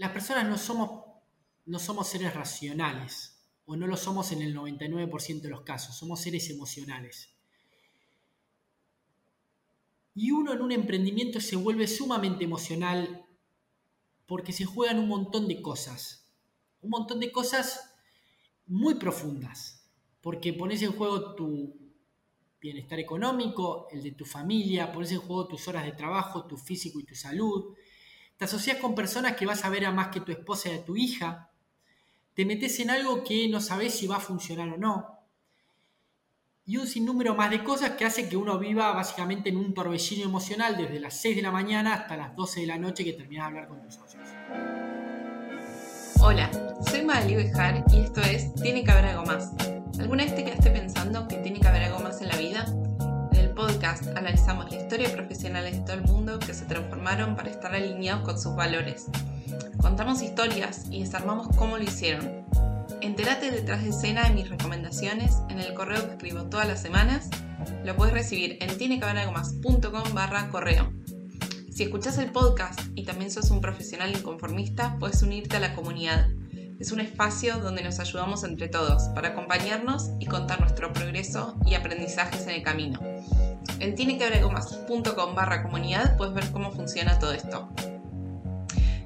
las 0.00 0.12
personas 0.12 0.48
no 0.48 0.56
somos, 0.56 1.04
no 1.66 1.78
somos 1.78 2.08
seres 2.08 2.32
racionales, 2.32 3.38
o 3.66 3.76
no 3.76 3.86
lo 3.86 3.98
somos 3.98 4.32
en 4.32 4.40
el 4.40 4.56
99% 4.56 5.42
de 5.42 5.50
los 5.50 5.60
casos, 5.60 5.94
somos 5.94 6.22
seres 6.22 6.48
emocionales. 6.48 7.28
Y 10.14 10.30
uno 10.30 10.54
en 10.54 10.62
un 10.62 10.72
emprendimiento 10.72 11.38
se 11.38 11.54
vuelve 11.54 11.86
sumamente 11.86 12.44
emocional 12.44 13.26
porque 14.24 14.54
se 14.54 14.64
juegan 14.64 15.00
un 15.00 15.08
montón 15.08 15.46
de 15.48 15.60
cosas, 15.60 16.32
un 16.80 16.88
montón 16.88 17.20
de 17.20 17.30
cosas 17.30 17.92
muy 18.68 18.94
profundas, 18.94 19.86
porque 20.22 20.54
pones 20.54 20.80
en 20.80 20.92
juego 20.92 21.34
tu 21.34 21.76
bienestar 22.58 22.98
económico, 22.98 23.86
el 23.92 24.02
de 24.02 24.12
tu 24.12 24.24
familia, 24.24 24.92
pones 24.92 25.12
en 25.12 25.20
juego 25.20 25.46
tus 25.46 25.68
horas 25.68 25.84
de 25.84 25.92
trabajo, 25.92 26.46
tu 26.46 26.56
físico 26.56 26.98
y 27.00 27.04
tu 27.04 27.14
salud, 27.14 27.74
te 28.40 28.46
asocias 28.46 28.78
con 28.78 28.94
personas 28.94 29.36
que 29.36 29.44
vas 29.44 29.66
a 29.66 29.68
ver 29.68 29.84
a 29.84 29.92
más 29.92 30.08
que 30.08 30.22
tu 30.22 30.32
esposa 30.32 30.70
y 30.70 30.78
a 30.78 30.82
tu 30.82 30.96
hija, 30.96 31.50
te 32.32 32.46
metes 32.46 32.80
en 32.80 32.88
algo 32.88 33.22
que 33.22 33.46
no 33.50 33.60
sabes 33.60 33.92
si 33.92 34.06
va 34.06 34.16
a 34.16 34.20
funcionar 34.20 34.70
o 34.70 34.78
no, 34.78 35.18
y 36.64 36.78
un 36.78 36.86
sinnúmero 36.86 37.34
más 37.34 37.50
de 37.50 37.62
cosas 37.62 37.90
que 37.90 38.06
hace 38.06 38.30
que 38.30 38.38
uno 38.38 38.58
viva 38.58 38.92
básicamente 38.92 39.50
en 39.50 39.58
un 39.58 39.74
torbellino 39.74 40.24
emocional 40.24 40.74
desde 40.78 41.00
las 41.00 41.20
6 41.20 41.36
de 41.36 41.42
la 41.42 41.50
mañana 41.50 41.92
hasta 41.92 42.16
las 42.16 42.34
12 42.34 42.60
de 42.60 42.66
la 42.66 42.78
noche 42.78 43.04
que 43.04 43.12
terminas 43.12 43.44
de 43.44 43.48
hablar 43.48 43.68
con 43.68 43.82
tus 43.82 43.96
socios. 43.96 44.26
Hola, 46.22 46.50
soy 46.88 47.02
Magali 47.02 47.36
Bejar 47.36 47.84
y 47.92 47.98
esto 47.98 48.22
es 48.22 48.54
Tiene 48.54 48.84
que 48.84 48.90
haber 48.90 49.04
algo 49.04 49.26
más. 49.26 49.52
¿Alguna 49.98 50.24
vez 50.24 50.34
te 50.34 50.46
quedaste 50.46 50.70
pensando 50.70 51.28
que 51.28 51.36
tiene 51.36 51.60
que 51.60 51.68
haber 51.68 51.82
algo 51.82 51.98
más 51.98 52.22
en 52.22 52.28
la 52.28 52.36
vida? 52.38 52.64
Podcast 53.60 54.06
analizamos 54.16 54.70
la 54.70 54.80
historia 54.80 55.08
de 55.08 55.14
profesionales 55.14 55.76
de 55.76 55.80
todo 55.82 55.92
el 55.92 56.04
mundo 56.04 56.38
que 56.38 56.54
se 56.54 56.64
transformaron 56.64 57.36
para 57.36 57.50
estar 57.50 57.74
alineados 57.74 58.24
con 58.24 58.40
sus 58.40 58.56
valores. 58.56 59.08
Contamos 59.76 60.22
historias 60.22 60.86
y 60.90 61.02
desarmamos 61.02 61.54
cómo 61.58 61.76
lo 61.76 61.84
hicieron. 61.84 62.46
Entérate 63.02 63.50
detrás 63.50 63.82
de 63.82 63.90
escena 63.90 64.22
de 64.22 64.30
mis 64.30 64.48
recomendaciones 64.48 65.36
en 65.50 65.60
el 65.60 65.74
correo 65.74 66.06
que 66.06 66.12
escribo 66.12 66.44
todas 66.44 66.66
las 66.66 66.80
semanas. 66.80 67.28
Lo 67.84 67.94
puedes 67.96 68.14
recibir 68.14 68.56
en 68.62 68.78
tienecaberalgomás.com 68.78 70.14
barra 70.14 70.48
correo. 70.48 70.90
Si 71.70 71.82
escuchas 71.82 72.16
el 72.16 72.32
podcast 72.32 72.80
y 72.94 73.04
también 73.04 73.30
sos 73.30 73.50
un 73.50 73.60
profesional 73.60 74.10
inconformista, 74.10 74.96
puedes 74.98 75.22
unirte 75.22 75.58
a 75.58 75.60
la 75.60 75.74
comunidad 75.74 76.30
es 76.80 76.92
un 76.92 77.00
espacio 77.00 77.58
donde 77.58 77.82
nos 77.82 78.00
ayudamos 78.00 78.42
entre 78.42 78.68
todos 78.68 79.02
para 79.10 79.28
acompañarnos 79.28 80.12
y 80.18 80.24
contar 80.24 80.60
nuestro 80.60 80.94
progreso 80.94 81.54
y 81.66 81.74
aprendizajes 81.74 82.46
en 82.46 82.54
el 82.54 82.62
camino. 82.62 82.98
En 83.80 83.94
tienequehaberalgomás.com 83.94 85.34
barra 85.34 85.62
comunidad 85.62 86.16
puedes 86.16 86.32
ver 86.32 86.50
cómo 86.50 86.72
funciona 86.72 87.18
todo 87.18 87.34
esto. 87.34 87.68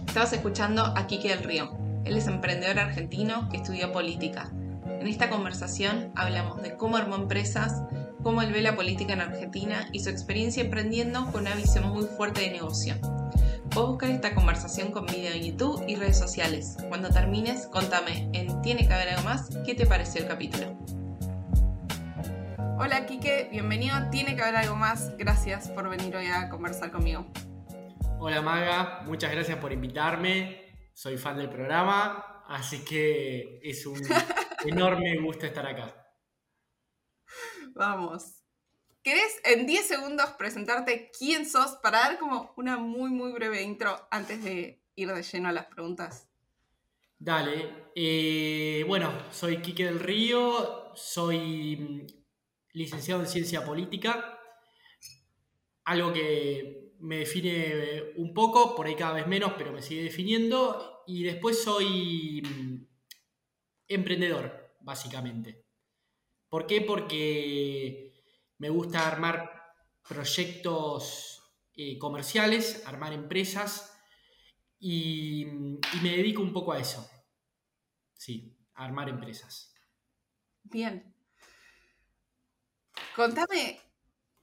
Estabas 0.07 0.33
escuchando 0.33 0.85
a 0.85 1.07
Kike 1.09 1.29
del 1.29 1.43
Río. 1.43 1.77
Él 2.05 2.17
es 2.17 2.29
emprendedor 2.29 2.79
argentino 2.79 3.49
que 3.49 3.57
estudió 3.57 3.91
política. 3.91 4.53
En 4.87 5.09
esta 5.09 5.29
conversación 5.29 6.13
hablamos 6.15 6.63
de 6.63 6.77
cómo 6.77 6.97
armó 6.97 7.17
empresas, 7.17 7.83
cómo 8.23 8.43
él 8.43 8.53
ve 8.53 8.63
la 8.63 8.77
política 8.77 9.15
en 9.15 9.21
Argentina 9.21 9.89
y 9.91 9.99
su 9.99 10.11
experiencia 10.11 10.63
emprendiendo 10.63 11.27
con 11.33 11.41
una 11.43 11.57
visión 11.57 11.89
muy 11.89 12.05
fuerte 12.05 12.43
de 12.43 12.53
negocio. 12.53 12.95
Puedes 13.75 13.91
buscar 13.91 14.11
esta 14.11 14.37
conversación 14.37 14.93
con 14.93 15.05
video 15.05 15.33
en 15.35 15.43
YouTube 15.43 15.85
y 15.89 15.97
redes 15.97 16.17
sociales. 16.17 16.77
Cuando 16.89 17.09
termines, 17.11 17.67
contame 17.67 18.31
en 18.33 18.63
Tiene 18.63 18.87
que 18.87 18.95
haber 18.95 19.09
algo 19.09 19.25
más 19.25 19.51
qué 19.67 19.75
te 19.75 19.85
pareció 19.85 20.23
el 20.23 20.29
capítulo. 20.29 20.79
Hola 22.79 23.05
Kike, 23.05 23.49
bienvenido 23.51 23.97
a 23.97 24.11
Tiene 24.11 24.37
que 24.37 24.43
haber 24.43 24.55
algo 24.55 24.77
más. 24.77 25.17
Gracias 25.17 25.71
por 25.71 25.89
venir 25.89 26.15
hoy 26.15 26.27
a 26.27 26.49
conversar 26.51 26.93
conmigo. 26.93 27.27
Hola 28.21 28.43
Maga, 28.43 29.03
muchas 29.07 29.33
gracias 29.33 29.59
por 29.59 29.73
invitarme. 29.73 30.93
Soy 30.93 31.17
fan 31.17 31.37
del 31.37 31.51
programa, 31.51 32.45
así 32.47 32.85
que 32.85 33.59
es 33.61 33.87
un 33.87 33.99
enorme 34.67 35.19
gusto 35.21 35.47
estar 35.47 35.67
acá. 35.67 35.93
Vamos. 37.75 38.44
¿Querés 39.05 39.39
en 39.45 39.67
10 39.67 39.87
segundos 39.87 40.31
presentarte 40.39 41.11
quién 41.19 41.45
sos 41.45 41.73
para 41.83 41.99
dar 41.99 42.19
como 42.19 42.55
una 42.57 42.79
muy, 42.79 43.11
muy 43.11 43.33
breve 43.33 43.61
intro 43.61 44.09
antes 44.11 44.43
de 44.43 44.83
ir 44.97 45.13
de 45.13 45.23
lleno 45.23 45.51
a 45.51 45.53
las 45.53 45.67
preguntas? 45.67 46.27
Dale. 47.19 47.91
Eh, 47.95 48.83
bueno, 48.89 49.13
soy 49.31 49.59
Quique 49.59 49.85
del 49.85 50.01
Río, 50.01 50.91
soy 50.95 51.77
mm, 51.77 52.07
licenciado 52.73 53.21
en 53.21 53.27
Ciencia 53.27 53.63
Política, 53.63 54.41
algo 55.85 56.11
que 56.11 56.95
me 57.01 57.19
define 57.19 58.15
un 58.17 58.33
poco, 58.33 58.75
por 58.75 58.87
ahí 58.87 58.95
cada 58.95 59.13
vez 59.13 59.27
menos, 59.27 59.53
pero 59.59 59.71
me 59.71 59.83
sigue 59.83 60.05
definiendo, 60.05 61.03
y 61.07 61.25
después 61.25 61.63
soy 61.63 62.41
mm, 62.41 62.87
emprendedor, 63.89 64.77
básicamente. 64.81 65.63
¿Por 66.49 66.67
qué? 66.67 66.81
Porque 66.81 68.04
me 68.59 68.69
gusta 68.69 69.07
armar 69.07 69.51
proyectos 70.07 71.43
eh, 71.77 71.99
comerciales, 71.99 72.87
armar 72.87 73.13
empresas 73.13 73.99
y, 74.79 75.47
me 76.03 76.11
dedico 76.17 76.43
un 76.43 76.53
poco 76.53 76.73
a 76.73 76.79
eso. 76.79 77.09
Sí, 78.13 78.57
a 78.75 78.85
armar 78.85 79.09
empresas. 79.09 79.75
Bien. 80.63 81.15
Contame, 83.17 83.81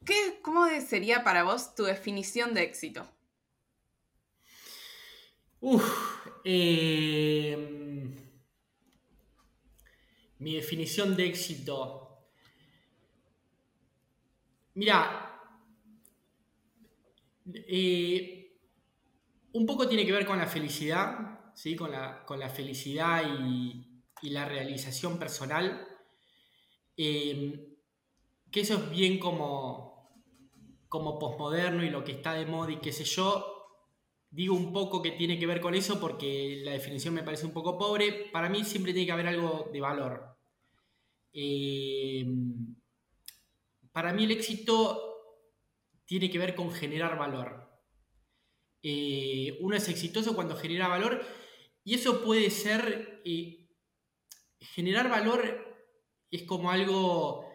¿qué, 0.06 0.40
¿cómo 0.42 0.68
sería 0.82 1.24
para 1.24 1.44
vos 1.44 1.76
tu 1.76 1.84
definición 1.84 2.54
de 2.54 2.64
éxito? 2.64 3.08
Uf, 5.60 6.28
em, 6.44 8.16
mi 10.40 10.56
definición 10.56 11.16
de 11.16 11.28
éxito 11.28 12.01
Mira, 14.74 15.32
eh, 17.54 18.58
un 19.54 19.66
poco 19.66 19.88
tiene 19.88 20.06
que 20.06 20.12
ver 20.14 20.26
con 20.26 20.38
la 20.38 20.48
felicidad, 20.48 21.52
¿sí? 21.54 21.76
con, 21.76 21.92
la, 21.92 22.50
felicidad 22.50 23.24
y, 23.50 23.88
la 24.30 24.46
realización 24.46 25.20
personal. 25.20 25.88
Eh, 26.96 27.68
que 28.52 28.62
eso 28.62 28.76
es 28.76 28.92
bien 28.92 29.18
como, 29.18 30.24
como 30.88 31.18
posmoderno 31.20 31.84
y 31.84 31.90
lo 31.90 32.04
que 32.04 32.12
está 32.12 32.34
de 32.34 32.46
moda 32.46 32.72
y 32.72 32.80
qué 32.80 32.92
sé 32.92 33.04
yo. 33.04 33.58
Digo 34.30 34.56
un 34.56 34.72
poco 34.72 35.02
que 35.02 35.12
tiene 35.12 35.38
que 35.38 35.48
ver 35.48 35.60
con 35.60 35.76
eso 35.76 36.00
porque 36.00 36.62
la 36.64 36.72
definición 36.72 37.14
me 37.14 37.24
parece 37.24 37.46
un 37.46 37.54
poco 37.54 37.78
pobre. 37.78 38.30
Para 38.32 38.50
mí 38.50 38.64
siempre 38.64 38.94
tiene 38.94 39.06
que 39.06 39.12
haber 39.12 39.28
algo 39.28 39.70
de 39.74 39.82
valor. 39.82 40.38
Eh, 41.34 42.26
para 43.92 44.14
mí 44.14 44.24
el 44.24 44.32
éxito 44.32 45.12
tiene 46.06 46.30
que 46.30 46.40
ver 46.40 46.56
con 46.56 46.72
generar 46.72 47.18
valor. 47.18 47.70
Eh, 48.84 49.58
uno 49.62 49.76
es 49.76 49.88
exitoso 49.90 50.36
cuando 50.36 50.56
genera 50.56 50.88
valor 50.88 51.24
y 51.84 51.96
eso 51.96 52.24
puede 52.24 52.50
ser, 52.50 53.22
eh, 53.24 53.70
generar 54.60 55.10
valor 55.10 55.86
es 56.30 56.44
como 56.44 56.72
algo 56.72 57.48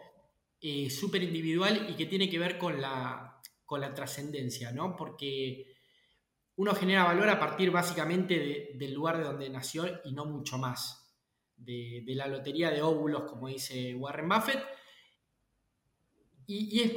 eh, 0.61 0.89
súper 0.89 1.23
individual 1.23 1.87
y 1.89 1.95
que 1.95 2.05
tiene 2.05 2.29
que 2.29 2.39
ver 2.39 2.57
con 2.57 2.81
la, 2.81 3.41
con 3.65 3.81
la 3.81 3.93
trascendencia, 3.93 4.71
¿no? 4.71 4.95
Porque 4.95 5.75
uno 6.55 6.73
genera 6.73 7.03
valor 7.03 7.29
a 7.29 7.39
partir 7.39 7.69
básicamente 7.71 8.71
del 8.75 8.93
lugar 8.93 9.17
de 9.17 9.23
donde 9.23 9.49
nació 9.49 10.01
y 10.05 10.13
no 10.13 10.25
mucho 10.25 10.57
más. 10.57 11.03
De, 11.55 12.03
de 12.05 12.15
la 12.15 12.27
lotería 12.27 12.69
de 12.69 12.83
óvulos, 12.83 13.23
como 13.23 13.47
dice 13.47 13.95
Warren 13.95 14.29
Buffett, 14.29 14.63
y, 16.47 16.81
es, 16.81 16.91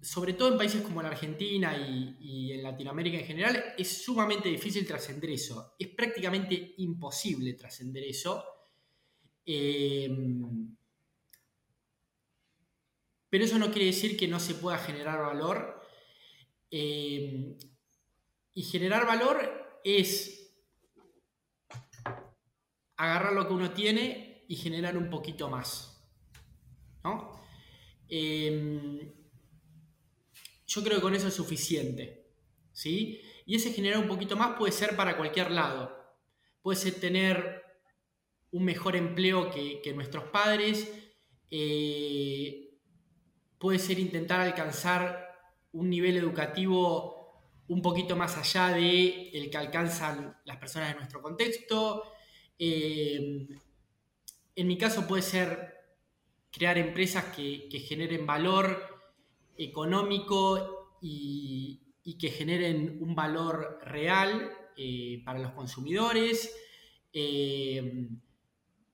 sobre 0.00 0.32
todo 0.32 0.52
en 0.52 0.58
países 0.58 0.82
como 0.82 1.02
la 1.02 1.08
Argentina 1.08 1.76
y, 1.76 2.52
en 2.52 2.62
Latinoamérica 2.62 3.18
en 3.18 3.26
general, 3.26 3.74
es 3.76 4.02
sumamente 4.04 4.48
difícil 4.48 4.86
trascender 4.86 5.30
eso. 5.30 5.74
Es 5.78 5.88
prácticamente 5.88 6.74
imposible 6.78 7.54
trascender 7.54 8.04
eso. 8.04 8.44
Em, 9.44 10.76
pero 13.28 13.44
eso 13.44 13.58
no 13.58 13.70
quiere 13.70 13.86
decir 13.86 14.16
que 14.16 14.28
no 14.28 14.38
se 14.38 14.54
pueda 14.54 14.78
generar 14.78 15.20
valor. 15.20 15.82
Em, 16.70 17.56
y 18.54 18.62
generar 18.62 19.06
valor 19.06 19.80
es 19.84 20.52
agarrar 22.96 23.32
lo 23.32 23.46
que 23.48 23.54
uno 23.54 23.72
tiene 23.72 24.44
y 24.48 24.56
generar 24.56 24.96
un 24.96 25.10
poquito 25.10 25.48
más. 25.48 26.00
¿no? 27.04 27.31
Em, 28.14 29.10
yo 30.66 30.82
creo 30.82 30.96
que 30.96 31.02
con 31.02 31.14
eso 31.14 31.28
es 31.28 31.34
suficiente. 31.34 32.26
¿sí? 32.72 33.22
Y 33.46 33.56
ese 33.56 33.72
generar 33.72 34.00
un 34.00 34.06
poquito 34.06 34.36
más 34.36 34.58
puede 34.58 34.70
ser 34.70 34.96
para 34.96 35.16
cualquier 35.16 35.50
lado. 35.50 35.96
Puede 36.60 36.78
ser 36.78 37.00
tener 37.00 37.62
un 38.50 38.64
mejor 38.64 38.96
empleo 38.96 39.50
que, 39.50 39.92
nuestros 39.94 40.24
padres. 40.24 40.92
Eh, 41.50 42.76
puede 43.58 43.78
ser 43.78 43.98
intentar 43.98 44.40
alcanzar 44.40 45.28
un 45.72 45.88
nivel 45.88 46.18
educativo 46.18 47.40
un 47.68 47.80
poquito 47.80 48.14
más 48.14 48.36
allá 48.36 48.76
de 48.76 49.30
el 49.30 49.48
que 49.48 49.56
alcanzan 49.56 50.36
las 50.44 50.58
personas 50.58 50.90
de 50.90 50.96
nuestro 50.96 51.22
contexto. 51.22 52.12
Eh, 52.58 53.48
en 54.54 54.66
mi 54.66 54.76
caso 54.76 55.06
puede 55.06 55.22
ser 55.22 55.71
crear 56.52 56.76
empresas 56.78 57.24
que, 57.34 57.68
generen 57.88 58.26
valor 58.26 59.00
económico 59.56 60.98
y, 61.00 61.80
que 62.20 62.28
generen 62.28 62.98
un 63.00 63.14
valor 63.14 63.80
real 63.82 64.52
eh, 64.76 65.22
para 65.24 65.38
los 65.38 65.52
consumidores. 65.52 66.54
Eh, 67.12 68.08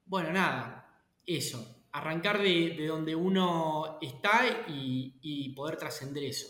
bueno, 0.06 0.32
nada, 0.32 1.04
eso. 1.26 1.74
Arrancar 1.92 2.40
de, 2.40 2.86
donde 2.86 3.14
uno 3.14 3.98
está 4.00 4.66
y, 4.68 5.52
poder 5.54 5.76
trascender 5.76 6.22
eso. 6.24 6.48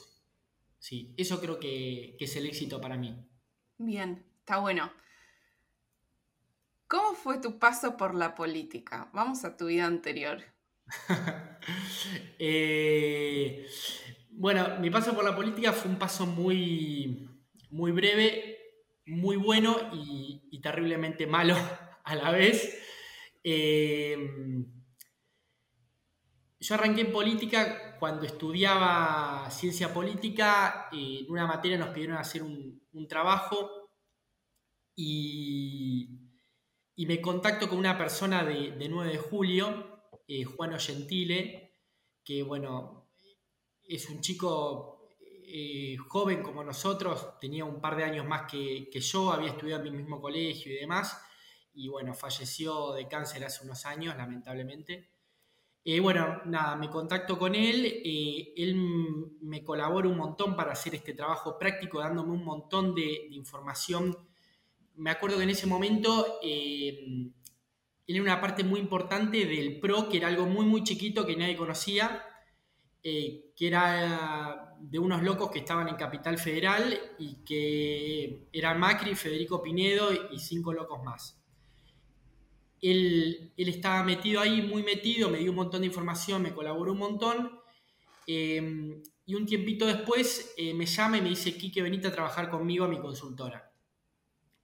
Sí, 0.79 1.15
eso 1.17 1.41
creo 1.41 1.59
que, 1.59 2.15
que 2.19 2.27
es 2.27 2.37
el 2.37 2.47
éxito 2.47 2.81
para 2.81 2.97
mí. 2.97 3.17
Bien, 3.79 4.25
está 4.41 4.59
bueno. 4.59 4.93
¿Cómo 6.87 7.15
fue 7.15 7.39
tu 7.39 7.59
paso 7.59 7.97
por 7.97 8.15
la 8.15 8.35
política? 8.35 9.11
Vamos 9.13 9.45
a 9.45 9.57
tu 9.57 9.67
vida 9.67 9.87
anterior. 9.87 10.43
Eh, 12.39 13.67
bueno, 14.31 14.79
mi 14.81 14.89
paso 14.91 15.15
por 15.15 15.25
la 15.25 15.37
política 15.37 15.73
fue 15.73 15.91
un 15.91 15.99
paso 15.99 16.25
muy, 16.25 17.29
muy 17.71 17.93
breve, 17.93 18.57
muy 19.07 19.37
bueno 19.37 19.77
y, 19.93 20.61
terriblemente 20.63 21.27
malo 21.27 21.57
a 22.05 22.15
la 22.15 22.31
vez. 22.31 22.79
Eh, 23.45 24.17
yo 26.61 26.75
arranqué 26.75 27.03
en 27.03 27.13
política 27.13 27.97
cuando 27.99 28.25
estudiaba 28.25 29.49
ciencia 29.51 29.93
política. 29.93 30.89
en 30.93 31.31
una 31.31 31.47
materia 31.47 31.79
nos 31.79 31.91
pidieron 31.91 32.17
hacer 32.17 32.43
un, 32.43 32.79
trabajo 33.09 33.91
y, 34.97 36.09
me 36.97 37.21
contacto 37.21 37.69
con 37.69 37.79
una 37.79 37.97
persona 37.97 38.45
de, 38.45 38.73
de 38.73 38.89
9 38.89 39.13
de 39.13 39.19
julio 39.19 39.98
eh, 40.29 40.45
Juan 40.45 40.79
Gentile, 40.79 41.73
que 42.23 42.43
bueno, 42.43 43.09
es 43.83 44.11
un 44.11 44.21
chico 44.21 45.09
eh, 45.21 45.97
joven 45.97 46.43
como 46.43 46.63
nosotros, 46.63 47.41
tenía 47.41 47.65
un 47.65 47.81
par 47.81 47.97
de 47.97 48.05
años 48.05 48.27
más 48.27 48.43
que, 48.51 48.91
yo, 48.93 49.33
había 49.33 49.53
estudiado 49.53 49.83
en 49.87 49.91
mi 49.91 49.99
mismo 50.03 50.21
colegio 50.21 50.71
y 50.71 50.77
demás, 50.77 51.19
y 51.73 51.89
bueno, 51.89 52.13
falleció 52.13 52.93
de 52.93 53.09
cáncer 53.09 53.43
hace 53.43 53.65
unos 53.65 53.87
años, 53.87 54.17
lamentablemente. 54.19 55.09
Eh, 55.83 55.99
bueno, 56.01 56.43
nada, 56.45 56.77
me 56.77 56.91
contacto 56.91 57.39
con 57.39 57.55
él, 57.55 58.03
él 58.55 58.77
me 59.41 59.65
colabora 59.65 60.09
un 60.09 60.19
montón 60.19 60.55
para 60.55 60.73
hacer 60.73 60.95
este 60.95 61.15
trabajo 61.15 61.59
práctico, 61.59 62.01
dándome 62.01 62.33
un 62.33 62.45
montón 62.45 62.95
de, 62.95 63.29
información. 63.31 64.15
Me 64.97 65.11
acuerdo 65.11 65.39
que 65.39 65.45
en 65.45 65.51
ese 65.51 65.67
momento 65.67 66.41
era 68.09 68.23
una 68.23 68.41
parte 68.41 68.65
muy 68.65 68.81
importante 68.81 69.45
del 69.45 69.79
PRO, 69.81 70.09
que 70.09 70.17
era 70.17 70.29
algo 70.29 70.47
muy, 70.47 70.65
muy 70.65 70.83
chiquito 70.83 71.27
que 71.27 71.37
nadie 71.37 71.57
conocía, 71.57 72.25
eh, 73.03 73.53
que 73.55 73.67
era 73.67 74.75
de 74.81 74.99
unos 74.99 75.23
locos 75.23 75.51
que 75.51 75.59
estaban 75.59 75.89
en 75.89 75.97
Capital 75.97 76.39
Federal 76.39 76.99
y 77.19 77.45
que 77.45 78.49
eran 78.51 78.81
Macri, 78.81 79.15
Federico 79.15 79.63
Pinedo 79.63 80.09
y 80.33 80.39
cinco 80.39 80.73
locos 80.73 81.05
más. 81.05 81.39
Él, 82.81 83.53
estaba 83.57 84.03
metido 84.05 84.41
ahí, 84.41 84.63
muy 84.63 84.83
metido, 84.83 85.29
me 85.29 85.39
dio 85.39 85.51
un 85.51 85.57
montón 85.57 85.81
de 85.81 85.89
información, 85.89 86.41
me 86.41 86.55
colaboró 86.55 86.93
un 86.93 86.99
montón. 86.99 87.61
Eh, 88.27 89.03
y 89.27 89.35
un 89.35 89.45
tiempito 89.45 89.85
después 89.85 90.55
eh, 90.57 90.73
me 90.73 90.87
llama 90.87 91.19
y 91.19 91.21
me 91.21 91.29
dice, 91.29 91.59
Quique, 91.59 91.83
venite 91.83 92.09
a 92.09 92.13
trabajar 92.13 92.49
conmigo 92.49 92.87
a 92.87 92.89
mi 92.89 92.99
consultora. 92.99 93.71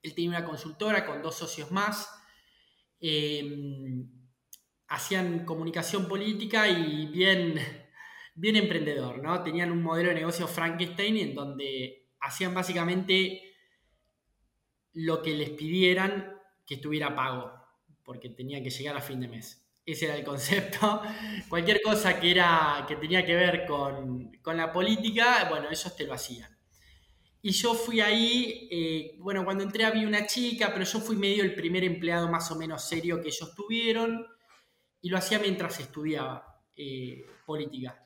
Él 0.02 0.14
tenía 0.14 0.30
una 0.30 0.46
consultora 0.46 1.04
con 1.04 1.20
dos 1.20 1.34
socios 1.34 1.70
más 1.70 2.08
Em, 3.06 4.08
hacían 4.88 5.44
comunicación 5.44 6.08
política 6.08 6.66
y 6.70 7.04
bien, 7.04 7.54
bien 8.34 8.56
emprendedor, 8.56 9.22
¿no? 9.22 9.42
Tenían 9.42 9.70
un 9.70 9.82
modelo 9.82 10.08
de 10.08 10.14
negocio 10.14 10.48
Frankenstein 10.48 11.18
en 11.18 11.34
donde 11.34 12.08
hacían 12.20 12.54
básicamente 12.54 13.42
lo 14.94 15.20
que 15.20 15.34
les 15.34 15.50
pidieran 15.50 16.32
que 16.64 16.76
estuviera 16.76 17.14
pago, 17.14 17.52
porque 18.02 18.30
tenía 18.30 18.62
que 18.62 18.70
llegar 18.70 18.96
a 18.96 19.02
fin 19.02 19.20
de 19.20 19.28
mes. 19.28 19.68
Ese 19.84 20.06
era 20.06 20.16
el 20.16 20.24
concepto. 20.24 21.02
Cualquier 21.50 21.82
cosa 21.82 22.18
que, 22.18 22.30
era, 22.30 22.86
que 22.88 22.96
tenía 22.96 23.22
que 23.26 23.36
ver 23.36 23.66
con, 23.66 24.32
con 24.40 24.56
la 24.56 24.72
política, 24.72 25.46
bueno, 25.50 25.66
ellos 25.70 25.94
te 25.94 26.06
lo 26.06 26.14
hacían. 26.14 26.53
Y 27.46 27.50
yo 27.50 27.74
fui 27.74 28.00
ahí, 28.00 28.66
eh, 28.70 29.16
bueno, 29.18 29.44
cuando 29.44 29.64
entré 29.64 29.84
había 29.84 30.08
una 30.08 30.24
chica, 30.24 30.70
pero 30.72 30.86
yo 30.86 30.98
fui 30.98 31.14
medio 31.14 31.44
el 31.44 31.54
primer 31.54 31.84
empleado 31.84 32.26
más 32.26 32.50
o 32.50 32.56
menos 32.56 32.88
serio 32.88 33.20
que 33.20 33.28
ellos 33.28 33.54
tuvieron 33.54 34.26
y 35.02 35.10
lo 35.10 35.18
hacía 35.18 35.38
mientras 35.38 35.78
estudiaba 35.78 36.62
eh, 36.74 37.26
política. 37.44 38.02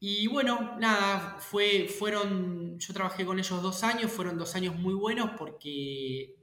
Y 0.00 0.26
bueno, 0.26 0.76
nada, 0.80 1.38
fue, 1.38 1.86
fueron, 1.86 2.76
yo 2.80 2.92
trabajé 2.92 3.24
con 3.24 3.38
ellos 3.38 3.62
dos 3.62 3.84
años, 3.84 4.10
fueron 4.10 4.36
dos 4.36 4.56
años 4.56 4.74
muy 4.74 4.94
buenos 4.94 5.30
porque 5.38 6.34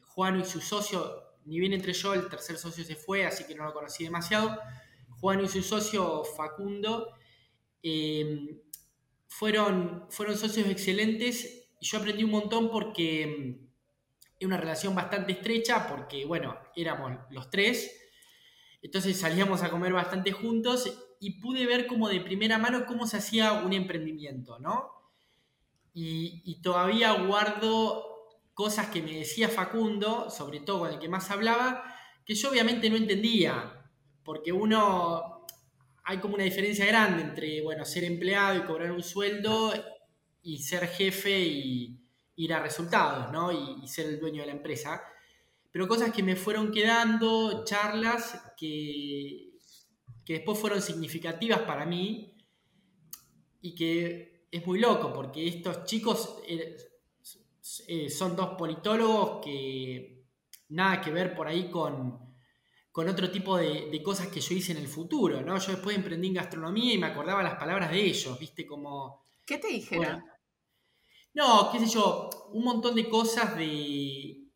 Juan 0.00 0.40
y 0.40 0.44
su 0.44 0.60
socio, 0.60 1.36
ni 1.44 1.60
bien 1.60 1.74
entre 1.74 1.92
yo, 1.92 2.12
el 2.12 2.28
tercer 2.28 2.56
socio 2.56 2.82
se 2.82 2.96
fue, 2.96 3.24
así 3.24 3.44
que 3.44 3.54
no 3.54 3.62
lo 3.62 3.72
conocí 3.72 4.02
demasiado, 4.02 4.58
Juan 5.20 5.44
y 5.44 5.48
su 5.48 5.62
socio 5.62 6.24
Facundo, 6.24 7.14
eh, 7.84 8.64
fueron, 9.28 10.06
fueron 10.10 10.36
socios 10.36 10.66
excelentes 10.66 11.57
yo 11.80 11.98
aprendí 11.98 12.24
un 12.24 12.30
montón 12.30 12.70
porque 12.70 13.26
mm, 13.26 13.68
es 14.38 14.46
una 14.46 14.56
relación 14.56 14.94
bastante 14.94 15.32
estrecha, 15.32 15.86
porque, 15.88 16.24
bueno, 16.24 16.56
éramos 16.76 17.12
los 17.30 17.50
tres, 17.50 17.90
entonces 18.82 19.18
salíamos 19.18 19.62
a 19.62 19.70
comer 19.70 19.92
bastante 19.92 20.32
juntos 20.32 21.16
y 21.20 21.40
pude 21.40 21.66
ver 21.66 21.86
como 21.86 22.08
de 22.08 22.20
primera 22.20 22.58
mano 22.58 22.86
cómo 22.86 23.06
se 23.06 23.16
hacía 23.16 23.52
un 23.54 23.72
emprendimiento, 23.72 24.58
¿no? 24.58 24.92
Y, 25.92 26.60
todavía 26.62 27.10
guardo 27.12 28.04
cosas 28.54 28.88
que 28.88 29.02
me 29.02 29.12
decía 29.14 29.48
Facundo, 29.48 30.30
sobre 30.30 30.60
todo 30.60 30.80
con 30.80 30.92
el 30.92 31.00
que 31.00 31.08
más 31.08 31.28
hablaba, 31.32 31.82
que 32.24 32.36
yo 32.36 32.50
obviamente 32.50 32.88
no 32.88 32.96
entendía, 32.96 33.90
porque 34.22 34.52
uno, 34.52 35.44
hay 36.04 36.18
como 36.18 36.34
una 36.34 36.44
diferencia 36.44 36.86
grande 36.86 37.22
entre, 37.22 37.62
bueno, 37.62 37.84
ser 37.84 38.04
empleado 38.04 38.56
y 38.58 38.62
cobrar 38.62 38.92
un 38.92 39.02
sueldo 39.02 39.72
y 40.48 40.58
ser 40.58 40.88
jefe 40.88 41.38
y 41.38 42.00
ir 42.36 42.54
a 42.54 42.62
resultados, 42.62 43.30
¿no? 43.30 43.52
Y, 43.52 43.86
ser 43.86 44.06
el 44.06 44.18
dueño 44.18 44.40
de 44.40 44.46
la 44.46 44.52
empresa. 44.52 45.02
Pero 45.70 45.86
cosas 45.86 46.10
que 46.10 46.22
me 46.22 46.36
fueron 46.36 46.72
quedando, 46.72 47.64
charlas 47.64 48.40
que, 48.56 49.50
que 50.24 50.32
después 50.34 50.58
fueron 50.58 50.80
significativas 50.80 51.60
para 51.60 51.84
mí 51.84 52.34
y 53.60 53.74
que 53.74 54.46
es 54.50 54.66
muy 54.66 54.78
loco 54.78 55.12
porque 55.12 55.46
estos 55.46 55.84
chicos 55.84 56.38
eh, 56.48 56.76
eh, 57.86 58.08
son 58.08 58.34
dos 58.34 58.54
politólogos 58.56 59.44
que 59.44 60.24
nada 60.70 61.02
que 61.02 61.10
ver 61.10 61.34
por 61.34 61.46
ahí 61.46 61.68
con, 61.68 62.18
con 62.90 63.06
otro 63.06 63.30
tipo 63.30 63.58
de, 63.58 64.02
cosas 64.02 64.28
que 64.28 64.40
yo 64.40 64.54
hice 64.54 64.72
en 64.72 64.78
el 64.78 64.88
futuro, 64.88 65.42
¿no? 65.42 65.58
Yo 65.58 65.72
después 65.72 65.94
emprendí 65.94 66.28
en 66.28 66.34
gastronomía 66.34 66.94
y 66.94 66.98
me 66.98 67.08
acordaba 67.08 67.42
las 67.42 67.56
palabras 67.56 67.90
de 67.90 68.02
ellos, 68.02 68.38
¿viste? 68.38 68.66
Como... 68.66 69.22
¿Qué 69.44 69.58
te 69.58 69.68
dijeron? 69.68 70.24
No, 71.38 71.70
qué 71.70 71.78
sé 71.78 71.86
yo, 71.86 72.30
un 72.52 72.64
montón 72.64 72.96
de 72.96 73.08
cosas 73.08 73.56
de, 73.56 74.48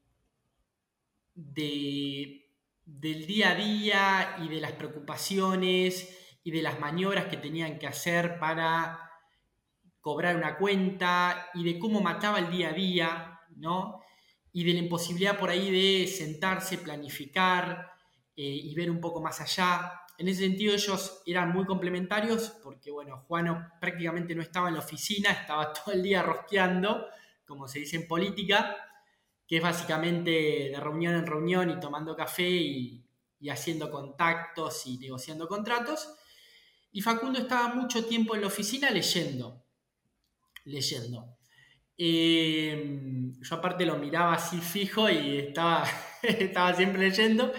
de, 1.32 2.50
del 2.84 3.24
día 3.24 3.50
a 3.50 3.54
día 3.54 4.36
y 4.42 4.48
de 4.48 4.60
las 4.60 4.72
preocupaciones 4.72 6.36
y 6.42 6.50
de 6.50 6.60
las 6.60 6.80
maniobras 6.80 7.26
que 7.26 7.36
tenían 7.36 7.78
que 7.78 7.86
hacer 7.86 8.36
para 8.40 8.98
cobrar 10.00 10.34
una 10.34 10.58
cuenta 10.58 11.50
y 11.54 11.62
de 11.62 11.78
cómo 11.78 12.00
mataba 12.00 12.40
el 12.40 12.50
día 12.50 12.70
a 12.70 12.72
día, 12.72 13.40
¿no? 13.54 14.00
Y 14.52 14.64
de 14.64 14.72
la 14.72 14.80
imposibilidad 14.80 15.38
por 15.38 15.50
ahí 15.50 15.70
de 15.70 16.08
sentarse, 16.08 16.78
planificar 16.78 17.92
eh, 18.34 18.42
y 18.42 18.74
ver 18.74 18.90
un 18.90 19.00
poco 19.00 19.22
más 19.22 19.40
allá. 19.40 20.01
En 20.23 20.29
ese 20.29 20.43
sentido 20.43 20.73
ellos 20.73 21.21
eran 21.26 21.52
muy 21.52 21.64
complementarios 21.64 22.50
porque, 22.62 22.93
bueno, 22.93 23.25
Juano 23.26 23.73
prácticamente 23.81 24.37
no 24.37 24.43
estaba 24.43 24.69
en 24.69 24.75
la 24.75 24.81
oficina, 24.81 25.33
estaba 25.33 25.73
todo 25.85 25.93
el 25.93 26.00
día 26.00 26.23
rosqueando, 26.23 27.09
como 27.45 27.67
se 27.67 27.81
dice 27.81 27.97
en 27.97 28.07
política, 28.07 28.76
que 29.49 29.57
es 29.57 29.62
básicamente 29.64 30.31
de 30.71 30.79
reunión 30.79 31.14
en 31.14 31.26
reunión 31.26 31.71
y 31.71 31.81
tomando 31.81 32.14
café 32.14 32.49
y, 32.49 33.05
haciendo 33.50 33.91
contactos 33.91 34.87
y 34.87 34.97
negociando 34.99 35.49
contratos. 35.49 36.14
Y 36.93 37.02
Facundo 37.02 37.41
estaba 37.41 37.75
mucho 37.75 38.07
tiempo 38.07 38.37
en 38.37 38.43
la 38.43 38.47
oficina 38.47 38.91
leyendo, 38.91 39.64
leyendo. 40.67 41.37
Eh, 41.99 43.33
yo 43.41 43.57
aparte 43.57 43.85
lo 43.85 43.99
miraba 43.99 44.35
así 44.35 44.59
fijo 44.59 45.11
y 45.11 45.38
estaba, 45.38 45.85
estaba 46.23 46.73
siempre 46.75 47.09
leyendo. 47.09 47.52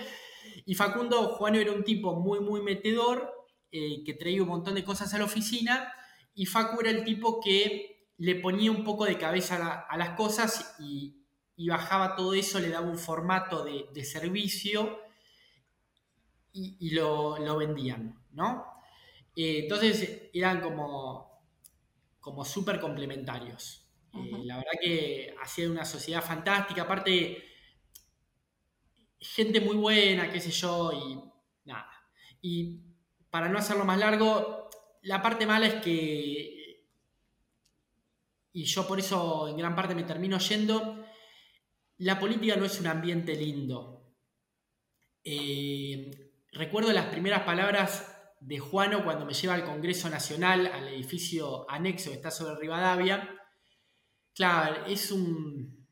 Y 0.65 0.75
Facundo, 0.75 1.29
Juan 1.35 1.55
era 1.55 1.71
un 1.71 1.83
tipo 1.83 2.19
muy, 2.19 2.39
muy 2.39 2.61
metedor, 2.61 3.33
eh, 3.71 4.03
que 4.05 4.13
traía 4.13 4.41
un 4.43 4.49
montón 4.49 4.75
de 4.75 4.83
cosas 4.83 5.13
a 5.13 5.17
la 5.17 5.25
oficina, 5.25 5.91
y 6.35 6.45
Facu 6.45 6.79
era 6.81 6.89
el 6.89 7.03
tipo 7.03 7.39
que 7.41 8.07
le 8.17 8.35
ponía 8.35 8.71
un 8.71 8.83
poco 8.83 9.05
de 9.05 9.17
cabeza 9.17 9.85
a, 9.89 9.97
las 9.97 10.11
cosas 10.11 10.75
y, 10.79 11.19
bajaba 11.67 12.15
todo 12.15 12.33
eso, 12.33 12.59
le 12.59 12.69
daba 12.69 12.87
un 12.87 12.97
formato 12.97 13.63
de, 13.63 14.03
servicio 14.03 14.99
y, 16.51 16.91
lo, 16.91 17.57
vendían, 17.57 18.23
¿no? 18.31 18.65
Eh, 19.35 19.61
entonces 19.63 20.29
eran 20.33 20.61
como, 20.61 21.41
como 22.19 22.45
súper 22.45 22.79
complementarios. 22.79 23.87
Eh, 24.13 24.43
la 24.43 24.57
verdad 24.57 24.73
que 24.79 25.35
hacía 25.41 25.69
una 25.69 25.85
sociedad 25.85 26.23
fantástica, 26.23 26.83
aparte 26.83 27.43
gente 29.23 29.61
muy 29.61 29.75
buena, 29.75 30.31
qué 30.31 30.39
sé 30.39 30.51
yo, 30.51 30.91
y 30.91 31.19
nada. 31.65 31.89
Y 32.41 32.81
para 33.29 33.49
no 33.49 33.57
hacerlo 33.57 33.85
más 33.85 33.97
largo, 33.97 34.69
la 35.01 35.21
parte 35.21 35.45
mala 35.45 35.67
es 35.67 35.75
que, 35.75 36.85
y 38.51 38.63
yo 38.65 38.87
por 38.87 38.99
eso 38.99 39.47
en 39.47 39.57
gran 39.57 39.75
parte 39.75 39.95
me 39.95 40.03
termino 40.03 40.37
yendo, 40.37 41.05
la 41.97 42.19
política 42.19 42.55
no 42.55 42.65
es 42.65 42.79
un 42.79 42.87
ambiente 42.87 43.35
lindo. 43.35 44.13
Eh, 45.23 46.11
recuerdo 46.51 46.91
las 46.91 47.05
primeras 47.05 47.43
palabras 47.43 48.09
de 48.41 48.59
Juano 48.59 49.05
cuando 49.05 49.25
me 49.25 49.33
lleva 49.33 49.53
al 49.53 49.63
Congreso 49.63 50.09
Nacional, 50.09 50.67
al 50.67 50.89
edificio 50.89 51.69
anexo 51.69 52.09
que 52.09 52.17
está 52.17 52.29
sobre 52.29 52.59
Rivadavia. 52.59 53.29
Claro, 54.35 54.85
es 54.85 55.11
un, 55.11 55.87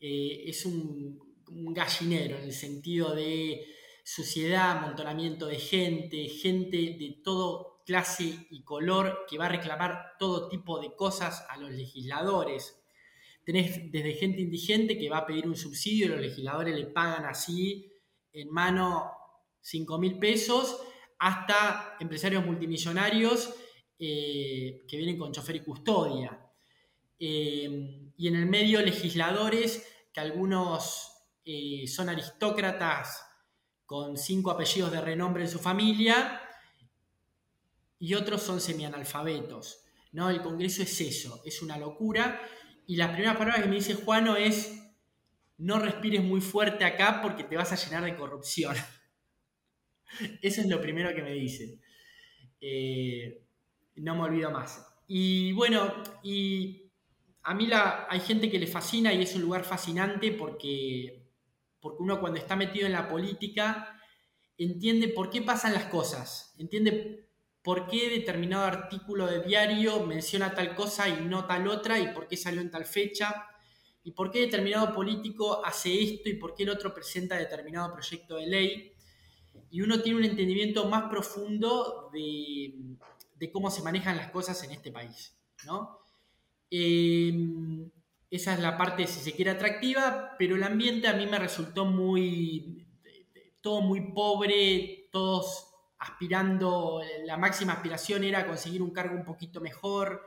eh, 0.00 0.42
es 0.46 0.66
un 0.66 1.29
un 1.50 1.74
gallinero 1.74 2.38
en 2.38 2.44
el 2.44 2.52
sentido 2.52 3.14
de 3.14 3.66
suciedad, 4.04 4.78
amontonamiento 4.78 5.46
de 5.46 5.58
gente, 5.58 6.28
gente 6.28 6.76
de 6.76 7.20
todo 7.22 7.82
clase 7.84 8.46
y 8.50 8.62
color 8.62 9.26
que 9.28 9.38
va 9.38 9.46
a 9.46 9.50
reclamar 9.50 10.12
todo 10.18 10.48
tipo 10.48 10.80
de 10.80 10.94
cosas 10.94 11.44
a 11.48 11.56
los 11.56 11.70
legisladores. 11.70 12.80
Tenés 13.44 13.90
desde 13.90 14.14
gente 14.14 14.40
indigente 14.40 14.98
que 14.98 15.08
va 15.08 15.18
a 15.18 15.26
pedir 15.26 15.46
un 15.46 15.56
subsidio 15.56 16.06
y 16.06 16.08
los 16.10 16.20
legisladores 16.20 16.78
le 16.78 16.86
pagan 16.86 17.24
así 17.24 17.92
en 18.32 18.50
mano 18.50 19.10
5 19.60 19.98
mil 19.98 20.18
pesos, 20.18 20.80
hasta 21.18 21.96
empresarios 22.00 22.44
multimillonarios 22.44 23.54
eh, 23.98 24.82
que 24.88 24.96
vienen 24.96 25.18
con 25.18 25.32
chofer 25.32 25.56
y 25.56 25.60
custodia. 25.60 26.46
Eh, 27.18 28.12
y 28.16 28.28
en 28.28 28.36
el 28.36 28.46
medio 28.46 28.80
legisladores 28.80 29.86
que 30.12 30.20
algunos 30.20 31.09
eh, 31.44 31.86
son 31.86 32.08
aristócratas 32.08 33.26
con 33.86 34.16
cinco 34.16 34.50
apellidos 34.50 34.92
de 34.92 35.00
renombre 35.00 35.42
en 35.42 35.50
su 35.50 35.58
familia 35.58 36.40
y 37.98 38.14
otros 38.14 38.42
son 38.42 38.60
semianalfabetos. 38.60 39.84
¿no? 40.12 40.30
El 40.30 40.42
Congreso 40.42 40.82
es 40.82 41.00
eso, 41.00 41.42
es 41.44 41.62
una 41.62 41.76
locura. 41.76 42.40
Y 42.86 42.96
las 42.96 43.10
primeras 43.10 43.36
palabras 43.36 43.62
que 43.62 43.68
me 43.68 43.76
dice 43.76 43.94
Juano 43.94 44.36
es, 44.36 44.80
no 45.58 45.78
respires 45.78 46.22
muy 46.22 46.40
fuerte 46.40 46.84
acá 46.84 47.20
porque 47.22 47.44
te 47.44 47.56
vas 47.56 47.72
a 47.72 47.76
llenar 47.76 48.04
de 48.04 48.16
corrupción. 48.16 48.76
eso 50.42 50.60
es 50.60 50.66
lo 50.66 50.80
primero 50.80 51.14
que 51.14 51.22
me 51.22 51.32
dice. 51.32 51.80
Eh, 52.60 53.44
no 53.96 54.14
me 54.14 54.22
olvido 54.22 54.50
más. 54.50 54.86
Y 55.06 55.52
bueno, 55.52 56.02
y 56.22 56.90
a 57.42 57.54
mí 57.54 57.66
la, 57.66 58.06
hay 58.08 58.20
gente 58.20 58.50
que 58.50 58.58
le 58.58 58.66
fascina 58.66 59.12
y 59.12 59.22
es 59.22 59.34
un 59.34 59.42
lugar 59.42 59.64
fascinante 59.64 60.32
porque 60.32 61.19
porque 61.80 62.02
uno 62.02 62.20
cuando 62.20 62.38
está 62.38 62.56
metido 62.56 62.86
en 62.86 62.92
la 62.92 63.08
política 63.08 64.00
entiende 64.58 65.08
por 65.08 65.30
qué 65.30 65.42
pasan 65.42 65.72
las 65.72 65.86
cosas, 65.86 66.54
entiende 66.58 67.28
por 67.62 67.88
qué 67.88 68.08
determinado 68.08 68.64
artículo 68.64 69.26
de 69.26 69.42
diario 69.42 70.04
menciona 70.04 70.54
tal 70.54 70.74
cosa 70.74 71.08
y 71.08 71.24
no 71.24 71.46
tal 71.46 71.68
otra, 71.68 71.98
y 71.98 72.12
por 72.12 72.26
qué 72.26 72.36
salió 72.36 72.60
en 72.60 72.70
tal 72.70 72.84
fecha, 72.84 73.46
y 74.02 74.12
por 74.12 74.30
qué 74.30 74.40
determinado 74.40 74.94
político 74.94 75.64
hace 75.64 76.02
esto 76.02 76.28
y 76.28 76.34
por 76.34 76.54
qué 76.54 76.62
el 76.62 76.70
otro 76.70 76.94
presenta 76.94 77.36
determinado 77.36 77.92
proyecto 77.92 78.36
de 78.36 78.46
ley. 78.46 78.92
Y 79.70 79.82
uno 79.82 80.00
tiene 80.00 80.18
un 80.18 80.24
entendimiento 80.24 80.86
más 80.88 81.10
profundo 81.10 82.10
de, 82.12 83.50
cómo 83.52 83.70
se 83.70 83.82
manejan 83.82 84.16
las 84.16 84.30
cosas 84.30 84.62
en 84.64 84.72
este 84.72 84.90
país. 84.90 85.36
¿no? 85.66 85.98
Eh, 86.70 87.32
esa 88.30 88.54
es 88.54 88.60
la 88.60 88.76
parte, 88.76 89.06
si 89.06 89.20
se 89.20 89.32
quiere, 89.32 89.50
atractiva, 89.50 90.36
pero 90.38 90.54
el 90.54 90.62
ambiente 90.62 91.08
a 91.08 91.14
mí 91.14 91.26
me 91.26 91.38
resultó 91.38 91.84
muy, 91.84 92.86
todo 93.60 93.80
muy 93.80 94.12
pobre, 94.12 95.08
todos 95.10 95.66
aspirando, 95.98 97.02
la 97.24 97.36
máxima 97.36 97.74
aspiración 97.74 98.24
era 98.24 98.46
conseguir 98.46 98.82
un 98.82 98.92
cargo 98.92 99.16
un 99.16 99.24
poquito 99.24 99.60
mejor, 99.60 100.22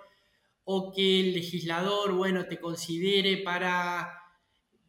o 0.65 0.91
que 0.91 1.21
el 1.21 1.33
legislador, 1.33 2.13
bueno, 2.13 2.45
te 2.45 2.59
considere 2.59 3.37
para, 3.37 4.21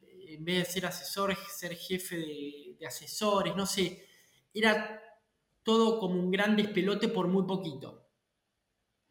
en 0.02 0.44
vez 0.44 0.58
de 0.58 0.72
ser 0.72 0.86
asesor, 0.86 1.36
ser 1.48 1.76
jefe 1.76 2.16
de, 2.16 2.76
de 2.78 2.86
asesores, 2.86 3.54
no 3.54 3.64
sé, 3.64 4.06
era 4.52 5.00
todo 5.62 5.98
como 5.98 6.14
un 6.20 6.30
gran 6.30 6.56
despelote 6.56 7.08
por 7.08 7.28
muy 7.28 7.44
poquito, 7.44 8.08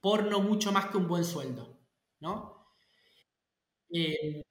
por 0.02 0.26
no 0.26 0.42
mucho 0.42 0.72
más 0.72 0.88
que 0.88 0.98
un 0.98 1.08
buen 1.08 1.24
sueldo, 1.24 1.80
¿no? 2.20 2.53
Eh, 3.96 4.44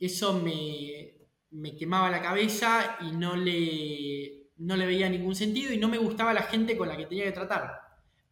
eso 0.00 0.40
me, 0.40 1.74
quemaba 1.78 2.10
la 2.10 2.22
cabeza 2.22 2.96
y 3.02 3.12
no 3.12 3.36
le, 3.36 4.52
no 4.56 4.74
le 4.74 4.86
veía 4.86 5.08
ningún 5.10 5.34
sentido 5.34 5.70
y 5.72 5.76
no 5.76 5.88
me 5.88 5.98
gustaba 5.98 6.32
la 6.32 6.44
gente 6.44 6.78
con 6.78 6.88
la 6.88 6.96
que 6.96 7.04
tenía 7.04 7.24
que 7.24 7.32
tratar. 7.32 7.78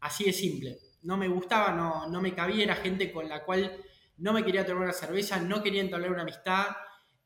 Así 0.01 0.25
de 0.25 0.33
simple. 0.33 0.79
No 1.03 1.19
me 1.19 1.29
gustaba, 1.29 1.73
no, 1.73 2.09
no 2.09 2.23
me 2.23 2.35
cabía, 2.35 2.65
era 2.65 2.77
gente 2.77 3.13
con 3.13 3.29
la 3.29 3.45
cual 3.45 3.77
no 4.17 4.33
me 4.33 4.43
quería 4.43 4.65
tomar 4.65 4.85
una 4.85 4.93
cerveza, 4.95 5.39
no 5.39 5.63
quería 5.63 5.83
entablar 5.83 6.11
una 6.13 6.23
amistad, 6.23 6.69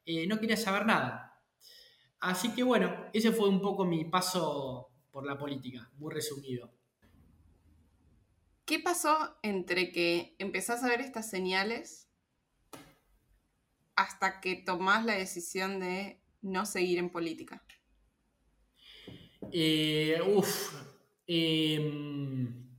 eh, 0.04 0.26
no 0.26 0.40
quería 0.40 0.57
saber 0.57 0.85
nada. 0.85 1.40
Así 2.18 2.52
que 2.54 2.64
bueno, 2.64 3.07
ese 3.12 3.30
fue 3.30 3.49
un 3.49 3.61
poco 3.61 3.85
mi 3.85 4.04
paso 4.04 4.90
por 5.12 5.25
la 5.25 5.38
política, 5.38 5.88
muy 5.95 6.12
resumido. 6.12 6.73
¿Qué 8.64 8.80
pasó 8.80 9.38
entre 9.42 9.92
que 9.92 10.35
empezás 10.38 10.83
a 10.83 10.88
ver 10.88 11.00
estas 11.00 11.30
señales 11.30 12.08
hasta 13.99 14.40
que 14.40 14.55
tomás 14.55 15.05
la 15.05 15.14
decisión 15.14 15.81
de 15.81 16.21
no 16.40 16.64
seguir 16.67 17.00
en 17.00 17.11
política? 17.11 17.64
Eh, 19.50 20.21
uf. 20.25 20.73
Em, 21.26 22.78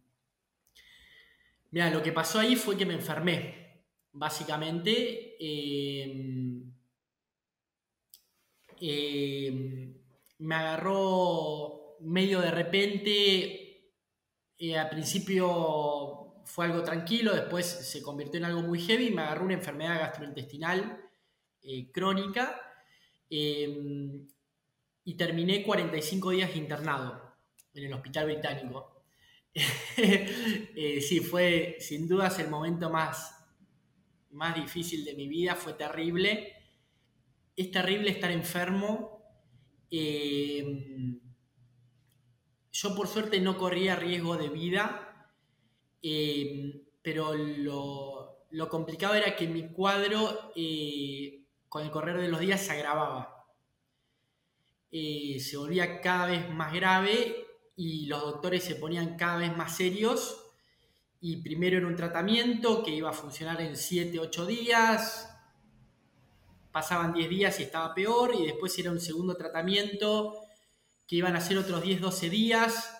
mira, 1.72 1.90
lo 1.90 2.02
que 2.02 2.14
pasó 2.14 2.40
ahí 2.40 2.56
fue 2.56 2.78
que 2.78 2.86
me 2.86 2.94
enfermé. 2.94 3.84
Básicamente. 4.14 5.36
Em, 5.42 6.72
em, 8.80 9.94
me 10.38 10.56
agarró 10.56 11.98
medio 12.00 12.40
de 12.40 12.52
repente. 12.52 13.92
Eh, 14.58 14.78
al 14.78 14.90
principio 14.90 16.44
fue 16.46 16.66
algo 16.66 16.82
tranquilo, 16.84 17.34
después 17.34 17.66
se 17.66 18.02
convirtió 18.02 18.38
en 18.38 18.46
algo 18.46 18.62
muy 18.62 18.80
heavy. 18.80 19.12
Me 19.12 19.22
agarró 19.22 19.44
una 19.44 19.56
enfermedad 19.56 20.00
gastrointestinal 20.00 21.09
eh, 21.72 21.92
crónica 21.92 22.60
em, 23.30 24.28
y 25.04 25.14
terminé 25.14 25.62
45 25.62 26.32
días 26.32 26.56
internado 26.56 27.36
en 27.76 27.84
el 27.84 27.94
hospital 27.94 28.26
británico. 28.26 28.96
Eh, 30.02 31.02
sí, 31.02 31.20
fue 31.20 31.76
sin 31.80 32.08
dudas 32.08 32.40
el 32.40 32.50
momento 32.50 32.90
más, 32.90 33.36
más 34.32 34.56
difícil 34.56 35.04
de 35.04 35.14
mi 35.16 35.28
vida, 35.28 35.56
fue 35.56 35.74
terrible. 35.74 36.54
Es 37.58 37.70
terrible 37.70 38.12
estar 38.12 38.32
enfermo. 38.32 39.22
Em, 39.92 41.20
yo 42.72 42.96
por 42.96 43.10
suerte 43.10 43.42
no 43.42 43.58
corría 43.58 43.98
riesgo 43.98 44.38
de 44.38 44.48
vida, 44.48 45.30
em, 46.02 46.82
pero 47.02 47.34
lo, 47.34 48.46
lo, 48.52 48.70
complicado 48.70 49.16
era 49.16 49.36
que 49.36 49.48
mi 49.48 49.68
cuadro 49.68 50.54
eh, 50.56 51.39
con 51.70 51.84
el 51.84 51.92
correr 51.92 52.18
de 52.18 52.28
los 52.28 52.40
días 52.40 52.60
se 52.60 52.74
agravaba. 52.74 53.46
Eh, 54.92 55.40
se 55.40 55.56
volvía 55.56 56.02
cada 56.02 56.26
vez 56.26 56.50
más 56.50 56.74
grave 56.74 57.46
y 57.76 58.08
los 58.08 58.22
doctores 58.22 58.64
se 58.64 58.76
ponían 58.76 59.16
cada 59.16 59.38
vez 59.38 59.56
más 59.56 59.78
serios. 59.78 60.46
Y 61.22 61.38
primero 61.38 61.78
era 61.78 61.88
un 61.88 61.96
tratamiento 61.96 62.82
que 62.84 62.92
iba 62.92 63.10
a 63.10 63.14
funcionar 63.14 63.62
en 63.62 63.78
7, 63.78 64.20
8 64.20 64.46
días, 64.46 65.30
pasaban 66.72 67.14
10 67.14 67.30
días 67.30 67.60
y 67.60 67.64
estaba 67.64 67.94
peor, 67.94 68.34
y 68.34 68.46
después 68.46 68.78
era 68.80 68.92
un 68.92 69.02
segundo 69.02 69.36
tratamiento 69.36 70.36
que 71.06 71.18
iban 71.18 71.36
a 71.36 71.42
ser 71.42 71.58
otros 71.58 71.82
10, 71.82 72.00
12 72.00 72.30
días, 72.30 72.96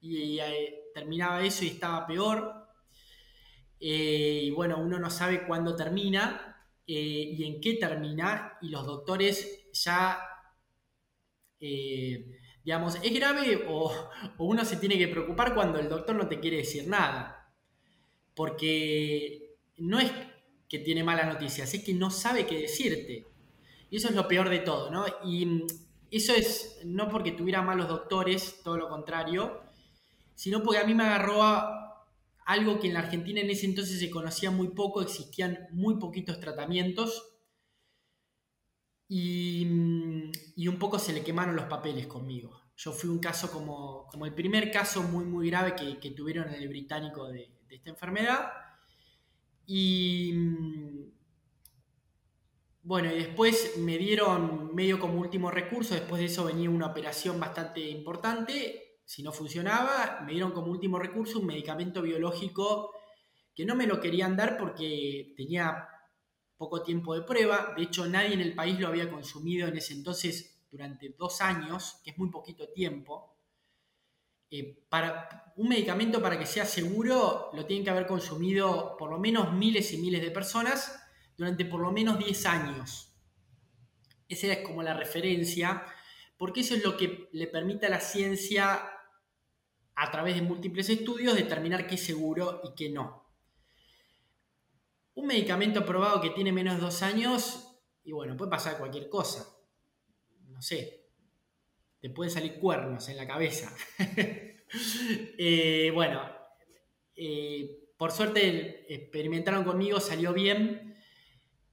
y, 0.00 0.38
eh, 0.40 0.90
terminaba 0.94 1.42
eso 1.42 1.64
y 1.64 1.68
estaba 1.68 2.06
peor. 2.06 2.66
Eh, 3.78 4.40
y 4.44 4.50
bueno, 4.50 4.78
uno 4.78 4.98
no 4.98 5.10
sabe 5.10 5.46
cuándo 5.46 5.76
termina, 5.76 6.49
eh, 6.92 7.36
y 7.38 7.44
en 7.44 7.60
qué 7.60 7.74
termina, 7.74 8.58
y 8.60 8.68
los 8.68 8.84
doctores 8.84 9.70
ya, 9.72 10.18
eh, 11.60 12.36
digamos, 12.64 12.96
¿es 13.00 13.14
grave 13.14 13.64
o, 13.68 13.92
uno 14.38 14.64
se 14.64 14.76
tiene 14.76 14.98
que 14.98 15.06
preocupar 15.06 15.54
cuando 15.54 15.78
el 15.78 15.88
doctor 15.88 16.16
no 16.16 16.26
te 16.26 16.40
quiere 16.40 16.56
decir 16.56 16.88
nada? 16.88 17.54
Porque 18.34 19.54
no 19.76 20.00
es 20.00 20.10
que 20.68 20.80
tiene 20.80 21.04
malas 21.04 21.32
noticias, 21.32 21.72
es 21.72 21.84
que 21.84 21.94
no 21.94 22.10
sabe 22.10 22.44
qué 22.44 22.58
decirte. 22.58 23.24
Y 23.88 23.96
eso 23.98 24.08
es 24.08 24.16
lo 24.16 24.26
peor 24.26 24.48
de 24.48 24.58
todo, 24.58 24.90
¿no? 24.90 25.04
Y 25.24 25.66
eso 26.10 26.34
es 26.34 26.80
no 26.84 27.08
porque 27.08 27.30
tuviera 27.30 27.62
malos 27.62 27.86
doctores, 27.86 28.62
todo 28.64 28.76
lo 28.76 28.88
contrario, 28.88 29.62
sino 30.34 30.60
porque 30.60 30.80
a 30.80 30.86
mí 30.86 30.94
me 30.94 31.04
agarró 31.04 31.44
a 31.44 31.79
algo 32.50 32.80
que 32.80 32.88
en 32.88 32.94
la 32.94 33.00
Argentina 33.00 33.40
en 33.40 33.48
ese 33.48 33.66
entonces 33.66 34.00
se 34.00 34.10
conocía 34.10 34.50
muy 34.50 34.68
poco, 34.68 35.02
existían 35.02 35.68
muy 35.70 35.98
poquitos 35.98 36.40
tratamientos 36.40 37.30
y, 39.08 39.64
mm, 39.66 40.68
un 40.68 40.78
poco 40.78 40.98
se 40.98 41.12
le 41.12 41.22
quemaron 41.22 41.54
los 41.54 41.66
papeles 41.66 42.06
conmigo. 42.08 42.60
Yo 42.76 42.92
fui 42.92 43.08
un 43.08 43.20
caso 43.20 43.50
como, 43.52 44.06
como 44.08 44.26
el 44.26 44.34
primer 44.34 44.70
caso 44.72 45.02
muy, 45.02 45.24
muy 45.24 45.48
grave 45.48 45.74
que, 46.00 46.10
tuvieron 46.10 46.48
en 46.48 46.54
el 46.54 46.68
británico 46.68 47.28
de, 47.28 47.50
de 47.68 47.76
esta 47.76 47.90
enfermedad. 47.90 48.50
Y 49.66 50.34
bueno, 52.82 53.12
y 53.12 53.16
después 53.16 53.76
me 53.78 53.96
dieron 53.96 54.74
medio 54.74 54.98
como 54.98 55.20
último 55.20 55.50
recurso, 55.50 55.94
después 55.94 56.20
de 56.20 56.26
eso 56.26 56.46
venía 56.46 56.68
una 56.70 56.86
operación 56.86 57.38
bastante 57.38 57.80
importante, 57.88 58.89
si 59.10 59.24
no 59.24 59.32
funcionaba, 59.32 60.20
me 60.24 60.30
dieron 60.30 60.52
como 60.52 60.70
último 60.70 60.96
recurso 60.96 61.40
un 61.40 61.46
medicamento 61.46 62.00
biológico 62.00 62.94
que 63.52 63.64
no 63.64 63.74
me 63.74 63.88
lo 63.88 63.98
querían 63.98 64.36
dar 64.36 64.56
porque 64.56 65.34
tenía 65.36 65.88
poco 66.56 66.84
tiempo 66.84 67.12
de 67.16 67.22
prueba, 67.22 67.74
de 67.76 67.82
hecho 67.82 68.06
nadie 68.06 68.34
en 68.34 68.40
el 68.40 68.54
país 68.54 68.78
lo 68.78 68.86
había 68.86 69.10
consumido 69.10 69.66
en 69.66 69.76
ese 69.76 69.94
entonces 69.94 70.64
durante 70.70 71.08
dos 71.18 71.40
años, 71.40 71.96
que 72.04 72.10
es 72.10 72.18
muy 72.18 72.30
poquito 72.30 72.68
tiempo. 72.68 73.36
Eh, 74.48 74.86
para 74.88 75.54
un 75.56 75.68
medicamento 75.68 76.22
para 76.22 76.38
que 76.38 76.46
sea 76.46 76.64
seguro 76.64 77.50
lo 77.52 77.66
tienen 77.66 77.82
que 77.82 77.90
haber 77.90 78.06
consumido 78.06 78.96
por 78.96 79.10
lo 79.10 79.18
menos 79.18 79.52
miles 79.52 79.92
y 79.92 79.98
miles 79.98 80.22
de 80.22 80.30
personas 80.30 81.02
durante 81.36 81.64
por 81.64 81.80
lo 81.80 81.90
menos 81.90 82.16
10 82.16 82.46
años. 82.46 83.12
Esa 84.28 84.52
es 84.52 84.58
como 84.58 84.84
la 84.84 84.94
referencia, 84.94 85.84
porque 86.38 86.60
eso 86.60 86.76
es 86.76 86.84
lo 86.84 86.96
que 86.96 87.28
le 87.32 87.48
permite 87.48 87.86
a 87.86 87.90
la 87.90 88.00
ciencia, 88.00 88.80
a 90.00 90.10
través 90.10 90.34
de 90.34 90.42
múltiples 90.42 90.88
estudios, 90.88 91.34
determinar 91.34 91.86
qué 91.86 91.96
es 91.96 92.02
seguro 92.04 92.62
y 92.64 92.74
qué 92.74 92.88
no. 92.88 93.26
Un 95.14 95.26
medicamento 95.26 95.84
probado 95.84 96.20
que 96.20 96.30
tiene 96.30 96.52
menos 96.52 96.76
de 96.76 96.80
dos 96.80 97.02
años, 97.02 97.82
y 98.02 98.12
bueno, 98.12 98.36
puede 98.36 98.50
pasar 98.50 98.78
cualquier 98.78 99.10
cosa. 99.10 99.46
No 100.48 100.62
sé, 100.62 101.06
te 102.00 102.08
pueden 102.08 102.32
salir 102.32 102.58
cuernos 102.58 103.08
en 103.08 103.16
la 103.16 103.26
cabeza. 103.26 103.74
Eh, 105.36 105.90
bueno, 105.92 106.22
eh, 107.16 107.88
por 107.98 108.12
suerte 108.12 108.86
experimentaron 108.94 109.64
conmigo, 109.64 109.98
salió 109.98 110.32
bien 110.32 110.90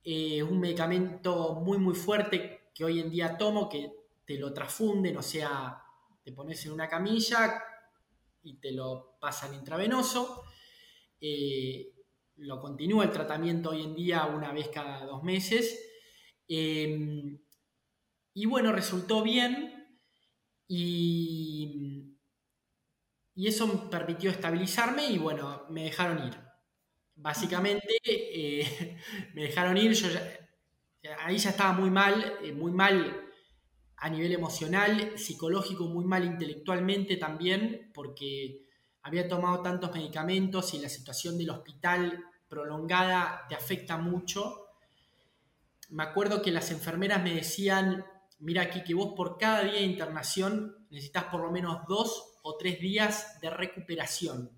es 0.08 0.40
eh, 0.40 0.42
un 0.42 0.62
medicamento 0.62 1.56
muy 1.56 1.78
muy 1.80 1.94
fuerte 1.94 2.70
que 2.74 2.86
hoy 2.86 3.02
en 3.02 3.12
día 3.12 3.38
tomo, 3.38 3.68
que 3.68 3.92
te 4.26 4.40
lo 4.40 4.54
transfunden, 4.54 5.18
o 5.18 5.22
sea, 5.22 5.84
te 6.24 6.32
pones 6.32 6.66
en 6.66 6.72
una 6.72 6.88
camilla 6.88 7.62
y 8.44 8.60
te 8.60 8.72
lo 8.72 9.18
pasan 9.20 9.54
intravenoso. 9.54 10.44
Eh, 11.20 11.94
lo 12.38 12.60
continúa 12.60 13.04
el 13.04 13.12
tratamiento 13.12 13.72
hoy 13.72 13.84
en 13.84 13.96
día 13.96 14.26
una 14.26 14.52
vez 14.52 14.70
cada 14.70 15.06
dos 15.06 15.24
meses. 15.24 15.80
Em, 16.48 17.40
y 18.34 18.46
bueno, 18.46 18.72
resultó 18.72 19.24
bien 19.24 20.00
y, 20.68 22.16
y 23.36 23.48
eso 23.48 23.68
me 23.68 23.90
permitió 23.90 24.30
estabilizarme 24.30 25.08
y 25.08 25.18
bueno, 25.18 25.66
me 25.70 25.84
dejaron 25.86 26.28
ir. 26.28 26.38
Básicamente 27.16 28.00
eh, 28.06 28.98
me 29.34 29.44
dejaron 29.44 29.78
ir, 29.78 29.94
yo 29.94 30.10
ahí 31.20 31.38
ya 31.38 31.50
estaba 31.50 31.74
muy 31.74 31.90
mal, 31.90 32.38
eh, 32.44 32.52
muy 32.52 32.72
mal 32.72 33.27
a 33.98 34.10
nivel 34.10 34.32
emocional, 34.32 35.18
psicológico, 35.18 35.86
muy 35.86 36.06
mal 36.06 36.24
intelectualmente 36.24 37.18
también, 37.18 37.92
porque 37.94 38.66
había 39.02 39.28
tomado 39.28 39.62
tantos 39.62 39.94
medicamentos 39.94 40.74
y 40.74 40.80
la 40.80 40.90
situación 40.90 41.38
del 41.38 41.50
hospital 41.50 42.26
prolongada 42.48 43.46
te 43.50 43.56
afecta 43.56 43.98
mucho. 43.98 44.68
Me 45.90 46.04
acuerdo 46.04 46.42
que 46.42 46.52
las 46.52 46.72
enfermeras 46.72 47.24
me 47.24 47.34
decían, 47.34 48.06
mira 48.40 48.64
aquí 48.64 48.84
que 48.84 48.94
vos 48.94 49.14
por 49.16 49.38
cada 49.38 49.64
día 49.64 49.74
de 49.74 49.84
internación 49.84 50.86
necesitas 50.90 51.26
por 51.26 51.42
lo 51.42 51.52
menos 51.52 51.80
dos 51.88 52.40
o 52.44 52.58
tres 52.58 52.80
días 52.80 53.40
de 53.42 53.50
recuperación. 53.50 54.52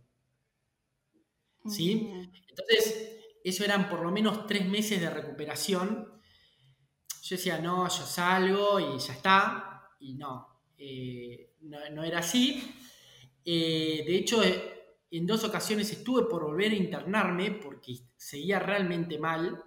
¿sí? 1.68 2.12
Entonces, 2.48 3.18
eso 3.44 3.64
eran 3.64 3.90
por 3.90 4.02
lo 4.02 4.12
menos 4.12 4.48
tres 4.48 4.68
meses 4.68 5.00
de 5.00 5.10
recuperación. 5.10 6.19
Yo 7.30 7.36
decía, 7.36 7.60
no, 7.60 7.88
yo 7.88 8.06
salgo 8.08 8.80
y 8.80 8.98
ya 8.98 9.14
está, 9.14 9.88
y 10.00 10.16
no, 10.16 10.64
eh, 10.80 11.58
no, 11.62 12.04
era 12.04 12.20
así. 12.22 12.76
Eh, 13.46 14.04
de 14.04 14.16
hecho, 14.16 14.44
eh, 14.44 14.96
en 15.12 15.28
dos 15.28 15.44
ocasiones 15.44 15.92
estuve 15.92 16.24
por 16.24 16.44
volver 16.44 16.72
a 16.72 16.76
internarme 16.76 17.52
porque 17.52 18.00
seguía 18.18 18.58
realmente 18.58 19.20
mal. 19.20 19.64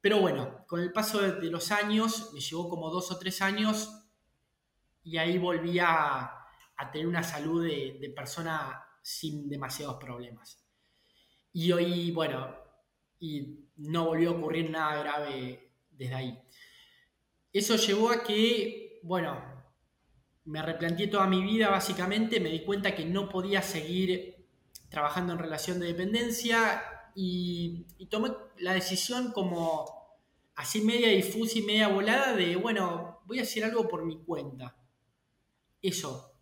Pero 0.00 0.20
bueno, 0.20 0.64
con 0.68 0.78
el 0.78 0.92
paso 0.92 1.20
de, 1.20 1.50
los 1.50 1.72
años, 1.72 2.30
me 2.34 2.38
llevó 2.38 2.68
como 2.68 2.88
dos 2.88 3.10
o 3.10 3.18
tres 3.18 3.42
años 3.42 3.90
y 5.02 5.16
ahí 5.16 5.38
volví 5.38 5.80
a, 5.80 6.38
tener 6.92 7.08
una 7.08 7.24
salud 7.24 7.64
de 7.64 8.12
persona 8.14 8.80
sin 9.02 9.48
demasiados 9.48 9.96
problemas. 9.96 10.64
Y 11.52 11.72
hoy, 11.72 12.12
bueno, 12.12 12.56
y 13.18 13.66
no 13.78 14.04
volvió 14.06 14.30
a 14.30 14.34
ocurrir 14.34 14.70
nada 14.70 15.02
grave 15.02 15.72
desde 15.90 16.14
ahí. 16.14 16.42
Eso 17.52 17.76
llevó 17.76 18.10
a 18.10 18.22
que, 18.22 19.00
bueno, 19.02 19.40
me 20.44 20.62
replanteé 20.62 21.08
toda 21.08 21.26
mi 21.26 21.42
vida 21.42 21.70
básicamente, 21.70 22.40
me 22.40 22.50
di 22.50 22.64
cuenta 22.64 22.94
que 22.94 23.04
no 23.04 23.28
podía 23.28 23.62
seguir 23.62 24.46
trabajando 24.88 25.32
en 25.32 25.38
relación 25.38 25.80
de 25.80 25.86
dependencia 25.86 26.82
y, 27.14 27.86
y 27.98 28.06
tomé 28.06 28.30
la 28.58 28.74
decisión 28.74 29.32
como 29.32 29.86
así 30.54 30.82
media 30.82 31.08
difusa 31.08 31.58
y 31.58 31.62
media 31.62 31.88
volada 31.88 32.34
de, 32.34 32.56
bueno, 32.56 33.20
voy 33.24 33.38
a 33.38 33.42
hacer 33.42 33.64
algo 33.64 33.88
por 33.88 34.04
mi 34.04 34.22
cuenta. 34.24 34.76
Eso. 35.80 36.34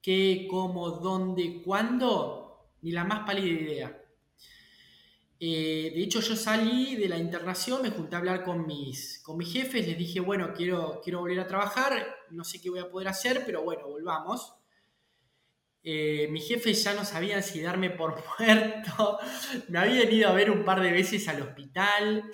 ¿Qué, 0.00 0.46
cómo, 0.50 0.90
dónde, 0.90 1.62
cuándo? 1.62 2.72
Ni 2.82 2.92
la 2.92 3.04
más 3.04 3.26
pálida 3.26 3.60
idea. 3.60 4.04
Eh, 5.40 5.92
de 5.94 6.02
hecho, 6.02 6.20
yo 6.20 6.34
salí 6.34 6.96
de 6.96 7.08
la 7.08 7.16
internación, 7.16 7.82
me 7.82 7.90
junté 7.90 8.16
a 8.16 8.18
hablar 8.18 8.42
con 8.42 8.66
mis, 8.66 9.20
con 9.22 9.36
mis 9.36 9.52
jefes, 9.52 9.86
les 9.86 9.96
dije, 9.96 10.18
bueno, 10.18 10.52
quiero, 10.52 11.00
quiero 11.02 11.20
volver 11.20 11.38
a 11.40 11.46
trabajar, 11.46 12.16
no 12.30 12.42
sé 12.42 12.60
qué 12.60 12.70
voy 12.70 12.80
a 12.80 12.90
poder 12.90 13.08
hacer, 13.08 13.44
pero 13.46 13.62
bueno, 13.62 13.86
volvamos. 13.86 14.54
Eh, 15.84 16.26
mis 16.30 16.46
jefes 16.48 16.82
ya 16.82 16.92
no 16.92 17.04
sabían 17.04 17.42
si 17.44 17.60
darme 17.60 17.90
por 17.90 18.20
muerto, 18.38 19.18
me 19.68 19.78
habían 19.78 20.12
ido 20.12 20.28
a 20.28 20.32
ver 20.32 20.50
un 20.50 20.64
par 20.64 20.80
de 20.80 20.90
veces 20.90 21.28
al 21.28 21.40
hospital. 21.42 22.24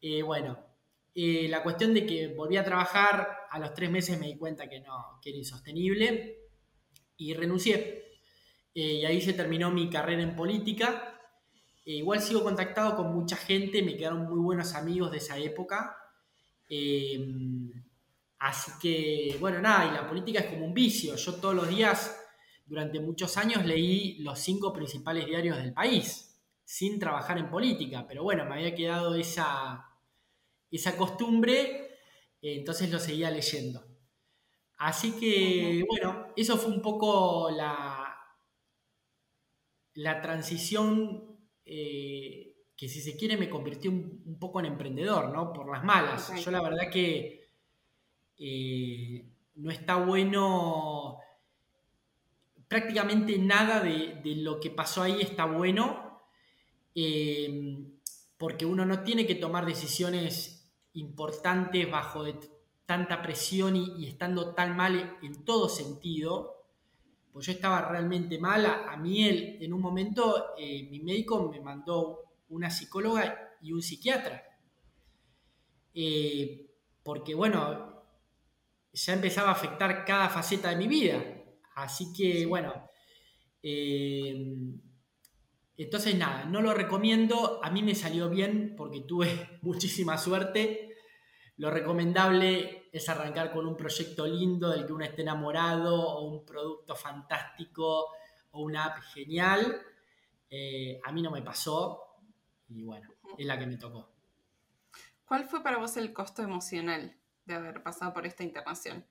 Eh, 0.00 0.22
bueno, 0.22 0.64
la 1.14 1.62
cuestión 1.62 1.92
de 1.92 2.06
que 2.06 2.28
volví 2.28 2.56
a 2.56 2.64
trabajar, 2.64 3.28
a 3.50 3.58
los 3.58 3.74
tres 3.74 3.90
meses 3.90 4.18
me 4.18 4.26
di 4.26 4.36
cuenta 4.36 4.68
que 4.68 4.80
no, 4.80 5.18
que 5.20 5.30
era 5.30 5.38
insostenible 5.38 6.38
y 7.16 7.34
renuncié. 7.34 8.04
y 8.72 9.04
ahí 9.04 9.20
se 9.20 9.32
terminó 9.32 9.70
mi 9.70 9.90
carrera 9.90 10.22
en 10.22 10.36
política 10.36 11.17
eh, 11.88 11.92
igual 11.92 12.20
sigo 12.20 12.42
contactado 12.42 12.94
con 12.96 13.14
mucha 13.14 13.34
gente, 13.34 13.82
me 13.82 13.96
quedaron 13.96 14.28
muy 14.28 14.38
buenos 14.40 14.74
amigos 14.74 15.10
de 15.10 15.16
esa 15.16 15.38
época. 15.38 15.96
Em, 16.68 17.72
así 18.38 18.72
que, 18.78 19.38
bueno, 19.40 19.58
nada, 19.62 19.86
y 19.90 19.94
la 19.94 20.06
política 20.06 20.40
es 20.40 20.46
como 20.52 20.66
un 20.66 20.74
vicio. 20.74 21.16
Yo 21.16 21.36
todos 21.36 21.54
los 21.54 21.66
días, 21.66 22.14
durante 22.66 23.00
muchos 23.00 23.38
años, 23.38 23.64
leí 23.64 24.18
los 24.18 24.38
cinco 24.38 24.70
principales 24.70 25.24
diarios 25.24 25.56
del 25.56 25.72
país, 25.72 26.38
sin 26.62 26.98
trabajar 26.98 27.38
en 27.38 27.48
política. 27.50 28.04
Pero 28.06 28.22
bueno, 28.22 28.44
me 28.44 28.56
había 28.56 28.74
quedado 28.74 29.14
esa, 29.14 29.86
esa 30.70 30.94
costumbre, 30.94 31.96
entonces 32.42 32.90
lo 32.90 32.98
seguía 32.98 33.30
leyendo. 33.30 33.82
Así 34.76 35.12
que, 35.12 35.84
bueno, 35.88 36.34
eso 36.36 36.58
fue 36.58 36.70
un 36.70 36.82
poco 36.82 37.50
la, 37.50 38.14
la 39.94 40.20
transición 40.20 41.37
eh, 41.70 42.54
que 42.74 42.88
si 42.88 43.00
se 43.00 43.16
quiere 43.16 43.36
me 43.36 43.50
convirtió 43.50 43.90
un, 43.90 44.38
poco 44.40 44.60
en 44.60 44.66
emprendedor, 44.66 45.30
¿no? 45.30 45.52
Por 45.52 45.70
las 45.70 45.84
malas. 45.84 46.32
Yo 46.42 46.50
la 46.50 46.62
verdad 46.62 46.90
que 46.90 47.46
eh, 48.38 49.28
no 49.56 49.70
está 49.70 49.96
bueno, 49.96 51.18
prácticamente 52.68 53.36
nada 53.38 53.80
de, 53.80 54.20
lo 54.36 54.60
que 54.60 54.70
pasó 54.70 55.02
ahí 55.02 55.20
está 55.20 55.44
bueno, 55.44 56.22
eh, 56.94 57.84
porque 58.38 58.64
uno 58.64 58.86
no 58.86 59.02
tiene 59.02 59.26
que 59.26 59.34
tomar 59.34 59.66
decisiones 59.66 60.72
importantes 60.94 61.90
bajo 61.90 62.24
tanta 62.86 63.20
presión 63.20 63.76
y, 63.76 64.06
estando 64.06 64.54
tan 64.54 64.74
mal 64.76 65.18
en 65.20 65.44
todo 65.44 65.68
sentido 65.68 66.57
pues 67.32 67.46
yo 67.46 67.52
estaba 67.52 67.82
realmente 67.88 68.38
mal. 68.38 68.66
A, 68.66 68.96
mí 68.96 69.28
él, 69.28 69.58
en 69.60 69.72
un 69.72 69.80
momento, 69.80 70.54
eh, 70.58 70.88
mi 70.90 71.00
médico 71.00 71.48
me 71.50 71.60
mandó 71.60 72.24
una 72.48 72.70
psicóloga 72.70 73.56
y 73.62 73.72
un 73.72 73.82
psiquiatra. 73.82 74.44
Eh, 75.94 76.66
porque 77.02 77.34
bueno, 77.34 78.04
ya 78.92 79.12
empezaba 79.12 79.50
a 79.50 79.52
afectar 79.52 80.04
cada 80.04 80.28
faceta 80.28 80.70
de 80.70 80.76
mi 80.76 80.88
vida. 80.88 81.22
Así 81.74 82.12
que 82.12 82.46
bueno, 82.46 82.88
eh, 83.62 84.54
entonces 85.76 86.16
nada, 86.16 86.44
no 86.44 86.60
lo 86.60 86.74
recomiendo, 86.74 87.60
a 87.62 87.70
mí 87.70 87.82
me 87.82 87.94
salió 87.94 88.28
bien 88.28 88.74
porque 88.76 89.00
tuve 89.02 89.58
muchísima 89.62 90.18
suerte. 90.18 90.96
Lo 91.56 91.70
recomendable 91.70 92.77
es 92.92 93.08
arrancar 93.08 93.52
con 93.52 93.66
un 93.66 93.76
proyecto 93.76 94.26
lindo 94.26 94.70
del 94.70 94.86
que 94.86 94.92
uno 94.92 95.04
esté 95.04 95.22
enamorado 95.22 95.94
o 95.94 96.24
un 96.24 96.44
producto 96.44 96.94
fantástico 96.94 98.08
o 98.50 98.62
una 98.62 98.86
app 98.86 99.02
genial. 99.14 99.80
Eh, 100.50 101.00
a 101.04 101.12
mí 101.12 101.22
no 101.22 101.30
me 101.30 101.42
pasó 101.42 102.16
y 102.68 102.82
bueno, 102.82 103.08
es 103.36 103.46
la 103.46 103.58
que 103.58 103.66
me 103.66 103.76
tocó. 103.76 104.10
¿Cuál 105.24 105.46
fue 105.46 105.62
para 105.62 105.78
vos 105.78 105.96
el 105.96 106.12
costo 106.12 106.42
emocional 106.42 107.14
de 107.44 107.54
haber 107.54 107.82
pasado 107.82 108.12
por 108.14 108.26
esta 108.26 108.42
internación? 108.42 109.04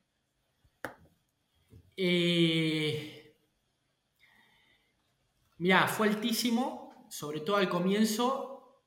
Eh, 1.95 3.35
mira, 5.57 5.87
fue 5.87 6.07
altísimo, 6.07 7.07
sobre 7.09 7.41
todo 7.41 7.57
al 7.57 7.69
comienzo. 7.69 8.83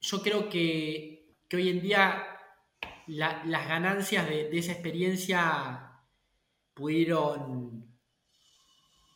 Yo 0.00 0.22
creo 0.22 0.48
que, 0.48 1.36
hoy 1.52 1.68
en 1.68 1.80
día 1.80 2.33
las 3.06 3.68
ganancias 3.68 4.28
de, 4.28 4.56
esa 4.56 4.72
experiencia 4.72 6.02
pudieron, 6.72 7.86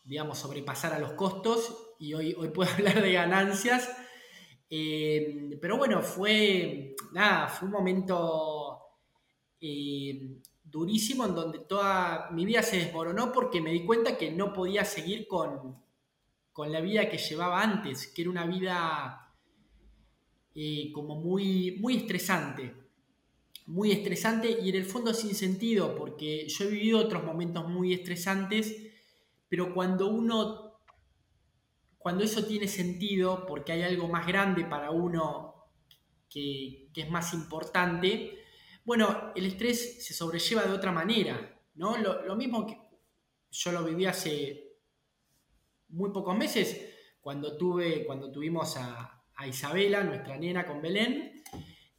digamos, 0.04 0.38
sobrepasar 0.38 0.92
a 0.92 0.98
los 0.98 1.12
costos 1.12 1.94
y 1.98 2.14
hoy, 2.14 2.34
puedo 2.54 2.70
hablar 2.74 3.02
de 3.02 3.12
ganancias. 3.12 3.90
Eh, 4.70 5.58
pero 5.60 5.78
bueno, 5.78 6.02
fue, 6.02 6.94
nada, 7.12 7.48
fue 7.48 7.66
un 7.66 7.72
momento 7.72 8.82
eh, 9.60 10.40
durísimo 10.62 11.24
en 11.24 11.34
donde 11.34 11.60
toda 11.60 12.30
mi 12.30 12.44
vida 12.44 12.62
se 12.62 12.76
desmoronó 12.76 13.32
porque 13.32 13.60
me 13.60 13.72
di 13.72 13.84
cuenta 13.84 14.16
que 14.16 14.30
no 14.30 14.52
podía 14.52 14.84
seguir 14.84 15.26
con, 15.26 15.86
la 16.56 16.80
vida 16.80 17.08
que 17.08 17.18
llevaba 17.18 17.62
antes, 17.62 18.08
que 18.08 18.22
era 18.22 18.30
una 18.32 18.44
vida 18.44 19.32
eh, 20.56 20.90
como 20.92 21.14
muy, 21.14 21.78
muy 21.80 21.98
estresante, 21.98 22.74
muy 23.68 23.92
estresante 23.92 24.58
y 24.62 24.70
en 24.70 24.76
el 24.76 24.86
fondo 24.86 25.12
sin 25.12 25.34
sentido, 25.34 25.94
porque 25.94 26.48
yo 26.48 26.64
he 26.64 26.70
vivido 26.70 26.98
otros 26.98 27.22
momentos 27.22 27.68
muy 27.68 27.92
estresantes, 27.92 28.74
pero 29.46 29.74
cuando 29.74 30.08
uno, 30.08 30.80
cuando 31.98 32.24
eso 32.24 32.46
tiene 32.46 32.66
sentido, 32.66 33.44
porque 33.46 33.72
hay 33.72 33.82
algo 33.82 34.08
más 34.08 34.26
grande 34.26 34.64
para 34.64 34.90
uno 34.90 35.66
que, 36.30 36.88
que 36.94 37.02
es 37.02 37.10
más 37.10 37.34
importante, 37.34 38.38
bueno, 38.86 39.32
el 39.36 39.44
estrés 39.44 40.02
se 40.02 40.14
sobrelleva 40.14 40.62
de 40.62 40.72
otra 40.72 40.90
manera, 40.90 41.60
¿no? 41.74 41.98
Lo, 41.98 42.36
mismo 42.36 42.66
que 42.66 42.78
yo 43.50 43.72
lo 43.72 43.84
viví 43.84 44.06
hace 44.06 44.78
muy 45.88 46.10
pocos 46.10 46.34
meses, 46.34 46.88
cuando, 47.20 47.58
tuve, 47.58 48.06
cuando 48.06 48.32
tuvimos 48.32 48.78
a, 48.78 49.14
Isabela, 49.46 50.02
nuestra 50.02 50.38
nena 50.38 50.66
con 50.66 50.80
Belén. 50.80 51.44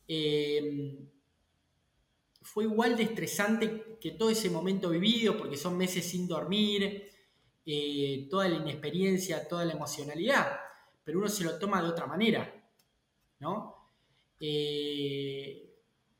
Eh, 0.07 1.09
fue 2.51 2.63
igual 2.63 2.97
de 2.97 3.03
estresante 3.03 3.97
que 4.01 4.11
todo 4.11 4.31
ese 4.31 4.49
momento 4.49 4.89
vivido, 4.89 5.37
porque 5.37 5.55
son 5.55 5.77
meses 5.77 6.03
sin 6.09 6.27
dormir, 6.27 7.07
eh, 7.63 8.27
toda 8.27 8.47
la 8.47 8.55
inexperiencia, 8.55 9.47
toda 9.47 9.65
la 9.65 9.73
emocionalidad, 9.73 10.59
pero 11.03 11.19
uno 11.19 11.27
se 11.27 11.43
lo 11.43 11.59
toma 11.59 11.79
de 11.79 11.89
otra 11.89 12.07
manera, 12.07 12.51
¿no? 13.39 13.91
Eh, 14.39 15.75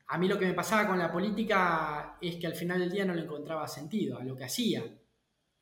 a 0.06 0.18
mí 0.18 0.28
lo 0.28 0.38
que 0.38 0.46
me 0.46 0.54
pasaba 0.54 0.86
con 0.86 1.00
la 1.00 1.10
política 1.10 2.16
es 2.20 2.36
que 2.36 2.46
al 2.46 2.54
final 2.54 2.78
del 2.78 2.92
día 2.92 3.04
no 3.04 3.14
le 3.14 3.22
encontraba 3.22 3.66
sentido 3.66 4.18
a 4.18 4.24
lo 4.24 4.36
que 4.36 4.44
hacía. 4.44 4.84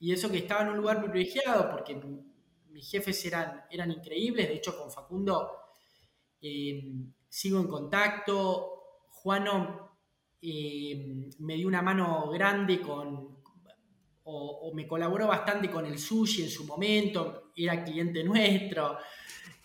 Y 0.01 0.13
eso 0.13 0.31
que 0.31 0.39
estaba 0.39 0.63
en 0.63 0.69
un 0.69 0.77
lugar 0.77 1.01
privilegiado, 1.01 1.71
porque 1.71 1.99
mis 2.69 2.91
jefes 2.91 3.25
eran, 3.25 3.65
eran 3.71 3.91
increíbles, 3.91 4.49
de 4.49 4.57
hecho 4.57 4.77
con 4.77 4.91
Facundo 4.91 5.51
eh, 6.43 6.93
sigo 7.27 7.59
en 7.59 7.69
contacto, 7.69 9.07
Juano 9.09 9.88
eh, 10.41 11.31
me 11.39 11.55
dio 11.55 11.67
una 11.67 11.83
mano 11.83 12.29
grande 12.31 12.81
con, 12.81 13.39
o, 14.25 14.73
me 14.75 14.87
colaboró 14.87 15.27
bastante 15.27 15.71
con 15.71 15.87
el 15.87 15.99
sushi 15.99 16.43
en 16.43 16.51
su 16.51 16.65
momento, 16.65 17.53
era 17.57 17.83
cliente 17.83 18.23
nuestro, 18.23 18.99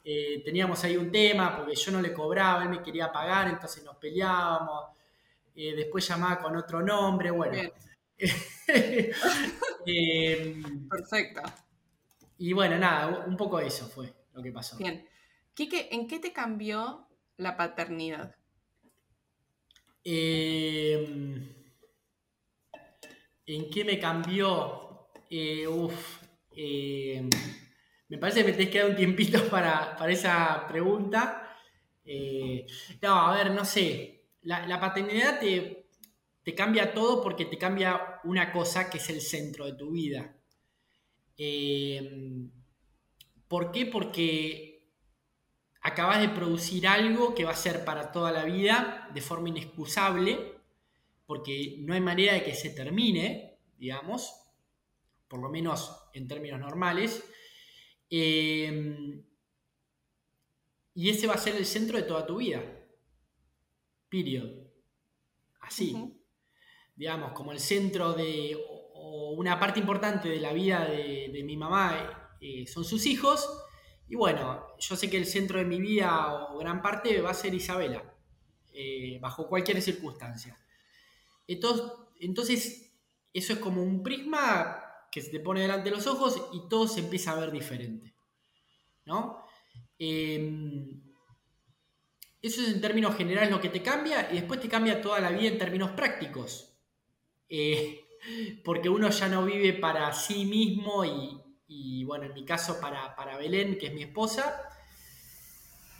eh, 0.04 0.42
teníamos 0.44 0.84
ahí 0.84 0.98
un 0.98 1.12
tema 1.12 1.56
porque 1.56 1.76
yo 1.76 1.92
no 1.92 2.02
le 2.02 2.14
cobraba, 2.14 2.64
él 2.64 2.70
me 2.70 2.82
quería 2.82 3.12
pagar, 3.12 3.50
entonces 3.50 3.84
nos 3.84 3.98
peleábamos, 3.98 4.86
eh, 5.56 5.76
después 5.76 6.08
llamaba 6.08 6.40
con 6.40 6.56
otro 6.56 6.82
nombre, 6.82 7.32
bueno. 7.32 7.58
Em, 9.86 10.88
Perfecto. 10.88 11.42
Y 12.38 12.54
bueno, 12.54 12.78
nada, 12.78 13.26
un 13.28 13.36
poco 13.36 13.60
eso 13.60 13.86
fue 13.88 14.14
lo 14.34 14.42
que 14.42 14.52
pasó. 14.52 14.78
Bien. 14.78 15.06
Quique, 15.54 15.90
¿en 15.92 16.08
qué 16.08 16.20
te 16.20 16.32
cambió 16.32 17.06
la 17.36 17.58
paternidad? 17.58 18.34
Em, 20.06 21.54
¿En 23.46 23.70
qué 23.70 23.84
me 23.86 24.00
cambió? 24.00 25.10
Eh, 25.30 25.68
uf, 25.68 26.22
em, 26.52 27.30
me 28.10 28.18
parece 28.18 28.42
que 28.42 28.46
me 28.46 28.52
tenés 28.54 28.70
que 28.70 28.80
dar 28.80 28.90
un 28.90 28.96
tiempito 28.96 29.44
para, 29.50 29.98
esa 30.10 30.66
pregunta. 30.68 31.58
Eh, 32.06 32.66
no, 33.02 33.14
a 33.14 33.36
ver, 33.36 33.52
no 33.52 33.66
sé. 33.66 34.26
La, 34.44 34.80
paternidad 34.80 35.40
te, 35.40 35.86
cambia 36.56 36.94
todo 36.94 37.24
porque 37.24 37.46
te 37.46 37.58
cambia 37.58 38.20
una 38.26 38.52
cosa 38.52 38.90
que 38.90 38.98
es 38.98 39.10
el 39.10 39.22
centro 39.22 39.66
de 39.66 39.74
tu 39.74 39.92
vida. 39.92 40.36
Eh, 41.38 42.50
¿Por 43.48 43.72
qué? 43.72 43.86
Porque 43.86 44.73
acabas 45.84 46.22
de 46.22 46.30
producir 46.30 46.88
algo 46.88 47.36
que 47.36 47.44
va 47.44 47.52
a 47.52 47.56
ser 47.56 47.84
para 47.84 48.12
toda 48.12 48.32
la 48.32 48.46
vida 48.46 49.10
de 49.14 49.22
forma 49.22 49.50
inexcusable, 49.50 50.56
porque 51.26 51.76
no 51.80 51.94
hay 51.94 52.02
manera 52.02 52.34
de 52.34 52.44
que 52.44 52.56
se 52.56 52.70
termine, 52.70 53.60
digamos, 53.78 54.34
por 55.28 55.42
lo 55.42 55.50
menos 55.50 56.10
en 56.14 56.28
términos 56.28 56.60
normales. 56.60 57.24
Em, 58.10 59.24
y 60.96 61.10
ese 61.10 61.28
va 61.28 61.34
a 61.34 61.38
ser 61.38 61.56
el 61.56 61.66
centro 61.66 61.98
de 61.98 62.04
toda 62.04 62.26
tu 62.26 62.38
vida. 62.38 62.64
Period. 64.10 64.48
Así. 65.62 65.96
Digamos, 66.96 67.34
como 67.34 67.52
el 67.52 67.60
centro 67.60 68.14
de, 68.14 68.58
o, 68.70 69.32
una 69.32 69.60
parte 69.60 69.80
importante 69.80 70.30
de 70.30 70.40
la 70.40 70.54
vida 70.54 70.86
de, 70.86 71.42
mi 71.44 71.58
mamá 71.58 72.38
eh, 72.40 72.66
son 72.68 72.86
sus 72.86 73.06
hijos. 73.06 73.50
Y 74.08 74.16
bueno, 74.16 74.68
yo 74.80 74.96
sé 74.96 75.10
que 75.10 75.18
el 75.18 75.26
centro 75.26 75.60
de 75.60 75.66
mi 75.66 75.80
vida 75.80 76.34
o 76.34 76.58
gran 76.58 76.82
parte 76.82 77.22
va 77.22 77.32
a 77.32 77.34
ser 77.34 77.54
Isabela, 77.54 78.04
eh, 78.74 79.18
bajo 79.22 79.48
cualquier 79.48 79.82
circunstancia. 79.82 80.58
Entonces, 81.48 81.86
entonces, 82.20 82.94
eso 83.34 83.54
es 83.54 83.60
como 83.60 83.82
un 83.82 84.04
prisma 84.04 84.80
que 85.12 85.22
se 85.22 85.30
te 85.30 85.40
pone 85.40 85.62
delante 85.62 85.90
de 85.90 85.96
los 85.96 86.08
ojos 86.08 86.50
y 86.54 86.68
todo 86.70 86.88
se 86.88 87.02
empieza 87.02 87.32
a 87.32 87.40
ver 87.40 87.52
diferente. 87.52 88.14
¿no? 89.06 89.46
Em, 90.00 91.02
eso 92.42 92.62
es 92.62 92.70
en 92.70 92.82
términos 92.82 93.16
generales 93.16 93.52
lo 93.52 93.62
que 93.62 93.70
te 93.70 93.82
cambia 93.82 94.30
y 94.32 94.36
después 94.36 94.60
te 94.60 94.70
cambia 94.70 95.02
toda 95.02 95.20
la 95.20 95.30
vida 95.30 95.50
en 95.50 95.58
términos 95.58 95.92
prácticos. 95.92 96.76
Eh, 97.50 98.06
porque 98.64 98.90
uno 98.90 99.10
ya 99.10 99.28
no 99.28 99.46
vive 99.46 99.74
para 99.74 100.12
sí 100.14 100.46
mismo 100.46 101.06
y, 101.06 101.43
bueno, 102.06 102.26
en 102.26 102.34
mi 102.34 102.46
caso 102.46 102.80
para, 102.80 103.16
para 103.16 103.38
Belén, 103.38 103.78
que 103.78 103.88
es 103.88 103.94
mi 103.94 104.04
esposa, 104.04 104.70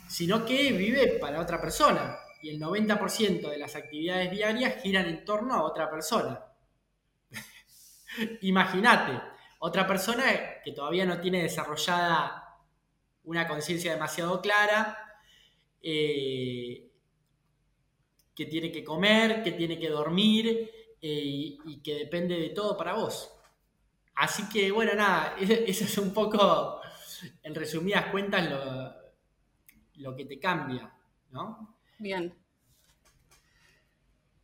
sino 0.08 0.44
que 0.44 0.72
vive 0.72 1.18
para 1.20 1.40
otra 1.40 1.60
persona. 1.60 2.16
Y 2.42 2.50
el 2.50 2.60
90% 2.60 3.48
de 3.48 3.58
las 3.58 3.74
actividades 3.74 4.30
diarias 4.30 4.82
giran 4.82 5.06
en 5.06 5.24
torno 5.24 5.54
a 5.54 5.62
otra 5.62 5.90
persona. 5.90 6.44
Imagínate, 8.42 9.20
otra 9.58 9.86
persona 9.86 10.24
que 10.62 10.72
todavía 10.72 11.06
no 11.06 11.20
tiene 11.20 11.42
desarrollada 11.42 12.60
una 13.24 13.48
conciencia 13.48 13.92
demasiado 13.92 14.40
clara, 14.40 14.98
eh, 15.82 16.90
que 18.34 18.46
tiene 18.46 18.70
que 18.70 18.84
comer, 18.84 19.42
que 19.42 19.52
tiene 19.52 19.78
que 19.78 19.88
dormir 19.88 20.70
eh, 21.00 21.56
y, 21.64 21.82
que 21.82 21.94
depende 21.94 22.38
de 22.38 22.50
todo 22.50 22.76
para 22.76 22.94
vos. 22.94 23.30
Así 24.14 24.48
que 24.48 24.70
bueno, 24.70 24.94
nada, 24.94 25.36
eso 25.40 25.84
es 25.84 25.98
un 25.98 26.12
poco, 26.12 26.80
en 27.42 27.54
resumidas 27.54 28.06
cuentas, 28.06 28.48
lo, 28.50 28.94
lo 29.96 30.16
que 30.16 30.24
te 30.24 30.38
cambia, 30.38 30.92
¿no? 31.30 31.76
Bien. 31.98 32.34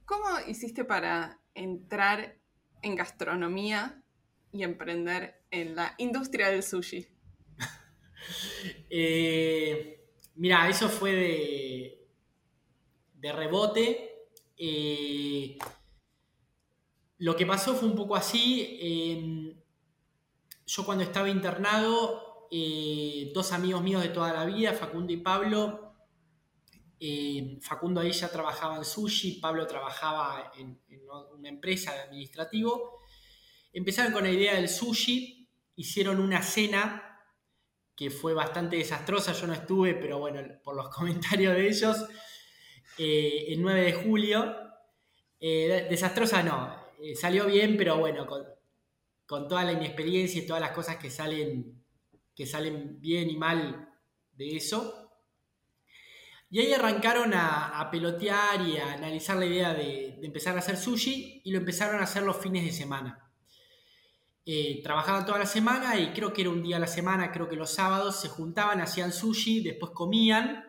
¿Cómo 0.05 0.27
hiciste 0.47 0.85
para 0.85 1.41
entrar 1.55 2.37
en 2.83 2.97
gastronomía 2.97 4.03
y 4.53 4.65
emprender 4.65 5.43
en 5.51 5.77
la 5.77 5.95
industria 5.99 6.49
del 6.49 6.63
sushi? 6.63 7.07
Eh, 8.93 10.01
Mira, 10.41 10.71
eso 10.71 10.89
fue 10.89 11.13
de, 11.13 12.09
de 13.13 13.33
rebote. 13.33 14.29
Eh, 14.57 15.59
lo 17.19 17.37
que 17.37 17.45
pasó 17.45 17.75
fue 17.75 17.87
un 17.87 17.95
poco 17.95 18.17
así. 18.17 18.79
Yo 20.71 20.85
cuando 20.85 21.03
estaba 21.03 21.29
internado, 21.29 22.47
eh, 22.49 23.33
dos 23.35 23.51
amigos 23.51 23.83
míos 23.83 24.03
de 24.03 24.11
toda 24.11 24.33
la 24.33 24.45
vida, 24.45 24.73
Facundo 24.73 25.13
y 25.13 25.17
Pablo, 25.17 25.97
eh, 27.01 27.59
Facundo 27.61 28.01
ahí 28.01 28.13
ya 28.13 28.29
trabajaba 28.29 28.77
en 28.77 28.85
sushi, 28.85 29.41
Pablo 29.41 29.67
trabajaba 29.67 30.53
en, 30.57 30.81
una 31.37 31.49
empresa 31.49 31.93
de 31.93 32.01
administrativo. 32.03 33.01
Empezaron 33.73 34.13
con 34.13 34.23
la 34.23 34.31
idea 34.31 34.55
del 34.55 34.69
sushi, 34.69 35.49
hicieron 35.75 36.21
una 36.21 36.41
cena 36.41 37.19
que 37.97 38.11
fue 38.11 38.33
bastante 38.33 38.77
desastrosa, 38.77 39.33
yo 39.33 39.49
no 39.49 39.55
estuve, 39.55 39.95
pero 39.95 40.21
bueno, 40.21 40.41
por 40.63 40.77
los 40.77 40.89
comentarios 40.95 41.55
de 41.55 41.69
ellos, 41.69 42.07
eh, 42.97 43.47
el 43.49 43.61
9 43.61 43.81
de 43.81 43.93
julio, 43.93 44.57
desastrosa 45.41 46.45
no, 46.45 46.77
salió 47.15 47.47
bien, 47.47 47.77
pero 47.77 47.97
bueno, 47.97 48.27
con, 48.27 48.45
toda 49.31 49.65
la 49.65 49.73
inexperiencia 49.73 50.43
y 50.43 50.47
todas 50.47 50.61
las 50.61 50.73
cosas 50.73 50.97
que 50.97 51.11
salen, 51.11 51.85
que 52.35 52.47
salen 52.47 53.01
bien 53.01 53.31
y 53.31 53.37
mal 53.37 53.89
de 54.33 54.57
eso. 54.57 55.11
Y 56.49 56.59
ahí 56.59 56.73
arrancaron 56.73 57.33
a, 57.35 57.89
pelotear 57.93 58.61
y 58.63 58.77
a 58.77 58.95
analizar 58.95 59.37
la 59.37 59.47
idea 59.47 59.73
de, 59.73 60.17
de 60.21 60.27
empezar 60.27 60.57
a 60.57 60.59
hacer 60.59 60.77
sushi 60.77 61.43
y 61.45 61.53
lo 61.53 61.59
empezaron 61.59 62.01
a 62.01 62.05
hacer 62.05 62.25
los 62.25 62.37
fines 62.37 62.65
de 62.65 62.73
semana. 62.73 63.31
Eh, 64.47 64.81
trabajaban 64.83 65.27
toda 65.27 65.39
la 65.39 65.47
semana 65.47 65.97
y 65.99 66.13
creo 66.13 66.33
que 66.33 66.41
era 66.41 66.51
un 66.51 66.63
día 66.63 66.77
a 66.77 66.81
la 66.81 66.87
semana, 66.87 67.31
creo 67.31 67.49
que 67.49 67.57
los 67.57 67.73
sábados 67.73 68.21
se 68.21 68.29
juntaban, 68.29 68.81
hacían 68.81 69.13
sushi, 69.13 69.63
después 69.63 69.93
comían 69.93 70.65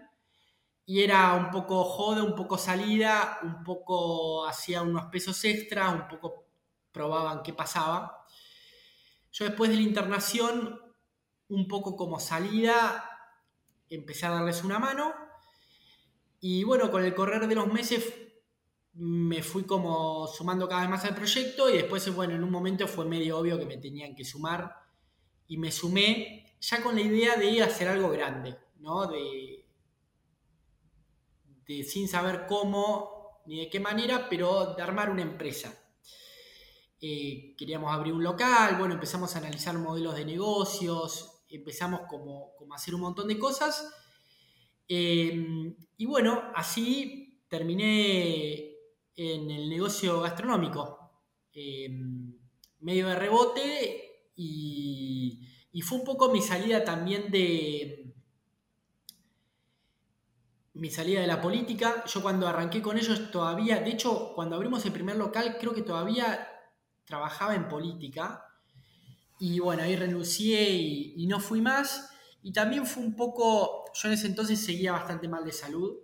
y 0.86 1.02
era 1.02 1.34
un 1.34 1.50
poco 1.50 1.84
joda, 1.86 2.21
un 2.21 2.36
poco 2.36 2.58
salida, 2.58 3.39
un 3.43 3.63
poco 3.63 4.45
hacía 4.45 4.82
unos 4.82 5.06
pesos 5.06 5.43
extra, 5.45 5.89
un 5.89 6.08
poco 6.08 6.47
probaban 6.91 7.41
qué 7.43 7.54
pasaba. 7.54 8.20
Yo 9.31 9.45
después 9.45 9.69
de 9.69 9.77
la 9.77 9.83
internación, 9.83 10.79
un 11.47 11.67
poco 11.67 11.95
como 11.95 12.19
salida, 12.19 13.09
empecé 13.89 14.25
a 14.25 14.31
darles 14.31 14.63
una 14.63 14.79
mano 14.79 15.13
y 16.39 16.63
bueno, 16.63 16.89
con 16.89 17.03
el 17.03 17.13
correr 17.13 17.47
de 17.47 17.55
los 17.55 17.71
meses 17.71 18.13
me 18.93 19.41
fui 19.43 19.63
como 19.63 20.27
sumando 20.27 20.67
cada 20.67 20.81
vez 20.81 20.89
más 20.89 21.05
al 21.05 21.15
proyecto 21.15 21.69
y 21.69 21.77
después, 21.77 22.13
bueno, 22.13 22.33
en 22.33 22.43
un 22.43 22.51
momento 22.51 22.87
fue 22.87 23.05
medio 23.05 23.37
obvio 23.37 23.57
que 23.57 23.65
me 23.65 23.77
tenían 23.77 24.15
que 24.15 24.25
sumar 24.25 24.75
y 25.47 25.57
me 25.57 25.71
sumé 25.71 26.55
ya 26.59 26.81
con 26.81 26.95
la 26.95 27.01
idea 27.01 27.35
de 27.37 27.61
hacer 27.61 27.87
algo 27.87 28.09
grande, 28.09 28.57
¿no? 28.79 29.07
De, 29.07 29.65
de 31.67 31.83
sin 31.83 32.07
saber 32.07 32.45
cómo 32.47 33.41
ni 33.45 33.59
de 33.59 33.69
qué 33.69 33.79
manera, 33.79 34.27
pero 34.29 34.73
de 34.73 34.81
armar 34.81 35.09
una 35.09 35.21
empresa. 35.21 35.77
Eh, 37.01 37.55
queríamos 37.57 37.91
abrir 37.91 38.13
un 38.13 38.23
local, 38.23 38.77
bueno, 38.77 38.93
empezamos 38.93 39.35
a 39.35 39.39
analizar 39.39 39.75
modelos 39.77 40.15
de 40.15 40.23
negocios, 40.23 41.41
empezamos 41.49 42.01
como, 42.07 42.55
como 42.55 42.73
a 42.73 42.77
hacer 42.77 42.93
un 42.93 43.01
montón 43.01 43.27
de 43.27 43.39
cosas. 43.39 43.91
Eh, 44.87 45.73
y 45.97 46.05
bueno, 46.05 46.43
así 46.55 47.41
terminé 47.47 48.71
en 49.15 49.51
el 49.51 49.69
negocio 49.69 50.21
gastronómico. 50.21 51.01
Em, 51.53 52.33
medio 52.79 53.07
de 53.07 53.15
rebote 53.15 54.31
y, 54.35 55.47
fue 55.83 55.97
un 55.99 56.05
poco 56.05 56.31
mi 56.31 56.41
salida 56.41 56.83
también 56.83 57.31
de 57.31 58.13
mi 60.73 60.89
salida 60.89 61.21
de 61.21 61.27
la 61.27 61.41
política. 61.41 62.03
Yo 62.05 62.21
cuando 62.21 62.47
arranqué 62.47 62.81
con 62.81 62.97
ellos 62.97 63.31
todavía, 63.31 63.79
de 63.79 63.91
hecho, 63.91 64.33
cuando 64.35 64.55
abrimos 64.55 64.85
el 64.85 64.91
primer 64.93 65.15
local, 65.17 65.57
creo 65.59 65.73
que 65.73 65.81
todavía 65.81 66.47
trabajaba 67.12 67.54
en 67.56 67.67
política. 67.67 68.45
Y 69.39 69.60
bueno, 69.60 69.84
ahí 69.84 69.95
renuncié 69.95 70.69
y, 70.71 71.28
no 71.28 71.39
fui 71.39 71.62
más. 71.62 72.10
Y 72.41 72.54
también 72.54 72.86
fue 72.86 73.04
un 73.04 73.15
poco, 73.15 73.86
yo 73.93 74.08
en 74.08 74.13
ese 74.13 74.28
entonces 74.28 74.63
seguía 74.63 74.93
bastante 74.93 75.28
mal 75.28 75.43
de 75.43 75.52
salud 75.52 75.97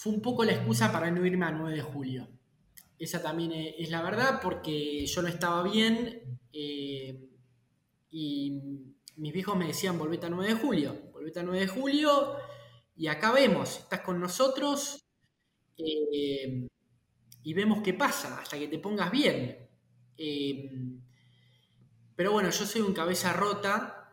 fue 0.00 0.14
un 0.14 0.22
poco 0.22 0.44
la 0.44 0.52
excusa 0.52 0.90
para 0.90 1.10
no 1.10 1.26
irme 1.26 1.44
a 1.44 1.50
9 1.50 1.76
de 1.76 1.82
julio. 1.82 2.26
Esa 2.98 3.22
también 3.22 3.52
es 3.52 3.90
la 3.90 4.00
verdad 4.00 4.40
porque 4.42 5.04
yo 5.04 5.20
no 5.20 5.28
estaba 5.28 5.62
bien 5.62 6.40
eh, 6.54 7.28
y 8.10 8.62
mis 9.16 9.32
viejos 9.34 9.58
me 9.58 9.66
decían 9.66 9.98
volvete 9.98 10.24
a 10.24 10.30
9 10.30 10.54
de 10.54 10.58
julio, 10.58 11.10
volvete 11.12 11.40
a 11.40 11.42
9 11.42 11.60
de 11.60 11.68
julio 11.68 12.36
y 12.96 13.08
acá 13.08 13.30
vemos, 13.30 13.80
estás 13.80 14.00
con 14.00 14.18
nosotros 14.18 15.04
eh, 15.76 16.66
y 17.42 17.52
vemos 17.52 17.82
qué 17.82 17.92
pasa 17.92 18.40
hasta 18.40 18.58
que 18.58 18.68
te 18.68 18.78
pongas 18.78 19.10
bien. 19.10 19.69
Eh, 20.22 20.70
pero 22.14 22.32
bueno, 22.32 22.50
yo 22.50 22.66
soy 22.66 22.82
un 22.82 22.92
cabeza 22.92 23.32
rota 23.32 24.12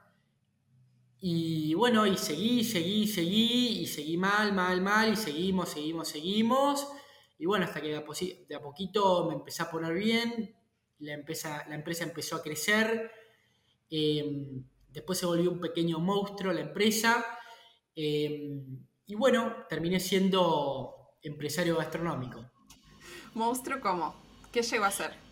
y 1.19 1.73
bueno, 1.73 2.07
y 2.07 2.15
seguí, 2.15 2.63
seguí, 2.63 3.07
seguí, 3.07 3.81
y 3.81 3.87
seguí 3.87 4.15
mal, 4.15 4.53
mal, 4.53 4.81
mal, 4.81 5.11
y 5.11 5.15
seguimos, 5.17 5.67
seguimos, 5.67 6.07
seguimos. 6.07 6.87
Y 7.37 7.45
bueno, 7.45 7.65
hasta 7.65 7.81
que 7.81 7.89
de 7.89 8.55
a, 8.55 8.61
poquito 8.61 9.27
me 9.27 9.33
empecé 9.33 9.63
a 9.63 9.69
poner 9.69 9.93
bien, 9.93 10.55
la 10.99 11.13
empresa, 11.13 11.65
la 11.67 11.75
empresa 11.75 12.05
empezó 12.05 12.37
a 12.37 12.41
crecer, 12.41 13.11
em, 13.89 14.63
después 14.89 15.19
se 15.19 15.25
volvió 15.25 15.51
un 15.51 15.59
pequeño 15.59 15.99
monstruo 15.99 16.53
la 16.53 16.61
empresa, 16.61 17.25
em, 17.95 18.85
y 19.07 19.15
bueno, 19.15 19.65
terminé 19.67 19.99
siendo 19.99 21.17
empresario 21.21 21.75
gastronómico. 21.75 22.49
¿Monstruo 23.33 23.81
cómo? 23.81 24.15
¿Qué 24.53 24.61
llegó 24.61 24.85
a 24.85 24.91
ser? 24.91 25.26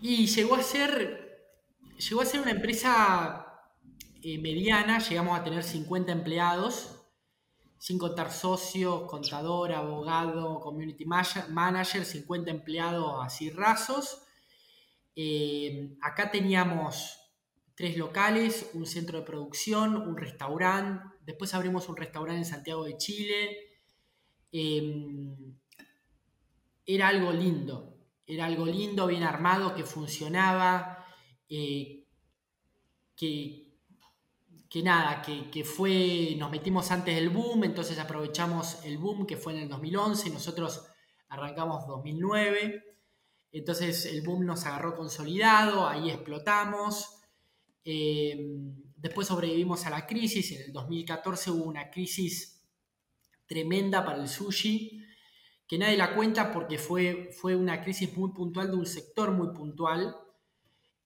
Y 0.00 0.26
llegó 0.26 0.54
a 0.56 0.62
ser, 0.62 1.50
llegó 1.98 2.20
a 2.20 2.26
ser 2.26 2.40
una 2.40 2.50
empresa 2.52 3.46
eh, 4.28 4.38
mediana 4.38 4.98
llegamos 4.98 5.38
a 5.38 5.44
tener 5.44 5.62
50 5.62 6.10
empleados, 6.10 7.00
sin 7.78 7.96
contar 7.96 8.32
socios, 8.32 9.02
contador, 9.02 9.72
abogado, 9.72 10.58
community 10.58 11.04
manager, 11.04 12.04
50 12.04 12.50
empleados 12.50 13.24
así 13.24 13.50
rasos. 13.50 14.24
Eh, 15.14 15.96
acá 16.02 16.28
teníamos 16.32 17.20
tres 17.76 17.96
locales, 17.96 18.70
un 18.74 18.86
centro 18.86 19.20
de 19.20 19.24
producción, 19.24 19.96
un 19.96 20.16
restaurante, 20.16 21.04
después 21.24 21.54
abrimos 21.54 21.88
un 21.88 21.96
restaurante 21.96 22.38
en 22.38 22.44
Santiago 22.46 22.84
de 22.84 22.96
Chile. 22.96 23.58
Em, 24.50 25.56
era 26.84 27.08
algo 27.08 27.30
lindo, 27.30 27.95
era 28.26 28.46
algo 28.46 28.66
lindo, 28.66 29.06
bien 29.06 29.22
armado, 29.22 29.74
que 29.74 29.84
funcionaba, 29.84 31.06
eh, 31.48 32.04
que, 33.16 33.62
nada, 34.82 35.22
que, 35.22 35.64
fue, 35.64 36.34
nos 36.36 36.50
metimos 36.50 36.90
antes 36.90 37.14
del 37.14 37.30
boom, 37.30 37.64
entonces 37.64 37.98
aprovechamos 37.98 38.84
el 38.84 38.98
boom 38.98 39.26
que 39.26 39.36
fue 39.36 39.54
en 39.54 39.60
el 39.60 39.68
2011, 39.68 40.30
nosotros 40.30 40.86
arrancamos 41.28 41.86
2009, 41.86 42.84
entonces 43.52 44.04
el 44.06 44.22
boom 44.22 44.44
nos 44.44 44.66
agarró 44.66 44.96
consolidado, 44.96 45.86
ahí 45.86 46.10
explotamos, 46.10 47.20
eh, 47.84 48.36
después 48.96 49.28
sobrevivimos 49.28 49.86
a 49.86 49.90
la 49.90 50.06
crisis, 50.06 50.52
en 50.52 50.62
el 50.62 50.72
2014 50.72 51.52
hubo 51.52 51.64
una 51.64 51.90
crisis 51.90 52.60
tremenda 53.46 54.04
para 54.04 54.20
el 54.20 54.28
sushi, 54.28 55.05
que 55.66 55.78
nadie 55.78 55.96
la 55.96 56.14
cuenta 56.14 56.52
porque 56.52 56.78
fue, 56.78 57.30
fue 57.32 57.56
una 57.56 57.82
crisis 57.82 58.16
muy 58.16 58.30
puntual 58.30 58.70
de 58.70 58.76
un 58.76 58.86
sector 58.86 59.32
muy 59.32 59.48
puntual, 59.54 60.16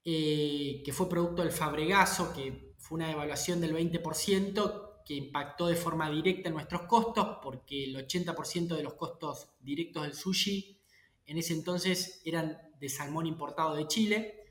eh, 0.05 0.83
que 0.85 0.93
fue 0.93 1.09
producto 1.09 1.43
del 1.43 1.53
fabregazo, 1.53 2.33
que 2.33 2.75
fue 2.79 2.97
una 2.97 3.09
devaluación 3.09 3.61
del 3.61 3.75
20% 3.75 5.03
que 5.05 5.15
impactó 5.15 5.67
de 5.67 5.77
forma 5.77 6.11
directa 6.11 6.49
en 6.49 6.55
nuestros 6.55 6.83
costos, 6.83 7.39
porque 7.43 7.85
el 7.85 7.97
80% 7.97 8.77
de 8.77 8.83
los 8.83 8.95
costos 8.95 9.49
directos 9.61 10.03
del 10.03 10.15
sushi 10.15 10.79
en 11.27 11.39
ese 11.39 11.53
entonces 11.53 12.21
eran 12.25 12.59
de 12.81 12.89
salmón 12.89 13.27
importado 13.27 13.77
de 13.77 13.87
Chile. 13.87 14.45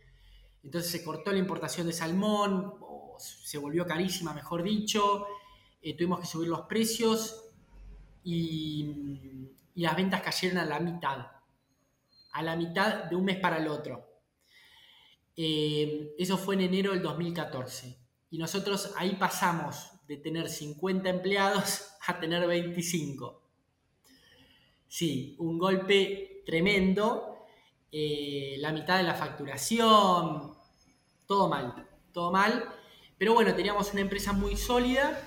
Entonces 0.64 0.92
se 0.92 1.04
cortó 1.04 1.32
la 1.32 1.38
importación 1.38 1.88
de 1.88 1.94
salmón, 1.94 2.74
o 2.80 3.18
se 3.20 3.58
volvió 3.58 3.86
carísima, 3.86 4.34
mejor 4.34 4.64
dicho. 4.64 5.26
Eh, 5.82 5.96
tuvimos 5.96 6.20
que 6.20 6.26
subir 6.26 6.48
los 6.48 6.62
precios 6.62 7.52
y, 8.24 9.50
las 9.76 9.96
ventas 9.96 10.22
cayeron 10.22 10.58
a 10.58 10.66
la 10.66 10.80
mitad. 10.80 11.28
A 12.34 12.44
la 12.44 12.56
mitad 12.56 13.06
de 13.06 13.16
un 13.16 13.26
mes 13.26 13.38
para 13.38 13.58
el 13.58 13.68
otro. 13.68 14.10
Eh, 15.36 16.16
eso 16.18 16.38
fue 16.38 16.56
en 16.56 16.62
enero 16.62 16.92
del 16.92 17.02
2014. 17.02 17.98
Y 18.32 18.38
nosotros 18.38 18.94
ahí 18.98 19.16
pasamos 19.16 19.92
de 20.08 20.18
tener 20.18 20.50
50 20.50 21.10
empleados 21.10 21.88
a 22.08 22.20
tener 22.20 22.46
25. 22.46 23.42
Sí, 24.88 25.36
un 25.40 25.58
golpe 25.58 26.44
tremendo. 26.46 27.46
Eh, 27.92 28.58
la 28.60 28.72
mitad 28.72 28.98
de 28.98 29.04
la 29.04 29.16
facturación, 29.16 30.54
todo 31.26 31.48
mal, 31.48 31.88
todo 32.12 32.32
mal. 32.32 32.66
Pero 33.18 33.34
bueno, 33.34 33.56
teníamos 33.56 33.92
una 33.92 34.02
empresa 34.02 34.32
muy 34.32 34.56
sólida 34.56 35.22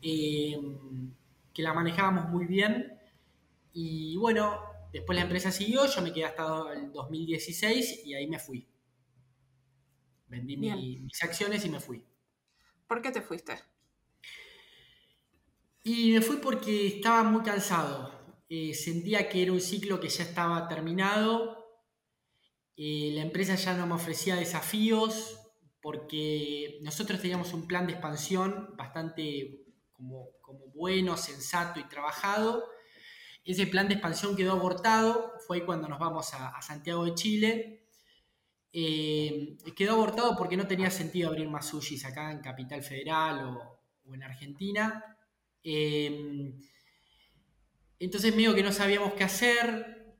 em, 0.00 1.12
que 1.52 1.62
la 1.62 1.72
manejábamos 1.74 2.28
muy 2.28 2.46
bien. 2.46 2.97
Y 3.72 4.16
bueno, 4.16 4.60
después 4.92 5.16
la 5.16 5.22
empresa 5.22 5.50
siguió, 5.50 5.86
yo 5.86 6.02
me 6.02 6.12
quedé 6.12 6.24
hasta 6.24 6.72
el 6.72 6.92
2016 6.92 8.06
y 8.06 8.14
ahí 8.14 8.26
me 8.26 8.38
fui. 8.38 8.68
Vendí 10.26 10.56
mis 10.56 11.22
acciones 11.22 11.64
y 11.64 11.70
me 11.70 11.80
fui. 11.80 12.04
¿Por 12.86 13.00
qué 13.00 13.10
te 13.10 13.22
fuiste? 13.22 13.54
Y 15.84 16.12
me 16.12 16.20
fui 16.20 16.36
porque 16.36 16.86
estaba 16.86 17.22
muy 17.22 17.42
cansado. 17.42 18.12
Eh, 18.48 18.74
sentía 18.74 19.28
que 19.28 19.42
era 19.42 19.52
un 19.52 19.60
ciclo 19.60 20.00
que 20.00 20.08
ya 20.08 20.24
estaba 20.24 20.68
terminado. 20.68 21.58
Eh, 22.76 23.10
la 23.14 23.22
empresa 23.22 23.54
ya 23.54 23.74
no 23.74 23.86
me 23.86 23.94
ofrecía 23.94 24.36
desafíos 24.36 25.38
porque 25.80 26.78
nosotros 26.82 27.20
teníamos 27.20 27.52
un 27.52 27.66
plan 27.66 27.86
de 27.86 27.92
expansión 27.92 28.74
bastante 28.76 29.64
como, 29.92 30.28
bueno, 30.74 31.16
sensato 31.16 31.80
y 31.80 31.88
trabajado. 31.88 32.64
Ese 33.48 33.66
plan 33.66 33.88
de 33.88 33.94
expansión 33.94 34.36
quedó 34.36 34.52
abortado, 34.52 35.32
fue 35.46 35.64
cuando 35.64 35.88
nos 35.88 35.98
vamos 35.98 36.34
a, 36.34 36.60
Santiago 36.60 37.06
de 37.06 37.14
Chile. 37.14 37.82
Eh, 38.70 39.56
quedó 39.74 39.94
abortado 39.94 40.36
porque 40.36 40.54
no 40.54 40.66
tenía 40.66 40.90
sentido 40.90 41.30
abrir 41.30 41.48
más 41.48 41.66
sushis 41.66 42.04
acá 42.04 42.30
en 42.30 42.40
Capital 42.40 42.82
Federal 42.82 43.56
o, 44.04 44.12
en 44.12 44.22
Argentina. 44.22 45.02
Em, 45.62 46.60
entonces 47.98 48.36
medio 48.36 48.54
que 48.54 48.62
no 48.62 48.70
sabíamos 48.70 49.14
qué 49.14 49.24
hacer. 49.24 50.18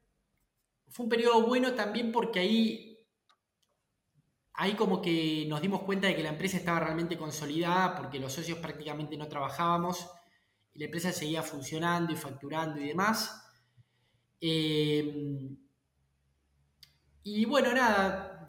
Fue 0.89 1.05
un 1.05 1.11
periodo 1.11 1.43
bueno 1.43 1.75
también 1.75 2.11
porque 2.13 2.41
ahí, 2.41 2.99
ahí 4.55 4.73
como 4.73 5.03
que 5.03 5.45
nos 5.47 5.61
dimos 5.61 5.83
cuenta 5.83 6.07
de 6.07 6.17
que 6.17 6.23
la 6.23 6.31
empresa 6.31 6.57
estaba 6.57 6.81
realmente 6.81 7.19
consolidada 7.19 7.95
porque 7.95 8.19
los 8.21 8.33
socios 8.33 8.59
prácticamente 8.59 9.19
no 9.19 9.29
trabajábamos 9.29 10.09
la 10.79 10.85
empresa 10.85 11.13
seguía 11.13 11.43
funcionando 11.43 12.13
y 12.13 12.17
facturando 12.17 12.81
y 12.81 12.89
demás. 12.89 13.45
Em, 14.41 15.57
y 17.25 17.45
bueno, 17.47 17.75
nada, 17.75 18.47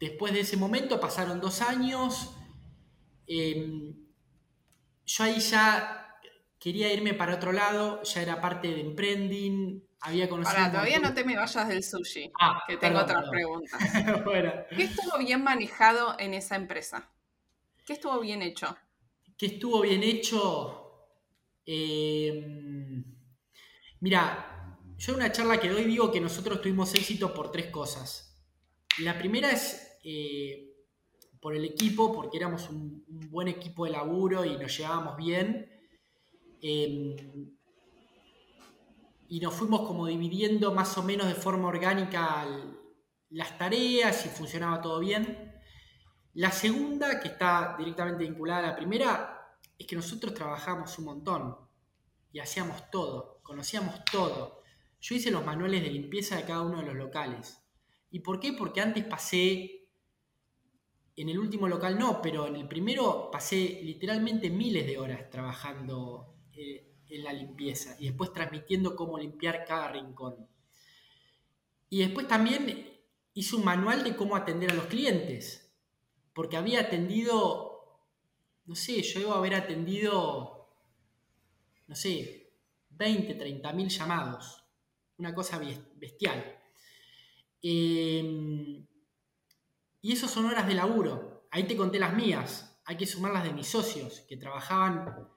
después 0.00 0.32
de 0.34 0.40
ese 0.40 0.56
momento 0.56 0.98
pasaron 0.98 1.40
dos 1.40 1.62
años. 1.62 2.34
Em, 3.28 3.94
yo 5.06 5.24
ahí 5.24 5.38
ya 5.38 6.18
quería 6.58 6.92
irme 6.92 7.14
para 7.14 7.36
otro 7.36 7.52
lado, 7.52 8.02
ya 8.02 8.22
era 8.22 8.40
parte 8.40 8.68
de 8.68 8.80
Emprending, 8.80 9.86
había 10.00 10.28
conocido... 10.28 10.58
Ahora, 10.58 10.72
todavía 10.72 10.98
no 10.98 11.14
te 11.14 11.22
me 11.22 11.36
vayas 11.36 11.68
del 11.68 11.84
sushi, 11.84 12.32
ah, 12.40 12.64
que 12.66 12.78
tengo 12.78 12.98
otras 12.98 13.30
preguntas. 13.30 13.80
¿Qué 14.76 14.82
estuvo 14.82 15.18
bien 15.18 15.44
manejado 15.44 16.16
en 16.18 16.34
esa 16.34 16.56
empresa? 16.56 17.12
¿Qué 17.86 17.92
estuvo 17.92 18.18
bien 18.18 18.42
hecho? 18.42 18.76
¿Qué 19.36 19.46
estuvo 19.46 19.82
bien 19.82 20.02
hecho? 20.02 20.83
Em, 21.66 23.04
mira, 24.00 24.78
yo 24.96 25.12
en 25.12 25.18
una 25.18 25.32
charla 25.32 25.58
que 25.58 25.68
doy 25.68 25.84
digo 25.84 26.12
que 26.12 26.20
nosotros 26.20 26.60
tuvimos 26.60 26.94
éxito 26.94 27.32
por 27.32 27.50
tres 27.50 27.66
cosas. 27.66 28.44
La 28.98 29.18
primera 29.18 29.50
es 29.50 29.98
eh, 30.04 30.74
por 31.40 31.54
el 31.54 31.64
equipo, 31.64 32.12
porque 32.12 32.36
éramos 32.36 32.68
un, 32.70 33.04
buen 33.30 33.48
equipo 33.48 33.84
de 33.84 33.90
laburo 33.90 34.44
y 34.44 34.56
nos 34.56 34.76
llevábamos 34.76 35.16
bien. 35.16 35.68
Em, 36.60 37.16
y 39.28 39.40
nos 39.40 39.54
fuimos 39.54 39.86
como 39.86 40.06
dividiendo 40.06 40.72
más 40.72 40.96
o 40.96 41.02
menos 41.02 41.26
de 41.26 41.34
forma 41.34 41.68
orgánica 41.68 42.46
las 43.30 43.58
tareas 43.58 44.24
y 44.26 44.28
funcionaba 44.28 44.80
todo 44.80 45.00
bien. 45.00 45.52
La 46.34 46.50
segunda, 46.50 47.20
que 47.20 47.28
está 47.28 47.74
directamente 47.78 48.24
vinculada 48.24 48.60
a 48.60 48.70
la 48.70 48.76
primera, 48.76 49.33
es 49.78 49.86
que 49.86 49.96
nosotros 49.96 50.34
trabajamos 50.34 50.98
un 50.98 51.06
montón 51.06 51.56
y 52.32 52.40
hacíamos 52.40 52.90
todo, 52.90 53.40
conocíamos 53.42 54.04
todo. 54.10 54.62
Yo 55.00 55.14
hice 55.14 55.30
los 55.30 55.44
manuales 55.44 55.82
de 55.82 55.90
limpieza 55.90 56.36
de 56.36 56.44
cada 56.44 56.62
uno 56.62 56.80
de 56.80 56.86
los 56.86 56.96
locales. 56.96 57.60
¿Y 58.10 58.20
por 58.20 58.40
qué? 58.40 58.52
Porque 58.52 58.80
antes 58.80 59.04
pasé, 59.04 59.88
en 61.16 61.28
el 61.28 61.38
último 61.38 61.68
local 61.68 61.98
no, 61.98 62.20
pero 62.22 62.46
en 62.46 62.56
el 62.56 62.68
primero 62.68 63.30
pasé 63.30 63.80
literalmente 63.82 64.50
miles 64.50 64.86
de 64.86 64.98
horas 64.98 65.30
trabajando 65.30 66.34
eh, 66.52 66.92
en 67.08 67.24
la 67.24 67.32
limpieza 67.32 67.96
y 67.98 68.06
después 68.06 68.32
transmitiendo 68.32 68.96
cómo 68.96 69.18
limpiar 69.18 69.64
cada 69.64 69.88
rincón. 69.88 70.48
Y 71.88 72.00
después 72.00 72.26
también 72.26 72.94
hice 73.34 73.56
un 73.56 73.64
manual 73.64 74.02
de 74.02 74.16
cómo 74.16 74.36
atender 74.36 74.70
a 74.70 74.74
los 74.74 74.86
clientes, 74.86 75.72
porque 76.32 76.56
había 76.56 76.80
atendido, 76.80 77.73
no 78.66 78.74
sé, 78.74 79.02
yo 79.02 79.34
a 79.34 79.38
haber 79.38 79.54
atendido, 79.54 80.68
no 81.86 81.94
sé, 81.94 82.52
20, 82.90 83.34
30 83.34 83.72
mil 83.72 83.88
llamados, 83.88 84.64
una 85.18 85.34
cosa 85.34 85.60
bestial. 85.96 86.60
Em, 87.62 88.86
y 90.00 90.12
eso 90.12 90.28
son 90.28 90.46
horas 90.46 90.66
de 90.66 90.74
laburo. 90.74 91.46
Ahí 91.50 91.64
te 91.64 91.76
conté 91.76 91.98
las 91.98 92.14
mías. 92.14 92.80
Hay 92.84 92.96
que 92.96 93.06
sumar 93.06 93.32
las 93.32 93.44
de 93.44 93.52
mis 93.52 93.68
socios, 93.68 94.20
que 94.28 94.36
trabajaban 94.36 95.28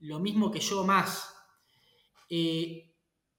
lo 0.00 0.18
mismo 0.18 0.50
que 0.50 0.60
yo 0.60 0.84
más. 0.84 1.34
Eh, 2.28 2.94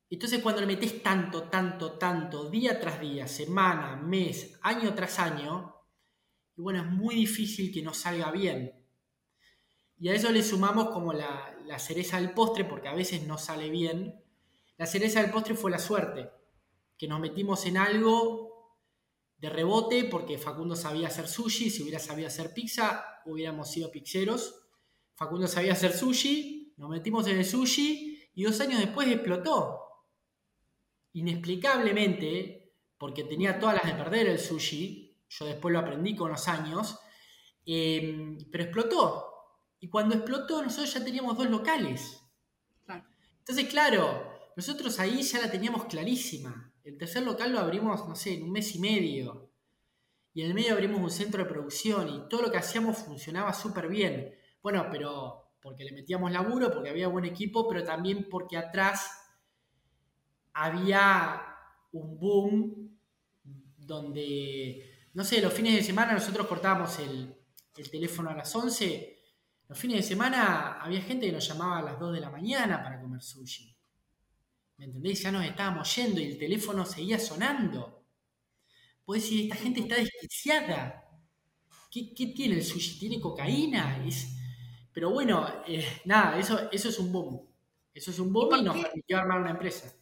entonces 0.10 0.42
cuando 0.42 0.62
le 0.62 0.68
metes 0.68 1.04
tanto, 1.04 1.44
tanto, 1.44 1.94
tanto, 1.94 2.50
día 2.50 2.80
tras 2.80 3.00
día, 3.00 3.28
semana, 3.28 3.96
mes, 3.96 4.58
año 4.64 4.94
tras 4.96 5.20
año, 5.20 5.76
y 6.58 6.62
bueno, 6.62 6.82
es 6.82 6.88
muy 6.88 7.16
difícil 7.16 7.72
que 7.72 7.84
nos 7.84 7.98
salga 7.98 8.32
bien. 8.32 8.79
Y 10.00 10.10
a 10.10 10.14
eso 10.14 10.32
le 10.32 10.44
sumamos 10.44 10.90
como 10.90 11.14
la, 11.14 11.56
la 11.66 11.80
cereza 11.80 12.18
del 12.18 12.32
postre, 12.32 12.66
porque 12.66 12.88
a 12.88 12.96
veces 12.96 13.28
no 13.28 13.38
sale 13.38 13.70
bien. 13.70 14.24
La 14.78 14.86
cereza 14.86 15.22
del 15.22 15.32
postre 15.32 15.56
fue 15.56 15.72
la 15.72 15.80
suerte, 15.80 16.30
que 16.98 17.08
nos 17.08 17.20
metimos 17.20 17.66
en 17.66 17.78
algo 17.78 18.78
de 19.38 19.50
rebote, 19.50 20.06
porque 20.06 20.38
Facundo 20.38 20.76
sabía 20.76 21.08
hacer 21.08 21.28
sushi, 21.28 21.70
si 21.70 21.84
hubiera 21.84 22.00
sabido 22.00 22.28
hacer 22.28 22.54
pizza, 22.54 23.22
hubiéramos 23.26 23.70
sido 23.72 23.92
pizzeros 23.92 24.70
Facundo 25.20 25.50
sabía 25.50 25.74
hacer 25.74 25.92
sushi, 25.92 26.76
nos 26.78 26.90
metimos 26.90 27.28
en 27.28 27.40
el 27.40 27.44
sushi 27.44 28.30
y 28.36 28.44
dos 28.44 28.58
años 28.62 28.80
después 28.80 29.06
explotó. 29.10 29.82
Inexplicablemente, 31.12 32.72
porque 32.98 33.26
tenía 33.26 33.60
todas 33.60 33.76
las 33.76 33.86
de 33.86 34.02
perder 34.02 34.28
el 34.28 34.40
sushi, 34.40 35.18
yo 35.28 35.46
después 35.46 35.74
lo 35.74 35.80
aprendí 35.80 36.16
con 36.16 36.32
los 36.32 36.48
años, 36.48 36.98
em, 37.66 38.38
pero 38.50 38.64
explotó. 38.64 39.29
Y 39.80 39.90
cuando 39.90 40.16
explotó, 40.16 40.62
nosotros 40.62 40.94
ya 40.94 41.04
teníamos 41.04 41.38
dos 41.38 41.50
locales. 41.50 42.22
Entonces, 43.40 43.68
claro, 43.70 44.32
nosotros 44.56 45.00
ahí 45.00 45.22
ya 45.22 45.42
la 45.42 45.50
teníamos 45.50 45.86
clarísima. 45.86 46.72
El 46.84 46.98
tercer 46.98 47.24
local 47.24 47.52
lo 47.52 47.60
abrimos, 47.60 48.08
no 48.08 48.16
sé, 48.16 48.36
en 48.36 48.44
un 48.44 48.52
mes 48.52 48.76
y 48.76 48.80
medio. 48.80 49.52
Y 50.34 50.42
en 50.42 50.48
el 50.48 50.54
medio 50.54 50.74
abrimos 50.74 51.02
un 51.02 51.10
centro 51.10 51.44
de 51.44 51.50
producción 51.50 52.08
y 52.10 52.30
todo 52.30 52.44
lo 52.44 52.52
que 52.52 52.58
hacíamos 52.58 52.98
funcionaba 52.98 53.54
súper 53.54 53.88
bien. 53.88 54.36
Bueno, 54.62 54.88
pero 54.92 55.54
porque 55.62 55.84
le 55.84 55.92
metíamos 55.92 56.32
laburo, 56.32 56.72
porque 56.72 56.90
había 56.90 57.08
buen 57.08 57.26
equipo, 57.26 57.68
pero 57.68 57.84
también 57.84 58.28
porque 58.30 58.58
atrás 58.58 59.10
había 60.54 61.42
un 61.92 62.20
boom 62.20 63.00
donde, 63.78 65.10
no 65.14 65.24
sé, 65.24 65.42
los 65.42 65.54
fines 65.54 65.76
de 65.76 65.84
semana 65.84 66.14
nosotros 66.14 66.48
cortábamos 66.48 67.00
el, 67.00 67.36
teléfono 67.90 68.30
a 68.30 68.36
las 68.36 68.54
11. 68.54 69.19
Los 69.70 69.78
fines 69.78 69.98
de 69.98 70.04
semana 70.04 70.80
había 70.82 71.00
gente 71.00 71.28
que 71.28 71.32
nos 71.32 71.48
llamaba 71.48 71.78
a 71.78 71.84
las 71.84 72.00
2 72.00 72.14
de 72.14 72.20
la 72.20 72.32
mañana 72.32 72.84
para 72.84 73.00
comer 73.00 73.22
sushi. 73.22 73.72
¿Me 74.78 74.86
entendéis? 74.86 75.22
Ya 75.22 75.32
nos 75.32 75.46
estábamos 75.46 75.96
yendo 75.96 76.20
y 76.20 76.26
el 76.26 76.40
teléfono 76.40 76.84
seguía 76.88 77.20
sonando. 77.20 78.04
Puedes 79.06 79.24
decir, 79.24 79.44
esta 79.44 79.56
gente 79.56 79.82
está 79.82 79.96
desquiciada. 79.96 81.06
¿Qué, 81.92 82.16
¿Qué, 82.16 82.28
tiene 82.28 82.56
el 82.56 82.64
sushi? 82.64 82.98
¿Tiene 82.98 83.22
cocaína? 83.22 84.04
Es, 84.08 84.36
pero 84.92 85.12
bueno, 85.12 85.48
eh, 85.68 86.02
nada, 86.06 86.40
eso, 86.40 86.72
eso 86.72 86.90
es 86.90 86.98
un 86.98 87.12
boom. 87.12 87.48
Eso 87.94 88.10
es 88.10 88.18
un 88.18 88.34
boom 88.34 88.56
y, 88.56 88.64
nos 88.64 88.76
permitió 88.76 89.20
armar 89.20 89.40
una 89.40 89.52
empresa. 89.52 89.94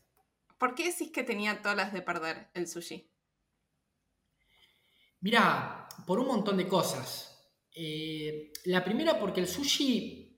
¿Por 0.58 0.76
qué 0.76 0.86
decís 0.92 1.12
que 1.12 1.24
tenía 1.24 1.62
todas 1.62 1.76
las 1.76 1.92
de 1.92 2.02
perder 2.02 2.50
el 2.54 2.70
sushi? 2.70 3.12
Mira, 5.20 5.90
por 6.06 6.20
un 6.20 6.28
montón 6.28 6.56
de 6.56 6.70
cosas. 6.70 7.27
Eh, 7.80 8.52
la 8.66 8.84
primera 8.84 9.20
porque 9.20 9.40
el 9.40 9.48
sushi 9.48 10.36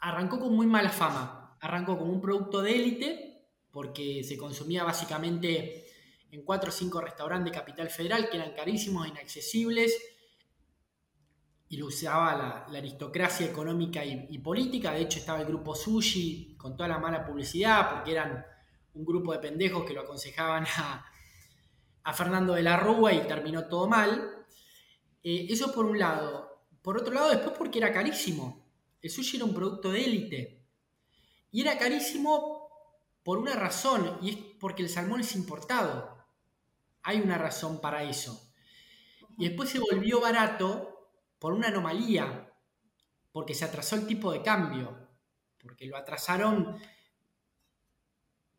arrancó 0.00 0.38
con 0.38 0.54
muy 0.54 0.66
mala 0.66 0.90
fama. 0.90 1.56
Arrancó 1.60 1.98
como 1.98 2.12
un 2.12 2.20
producto 2.20 2.62
de 2.62 2.74
élite 2.74 3.48
porque 3.70 4.22
se 4.22 4.36
consumía 4.36 4.84
básicamente 4.84 5.86
en 6.30 6.44
cuatro 6.44 6.70
o 6.70 6.72
cinco 6.72 7.00
restaurantes 7.00 7.52
de 7.52 7.58
Capital 7.58 7.90
Federal 7.90 8.28
que 8.30 8.36
eran 8.36 8.54
carísimos, 8.54 9.08
inaccesibles 9.08 9.96
y 11.68 11.76
lo 11.76 11.86
usaba 11.86 12.66
la, 12.68 12.78
aristocracia 12.78 13.46
económica 13.46 14.04
y, 14.04 14.38
política. 14.38 14.92
De 14.92 15.02
hecho, 15.02 15.18
estaba 15.18 15.40
el 15.40 15.46
grupo 15.46 15.74
Sushi 15.74 16.54
con 16.56 16.76
toda 16.76 16.88
la 16.88 16.98
mala 16.98 17.24
publicidad, 17.24 17.90
porque 17.90 18.12
eran 18.12 18.44
un 18.94 19.04
grupo 19.04 19.32
de 19.32 19.40
pendejos 19.40 19.84
que 19.84 19.92
lo 19.92 20.02
aconsejaban 20.02 20.64
a, 20.76 22.12
Fernando 22.12 22.52
de 22.52 22.62
la 22.62 22.76
Rúa 22.76 23.12
y 23.12 23.26
terminó 23.26 23.64
todo 23.66 23.88
mal. 23.88 24.43
Eh, 25.24 25.46
eso 25.48 25.72
por 25.72 25.86
un 25.86 25.98
lado. 25.98 26.66
Por 26.82 26.98
otro 26.98 27.12
lado, 27.12 27.30
después 27.30 27.56
porque 27.56 27.78
era 27.78 27.92
carísimo. 27.92 28.64
El 29.00 29.10
sushi 29.10 29.38
era 29.38 29.46
un 29.46 29.54
producto 29.54 29.90
de 29.90 30.04
élite. 30.04 30.64
Y 31.50 31.62
era 31.62 31.78
carísimo 31.78 32.68
por 33.22 33.38
una 33.38 33.54
razón, 33.54 34.18
y 34.20 34.30
es 34.30 34.36
porque 34.60 34.82
el 34.82 34.90
salmón 34.90 35.20
es 35.20 35.34
importado. 35.34 36.14
Hay 37.02 37.20
una 37.20 37.38
razón 37.38 37.80
para 37.80 38.02
eso. 38.02 38.52
Y 39.38 39.48
después 39.48 39.70
se 39.70 39.78
volvió 39.78 40.20
barato 40.20 41.10
por 41.38 41.54
una 41.54 41.68
anomalía, 41.68 42.52
porque 43.32 43.54
se 43.54 43.64
atrasó 43.64 43.96
el 43.96 44.06
tipo 44.06 44.30
de 44.30 44.42
cambio, 44.42 45.08
porque 45.58 45.86
lo 45.86 45.96
atrasaron 45.96 46.78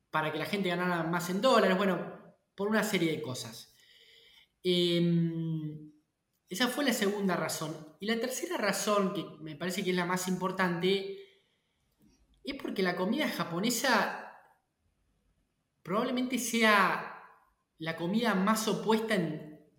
para 0.10 0.32
que 0.32 0.40
la 0.40 0.46
gente 0.46 0.70
ganara 0.70 1.04
más 1.04 1.30
en 1.30 1.42
dólares, 1.42 1.78
bueno, 1.78 2.36
por 2.56 2.68
una 2.68 2.84
serie 2.84 3.12
de 3.12 3.22
cosas. 3.22 3.76
Em, 4.64 5.85
esa 6.50 6.68
fue 6.68 6.86
la 6.86 6.94
segunda 6.94 7.36
razón. 7.36 7.96
Y 8.00 8.06
la 8.06 8.20
tercera 8.20 8.58
razón, 8.58 9.14
que 9.14 9.26
me 9.42 9.56
parece 9.56 9.84
que 9.84 9.90
es 9.90 9.96
la 9.96 10.06
más 10.06 10.28
importante, 10.28 11.18
es 12.44 12.56
porque 12.62 12.84
la 12.84 12.96
comida 12.96 13.28
japonesa 13.28 14.22
probablemente 15.82 16.38
sea 16.38 17.24
la 17.80 17.96
comida 17.96 18.36
más 18.36 18.68
opuesta 18.68 19.18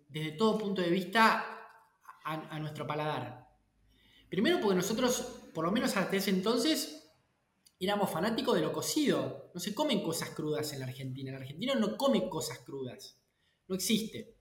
desde 0.09 0.31
todo 0.33 0.57
punto 0.57 0.81
de 0.81 0.89
vista 0.89 1.45
a, 2.23 2.59
nuestro 2.59 2.85
paladar. 2.85 3.47
Primero 4.29 4.59
porque 4.59 4.75
nosotros, 4.75 5.49
por 5.53 5.63
lo 5.63 5.71
menos 5.71 5.95
hasta 5.95 6.17
ese 6.17 6.29
entonces, 6.29 7.13
éramos 7.79 8.09
fanáticos 8.09 8.55
de 8.55 8.61
lo 8.61 8.73
cocido. 8.73 9.49
No 9.53 9.59
se 9.61 9.73
comen 9.73 10.03
cosas 10.03 10.31
crudas 10.31 10.73
en 10.73 10.81
la 10.81 10.87
Argentina. 10.87 11.31
El 11.31 11.37
argentino 11.37 11.75
no 11.75 11.95
come 11.95 12.27
cosas 12.27 12.59
crudas. 12.59 13.21
No 13.69 13.75
existe. 13.75 14.36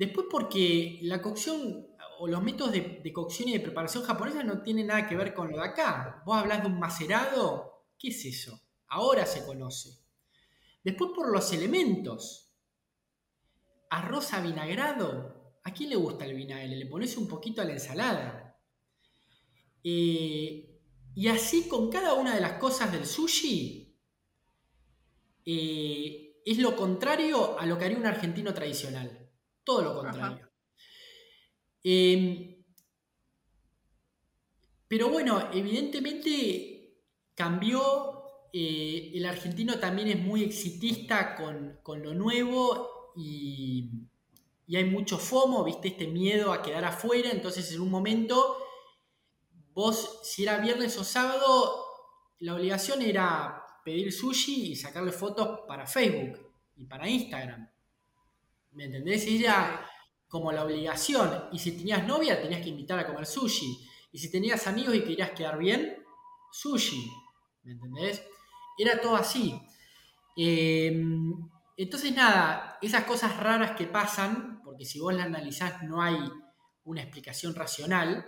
Después 0.00 0.28
porque 0.30 0.98
la 1.02 1.20
cocción 1.20 1.86
o 2.20 2.26
los 2.26 2.42
métodos 2.42 2.72
de, 2.72 3.12
cocción 3.12 3.50
y 3.50 3.52
de 3.52 3.60
preparación 3.60 4.02
japonesa 4.02 4.42
no 4.42 4.62
tienen 4.62 4.86
nada 4.86 5.06
que 5.06 5.14
ver 5.14 5.34
con 5.34 5.50
lo 5.50 5.58
de 5.58 5.64
acá. 5.64 6.22
Vos 6.24 6.38
hablas 6.38 6.62
de 6.62 6.68
un 6.68 6.78
macerado, 6.78 7.84
¿qué 7.98 8.08
es 8.08 8.24
eso? 8.24 8.58
Ahora 8.86 9.26
se 9.26 9.44
conoce. 9.44 9.90
Después 10.82 11.10
por 11.14 11.30
los 11.30 11.52
elementos. 11.52 12.50
Arroz 13.90 14.32
avinagrado. 14.32 15.58
¿A 15.64 15.74
quién 15.74 15.90
le 15.90 15.96
gusta 15.96 16.24
el 16.24 16.34
vinagre? 16.34 16.76
Le 16.76 16.86
pones 16.86 17.18
un 17.18 17.28
poquito 17.28 17.60
a 17.60 17.66
la 17.66 17.74
ensalada. 17.74 18.58
Eh, 19.84 20.80
y 21.14 21.28
así 21.28 21.68
con 21.68 21.90
cada 21.90 22.14
una 22.14 22.34
de 22.34 22.40
las 22.40 22.54
cosas 22.54 22.90
del 22.90 23.04
sushi, 23.04 24.00
eh, 25.44 26.40
es 26.46 26.56
lo 26.56 26.74
contrario 26.74 27.58
a 27.58 27.66
lo 27.66 27.76
que 27.76 27.84
haría 27.84 27.98
un 27.98 28.06
argentino 28.06 28.54
tradicional. 28.54 29.19
Todo 29.70 29.82
lo 29.82 29.94
contrario. 29.94 30.50
Em, 31.84 32.56
pero 34.88 35.08
bueno, 35.10 35.48
evidentemente 35.52 37.04
cambió 37.36 38.20
eh, 38.52 39.12
el 39.14 39.24
argentino 39.26 39.78
también 39.78 40.08
es 40.08 40.18
muy 40.18 40.42
exitista 40.42 41.36
con, 41.36 42.02
lo 42.02 42.14
nuevo 42.14 43.12
y, 43.16 43.90
hay 44.74 44.84
mucho 44.84 45.18
FOMO, 45.18 45.62
viste, 45.62 45.88
este 45.88 46.08
miedo 46.08 46.52
a 46.52 46.62
quedar 46.62 46.84
afuera, 46.84 47.30
entonces 47.30 47.70
en 47.72 47.80
un 47.80 47.90
momento 47.90 48.56
vos, 49.72 50.20
si 50.24 50.42
era 50.42 50.58
viernes 50.58 50.98
o 50.98 51.04
sábado, 51.04 51.86
la 52.40 52.56
obligación 52.56 53.02
era 53.02 53.64
pedir 53.84 54.12
sushi 54.12 54.72
y 54.72 54.76
sacarle 54.76 55.12
fotos 55.12 55.60
para 55.68 55.86
Facebook 55.86 56.40
y 56.74 56.86
para 56.86 57.08
Instagram. 57.08 57.69
¿Me 58.72 58.84
entendés? 58.84 59.26
Era 59.26 59.86
como 60.28 60.52
la 60.52 60.64
obligación. 60.64 61.48
Y 61.52 61.58
si 61.58 61.72
tenías 61.72 62.06
novia, 62.06 62.40
tenías 62.40 62.62
que 62.62 62.68
invitar 62.68 62.98
a 62.98 63.06
comer 63.06 63.26
sushi. 63.26 63.86
Y 64.12 64.18
si 64.18 64.30
tenías 64.30 64.66
amigos 64.66 64.94
y 64.94 65.02
querías 65.02 65.30
quedar 65.32 65.58
bien, 65.58 66.04
sushi. 66.52 67.10
¿Me 67.64 67.72
entendés? 67.72 68.24
Era 68.78 69.00
todo 69.00 69.16
así. 69.16 69.60
Em, 70.36 71.32
entonces, 71.76 72.14
nada, 72.14 72.78
esas 72.80 73.04
cosas 73.04 73.36
raras 73.36 73.72
que 73.72 73.86
pasan, 73.86 74.62
porque 74.62 74.84
si 74.84 75.00
vos 75.00 75.12
las 75.14 75.26
analizás 75.26 75.82
no 75.82 76.00
hay 76.00 76.16
una 76.84 77.02
explicación 77.02 77.54
racional. 77.54 78.26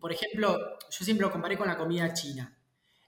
Por 0.00 0.12
ejemplo, 0.12 0.58
yo 0.90 1.04
siempre 1.04 1.26
lo 1.26 1.32
comparé 1.32 1.58
con 1.58 1.68
la 1.68 1.76
comida 1.76 2.12
china. 2.12 2.56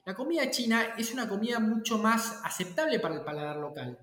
La 0.04 0.14
comida 0.14 0.50
china 0.50 0.94
es 0.96 1.12
una 1.12 1.28
comida 1.28 1.58
mucho 1.58 1.98
más 1.98 2.40
aceptable 2.44 2.98
para 2.98 3.14
el 3.14 3.24
paladar 3.24 3.56
local. 3.56 3.98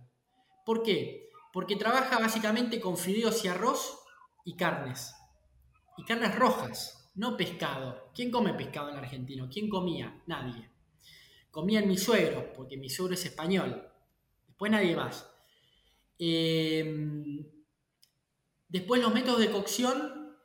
¿Por 0.65 0.83
qué? 0.83 1.29
Porque 1.55 1.77
trabaja 1.77 2.19
básicamente 2.19 2.79
con 2.81 2.97
fideos 2.97 3.43
y 3.45 3.47
arroz 3.47 3.97
y 4.43 4.55
carnes. 4.55 5.15
Y 5.97 6.03
carnes 6.03 6.35
rojas, 6.35 7.09
no 7.15 7.35
pescado. 7.35 8.11
¿Quién 8.13 8.29
come 8.29 8.53
pescado 8.53 8.89
en 8.89 8.97
Argentina? 8.97 9.47
¿Quién 9.49 9.69
comía? 9.69 10.21
Nadie 10.27 10.75
comían 11.55 11.87
mis 11.87 12.03
suegros, 12.03 12.43
porque 12.53 12.75
mi 12.75 12.89
suegro 12.89 13.13
es 13.13 13.23
español. 13.23 13.81
Después 14.45 14.69
nadie 14.69 14.93
más. 14.93 15.25
Em, 16.19 17.49
después 18.67 19.01
los 19.01 19.13
métodos 19.13 19.39
de 19.39 19.51
cocción 19.51 20.35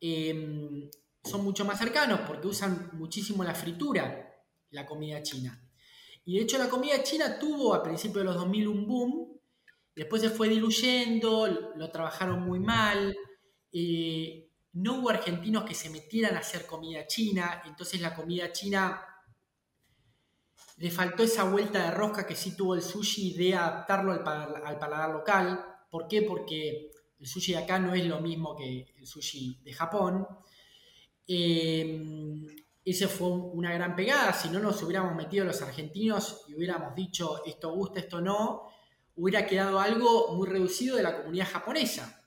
em, 0.00 0.88
son 1.24 1.42
mucho 1.42 1.64
más 1.64 1.76
cercanos 1.76 2.20
porque 2.20 2.46
usan 2.46 2.90
muchísimo 2.92 3.42
la 3.42 3.56
fritura, 3.56 4.44
la 4.70 4.86
comida 4.86 5.20
china. 5.24 5.60
Y 6.24 6.36
de 6.36 6.42
hecho 6.42 6.56
la 6.56 6.70
comida 6.70 7.02
china 7.02 7.40
tuvo 7.40 7.74
a 7.74 7.82
principios 7.82 8.18
de 8.18 8.24
los 8.26 8.36
2000 8.36 8.68
un 8.68 8.86
boom, 8.86 9.39
después 9.94 10.22
se 10.22 10.30
fue 10.30 10.48
diluyendo, 10.48 11.72
lo 11.76 11.90
trabajaron 11.90 12.42
muy 12.42 12.58
mal, 12.58 13.16
eh, 13.72 14.48
no 14.72 15.00
hubo 15.00 15.10
argentinos 15.10 15.64
que 15.64 15.74
se 15.74 15.90
metieran 15.90 16.36
a 16.36 16.40
hacer 16.40 16.66
comida 16.66 17.06
china, 17.06 17.62
entonces 17.66 18.00
la 18.00 18.14
comida 18.14 18.52
china 18.52 19.04
le 20.76 20.90
faltó 20.90 21.22
esa 21.22 21.44
vuelta 21.44 21.84
de 21.84 21.90
rosca 21.90 22.26
que 22.26 22.34
sí 22.34 22.56
tuvo 22.56 22.74
el 22.74 22.82
sushi 22.82 23.34
de 23.34 23.54
adaptarlo 23.54 24.12
al, 24.12 24.78
paladar 24.78 25.10
local. 25.10 25.62
¿Por 25.90 26.08
qué? 26.08 26.22
Porque 26.22 26.90
el 27.18 27.26
sushi 27.26 27.52
de 27.52 27.58
acá 27.58 27.78
no 27.78 27.94
es 27.94 28.06
lo 28.06 28.18
mismo 28.20 28.56
que 28.56 28.94
el 28.96 29.06
sushi 29.06 29.60
de 29.62 29.74
Japón. 29.74 30.26
Eh, 31.28 32.02
ese 32.82 33.08
fue 33.08 33.28
una 33.28 33.74
gran 33.74 33.94
pegada. 33.94 34.32
Si 34.32 34.48
no 34.48 34.58
nos 34.58 34.82
hubiéramos 34.82 35.14
metido 35.14 35.44
los 35.44 35.60
argentinos 35.60 36.44
y 36.48 36.54
hubiéramos 36.54 36.94
dicho 36.94 37.44
esto 37.44 37.72
gusta, 37.74 38.00
esto 38.00 38.22
no, 38.22 38.70
hubiera 39.16 39.46
quedado 39.46 39.80
algo 39.80 40.34
muy 40.34 40.48
reducido 40.48 40.96
de 40.96 41.02
la 41.02 41.16
comunidad 41.16 41.48
japonesa. 41.50 42.20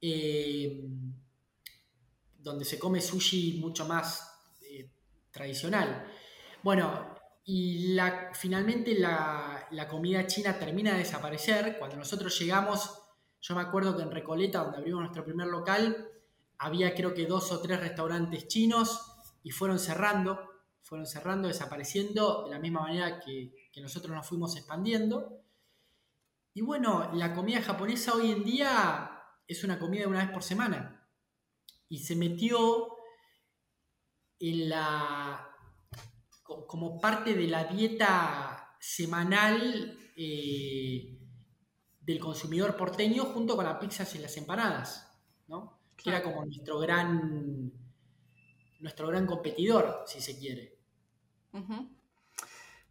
Eh, 0.00 0.84
donde 2.46 2.64
se 2.64 2.78
come 2.78 3.00
sushi 3.00 3.58
mucho 3.60 3.86
más 3.86 4.40
eh, 4.62 4.88
tradicional. 5.32 6.06
Bueno, 6.62 7.16
y 7.44 7.94
la, 7.94 8.30
finalmente 8.32 8.96
la, 8.98 9.86
comida 9.90 10.26
china 10.26 10.56
termina 10.58 10.92
de 10.92 10.98
desaparecer. 10.98 11.76
Cuando 11.78 11.96
nosotros 11.96 12.38
llegamos, 12.38 13.02
yo 13.40 13.56
me 13.56 13.62
acuerdo 13.62 13.96
que 13.96 14.04
en 14.04 14.12
Recoleta, 14.12 14.62
donde 14.62 14.78
abrimos 14.78 15.00
nuestro 15.00 15.24
primer 15.24 15.48
local, 15.48 16.08
había 16.58 16.94
creo 16.94 17.14
que 17.14 17.26
dos 17.26 17.50
o 17.50 17.60
tres 17.60 17.80
restaurantes 17.80 18.46
chinos 18.46 19.12
y 19.42 19.50
fueron 19.50 19.80
cerrando, 19.80 20.38
fueron 20.82 21.06
cerrando, 21.06 21.48
desapareciendo 21.48 22.44
de 22.44 22.50
la 22.52 22.60
misma 22.60 22.82
manera 22.82 23.18
que, 23.18 23.52
que 23.72 23.80
nosotros 23.80 24.14
nos 24.14 24.26
fuimos 24.26 24.56
expandiendo. 24.56 25.42
Y 26.56 26.62
bueno, 26.62 27.10
la 27.12 27.34
comida 27.34 27.60
japonesa 27.60 28.14
hoy 28.14 28.30
en 28.30 28.42
día 28.42 29.10
es 29.46 29.62
una 29.62 29.78
comida 29.78 30.00
de 30.00 30.06
una 30.06 30.24
vez 30.24 30.30
por 30.30 30.42
semana. 30.42 31.06
Y 31.86 31.98
se 31.98 32.16
metió 32.16 32.96
en 34.38 34.70
la, 34.70 35.54
como 36.42 36.98
parte 36.98 37.34
de 37.34 37.46
la 37.46 37.64
dieta 37.64 38.74
semanal 38.80 39.98
eh, 40.16 41.18
del 42.00 42.18
consumidor 42.18 42.74
porteño 42.74 43.26
junto 43.26 43.54
con 43.54 43.66
las 43.66 43.76
pizzas 43.76 44.14
y 44.14 44.18
las 44.20 44.34
empanadas, 44.38 45.14
¿no? 45.48 45.78
Que 45.94 46.08
era 46.08 46.22
como 46.22 46.42
nuestro 46.42 46.78
gran, 46.78 47.70
nuestro 48.80 49.08
gran 49.08 49.26
competidor, 49.26 50.04
si 50.06 50.22
se 50.22 50.38
quiere. 50.38 50.78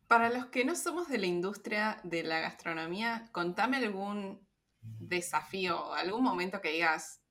Para 0.07 0.29
los 0.29 0.47
que 0.47 0.65
no 0.65 0.75
somos 0.75 1.07
de 1.09 1.17
la 1.17 1.25
industria 1.25 1.99
de 2.03 2.23
la 2.23 2.39
gastronomía, 2.39 3.29
contame 3.31 3.77
algún 3.77 4.47
desafío, 4.81 5.93
algún 5.93 6.23
momento 6.23 6.61
que 6.61 6.71
digas, 6.71 7.21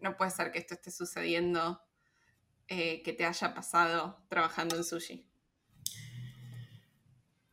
no 0.00 0.16
puede 0.16 0.30
ser 0.30 0.50
que 0.50 0.58
esto 0.58 0.74
esté 0.74 0.90
sucediendo, 0.90 1.80
eh, 2.68 3.02
que 3.02 3.12
te 3.12 3.24
haya 3.24 3.54
pasado 3.54 4.24
trabajando 4.28 4.76
en 4.76 4.84
sushi. 4.84 5.26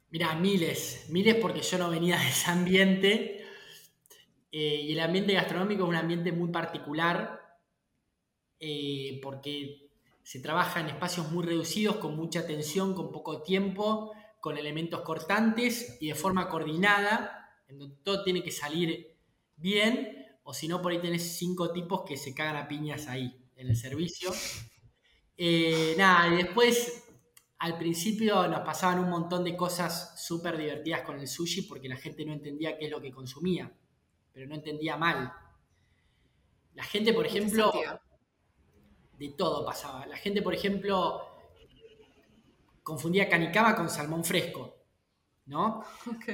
Mira, 0.09 0.35
miles, 0.35 1.07
miles 1.09 1.35
porque 1.35 1.61
yo 1.61 1.77
no 1.77 1.89
venía 1.89 2.17
de 2.17 2.27
ese 2.29 2.51
ambiente. 2.51 3.45
Eh, 4.51 4.81
y 4.83 4.93
el 4.93 4.99
ambiente 4.99 5.33
gastronómico 5.33 5.83
es 5.83 5.89
un 5.89 5.95
ambiente 5.95 6.31
muy 6.31 6.51
particular 6.51 7.59
eh, 8.59 9.19
porque 9.23 9.89
se 10.21 10.39
trabaja 10.39 10.79
en 10.79 10.87
espacios 10.87 11.31
muy 11.31 11.43
reducidos, 11.43 11.95
con 11.97 12.15
mucha 12.15 12.41
atención, 12.41 12.93
con 12.93 13.11
poco 13.11 13.41
tiempo, 13.41 14.13
con 14.43 14.57
elementos 14.57 14.99
cortantes 15.03 15.95
y 16.01 16.09
de 16.09 16.15
forma 16.15 16.49
coordinada, 16.49 17.49
en 17.65 17.79
donde 17.79 17.95
todo 18.03 18.25
tiene 18.25 18.43
que 18.43 18.51
salir 18.51 19.15
bien, 19.55 20.37
o 20.43 20.53
si 20.53 20.67
no, 20.67 20.81
por 20.81 20.91
ahí 20.91 20.99
tenés 20.99 21.37
cinco 21.37 21.71
tipos 21.71 22.01
que 22.05 22.17
se 22.17 22.35
cagan 22.35 22.57
a 22.57 22.67
piñas 22.67 23.07
ahí 23.07 23.41
en 23.55 23.69
el 23.69 23.77
servicio. 23.77 24.33
Eh, 25.37 25.95
nada, 25.97 26.27
y 26.27 26.43
después 26.43 27.05
al 27.59 27.77
principio 27.77 28.45
nos 28.49 28.59
pasaban 28.65 28.99
un 28.99 29.09
montón 29.09 29.45
de 29.45 29.55
cosas 29.55 30.21
súper 30.21 30.57
divertidas 30.57 31.03
con 31.03 31.21
el 31.21 31.27
sushi 31.29 31.61
porque 31.61 31.87
la 31.87 31.95
gente 31.95 32.25
no 32.25 32.33
entendía 32.33 32.77
qué 32.77 32.87
es 32.87 32.91
lo 32.91 32.99
que 32.99 33.13
consumía, 33.13 33.71
pero 34.33 34.45
no 34.45 34.55
entendía 34.55 34.97
mal. 34.97 35.31
La 36.73 36.83
gente, 36.83 37.13
por 37.13 37.25
ejemplo, 37.25 37.71
de 39.17 39.29
todo 39.29 39.65
pasaba. 39.65 40.05
La 40.05 40.17
gente, 40.17 40.41
por 40.41 40.53
ejemplo, 40.53 41.32
confundía 42.83 43.29
canicaba 43.29 43.75
con 43.75 43.89
salmón 43.89 44.23
fresco, 44.23 44.75
¿no? 45.45 45.83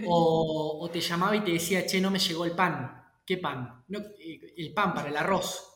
O, 0.07 0.89
te 0.91 0.99
llamaba 0.99 1.35
y 1.35 1.41
te 1.41 1.51
decía, 1.51 1.85
che, 1.85 2.01
no 2.01 2.11
me 2.11 2.19
llegó 2.19 2.45
el 2.45 2.51
pan. 2.51 2.95
¿Qué 3.25 3.37
pan? 3.37 3.85
Eh, 4.19 4.55
el 4.57 4.73
pan 4.73 4.93
para 4.93 5.09
el 5.09 5.17
arroz. 5.17 5.69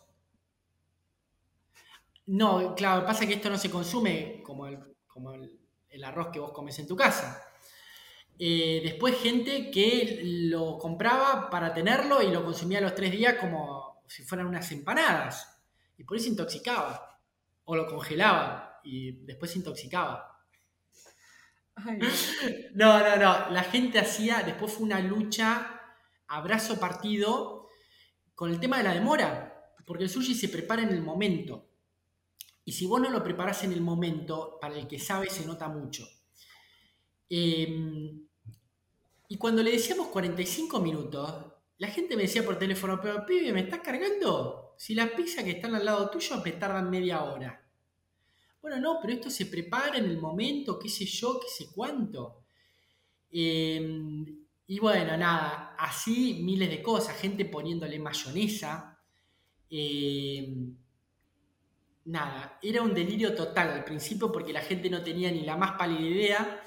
No, 2.25 2.73
claro, 2.73 3.05
pasa 3.05 3.27
que 3.27 3.33
esto 3.33 3.49
no 3.49 3.57
se 3.57 3.69
consume 3.69 4.41
como 4.43 4.65
el, 4.67 4.79
como 5.07 5.33
el, 5.33 6.03
arroz 6.03 6.29
que 6.31 6.39
vos 6.39 6.51
comes 6.51 6.77
en 6.79 6.87
tu 6.87 6.95
casa. 6.95 7.43
Eh, 8.39 8.81
después 8.83 9.19
gente 9.19 9.69
que 9.69 10.21
lo 10.23 10.77
compraba 10.79 11.49
para 11.49 11.73
tenerlo 11.73 12.21
y 12.21 12.31
lo 12.31 12.43
consumía 12.43 12.81
los 12.81 12.95
tres 12.95 13.11
días 13.11 13.35
como 13.39 14.01
si 14.07 14.23
fueran 14.23 14.47
unas 14.47 14.71
empanadas. 14.71 15.63
Y 15.97 16.03
por 16.03 16.17
eso 16.17 16.29
intoxicaba. 16.29 17.19
O 17.65 17.75
lo 17.75 17.85
congelaba 17.85 18.79
y 18.83 19.23
después 19.25 19.51
se 19.51 19.59
intoxicaba. 19.59 20.32
No. 22.73 22.99
no, 22.99 23.15
no, 23.17 23.49
La 23.51 23.63
gente 23.63 23.99
hacía, 23.99 24.43
después 24.43 24.73
fue 24.73 24.85
una 24.85 24.99
lucha, 24.99 25.81
abrazo 26.27 26.79
partido, 26.79 27.69
con 28.35 28.51
el 28.51 28.59
tema 28.59 28.77
de 28.77 28.83
la 28.83 28.93
demora. 28.93 29.49
Porque 29.85 30.03
el 30.03 30.09
sushi 30.09 30.33
se 30.33 30.49
prepara 30.49 30.81
en 30.81 30.89
el 30.89 31.01
momento. 31.01 31.69
Y 32.65 32.71
si 32.71 32.85
vos 32.85 33.01
no 33.01 33.09
lo 33.09 33.23
preparás 33.23 33.63
en 33.63 33.73
el 33.73 33.81
momento, 33.81 34.57
para 34.61 34.75
el 34.75 34.87
que 34.87 34.99
sabe 34.99 35.29
se 35.29 35.45
nota 35.45 35.67
mucho. 35.67 36.07
Em, 37.29 38.25
y 39.27 39.37
cuando 39.37 39.61
le 39.63 39.71
decíamos 39.71 40.07
45 40.07 40.79
minutos, 40.79 41.45
la 41.77 41.87
gente 41.87 42.15
me 42.15 42.23
decía 42.23 42.45
por 42.45 42.57
teléfono, 42.57 42.99
pero 43.01 43.25
pibe, 43.25 43.51
¿me 43.51 43.61
estás 43.61 43.81
cargando? 43.81 44.75
Si 44.77 44.95
las 44.95 45.09
pizzas 45.09 45.43
que 45.43 45.51
están 45.51 45.75
al 45.75 45.83
lado 45.83 46.09
tuyo 46.09 46.41
me 46.43 46.51
tardan 46.53 46.89
media 46.89 47.23
hora. 47.23 47.62
Bueno, 48.63 48.79
no, 48.79 48.99
pero 49.01 49.13
esto 49.13 49.29
se 49.29 49.47
prepara 49.47 49.97
en 49.97 50.05
el 50.05 50.17
momento, 50.17 50.79
qué 50.79 50.87
sé 50.87 51.05
yo, 51.05 51.37
qué 51.37 51.49
sé 51.49 51.73
cuánto. 51.75 52.45
Em, 53.29 54.25
y 54.67 54.79
bueno, 54.79 55.17
nada, 55.17 55.75
así 55.77 56.39
miles 56.41 56.69
de 56.69 56.81
cosas, 56.81 57.19
gente 57.19 57.43
poniéndole 57.43 57.99
mayonesa. 57.99 58.97
Eh, 59.69 60.55
nada, 62.05 62.57
era 62.61 62.81
un 62.81 62.93
delirio 62.93 63.35
total 63.35 63.69
al 63.71 63.83
principio 63.83 64.31
porque 64.31 64.53
la 64.53 64.61
gente 64.61 64.89
no 64.89 65.03
tenía 65.03 65.29
ni 65.29 65.41
la 65.41 65.57
más 65.57 65.73
pálida 65.73 65.99
idea. 65.99 66.63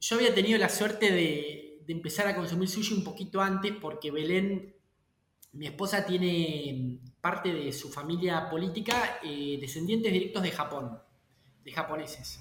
Yo 0.00 0.16
había 0.16 0.32
tenido 0.32 0.56
la 0.56 0.68
suerte 0.68 1.10
de, 1.10 1.82
empezar 1.88 2.28
a 2.28 2.36
consumir 2.36 2.68
sushi 2.68 2.94
un 2.94 3.02
poquito 3.02 3.40
antes 3.40 3.72
porque 3.72 4.12
Belén, 4.12 4.76
mi 5.52 5.66
esposa, 5.66 6.06
tiene 6.06 7.00
parte 7.20 7.52
de 7.52 7.72
su 7.72 7.90
familia 7.90 8.48
política 8.48 9.18
eh, 9.24 9.58
descendientes 9.60 10.12
directos 10.12 10.44
de 10.44 10.50
Japón, 10.52 11.07
de 11.68 11.74
japoneses. 11.74 12.40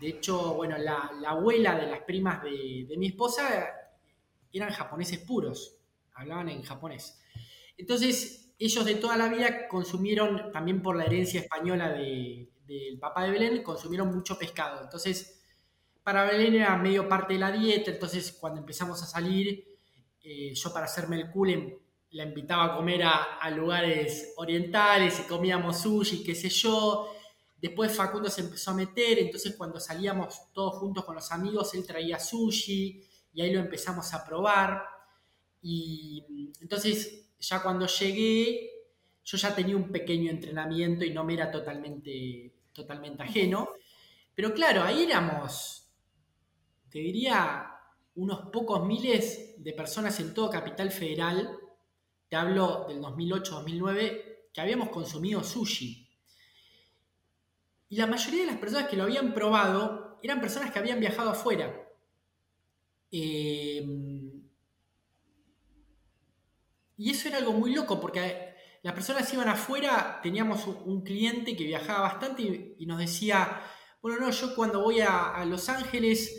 De 0.00 0.08
hecho, 0.08 0.54
bueno, 0.54 0.78
la, 0.78 1.10
abuela 1.26 1.74
de 1.74 1.90
las 1.90 2.00
primas 2.00 2.42
de, 2.42 2.94
mi 2.96 3.08
esposa 3.08 3.66
eran 4.52 4.70
japoneses 4.70 5.18
puros, 5.18 5.76
hablaban 6.14 6.48
en 6.48 6.62
japonés. 6.62 7.20
Entonces, 7.76 8.54
ellos 8.58 8.84
de 8.84 8.94
toda 8.94 9.16
la 9.16 9.28
vida 9.28 9.68
consumieron, 9.68 10.52
también 10.52 10.82
por 10.82 10.96
la 10.96 11.04
herencia 11.04 11.40
española 11.40 11.92
del 11.92 12.98
papá 13.00 13.24
de 13.24 13.30
Belén, 13.30 13.62
consumieron 13.62 14.14
mucho 14.14 14.38
pescado. 14.38 14.82
Entonces, 14.82 15.42
para 16.02 16.24
Belén 16.24 16.54
era 16.54 16.76
medio 16.76 17.08
parte 17.08 17.34
de 17.34 17.40
la 17.40 17.52
dieta, 17.52 17.90
entonces 17.90 18.32
cuando 18.32 18.60
empezamos 18.60 19.02
a 19.02 19.06
salir, 19.06 19.64
eh, 20.22 20.54
yo 20.54 20.72
para 20.72 20.86
hacerme 20.86 21.16
el 21.16 21.30
culen 21.30 21.78
la 22.10 22.24
invitaba 22.24 22.64
a 22.64 22.76
comer 22.76 23.02
a, 23.04 23.50
lugares 23.50 24.32
orientales 24.36 25.20
y 25.20 25.28
comíamos 25.28 25.82
sushi, 25.82 26.24
qué 26.24 26.34
sé 26.34 26.48
yo. 26.48 27.14
Después 27.60 27.94
Facundo 27.94 28.30
se 28.30 28.42
empezó 28.42 28.70
a 28.70 28.74
meter, 28.74 29.18
entonces 29.18 29.56
cuando 29.56 29.80
salíamos 29.80 30.52
todos 30.52 30.76
juntos 30.76 31.04
con 31.04 31.16
los 31.16 31.32
amigos, 31.32 31.74
él 31.74 31.84
traía 31.84 32.20
sushi 32.20 33.04
y 33.32 33.42
ahí 33.42 33.52
lo 33.52 33.60
empezamos 33.60 34.14
a 34.14 34.24
probar. 34.24 34.84
Y 35.60 36.52
entonces 36.60 37.32
ya 37.40 37.62
cuando 37.62 37.86
llegué, 37.86 38.70
yo 39.24 39.36
ya 39.36 39.54
tenía 39.54 39.76
un 39.76 39.90
pequeño 39.90 40.30
entrenamiento 40.30 41.04
y 41.04 41.10
no 41.10 41.24
me 41.24 41.34
era 41.34 41.50
totalmente, 41.50 42.54
totalmente 42.72 43.24
ajeno. 43.24 43.70
Pero 44.34 44.54
claro, 44.54 44.84
ahí 44.84 45.02
éramos, 45.02 45.90
te 46.88 47.00
diría, 47.00 47.74
unos 48.14 48.50
pocos 48.52 48.86
miles 48.86 49.54
de 49.58 49.72
personas 49.72 50.18
en 50.20 50.32
todo 50.32 50.48
Capital 50.48 50.90
Federal, 50.92 51.58
te 52.28 52.36
hablo 52.36 52.86
del 52.88 53.00
2008-2009, 53.00 54.50
que 54.52 54.60
habíamos 54.60 54.90
consumido 54.90 55.42
sushi. 55.42 56.07
Y 57.88 57.96
la 57.96 58.06
mayoría 58.06 58.40
de 58.40 58.50
las 58.50 58.58
personas 58.58 58.88
que 58.88 58.96
lo 58.96 59.04
habían 59.04 59.32
probado 59.32 60.18
eran 60.22 60.40
personas 60.40 60.70
que 60.70 60.78
habían 60.78 61.00
viajado 61.00 61.30
afuera. 61.30 61.88
Eh, 63.10 63.84
y 66.98 67.10
eso 67.10 67.28
era 67.28 67.38
algo 67.38 67.52
muy 67.52 67.72
loco 67.72 68.00
porque 68.00 68.48
las 68.82 68.92
personas 68.92 69.32
iban 69.32 69.48
afuera, 69.48 70.20
teníamos 70.22 70.66
un 70.66 71.02
cliente 71.02 71.56
que 71.56 71.64
viajaba 71.64 72.00
bastante 72.00 72.74
y, 72.76 72.86
nos 72.86 72.98
decía, 72.98 73.62
bueno, 74.02 74.18
no, 74.20 74.30
yo 74.30 74.54
cuando 74.54 74.82
voy 74.82 75.00
a, 75.00 75.44
Los 75.46 75.68
Ángeles 75.68 76.34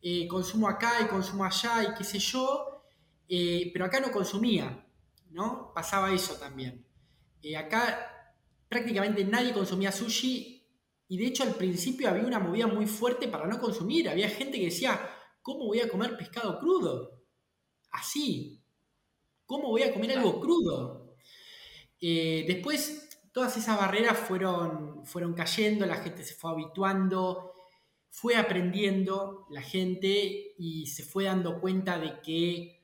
eh, 0.00 0.26
consumo 0.26 0.68
acá 0.68 1.00
y 1.02 1.06
consumo 1.06 1.44
allá 1.44 1.84
y 1.84 1.94
qué 1.94 2.04
sé 2.04 2.18
yo, 2.18 2.84
eh, 3.28 3.70
pero 3.72 3.84
acá 3.84 4.00
no 4.00 4.10
consumía, 4.10 4.86
¿no? 5.30 5.72
Pasaba 5.74 6.12
eso 6.12 6.34
también. 6.34 6.84
Eh, 7.42 7.56
acá 7.56 8.34
prácticamente 8.68 9.24
nadie 9.24 9.52
consumía 9.52 9.92
sushi 9.92 10.61
y 11.12 11.18
de 11.18 11.26
hecho 11.26 11.42
al 11.42 11.54
principio 11.54 12.08
había 12.08 12.26
una 12.26 12.38
movida 12.38 12.66
muy 12.66 12.86
fuerte 12.86 13.28
para 13.28 13.46
no 13.46 13.60
consumir. 13.60 14.08
Había 14.08 14.30
gente 14.30 14.58
que 14.58 14.66
decía, 14.66 14.98
¿cómo 15.42 15.66
voy 15.66 15.80
a 15.80 15.88
comer 15.88 16.16
pescado 16.16 16.58
crudo? 16.58 17.22
Así, 17.90 18.62
¿Cómo 19.52 19.68
voy 19.68 19.82
a 19.82 19.92
comer 19.92 20.16
algo 20.16 20.40
crudo? 20.40 21.14
Eh, 22.00 22.46
después, 22.48 23.20
todas 23.32 23.54
esas 23.58 23.76
barreras 23.76 24.18
fueron, 24.18 25.04
fueron 25.04 25.34
cayendo, 25.34 25.84
la 25.84 25.96
gente 25.96 26.24
se 26.24 26.32
fue 26.32 26.52
habituando, 26.52 27.52
fue 28.08 28.36
aprendiendo 28.36 29.46
la 29.50 29.60
gente 29.60 30.54
y 30.56 30.86
se 30.86 31.02
fue 31.02 31.24
dando 31.24 31.60
cuenta 31.60 31.98
de 31.98 32.20
que 32.22 32.78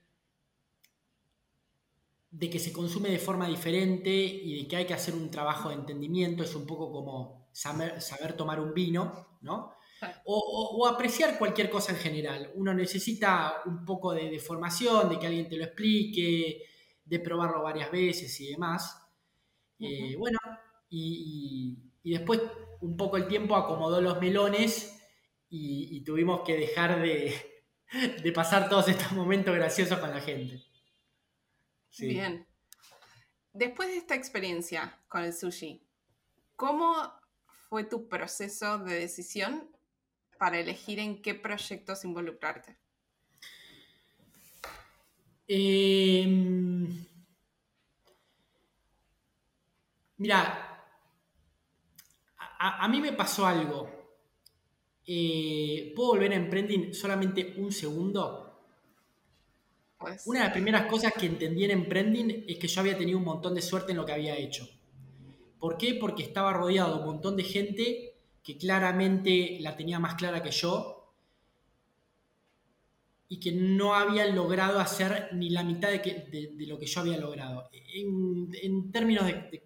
de 2.31 2.51
que 2.51 2.59
se 2.59 2.71
consume 2.71 3.09
de 3.09 3.19
forma 3.19 3.49
diferente 3.49 4.11
y 4.11 4.63
de 4.63 4.69
que 4.69 4.77
hay 4.77 4.85
que 4.85 4.93
hacer 4.93 5.15
un 5.15 5.31
trabajo 5.31 5.71
de 5.71 5.77
entendimiento, 5.77 6.43
es 6.43 6.55
un 6.55 6.67
poco 6.67 6.93
como 6.93 7.38
saber, 7.53 8.01
saber 8.01 8.35
tomar 8.35 8.61
un 8.61 8.73
vino, 8.75 9.39
¿no? 9.43 9.79
O, 10.25 10.87
apreciar 10.87 11.39
cualquier 11.39 11.69
cosa 11.69 11.93
en 11.93 11.99
general. 11.99 12.53
Uno 12.55 12.73
necesita 12.73 13.63
un 13.67 13.85
poco 13.85 14.13
de, 14.13 14.39
formación, 14.39 15.09
de 15.09 15.19
que 15.19 15.27
alguien 15.27 15.49
te 15.49 15.57
lo 15.57 15.65
explique, 15.65 16.63
de 17.05 17.21
probarlo 17.21 17.63
varias 17.63 17.91
veces 17.91 18.41
y 18.41 18.51
demás. 18.53 18.97
Eh, 19.81 20.15
bueno, 20.17 20.39
y, 20.89 21.79
después 22.05 22.41
un 22.81 22.97
poco 22.97 23.17
el 23.17 23.27
tiempo 23.27 23.57
acomodó 23.57 24.01
los 24.01 24.21
melones 24.21 25.01
y, 25.49 26.03
tuvimos 26.05 26.43
que 26.43 26.57
dejar 26.57 27.01
de, 27.03 28.33
pasar 28.33 28.69
todos 28.69 28.89
estos 28.89 29.13
momentos 29.13 29.55
graciosos 29.55 29.99
con 29.99 30.11
la 30.11 30.21
gente. 30.21 30.63
Bien. 31.99 32.47
Después 33.53 33.89
de 33.89 33.97
esta 33.97 34.15
experiencia 34.15 35.01
con 35.09 35.25
el 35.25 35.33
sushi, 35.33 35.83
¿cómo 36.55 37.18
fue 37.69 37.85
tu 37.85 38.09
proceso 38.09 38.79
de 38.79 38.95
decisión 39.01 39.69
para 40.39 40.59
elegir 40.59 40.99
en 40.99 41.21
qué 41.21 41.35
proyectos 41.35 42.05
involucrarte? 42.05 42.77
Em, 45.47 47.07
mira, 50.19 50.85
a, 52.59 52.89
mí 52.89 53.01
me 53.01 53.13
pasó 53.13 53.47
algo. 53.47 53.89
Eh, 55.07 55.93
¿Puedo 55.97 56.11
volver 56.11 56.33
a 56.33 56.37
Emprending 56.37 56.95
solamente 56.95 57.55
un 57.57 57.73
segundo? 57.73 58.45
Pues. 59.99 60.27
Una 60.27 60.41
de 60.41 60.45
las 60.45 60.53
primeras 60.53 60.87
cosas 60.87 61.13
que 61.19 61.27
entendí 61.27 61.65
en 61.65 61.73
Emprending 61.73 62.45
es 62.47 62.59
que 62.59 62.69
yo 62.69 62.81
había 62.81 62.97
tenido 62.97 63.19
un 63.19 63.25
montón 63.25 63.55
de 63.55 63.63
suerte 63.63 63.93
en 63.93 63.99
lo 63.99 64.07
que 64.07 64.13
había 64.13 64.37
hecho. 64.37 64.69
¿Por 65.59 65.77
qué? 65.77 65.95
Porque 65.95 66.23
estaba 66.23 66.53
rodeado 66.53 66.95
de 66.95 67.01
un 67.01 67.07
montón 67.07 67.37
de 67.37 67.45
gente 67.45 68.15
que 68.43 68.57
claramente 68.57 69.59
la 69.61 69.77
tenía 69.77 69.99
más 69.99 70.15
clara 70.15 70.43
que 70.43 70.51
yo 70.51 71.13
y 73.29 73.39
que 73.41 73.53
no 73.53 73.95
habían 73.95 74.35
logrado 74.35 74.81
hacer 74.81 75.29
ni 75.33 75.51
la 75.51 75.63
mitad 75.63 75.91
de, 75.91 76.55
lo 76.67 76.79
que 76.79 76.87
yo 76.87 77.01
había 77.01 77.19
logrado, 77.19 77.69
en, 77.73 78.91
términos 78.91 79.27
de, 79.27 79.63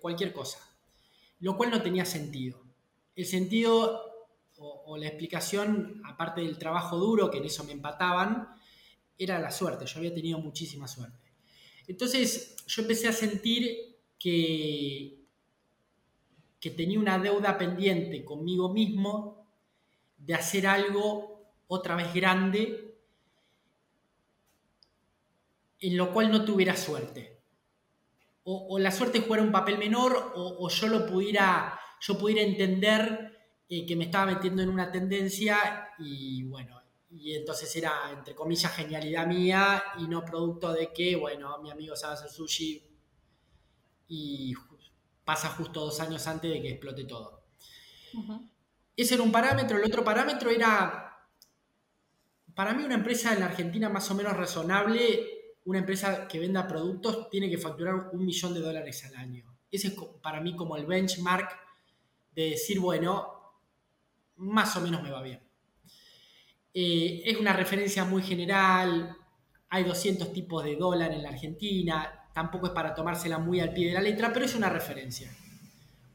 cualquier 0.00 0.32
cosa. 0.32 0.58
lo 1.40 1.56
cual 1.56 1.70
no 1.70 1.80
tenía 1.80 2.04
sentido. 2.04 2.60
El 3.14 3.24
sentido 3.24 4.02
o, 4.58 4.96
la 4.96 5.06
explicación, 5.06 6.02
aparte 6.04 6.40
del 6.40 6.58
trabajo 6.58 6.96
duro, 6.96 7.30
que 7.30 7.38
en 7.38 7.44
eso 7.44 7.62
me 7.64 7.72
empataban, 7.72 8.48
era 9.16 9.38
la 9.38 9.50
suerte. 9.50 9.86
Yo 9.86 9.98
había 9.98 10.14
tenido 10.14 10.38
muchísima 10.38 10.88
suerte. 10.88 11.32
Entonces 11.86 12.56
yo 12.66 12.82
empecé 12.82 13.08
a 13.08 13.12
sentir 13.12 13.85
que, 14.18 15.24
que 16.60 16.70
tenía 16.70 16.98
una 16.98 17.18
deuda 17.18 17.58
pendiente 17.58 18.24
conmigo 18.24 18.72
mismo 18.72 19.46
de 20.18 20.34
hacer 20.34 20.66
algo 20.66 21.52
otra 21.68 21.96
vez 21.96 22.12
grande 22.14 22.86
en 25.80 25.96
lo 25.96 26.12
cual 26.12 26.30
no 26.30 26.44
tuviera 26.44 26.76
suerte. 26.76 27.40
O, 28.48 28.78
la 28.78 28.92
suerte 28.92 29.22
fuera 29.22 29.42
un 29.42 29.50
papel 29.50 29.76
menor 29.76 30.32
o, 30.36 30.68
yo 30.68 30.86
lo 30.86 31.04
pudiera, 31.04 31.78
yo 32.00 32.16
pudiera 32.16 32.42
entender 32.42 33.32
eh, 33.68 33.84
que 33.84 33.96
me 33.96 34.04
estaba 34.04 34.26
metiendo 34.26 34.62
en 34.62 34.68
una 34.68 34.92
tendencia 34.92 35.90
y 35.98 36.44
bueno, 36.44 36.80
y 37.10 37.34
entonces 37.34 37.74
era, 37.74 38.08
entre 38.12 38.36
comillas, 38.36 38.72
genialidad 38.72 39.26
mía 39.26 39.82
y 39.98 40.06
no 40.06 40.24
producto 40.24 40.72
de 40.72 40.92
que, 40.92 41.16
bueno, 41.16 41.58
mi 41.60 41.72
amigo 41.72 41.96
sabe 41.96 42.14
hacer 42.14 42.30
sushi 42.30 42.95
y 44.08 44.54
pasa 45.24 45.48
justo 45.50 45.80
dos 45.80 46.00
años 46.00 46.26
antes 46.26 46.50
de 46.50 46.62
que 46.62 46.70
explote 46.70 47.04
todo. 47.04 47.42
Ese 48.96 49.14
era 49.14 49.22
un 49.22 49.32
parámetro. 49.32 49.76
El 49.76 49.84
otro 49.84 50.04
parámetro 50.04 50.50
era, 50.50 51.18
para 52.54 52.72
mí 52.72 52.84
una 52.84 52.94
empresa 52.94 53.32
en 53.32 53.40
la 53.40 53.46
Argentina 53.46 53.88
más 53.88 54.10
o 54.10 54.14
menos 54.14 54.36
razonable 54.36 55.36
una 55.66 55.80
empresa 55.80 56.28
que 56.28 56.38
venda 56.38 56.66
productos 56.66 57.28
tiene 57.28 57.50
que 57.50 57.58
facturar 57.58 58.10
un 58.12 58.24
millón 58.24 58.54
de 58.54 58.60
dólares 58.60 59.04
al 59.04 59.16
año. 59.16 59.44
Ese 59.70 59.88
es 59.88 59.94
para 60.22 60.40
mí 60.40 60.54
como 60.54 60.76
el 60.76 60.86
benchmark 60.86 61.50
de 62.32 62.50
decir, 62.50 62.78
bueno, 62.78 63.54
más 64.36 64.76
o 64.76 64.80
menos 64.80 65.02
me 65.02 65.10
va 65.10 65.22
bien. 65.22 65.40
Eh, 66.72 67.22
es 67.24 67.36
una 67.38 67.52
referencia 67.52 68.04
muy 68.04 68.22
general, 68.22 69.16
hay 69.68 69.84
200 69.84 70.32
tipos 70.32 70.62
de 70.62 70.76
dólar 70.76 71.12
en 71.12 71.24
la 71.24 71.30
Argentina, 71.30 72.25
tampoco 72.36 72.66
es 72.66 72.72
para 72.72 72.94
tomársela 72.94 73.38
muy 73.38 73.60
al 73.60 73.72
pie 73.72 73.88
de 73.88 73.94
la 73.94 74.02
letra, 74.02 74.30
pero 74.30 74.44
es 74.44 74.54
una 74.54 74.68
referencia. 74.68 75.34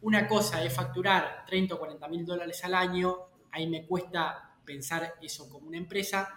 Una 0.02 0.28
cosa 0.28 0.64
es 0.64 0.72
facturar 0.72 1.44
30 1.48 1.74
o 1.74 1.80
40 1.80 2.08
mil 2.10 2.24
dólares 2.24 2.64
al 2.64 2.76
año, 2.76 3.18
ahí 3.52 3.68
me 3.68 3.88
cuesta 3.88 4.56
pensar 4.64 5.16
eso 5.20 5.50
como 5.50 5.68
una 5.68 5.78
empresa 5.78 6.30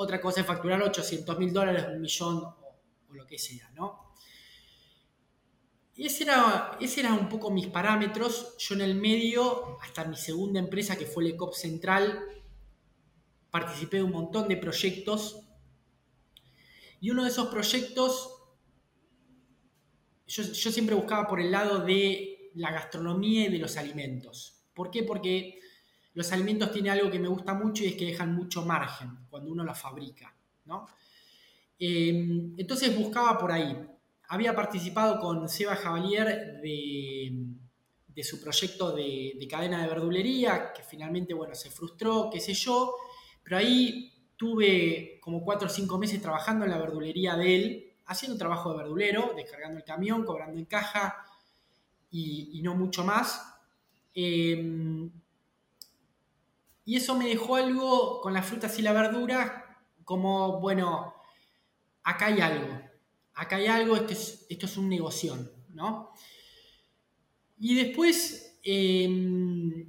otra 0.00 0.20
cosa 0.20 0.42
es 0.42 0.46
facturar 0.46 0.80
800 0.80 1.36
mil 1.40 1.52
dólares, 1.52 1.84
un 1.88 2.00
millón 2.00 2.36
o, 2.36 2.80
lo 3.10 3.26
que 3.26 3.36
sea, 3.36 3.68
¿no? 3.74 4.14
Y 5.96 6.06
ese 6.06 6.22
era, 6.22 6.78
ese 6.80 7.00
era 7.00 7.12
un 7.14 7.28
poco 7.28 7.50
mis 7.50 7.66
parámetros. 7.66 8.54
Yo 8.58 8.76
en 8.76 8.82
el 8.82 8.94
medio, 8.94 9.76
hasta 9.82 10.04
mi 10.04 10.14
segunda 10.14 10.60
empresa, 10.60 10.94
que 10.94 11.04
fue 11.04 11.24
el 11.24 11.30
ECOP 11.30 11.52
Central, 11.52 12.24
participé 13.50 13.96
de 13.96 14.04
un 14.04 14.12
montón 14.12 14.46
de 14.46 14.56
proyectos. 14.56 15.40
Y 17.00 17.10
uno 17.10 17.24
de 17.24 17.30
esos 17.30 17.48
proyectos, 17.48 18.37
yo, 20.28 20.44
siempre 20.44 20.94
buscaba 20.94 21.26
por 21.26 21.40
el 21.40 21.50
lado 21.50 21.80
de 21.80 22.50
la 22.54 22.70
gastronomía 22.70 23.46
y 23.46 23.52
de 23.52 23.58
los 23.58 23.76
alimentos. 23.76 24.62
¿Por 24.74 24.90
qué? 24.90 25.02
Porque 25.02 25.58
los 26.14 26.30
alimentos 26.32 26.70
tienen 26.70 26.92
algo 26.92 27.10
que 27.10 27.18
me 27.18 27.28
gusta 27.28 27.54
mucho 27.54 27.82
y 27.82 27.88
es 27.88 27.96
que 27.96 28.06
dejan 28.06 28.34
mucho 28.34 28.64
margen 28.64 29.10
cuando 29.30 29.50
uno 29.50 29.64
los 29.64 29.78
fabrica. 29.78 30.34
¿no? 30.66 30.86
Eh, 31.78 32.52
entonces 32.56 32.96
buscaba 32.96 33.38
por 33.38 33.52
ahí. 33.52 33.76
Había 34.28 34.54
participado 34.54 35.18
con 35.18 35.48
Seba 35.48 35.76
Javalier 35.76 36.60
de, 36.60 38.22
su 38.22 38.40
proyecto 38.40 38.94
de, 38.94 39.46
cadena 39.50 39.82
de 39.82 39.88
verdulería, 39.88 40.72
que 40.74 40.82
finalmente 40.82 41.32
bueno, 41.32 41.54
se 41.54 41.70
frustró, 41.70 42.28
qué 42.30 42.40
sé 42.40 42.52
yo, 42.52 42.94
pero 43.42 43.56
ahí 43.56 44.12
tuve 44.36 45.18
como 45.22 45.42
cuatro 45.42 45.68
o 45.68 45.70
cinco 45.70 45.98
meses 45.98 46.20
trabajando 46.20 46.66
en 46.66 46.70
la 46.72 46.78
verdulería 46.78 47.36
de 47.36 47.56
él, 47.56 47.87
haciendo 48.08 48.36
trabajo 48.36 48.72
de 48.72 48.78
verdulero, 48.78 49.32
descargando 49.36 49.78
el 49.78 49.84
camión, 49.84 50.24
cobrando 50.24 50.58
en 50.58 50.64
caja 50.64 51.24
y, 52.10 52.60
no 52.62 52.74
mucho 52.74 53.04
más. 53.04 53.54
Eh, 54.14 55.08
y 56.84 56.96
eso 56.96 57.16
me 57.16 57.28
dejó 57.28 57.56
algo 57.56 58.20
con 58.22 58.32
las 58.32 58.46
frutas 58.46 58.78
y 58.78 58.82
la 58.82 58.92
verdura, 58.92 59.78
como, 60.04 60.58
bueno, 60.58 61.14
acá 62.02 62.26
hay 62.26 62.40
algo, 62.40 62.80
acá 63.34 63.56
hay 63.56 63.66
algo, 63.66 63.94
esto 63.94 64.14
es, 64.14 64.46
esto 64.48 64.64
es 64.64 64.76
un 64.78 64.88
negocio, 64.88 65.36
¿no? 65.68 66.12
Y 67.58 67.74
después, 67.74 68.58
eh, 68.64 69.86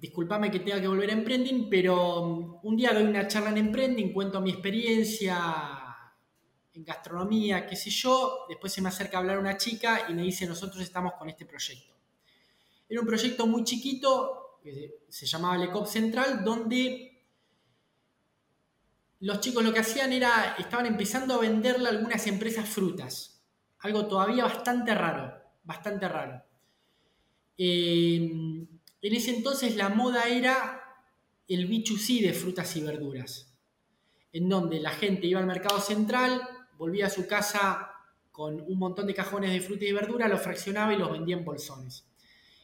que 0.00 0.60
tenga 0.60 0.80
que 0.80 0.88
volver 0.88 1.10
a 1.10 1.14
Emprending, 1.14 1.68
pero 1.68 2.22
um, 2.22 2.60
un 2.62 2.76
día 2.76 2.92
doy 2.92 3.02
una 3.02 3.26
charla 3.26 3.50
en 3.50 3.58
Emprending, 3.58 4.12
cuento 4.12 4.40
mi 4.40 4.50
experiencia 4.50 5.79
en 6.74 6.84
gastronomía, 6.84 7.66
qué 7.66 7.76
sé 7.76 7.90
yo, 7.90 8.46
después 8.48 8.72
se 8.72 8.80
me 8.80 8.88
acerca 8.88 9.16
a 9.16 9.20
hablar 9.20 9.38
una 9.38 9.56
chica 9.56 10.06
y 10.08 10.14
me 10.14 10.22
dice, 10.22 10.46
nosotros 10.46 10.82
estamos 10.82 11.14
con 11.14 11.28
este 11.28 11.44
proyecto. 11.44 11.94
Era 12.88 13.00
un 13.00 13.06
proyecto 13.06 13.46
muy 13.46 13.64
chiquito, 13.64 14.58
que 14.62 15.04
se 15.08 15.26
llamaba 15.26 15.58
Lecop 15.58 15.86
Central, 15.86 16.44
donde 16.44 17.24
los 19.20 19.40
chicos 19.40 19.62
lo 19.62 19.72
que 19.72 19.80
hacían 19.80 20.12
era, 20.12 20.56
estaban 20.58 20.86
empezando 20.86 21.34
a 21.34 21.40
venderle 21.40 21.86
a 21.86 21.90
algunas 21.90 22.26
empresas 22.26 22.68
frutas. 22.68 23.42
Algo 23.80 24.06
todavía 24.06 24.44
bastante 24.44 24.94
raro, 24.94 25.32
bastante 25.62 26.08
raro. 26.08 26.42
Eh, 27.56 28.16
en 29.02 29.14
ese 29.14 29.36
entonces 29.36 29.76
la 29.76 29.88
moda 29.88 30.24
era 30.24 30.80
el 31.48 31.68
B2C 31.68 32.22
de 32.22 32.32
frutas 32.32 32.74
y 32.76 32.82
verduras, 32.82 33.52
en 34.32 34.48
donde 34.48 34.80
la 34.80 34.90
gente 34.90 35.26
iba 35.26 35.40
al 35.40 35.46
mercado 35.46 35.80
central, 35.80 36.40
volvía 36.80 37.08
a 37.08 37.10
su 37.10 37.26
casa 37.26 37.90
con 38.32 38.58
un 38.58 38.78
montón 38.78 39.06
de 39.06 39.12
cajones 39.12 39.52
de 39.52 39.60
fruta 39.60 39.84
y 39.84 39.92
verdura, 39.92 40.26
los 40.28 40.40
fraccionaba 40.40 40.94
y 40.94 40.96
los 40.96 41.12
vendía 41.12 41.36
en 41.36 41.44
bolsones. 41.44 42.06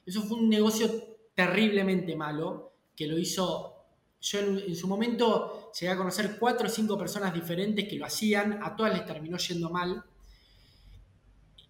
Eso 0.07 0.23
fue 0.23 0.39
un 0.39 0.49
negocio 0.49 0.89
terriblemente 1.35 2.17
malo, 2.17 2.73
que 2.97 3.07
lo 3.07 3.19
hizo, 3.19 3.85
yo 4.23 4.41
en, 4.41 4.75
su 4.75 4.89
momento 4.89 5.71
llegué 5.79 5.93
a 5.93 5.99
conocer 5.99 6.39
cuatro 6.39 6.67
o 6.67 6.71
cinco 6.71 6.97
personas 6.97 7.35
diferentes 7.35 7.87
que 7.87 7.97
lo 7.97 8.07
hacían, 8.07 8.59
a 8.63 8.75
todas 8.75 8.95
les 8.95 9.05
terminó 9.05 9.37
yendo 9.37 9.69
mal. 9.69 10.03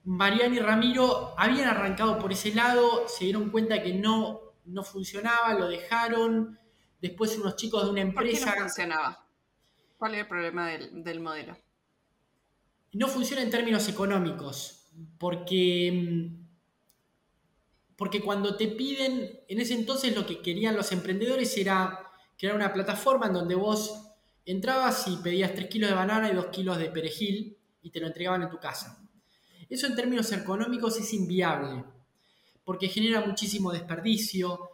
Mariano 0.04 0.54
y 0.54 0.60
Ramiro 0.60 1.34
habían 1.36 1.68
arrancado 1.68 2.16
por 2.20 2.30
ese 2.30 2.54
lado, 2.54 3.08
se 3.08 3.24
dieron 3.24 3.50
cuenta 3.50 3.82
que 3.82 3.92
no, 3.92 4.52
no 4.66 4.84
funcionaba, 4.84 5.52
lo 5.54 5.66
dejaron. 5.66 6.56
Después 7.02 7.36
unos 7.38 7.56
chicos 7.56 7.82
de 7.82 7.90
una 7.90 8.02
empresa... 8.02 8.44
¿Por 8.44 8.54
qué 8.54 8.60
no 8.60 8.66
funcionaba? 8.66 9.26
¿Cuál 9.98 10.14
es 10.14 10.20
el 10.20 10.28
problema 10.28 10.68
del, 10.68 11.02
del 11.02 11.18
modelo? 11.18 11.65
No 12.96 13.08
funciona 13.08 13.42
en 13.42 13.50
términos 13.50 13.88
económicos, 13.88 14.88
porque 15.18 15.92
mm, 15.92 16.46
porque 17.96 18.22
cuando 18.22 18.56
te 18.56 18.68
piden, 18.68 19.40
en 19.48 19.60
ese 19.60 19.74
entonces 19.74 20.14
lo 20.14 20.26
que 20.26 20.40
querían 20.40 20.76
los 20.76 20.92
emprendedores 20.92 21.56
era 21.58 22.10
crear 22.38 22.54
una 22.54 22.72
plataforma 22.72 23.26
en 23.26 23.34
donde 23.34 23.54
vos 23.54 24.02
entrabas 24.46 25.08
y 25.08 25.16
pedías 25.16 25.54
3 25.54 25.68
kilos 25.68 25.90
de 25.90 25.96
banana 25.96 26.30
y 26.30 26.34
2 26.34 26.46
kilos 26.46 26.78
de 26.78 26.90
perejil 26.90 27.58
y 27.82 27.90
te 27.90 28.00
lo 28.00 28.06
entregaban 28.06 28.42
en 28.42 28.50
tu 28.50 28.58
casa. 28.58 28.98
Eso 29.68 29.86
en 29.86 29.96
términos 29.96 30.32
económicos 30.32 30.98
es 30.98 31.12
inviable, 31.12 31.84
porque 32.64 32.88
genera 32.88 33.20
muchísimo 33.20 33.72
desperdicio, 33.72 34.70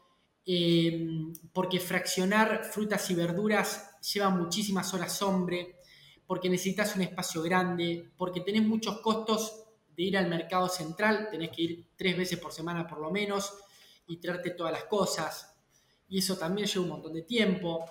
eh, 0.47 1.33
porque 1.53 1.81
fraccionar 1.81 2.65
frutas 2.65 3.11
y 3.11 3.15
verduras 3.15 4.01
lleva 4.13 4.31
muchísimas 4.31 4.93
horas 4.95 5.23
hombre, 5.23 5.77
porque 6.33 6.49
necesitas 6.49 6.97
un 6.97 7.03
espacio 7.03 7.43
grande, 7.43 8.11
porque 8.17 8.41
tenés 8.41 8.63
muchos 8.63 9.03
costos 9.03 9.65
de 9.95 10.03
ir 10.03 10.17
al 10.17 10.31
mercado 10.31 10.67
central, 10.67 11.29
tenés 11.31 11.51
que 11.51 11.61
ir 11.61 11.89
tres 11.95 12.17
veces 12.17 12.39
por 12.39 12.55
semana 12.55 12.89
por 12.89 13.01
lo 13.01 13.11
menos 13.11 13.53
y 14.07 14.17
traerte 14.17 14.53
todas 14.53 14.73
las 14.73 14.85
cosas. 14.85 15.55
Y 16.09 16.21
eso 16.21 16.39
también 16.39 16.67
lleva 16.67 16.85
un 16.85 16.89
montón 16.89 17.13
de 17.13 17.21
tiempo. 17.21 17.85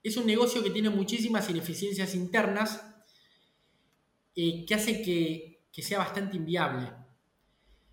Es 0.00 0.16
un 0.16 0.26
negocio 0.26 0.62
que 0.62 0.70
tiene 0.70 0.88
muchísimas 0.88 1.50
ineficiencias 1.50 2.14
internas 2.14 2.80
eh, 4.36 4.64
que 4.64 4.72
hace 4.72 5.02
que, 5.02 5.66
que 5.72 5.82
sea 5.82 5.98
bastante 5.98 6.36
inviable. 6.36 6.88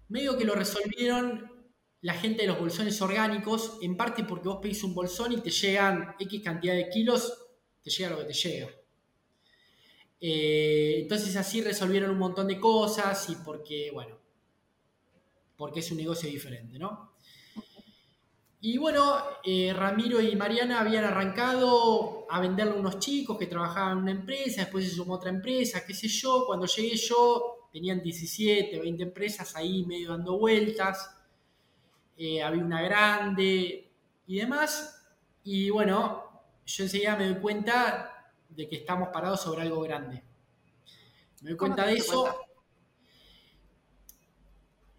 Medio 0.10 0.38
que 0.38 0.46
lo 0.46 0.54
resolvieron 0.54 1.52
la 2.02 2.14
gente 2.14 2.44
de 2.44 2.50
los 2.50 2.60
bolsones 2.60 3.02
orgánicos, 3.02 3.80
en 3.82 3.98
parte 3.98 4.24
porque 4.24 4.50
vos 4.50 4.60
pedís 4.62 4.84
un 4.84 4.94
bolsón 4.94 5.32
y 5.32 5.38
te 5.38 5.50
llegan 5.50 6.16
X 6.20 6.44
cantidad 6.44 6.76
de 6.76 6.90
kilos, 6.90 7.40
te 7.84 7.90
llega 7.90 8.12
lo 8.12 8.20
que 8.20 8.26
te 8.26 8.34
llega. 8.34 8.83
Eh, 10.26 11.00
entonces 11.02 11.36
así 11.36 11.62
resolvieron 11.62 12.12
un 12.12 12.18
montón 12.18 12.48
de 12.48 12.58
cosas 12.58 13.30
y 13.30 13.36
porque, 13.36 13.92
bueno, 13.92 14.16
porque 15.58 15.82
es 15.82 15.92
un 15.92 15.98
negocio 15.98 16.30
diferente, 16.30 16.80
¿no? 16.80 17.12
Y 18.62 18.78
bueno, 18.78 19.18
eh, 19.44 19.74
Ramiro 19.76 20.22
y 20.22 20.34
Mariana 20.38 20.80
habían 20.80 21.04
arrancado 21.04 22.26
a 22.30 22.40
venderle 22.40 22.72
a 22.72 22.80
unos 22.80 23.00
chicos 23.00 23.38
que 23.38 23.48
trabajaban 23.48 23.98
en 23.98 24.04
una 24.04 24.12
empresa, 24.12 24.62
después 24.62 24.88
se 24.88 24.96
sumó 24.96 25.16
otra 25.16 25.30
empresa, 25.30 25.86
qué 25.86 25.94
sé 25.94 26.08
yo. 26.08 26.46
Cuando 26.48 26.68
llegué 26.68 26.96
yo, 26.96 27.68
tenían 27.74 28.02
17, 28.02 28.80
20 28.80 29.04
empresas 29.04 29.54
ahí 29.58 29.86
medio 29.86 30.12
dando 30.12 30.38
vueltas, 30.38 31.18
eh, 32.18 32.42
había 32.42 32.64
una 32.64 32.82
grande 32.82 33.92
y 34.26 34.38
demás, 34.38 35.04
y 35.44 35.70
bueno, 35.70 36.24
yo 36.66 36.84
enseguida 36.86 37.18
me 37.18 37.28
doy 37.28 37.42
cuenta 37.42 38.13
de 38.56 38.68
que 38.68 38.78
estamos 38.78 39.10
parados 39.10 39.42
sobre 39.42 39.64
algo 39.64 39.82
grande. 39.82 40.24
Me 41.42 41.50
doy 41.50 41.58
cuenta 41.58 41.86
de 41.86 41.96
eso. 41.96 42.36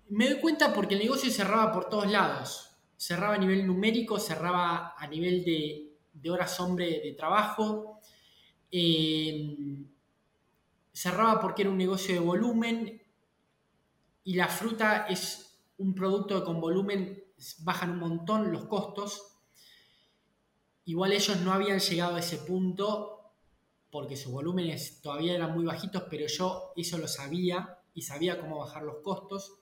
Me 0.09 0.29
doy 0.29 0.41
cuenta 0.41 0.73
porque 0.73 0.95
el 0.95 1.01
negocio 1.01 1.31
cerraba 1.31 1.73
por 1.73 1.89
todos 1.89 2.11
lados. 2.11 2.71
Cerraba 2.97 3.35
a 3.35 3.39
nivel 3.39 3.67
numérico, 3.67 4.19
cerraba 4.19 4.95
a 4.97 5.07
nivel 5.07 5.45
de, 5.45 6.31
horas 6.31 6.59
hombre 6.61 7.01
de 7.01 7.13
trabajo. 7.13 8.01
Eh, 8.71 9.57
cerraba 10.93 11.41
porque 11.41 11.63
era 11.63 11.71
un 11.71 11.79
negocio 11.79 12.15
de 12.15 12.21
volumen 12.21 13.03
y 14.25 14.35
la 14.35 14.49
fruta 14.49 15.07
es 15.09 15.61
un 15.79 15.95
producto 15.95 16.39
que 16.39 16.45
con 16.45 16.61
volumen 16.61 17.25
bajan 17.61 17.91
un 17.91 17.99
montón 17.99 18.53
los 18.53 18.67
costos. 18.67 19.39
Igual 20.87 21.13
ellos 21.13 21.41
no 21.41 21.53
habían 21.53 21.79
llegado 21.79 22.17
a 22.17 22.21
ese 22.21 22.39
punto 22.39 23.14
porque 23.95 24.17
sus 24.17 24.33
volúmenes 24.33 25.01
todavía 25.01 25.37
eran 25.37 25.55
muy 25.55 25.65
bajitos, 25.65 26.03
pero 26.11 26.27
yo 26.27 26.73
eso 26.75 26.99
lo 26.99 27.07
sabía 27.07 27.79
y 27.95 28.03
sabía 28.03 28.41
cómo 28.41 28.59
bajar 28.59 28.83
los 28.83 28.97
costos. 29.05 29.55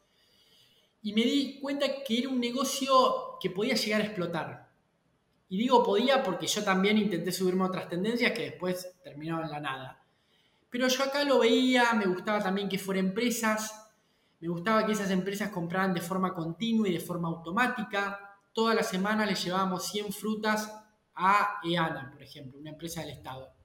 Y 1.03 1.13
me 1.13 1.21
di 1.21 1.61
cuenta 1.61 2.03
que 2.03 2.21
era 2.21 2.31
un 2.31 2.41
negocio 2.41 3.37
que 3.39 3.51
podía 3.51 3.75
llegar 3.75 4.01
a 4.01 4.05
explotar. 4.05 4.71
Y 5.51 5.59
digo 5.59 5.83
podía 5.85 6.23
porque 6.23 6.47
yo 6.47 6.65
también 6.65 6.97
intenté 6.97 7.31
subirme 7.31 7.65
a 7.65 7.67
otras 7.67 7.91
tendencias 7.91 8.33
que 8.33 8.45
después 8.45 8.95
terminaron 9.05 9.45
en 9.45 9.51
la 9.51 9.61
nada. 9.61 10.03
Pero 10.71 10.89
yo 10.89 11.05
acá 11.05 11.25
lo 11.25 11.41
veía, 11.41 11.93
me 11.93 12.07
gustaba 12.07 12.43
también 12.43 12.71
que 12.71 12.79
fueran 12.79 13.09
empresas, 13.09 13.87
me 14.41 14.49
gustaba 14.49 14.87
que 14.87 14.93
esas 14.93 15.11
empresas 15.11 15.51
compraran 15.51 15.93
de 15.93 16.01
forma 16.01 16.33
continua 16.33 16.89
y 16.89 16.95
de 16.95 17.01
forma 17.01 17.29
automática. 17.29 18.39
Toda 18.55 18.75
la 18.75 18.83
semana 18.83 19.27
les 19.27 19.45
llevábamos 19.45 19.89
100 19.89 20.11
frutas 20.11 20.73
a 21.17 21.61
EANA, 21.63 22.13
por 22.13 22.23
ejemplo, 22.23 22.59
una 22.59 22.71
empresa 22.71 23.03
del 23.03 23.11
Estado. 23.11 23.61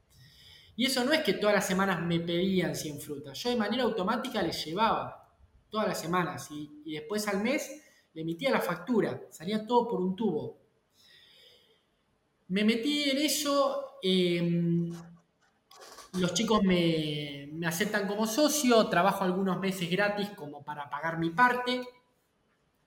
Y 0.77 0.85
eso 0.85 1.03
no 1.03 1.11
es 1.11 1.23
que 1.23 1.33
todas 1.33 1.55
las 1.55 1.67
semanas 1.67 1.99
me 2.03 2.19
pedían 2.19 2.75
100 2.75 3.01
frutas, 3.01 3.37
yo 3.39 3.49
de 3.49 3.55
manera 3.55 3.83
automática 3.83 4.43
les 4.43 4.63
llevaba 4.63 5.27
todas 5.71 5.87
las 5.87 5.99
semanas 5.99 6.49
y, 6.51 6.93
después 6.93 7.27
al 7.27 7.41
mes 7.41 7.81
le 8.13 8.21
emitía 8.21 8.51
la 8.51 8.61
factura, 8.61 9.19
salía 9.31 9.65
todo 9.65 9.87
por 9.87 9.99
un 9.99 10.15
tubo. 10.15 10.59
Me 12.49 12.63
metí 12.63 13.09
en 13.09 13.17
eso, 13.17 13.97
em, 14.03 14.93
los 16.13 16.33
chicos 16.35 16.61
me, 16.61 17.49
aceptan 17.65 18.07
como 18.07 18.27
socio, 18.27 18.87
trabajo 18.87 19.23
algunos 19.23 19.59
meses 19.59 19.89
gratis 19.89 20.29
como 20.35 20.63
para 20.63 20.91
pagar 20.91 21.17
mi 21.17 21.31
parte, 21.31 21.81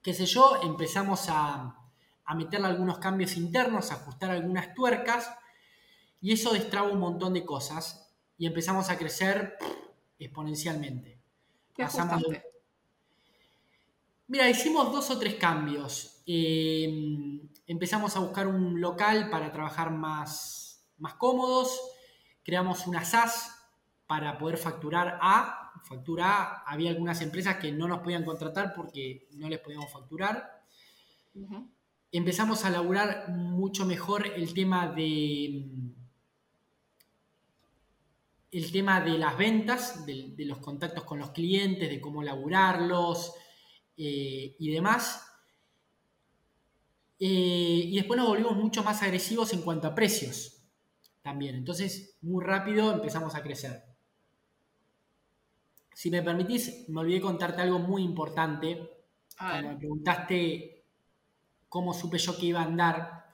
qué 0.01 0.13
sé 0.13 0.25
yo, 0.25 0.61
empezamos 0.63 1.27
a, 1.27 1.75
a 2.23 2.35
meterle 2.35 2.67
algunos 2.67 2.99
cambios 2.99 3.35
internos, 3.35 3.91
a 3.91 3.95
ajustar 3.95 4.31
algunas 4.31 4.73
tuercas, 4.73 5.29
y 6.21 6.31
eso 6.31 6.53
destraba 6.53 6.89
un 6.89 6.99
montón 6.99 7.33
de 7.33 7.43
cosas 7.43 8.07
y 8.37 8.45
empezamos 8.45 8.89
a 8.89 8.97
crecer 8.97 9.57
exponencialmente. 10.19 11.19
Pasamos 11.75 12.23
Mira, 14.27 14.49
hicimos 14.49 14.93
dos 14.93 15.09
o 15.09 15.19
tres 15.19 15.35
cambios. 15.35 16.21
Em, 16.25 17.41
empezamos 17.67 18.15
a 18.15 18.19
buscar 18.19 18.47
un 18.47 18.79
local 18.79 19.29
para 19.29 19.51
trabajar 19.51 19.91
más, 19.91 20.85
más 20.99 21.15
cómodos. 21.15 21.77
Creamos 22.41 22.87
una 22.87 23.03
SAS 23.03 23.53
para 24.07 24.37
poder 24.37 24.57
facturar 24.57 25.19
A. 25.21 25.73
Factura 25.83 26.27
A, 26.27 26.71
había 26.71 26.91
algunas 26.91 27.19
empresas 27.21 27.57
que 27.57 27.71
no 27.71 27.87
nos 27.87 27.99
podían 27.99 28.23
contratar 28.23 28.73
porque 28.73 29.27
no 29.31 29.49
les 29.49 29.59
podíamos 29.59 29.91
facturar 29.91 30.61
empezamos 32.11 32.65
a 32.65 32.69
laburar 32.69 33.29
mucho 33.29 33.85
mejor 33.85 34.27
el 34.27 34.53
tema 34.53 34.87
de 34.87 35.63
el 38.51 38.71
tema 38.71 38.99
de 38.99 39.17
las 39.17 39.37
ventas, 39.37 40.05
de, 40.05 40.33
los 40.39 40.57
contactos 40.57 41.05
con 41.05 41.19
los 41.19 41.31
clientes, 41.31 41.89
de 41.89 42.01
cómo 42.01 42.21
laburarlos 42.21 43.33
eh, 43.95 44.55
y 44.59 44.71
demás. 44.71 45.25
Eh, 47.17 47.83
y 47.85 47.95
después 47.95 48.17
nos 48.17 48.27
volvimos 48.27 48.55
mucho 48.55 48.83
más 48.83 49.01
agresivos 49.03 49.53
en 49.53 49.61
cuanto 49.61 49.87
a 49.87 49.95
precios 49.95 50.63
también. 51.21 51.55
Entonces, 51.55 52.17
muy 52.21 52.43
rápido 52.43 52.91
empezamos 52.91 53.35
a 53.35 53.41
crecer. 53.41 53.83
Si 55.93 56.09
me 56.09 56.21
permitís, 56.21 56.89
me 56.89 57.01
olvidé 57.01 57.21
contarte 57.21 57.61
algo 57.61 57.79
muy 57.79 58.03
importante. 58.03 59.05
Cuando 59.37 59.69
me 59.69 59.77
preguntaste 59.77 60.83
cómo 61.69 61.93
supe 61.93 62.17
yo 62.17 62.37
que 62.37 62.47
iba 62.47 62.61
a 62.61 62.65
andar, 62.65 63.25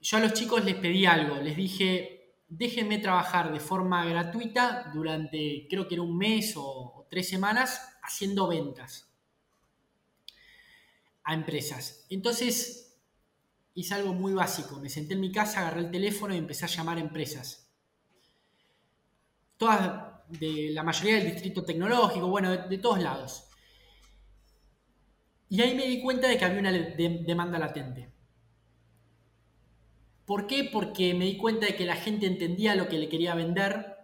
yo 0.00 0.18
a 0.18 0.20
los 0.20 0.32
chicos 0.32 0.64
les 0.64 0.76
pedí 0.76 1.06
algo, 1.06 1.36
les 1.36 1.56
dije, 1.56 2.15
déjenme 2.48 2.98
trabajar 2.98 3.52
de 3.52 3.60
forma 3.60 4.04
gratuita 4.04 4.90
durante, 4.94 5.66
creo 5.68 5.88
que 5.88 5.94
era 5.94 6.02
un 6.02 6.16
mes 6.16 6.54
o, 6.56 7.06
tres 7.10 7.28
semanas, 7.28 7.98
haciendo 8.02 8.48
ventas 8.48 9.08
a 11.24 11.34
empresas. 11.34 12.06
Entonces, 12.08 12.98
hice 13.74 13.94
algo 13.94 14.12
muy 14.12 14.32
básico, 14.32 14.80
me 14.80 14.88
senté 14.88 15.14
en 15.14 15.20
mi 15.20 15.32
casa, 15.32 15.60
agarré 15.60 15.80
el 15.80 15.90
teléfono 15.90 16.34
y 16.34 16.38
empecé 16.38 16.64
a 16.64 16.68
llamar 16.68 16.98
a 16.98 17.00
empresas. 17.00 17.68
Todas, 19.56 20.28
de 20.28 20.70
la 20.72 20.82
mayoría 20.82 21.16
del 21.16 21.32
distrito 21.32 21.64
tecnológico, 21.64 22.28
bueno, 22.28 22.68
de 22.68 22.78
todos 22.78 23.00
lados. 23.00 23.44
Y 25.48 25.60
ahí 25.60 25.74
me 25.76 25.86
di 25.86 26.02
cuenta 26.02 26.28
de 26.28 26.36
que 26.36 26.44
había 26.44 26.60
una 26.60 26.72
demanda 26.72 27.58
latente. 27.58 28.15
¿Por 30.26 30.48
qué? 30.48 30.68
Porque 30.70 31.14
me 31.14 31.24
di 31.24 31.36
cuenta 31.36 31.66
de 31.66 31.76
que 31.76 31.86
la 31.86 31.94
gente 31.94 32.26
entendía 32.26 32.74
lo 32.74 32.88
que 32.88 32.98
le 32.98 33.08
quería 33.08 33.34
vender. 33.34 33.96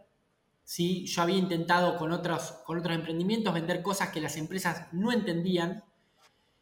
¿sí? 0.64 1.04
Yo 1.06 1.22
había 1.22 1.36
intentado 1.36 1.96
con 1.96 2.12
otros, 2.12 2.52
con 2.64 2.78
otros 2.78 2.94
emprendimientos 2.94 3.52
vender 3.52 3.82
cosas 3.82 4.10
que 4.10 4.20
las 4.20 4.36
empresas 4.36 4.86
no 4.92 5.12
entendían. 5.12 5.84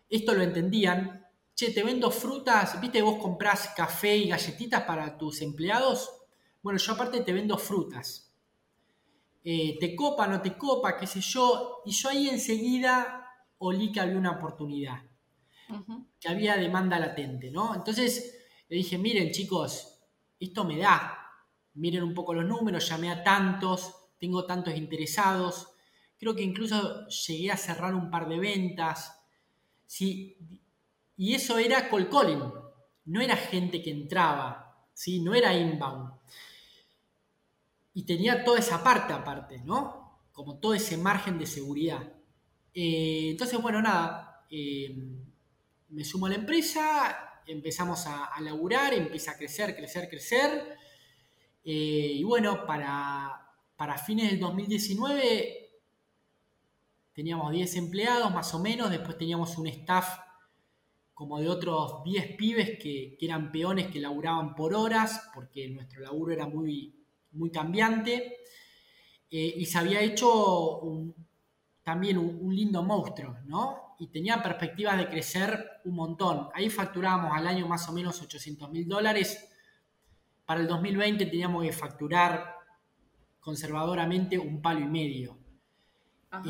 Esto 0.09 0.35
lo 0.35 0.43
entendían. 0.43 1.27
Che, 1.55 1.73
te 1.73 1.83
vendo 1.83 2.11
frutas, 2.11 2.81
¿viste? 2.81 3.03
Vos 3.03 3.21
comprás 3.21 3.69
café 3.77 4.17
y 4.17 4.29
galletitas 4.29 4.83
para 4.85 5.19
tus 5.19 5.43
empleados. 5.43 6.11
Bueno, 6.63 6.79
yo 6.79 6.95
aparte 6.95 7.21
te 7.21 7.33
vendo 7.35 7.59
frutas. 7.59 8.33
Eh, 9.45 9.77
te 9.79 9.95
copa, 9.95 10.27
no 10.27 10.41
te 10.41 10.57
copa, 10.57 10.97
qué 10.97 11.07
sé 11.07 11.21
yo. 11.21 11.83
Y 11.85 11.93
yo 11.93 12.09
ahí 12.09 12.31
enseguida 12.31 13.27
olí 13.59 13.93
que 13.93 14.01
había 14.01 14.17
una 14.17 14.33
oportunidad, 14.33 15.03
que 16.19 16.29
había 16.29 16.57
demanda 16.57 16.99
latente, 16.99 17.51
¿no? 17.51 17.75
Entonces 17.75 18.39
le 18.71 18.77
dije, 18.77 18.97
miren 18.99 19.33
chicos, 19.33 19.99
esto 20.39 20.64
me 20.64 20.79
da, 20.79 21.18
miren 21.75 22.05
un 22.05 22.14
poco 22.14 22.33
los 22.33 22.47
números, 22.47 22.89
llamé 22.89 23.11
a 23.11 23.25
tantos, 23.25 23.93
tengo 24.21 24.47
tantos 24.47 24.77
interesados, 24.77 25.73
creo 26.16 26.37
que 26.37 26.45
incluso 26.45 27.09
llegué 27.09 27.51
a 27.51 27.57
cerrar 27.57 27.97
un 27.97 28.11
par 28.12 28.29
de 28.29 28.39
ventas, 28.39 29.21
¿sí? 29.87 30.39
y 31.16 31.35
eso 31.35 31.59
era 31.59 31.91
cold 31.91 32.09
calling, 32.09 32.45
no 33.07 33.21
era 33.21 33.35
gente 33.35 33.83
que 33.83 33.91
entraba, 33.91 34.87
¿sí? 34.95 35.21
no 35.21 35.35
era 35.35 35.53
inbound. 35.53 36.12
Y 37.93 38.05
tenía 38.05 38.45
toda 38.45 38.61
esa 38.61 38.85
parte 38.85 39.12
aparte, 39.12 39.59
¿no? 39.64 40.21
Como 40.31 40.61
todo 40.61 40.75
ese 40.75 40.97
margen 40.97 41.41
de 41.41 41.47
seguridad. 41.47 42.01
Eh, 42.73 43.31
entonces, 43.33 43.61
bueno, 43.61 43.83
nada, 43.83 44.47
eh, 44.49 44.97
me 45.89 46.05
sumo 46.05 46.27
a 46.27 46.29
la 46.29 46.37
empresa, 46.37 47.30
empezamos 47.47 48.07
a, 48.07 48.30
laburar, 48.41 48.95
empieza 48.95 49.32
a 49.32 49.36
crecer, 49.36 49.74
crecer, 49.74 50.09
crecer. 50.09 50.76
Eh, 51.64 52.12
y 52.14 52.22
bueno, 52.24 52.66
para, 52.66 53.49
para 53.76 53.99
fines 53.99 54.30
del 54.30 54.41
2019 54.41 55.61
teníamos 57.12 57.53
10 57.53 57.76
empleados 57.76 58.32
más 58.32 58.55
o 58.55 58.59
menos, 58.61 58.91
después 58.91 59.18
teníamos 59.18 59.59
un 59.59 59.66
staff 59.66 60.20
como 61.12 61.38
de 61.38 61.49
otros 61.49 62.03
10 62.05 62.36
pibes 62.36 62.78
que, 62.78 63.18
eran 63.20 63.53
peones 63.53 63.88
que 63.88 64.01
laburaban 64.01 64.55
por 64.55 64.72
horas, 64.72 65.28
porque 65.34 65.68
nuestro 65.68 66.01
laburo 66.01 66.32
era 66.32 66.47
muy, 66.47 67.05
muy 67.32 67.51
cambiante. 67.51 68.38
y 69.28 69.66
se 69.66 69.78
había 69.78 70.01
hecho 70.01 70.80
también 71.82 72.18
un, 72.18 72.55
lindo 72.55 72.82
monstruo, 72.82 73.36
¿no? 73.47 73.89
Y 74.01 74.07
tenía 74.07 74.42
perspectivas 74.42 74.96
de 74.96 75.09
crecer 75.09 75.82
un 75.84 75.94
montón. 75.94 76.48
Ahí 76.55 76.70
facturábamos 76.70 77.36
al 77.36 77.46
año 77.46 77.68
más 77.68 77.86
o 77.86 77.92
menos 77.92 78.20
800 78.22 78.70
mil 78.70 78.88
dólares. 78.88 79.46
Para 80.46 80.61
el 80.62 80.66
2020 80.66 81.26
teníamos 81.26 81.62
que 81.62 81.70
facturar 81.70 82.57
conservadoramente 83.40 84.38
un 84.38 84.62
palo 84.62 84.80
y 84.80 84.86
medio. 84.86 85.38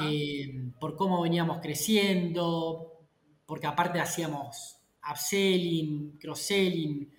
Eh, 0.01 0.71
por 0.79 0.95
cómo 0.95 1.21
veníamos 1.23 1.59
creciendo, 1.61 3.01
porque 3.47 3.67
aparte 3.67 3.99
hacíamos 3.99 4.79
upselling, 5.11 6.19
cross-selling, 6.19 7.13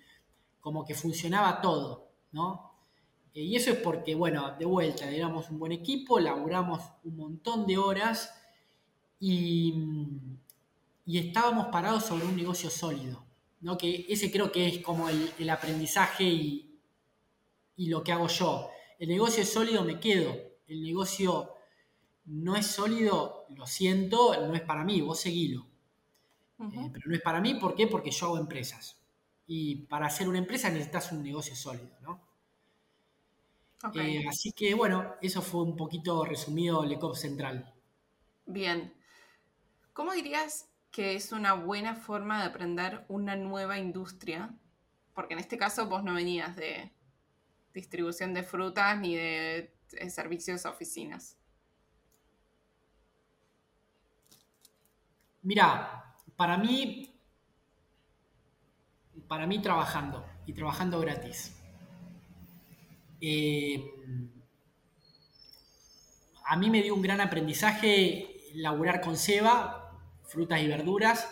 como 0.60 0.82
que 0.82 0.94
funcionaba 0.94 1.60
todo, 1.60 2.08
¿no? 2.30 2.72
Eh, 3.34 3.42
y 3.42 3.56
eso 3.56 3.70
es 3.70 3.76
porque, 3.76 4.14
bueno, 4.14 4.56
de 4.58 4.64
vuelta, 4.64 5.10
éramos 5.10 5.50
un 5.50 5.58
buen 5.58 5.72
equipo, 5.72 6.18
laburamos 6.18 6.80
un 7.04 7.16
montón 7.16 7.66
de 7.66 7.76
horas 7.76 8.41
y, 9.24 9.72
estábamos 11.06 11.68
parados 11.68 12.04
sobre 12.04 12.24
un 12.24 12.34
negocio 12.34 12.68
sólido. 12.68 13.24
¿no? 13.60 13.78
Que 13.78 14.04
ese 14.08 14.32
creo 14.32 14.50
que 14.50 14.66
es 14.66 14.78
como 14.78 15.08
el, 15.08 15.50
aprendizaje 15.50 16.24
y, 16.24 16.80
y, 17.76 17.86
lo 17.86 18.02
que 18.02 18.10
hago 18.10 18.26
yo. 18.26 18.68
El 18.98 19.08
negocio 19.08 19.44
es 19.44 19.52
sólido, 19.52 19.84
me 19.84 20.00
quedo. 20.00 20.36
El 20.66 20.82
negocio 20.82 21.50
no 22.24 22.56
es 22.56 22.66
sólido, 22.66 23.46
lo 23.50 23.64
siento, 23.66 24.34
no 24.44 24.54
es 24.54 24.62
para 24.62 24.84
mí, 24.84 25.00
vos 25.00 25.20
seguilo. 25.20 25.66
Eh, 26.58 26.90
pero 26.92 27.08
no 27.08 27.14
es 27.14 27.22
para 27.22 27.40
mí, 27.40 27.54
¿por 27.54 27.76
qué? 27.76 27.86
Porque 27.86 28.10
yo 28.10 28.26
hago 28.26 28.38
empresas. 28.38 29.00
Y 29.46 29.86
para 29.86 30.06
hacer 30.06 30.28
una 30.28 30.38
empresa 30.38 30.68
necesitas 30.68 31.12
un 31.12 31.22
negocio 31.22 31.54
sólido, 31.54 31.96
¿no? 32.00 32.20
Eh, 33.94 34.24
así 34.28 34.52
que 34.52 34.74
bueno, 34.74 35.14
eso 35.20 35.42
fue 35.42 35.62
un 35.62 35.76
poquito 35.76 36.24
resumido 36.24 36.84
LECOP 36.84 37.16
Central. 37.16 37.72
Bien. 38.46 38.92
¿Cómo 39.92 40.12
dirías 40.12 40.68
que 40.90 41.14
es 41.14 41.32
una 41.32 41.52
buena 41.52 41.94
forma 41.94 42.40
de 42.40 42.46
aprender 42.46 43.04
una 43.08 43.36
nueva 43.36 43.78
industria? 43.78 44.50
Porque 45.14 45.34
en 45.34 45.40
este 45.40 45.58
caso 45.58 45.86
vos 45.86 46.02
no 46.02 46.14
venías 46.14 46.56
de 46.56 46.90
distribución 47.74 48.32
de 48.32 48.42
frutas 48.42 48.98
ni 48.98 49.14
de, 49.16 49.74
de 49.90 50.10
servicios 50.10 50.64
a 50.64 50.70
oficinas. 50.70 51.36
Mira, 55.42 56.16
para 56.36 56.56
mí, 56.56 57.14
para 59.28 59.46
mí 59.46 59.60
trabajando 59.60 60.24
y 60.46 60.52
trabajando 60.54 61.00
gratis. 61.00 61.54
Eh, 63.20 63.84
a 66.44 66.56
mí 66.56 66.70
me 66.70 66.82
dio 66.82 66.94
un 66.94 67.02
gran 67.02 67.20
aprendizaje 67.20 68.32
laburar 68.54 69.00
con 69.00 69.16
Seba, 69.16 69.81
frutas 70.32 70.60
y 70.60 70.66
verduras, 70.66 71.28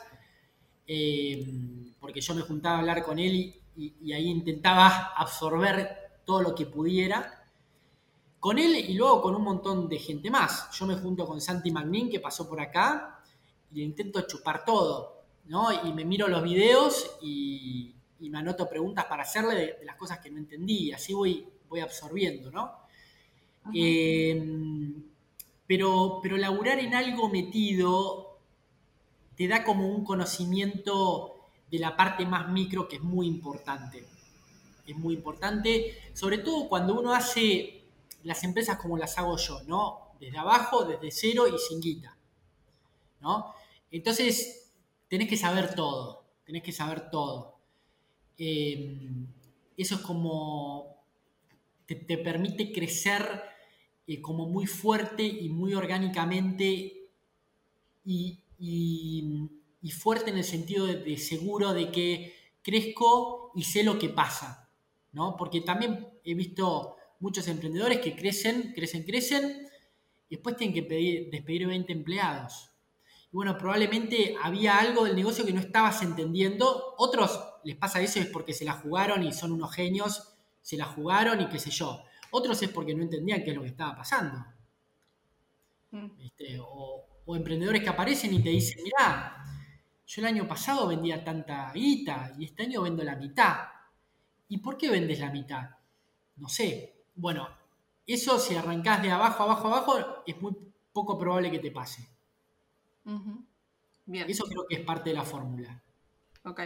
eh, 0.86 1.92
porque 1.98 2.20
yo 2.20 2.34
me 2.34 2.42
juntaba 2.42 2.76
a 2.76 2.78
hablar 2.80 3.02
con 3.02 3.18
él 3.18 3.56
y, 3.76 4.12
ahí 4.12 4.28
intentaba 4.28 5.14
absorber 5.16 6.20
todo 6.26 6.42
lo 6.42 6.54
que 6.54 6.66
pudiera 6.66 7.48
con 8.38 8.58
él 8.58 8.76
y 8.76 8.94
luego 8.94 9.22
con 9.22 9.34
un 9.34 9.42
montón 9.42 9.88
de 9.88 9.98
gente 9.98 10.30
más. 10.30 10.70
Yo 10.72 10.86
me 10.86 10.96
junto 10.96 11.26
con 11.26 11.40
Santi 11.40 11.70
Magnin, 11.70 12.10
que 12.10 12.20
pasó 12.20 12.48
por 12.48 12.60
acá, 12.60 13.22
y 13.72 13.82
intento 13.82 14.20
chupar 14.22 14.64
todo, 14.64 15.22
¿no? 15.46 15.68
Y 15.86 15.92
me 15.92 16.04
miro 16.04 16.28
los 16.28 16.42
videos 16.42 17.18
y, 17.22 17.94
me 18.20 18.38
anoto 18.38 18.68
preguntas 18.68 19.06
para 19.06 19.22
hacerle 19.22 19.54
de, 19.54 19.66
de, 19.78 19.84
las 19.84 19.96
cosas 19.96 20.18
que 20.18 20.30
no 20.30 20.38
entendí. 20.38 20.92
Así 20.92 21.14
voy 21.14 21.46
voy 21.70 21.80
absorbiendo, 21.80 22.50
¿no? 22.50 22.72
Eh, 23.72 24.92
pero, 25.66 26.18
pero 26.20 26.36
laburar 26.36 26.80
en 26.80 26.94
algo 26.94 27.28
metido 27.28 28.29
te 29.40 29.48
da 29.48 29.64
como 29.64 29.88
un 29.88 30.04
conocimiento 30.04 31.48
de 31.70 31.78
la 31.78 31.96
parte 31.96 32.26
más 32.26 32.50
micro 32.50 32.86
que 32.86 32.96
es 32.96 33.02
muy 33.02 33.26
importante. 33.26 34.04
Es 34.86 34.94
muy 34.94 35.14
importante, 35.14 35.96
sobre 36.12 36.36
todo 36.36 36.68
cuando 36.68 37.00
uno 37.00 37.14
hace 37.14 37.84
las 38.22 38.44
empresas 38.44 38.76
como 38.76 38.98
las 38.98 39.16
hago 39.16 39.38
yo, 39.38 39.62
¿no? 39.62 40.10
Desde 40.20 40.36
abajo, 40.36 40.84
desde 40.84 41.10
cero 41.10 41.44
y 41.48 41.58
sin 41.58 41.80
guita, 41.80 42.14
¿no? 43.22 43.54
Entonces, 43.90 44.70
tenés 45.08 45.26
que 45.26 45.38
saber 45.38 45.74
todo, 45.74 46.22
tenés 46.44 46.62
que 46.62 46.72
saber 46.72 47.08
todo. 47.08 47.56
Eh, 48.36 48.94
eso 49.74 49.94
es 49.94 50.00
como 50.02 50.98
te, 51.86 51.96
permite 52.18 52.72
crecer 52.72 53.42
eh, 54.06 54.20
como 54.20 54.44
muy 54.44 54.66
fuerte 54.66 55.22
y 55.22 55.48
muy 55.48 55.72
orgánicamente 55.72 57.08
y, 58.04 58.38
fuerte 59.92 60.30
en 60.30 60.38
el 60.38 60.44
sentido 60.44 60.86
de, 60.86 61.16
seguro 61.18 61.72
de 61.72 61.90
que 61.90 62.34
crezco 62.62 63.52
y 63.54 63.64
sé 63.64 63.82
lo 63.82 63.98
que 63.98 64.08
pasa, 64.08 64.70
¿no? 65.12 65.36
Porque 65.36 65.60
también 65.60 66.08
he 66.24 66.34
visto 66.34 66.96
muchos 67.18 67.48
emprendedores 67.48 67.98
que 68.00 68.14
crecen, 68.14 68.72
crecen, 68.74 69.04
crecen 69.04 69.68
y 70.28 70.36
después 70.36 70.56
tienen 70.56 70.74
que 70.74 70.82
pedir, 70.82 71.30
despedir 71.30 71.66
20 71.66 71.92
empleados. 71.92 72.70
Y 73.32 73.36
bueno, 73.36 73.56
probablemente 73.56 74.36
había 74.42 74.78
algo 74.78 75.04
del 75.04 75.16
negocio 75.16 75.44
que 75.44 75.52
no 75.52 75.60
estabas 75.60 76.02
entendiendo. 76.02 76.94
Otros 76.98 77.40
les 77.64 77.76
pasa 77.76 78.00
eso 78.00 78.18
es 78.20 78.26
porque 78.26 78.52
se 78.52 78.64
la 78.64 78.72
jugaron 78.72 79.22
y 79.22 79.32
son 79.32 79.52
unos 79.52 79.72
genios 79.74 80.30
se 80.62 80.76
la 80.76 80.86
jugaron 80.86 81.40
y 81.40 81.48
qué 81.48 81.58
sé 81.58 81.70
yo. 81.70 82.04
Otros 82.30 82.62
es 82.62 82.68
porque 82.70 82.94
no 82.94 83.02
entendían 83.02 83.42
qué 83.42 83.50
es 83.50 83.56
lo 83.56 83.62
que 83.62 83.68
estaba 83.68 83.96
pasando. 83.96 84.44
Mm. 85.90 86.20
Este, 86.20 86.58
o, 86.60 87.06
emprendedores 87.26 87.82
que 87.82 87.88
aparecen 87.88 88.34
y 88.34 88.42
te 88.42 88.50
dicen, 88.50 88.82
mirá, 88.82 89.44
yo 90.06 90.22
el 90.22 90.26
año 90.26 90.48
pasado 90.48 90.88
vendía 90.88 91.22
tanta 91.22 91.70
guita 91.72 92.32
y 92.38 92.44
este 92.46 92.64
año 92.64 92.82
vendo 92.82 93.04
la 93.04 93.16
mitad. 93.16 93.68
¿Y 94.48 94.58
por 94.58 94.76
qué 94.76 94.90
vendes 94.90 95.20
la 95.20 95.30
mitad? 95.30 95.70
No 96.36 96.48
sé. 96.48 97.04
Bueno, 97.14 97.48
eso 98.06 98.38
si 98.38 98.56
arrancás 98.56 99.02
de 99.02 99.12
abajo, 99.12 99.44
abajo, 99.44 99.68
abajo, 99.68 100.22
es 100.26 100.40
muy 100.40 100.56
poco 100.92 101.16
probable 101.16 101.50
que 101.50 101.60
te 101.60 101.70
pase. 101.70 102.08
Bien. 104.06 104.28
Eso 104.28 104.44
creo 104.46 104.66
que 104.68 104.76
es 104.76 104.80
parte 104.80 105.10
de 105.10 105.16
la 105.16 105.22
fórmula. 105.24 105.80
Ok. 106.44 106.60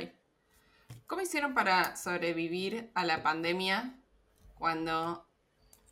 ¿Cómo 1.07 1.21
hicieron 1.21 1.53
para 1.53 1.97
sobrevivir 1.97 2.91
a 2.95 3.05
la 3.05 3.23
pandemia 3.23 4.01
cuando 4.55 5.27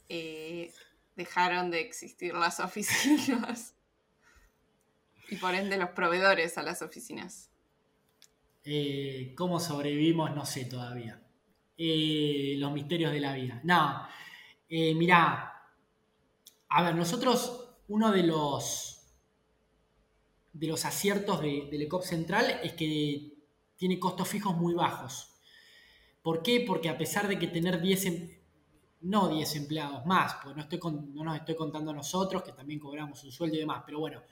eh, 0.08 0.72
dejaron 1.16 1.70
de 1.70 1.80
existir 1.80 2.34
las 2.34 2.60
oficinas? 2.60 3.74
Y 5.32 5.36
por 5.36 5.54
ende 5.54 5.78
los 5.78 5.90
proveedores 5.90 6.58
a 6.58 6.62
las 6.62 6.82
oficinas. 6.82 7.50
Eh, 8.64 9.32
¿Cómo 9.36 9.58
sobrevivimos? 9.58 10.34
No 10.34 10.44
sé 10.44 10.66
todavía. 10.66 11.20
Eh, 11.76 12.54
los 12.58 12.70
misterios 12.72 13.12
de 13.12 13.20
la 13.20 13.34
vida. 13.34 13.60
No, 13.64 14.06
mirá, 14.68 15.52
a 16.68 16.82
ver, 16.82 16.94
nosotros, 16.94 17.68
uno 17.88 18.12
de 18.12 18.22
los, 18.22 19.02
de 20.52 20.66
los 20.66 20.84
aciertos 20.84 21.40
de, 21.40 21.68
del 21.70 21.82
ECOP 21.82 22.02
Central 22.02 22.60
es 22.62 22.74
que 22.74 23.32
tiene 23.76 23.98
costos 23.98 24.28
fijos 24.28 24.56
muy 24.56 24.74
bajos. 24.74 25.28
¿Por 26.22 26.42
qué? 26.42 26.64
Porque 26.66 26.88
a 26.88 26.96
pesar 26.96 27.26
de 27.26 27.38
que 27.38 27.48
tener 27.48 27.80
10, 27.80 28.06
em, 28.06 28.30
no 29.02 29.28
10 29.28 29.56
empleados 29.56 30.06
más, 30.06 30.34
porque 30.34 30.56
no, 30.56 30.62
estoy 30.62 30.78
no 31.12 31.24
nos 31.24 31.36
estoy 31.36 31.56
contando 31.56 31.90
a 31.90 31.94
nosotros, 31.94 32.42
que 32.42 32.52
también 32.52 32.78
cobramos 32.78 33.24
un 33.24 33.32
sueldo 33.32 33.56
y 33.56 33.60
demás, 33.60 33.82
pero 33.84 33.98
bueno, 33.98 34.22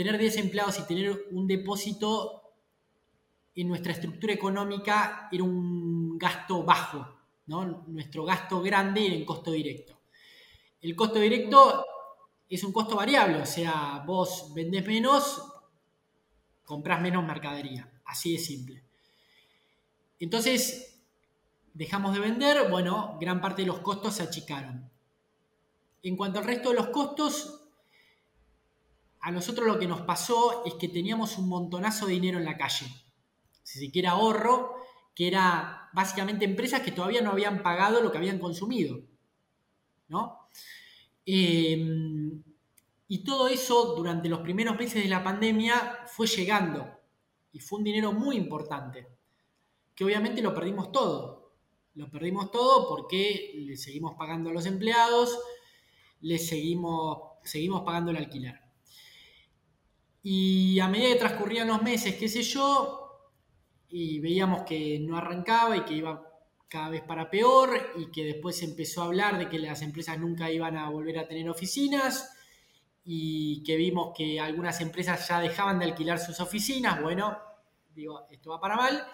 tener 0.00 0.16
10 0.16 0.36
empleados 0.38 0.78
y 0.78 0.86
tener 0.86 1.26
un 1.30 1.46
depósito 1.46 2.54
en 3.54 3.68
nuestra 3.68 3.92
estructura 3.92 4.32
económica 4.32 5.28
era 5.30 5.44
un 5.44 6.16
gasto 6.16 6.64
bajo, 6.64 7.06
¿no? 7.48 7.84
Nuestro 7.86 8.24
gasto 8.24 8.62
grande 8.62 9.04
era 9.04 9.14
en 9.14 9.26
costo 9.26 9.50
directo. 9.50 10.00
El 10.80 10.96
costo 10.96 11.18
directo 11.18 11.84
es 12.48 12.64
un 12.64 12.72
costo 12.72 12.96
variable, 12.96 13.42
o 13.42 13.44
sea, 13.44 14.02
vos 14.06 14.54
vendés 14.54 14.86
menos, 14.86 15.42
compras 16.64 17.02
menos 17.02 17.22
mercadería. 17.22 17.92
Así 18.06 18.32
de 18.32 18.38
simple. 18.38 18.82
Entonces, 20.18 20.98
dejamos 21.74 22.14
de 22.14 22.20
vender, 22.20 22.70
bueno, 22.70 23.18
gran 23.20 23.42
parte 23.42 23.60
de 23.60 23.68
los 23.68 23.80
costos 23.80 24.14
se 24.14 24.22
achicaron. 24.22 24.90
En 26.02 26.16
cuanto 26.16 26.38
al 26.38 26.46
resto 26.46 26.70
de 26.70 26.76
los 26.76 26.86
costos, 26.86 27.59
a 29.20 29.30
nosotros 29.30 29.66
lo 29.66 29.78
que 29.78 29.86
nos 29.86 30.02
pasó 30.02 30.64
es 30.64 30.74
que 30.74 30.88
teníamos 30.88 31.36
un 31.38 31.48
montonazo 31.48 32.06
de 32.06 32.14
dinero 32.14 32.38
en 32.38 32.44
la 32.44 32.56
calle. 32.56 32.86
Si 33.62 33.78
se 33.78 33.90
quiere 33.90 34.08
ahorro, 34.08 34.74
que 35.14 35.28
era 35.28 35.90
básicamente 35.92 36.44
empresas 36.44 36.80
que 36.80 36.92
todavía 36.92 37.20
no 37.20 37.30
habían 37.30 37.62
pagado 37.62 38.00
lo 38.00 38.10
que 38.10 38.18
habían 38.18 38.38
consumido. 38.38 39.00
¿No? 40.08 40.48
Em, 41.26 42.42
y 43.08 43.24
todo 43.24 43.48
eso 43.48 43.94
durante 43.94 44.28
los 44.28 44.40
primeros 44.40 44.76
meses 44.76 45.02
de 45.02 45.08
la 45.08 45.22
pandemia 45.22 45.98
fue 46.06 46.26
llegando. 46.26 46.88
Y 47.52 47.60
fue 47.60 47.78
un 47.78 47.84
dinero 47.84 48.12
muy 48.12 48.36
importante, 48.36 49.08
que 49.94 50.04
obviamente 50.04 50.40
lo 50.40 50.54
perdimos 50.54 50.92
todo. 50.92 51.52
Lo 51.94 52.08
perdimos 52.10 52.50
todo 52.50 52.88
porque 52.88 53.52
le 53.56 53.76
seguimos 53.76 54.14
pagando 54.16 54.50
a 54.50 54.52
los 54.52 54.64
empleados, 54.66 55.38
le 56.20 56.38
seguimos, 56.38 57.18
seguimos 57.42 57.82
pagando 57.82 58.12
el 58.12 58.18
alquiler. 58.18 58.59
Y 60.22 60.78
a 60.80 60.88
medida 60.88 61.14
que 61.14 61.18
transcurrían 61.20 61.68
los 61.68 61.82
meses, 61.82 62.16
qué 62.16 62.28
sé 62.28 62.42
yo, 62.42 63.00
y 63.88 64.20
veíamos 64.20 64.62
que 64.62 64.98
no 65.00 65.16
arrancaba 65.16 65.76
y 65.76 65.84
que 65.84 65.94
iba 65.94 66.22
cada 66.68 66.88
vez 66.88 67.02
para 67.02 67.30
peor 67.30 67.92
y 67.96 68.10
que 68.12 68.24
después 68.24 68.58
se 68.58 68.64
empezó 68.64 69.02
a 69.02 69.06
hablar 69.06 69.38
de 69.38 69.48
que 69.48 69.58
las 69.58 69.82
empresas 69.82 70.18
nunca 70.18 70.50
iban 70.50 70.76
a 70.76 70.88
volver 70.88 71.18
a 71.18 71.26
tener 71.26 71.50
oficinas 71.50 72.32
y 73.04 73.64
que 73.64 73.76
vimos 73.76 74.12
que 74.16 74.38
algunas 74.38 74.80
empresas 74.80 75.26
ya 75.26 75.40
dejaban 75.40 75.80
de 75.80 75.86
alquilar 75.86 76.20
sus 76.20 76.38
oficinas, 76.38 77.02
bueno, 77.02 77.36
digo, 77.92 78.26
esto 78.30 78.50
va 78.50 78.60
para 78.60 78.76
mal, 78.76 79.04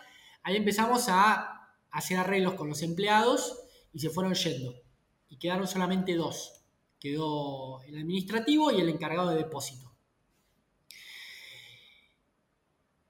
ahí 0.43 0.57
empezamos 0.57 1.09
a 1.09 1.71
hacer 1.91 2.19
arreglos 2.19 2.55
con 2.55 2.69
los 2.69 2.83
empleados 2.83 3.63
y 3.93 4.01
se 4.01 4.11
fueron 4.11 4.35
yendo. 4.35 4.75
y 5.29 5.39
quedaron 5.39 5.67
solamente 5.67 6.15
dos. 6.15 6.65
Quedó 7.01 7.83
el 7.83 7.97
administrativo 7.97 8.71
y 8.71 8.81
el 8.81 8.89
encargado 8.89 9.31
de 9.31 9.37
depósito. 9.37 9.86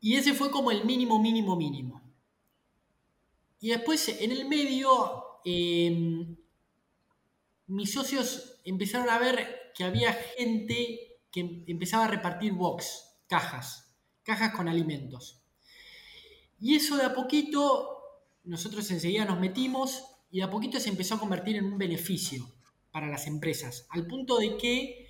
Y 0.07 0.15
ese 0.15 0.35
fue 0.35 0.53
como 0.53 0.71
el 0.71 0.85
mínimo, 0.85 1.21
mínimo, 1.21 1.57
mínimo. 1.57 2.01
Y 3.59 3.71
después 3.71 4.09
en 4.09 4.31
el 4.31 4.47
medio, 4.47 5.41
em, 5.45 6.37
mis 7.67 7.93
socios 7.93 8.61
empezaron 8.63 9.11
a 9.11 9.19
ver 9.19 9.73
que 9.75 9.83
había 9.83 10.13
gente 10.13 11.19
que 11.33 11.65
empezaba 11.67 12.05
a 12.05 12.07
repartir 12.07 12.53
box, 12.53 13.17
cajas, 13.27 13.97
cajas 14.23 14.55
con 14.55 14.69
alimentos. 14.69 15.43
Y 16.61 16.77
eso 16.77 16.97
de 16.97 17.07
a 17.07 17.13
poquito, 17.13 17.99
nosotros 18.45 18.89
enseguida 18.93 19.25
nos 19.25 19.41
metimos 19.41 20.05
y 20.31 20.39
de 20.39 20.45
a 20.45 20.51
poquito 20.53 20.79
se 20.79 20.91
empezó 20.91 21.17
a 21.17 21.19
convertir 21.19 21.57
en 21.57 21.65
un 21.65 21.79
beneficio 21.79 22.47
para 22.93 23.09
las 23.09 23.27
empresas, 23.27 23.89
al 23.91 24.07
punto 24.07 24.39
de 24.39 24.57
que 24.57 25.09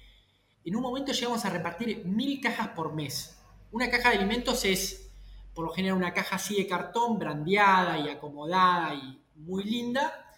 en 0.65 0.75
un 0.75 0.81
momento 0.81 1.13
llegamos 1.13 1.45
a 1.45 1.51
repartir 1.51 2.07
mil 2.07 2.41
cajas 2.41 2.69
por 2.69 2.95
mes. 2.95 3.36
Una 3.77 3.91
caja 3.91 4.09
de 4.09 4.17
alimentos 4.17 4.65
es, 4.65 5.13
por 5.53 5.67
lo 5.67 5.71
general, 5.71 5.99
una 5.99 6.15
caja 6.15 6.37
así 6.37 6.57
de 6.57 6.67
cartón, 6.67 7.19
brandeada 7.19 7.99
y 7.99 8.09
acomodada 8.09 8.95
y 8.95 9.23
muy 9.35 9.65
linda, 9.65 10.33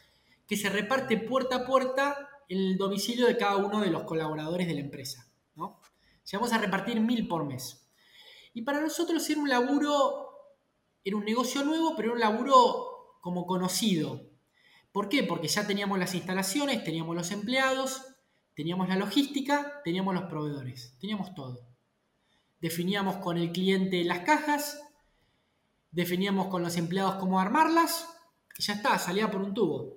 que 0.45 0.57
se 0.57 0.69
reparte 0.69 1.17
puerta 1.19 1.55
a 1.55 1.65
puerta 1.65 2.29
en 2.49 2.59
el 2.59 2.77
domicilio 2.77 3.29
de 3.29 3.37
cada 3.37 3.59
uno 3.59 3.81
de 3.81 3.91
los 3.91 4.03
colaboradores 4.03 4.67
de 4.67 4.75
la 4.75 4.81
empresa. 4.81 5.31
¿no? 5.55 5.81
Llegamos 6.29 6.53
a 6.53 6.59
repartir 6.59 7.01
mil 7.01 7.29
por 7.29 7.45
mes. 7.45 7.89
Y 8.55 8.63
para 8.63 8.81
nosotros 8.81 9.31
era 9.31 9.41
un 9.41 9.49
laburo, 9.49 10.31
era 11.05 11.17
un 11.17 11.25
negocio 11.25 11.63
nuevo, 11.63 11.95
pero 11.95 12.09
era 12.09 12.15
un 12.15 12.21
laburo 12.21 13.21
como 13.21 13.47
conocido. 13.47 14.33
¿Por 14.91 15.09
qué? 15.09 15.23
Porque 15.23 15.47
ya 15.47 15.65
teníamos 15.65 15.97
las 16.01 16.13
instalaciones, 16.17 16.83
teníamos 16.83 17.15
los 17.15 17.31
empleados, 17.31 18.05
teníamos 18.57 18.89
la 18.89 18.97
logística, 18.97 19.81
teníamos 19.85 20.13
los 20.13 20.25
proveedores, 20.25 20.97
teníamos 20.99 21.37
todo. 21.37 21.68
Definíamos 22.61 23.17
con 23.17 23.39
el 23.39 23.53
cliente 23.53 24.03
las 24.05 24.21
cajas, 24.21 24.81
definíamos 25.91 26.49
con 26.49 26.63
los 26.63 26.77
empleados 26.77 27.17
cómo 27.17 27.41
armarlas, 27.41 28.09
y 28.59 28.63
ya 28.63 28.75
está, 28.75 28.99
salía 28.99 29.31
por 29.31 29.43
un 29.43 29.55
tubo. 29.55 29.95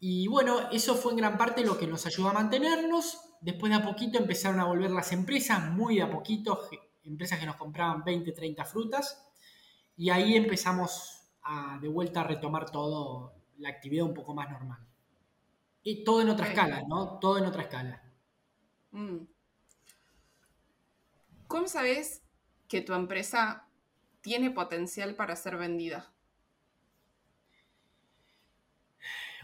Y 0.00 0.26
bueno, 0.28 0.70
eso 0.70 0.94
fue 0.94 1.12
en 1.12 1.18
gran 1.18 1.38
parte 1.38 1.64
lo 1.64 1.78
que 1.78 1.86
nos 1.86 2.04
ayudó 2.06 2.28
a 2.28 2.34
mantenernos. 2.34 3.20
Después 3.40 3.70
de 3.70 3.78
a 3.78 3.82
poquito 3.82 4.18
empezaron 4.18 4.60
a 4.60 4.64
volver 4.64 4.90
las 4.90 5.12
empresas, 5.12 5.70
muy 5.70 5.96
de 5.96 6.02
a 6.02 6.10
poquito, 6.10 6.68
empresas 7.04 7.38
que 7.38 7.46
nos 7.46 7.56
compraban 7.56 8.04
20, 8.04 8.32
30 8.32 8.64
frutas. 8.64 9.26
Y 9.96 10.10
ahí 10.10 10.36
empezamos 10.36 11.30
a, 11.42 11.78
de 11.80 11.88
vuelta 11.88 12.20
a 12.20 12.24
retomar 12.24 12.70
todo, 12.70 13.32
la 13.58 13.68
actividad 13.68 14.06
un 14.06 14.14
poco 14.14 14.34
más 14.34 14.50
normal. 14.50 14.86
Y 15.82 16.04
todo 16.04 16.22
en 16.22 16.30
otra 16.30 16.48
escala, 16.48 16.82
¿no? 16.88 17.18
Todo 17.18 17.38
en 17.38 17.46
otra 17.46 17.62
escala. 17.62 18.02
Mm. 18.90 19.18
¿Cómo 21.54 21.68
sabes 21.68 22.20
que 22.66 22.80
tu 22.80 22.94
empresa 22.94 23.68
tiene 24.22 24.50
potencial 24.50 25.14
para 25.14 25.36
ser 25.36 25.56
vendida? 25.56 26.12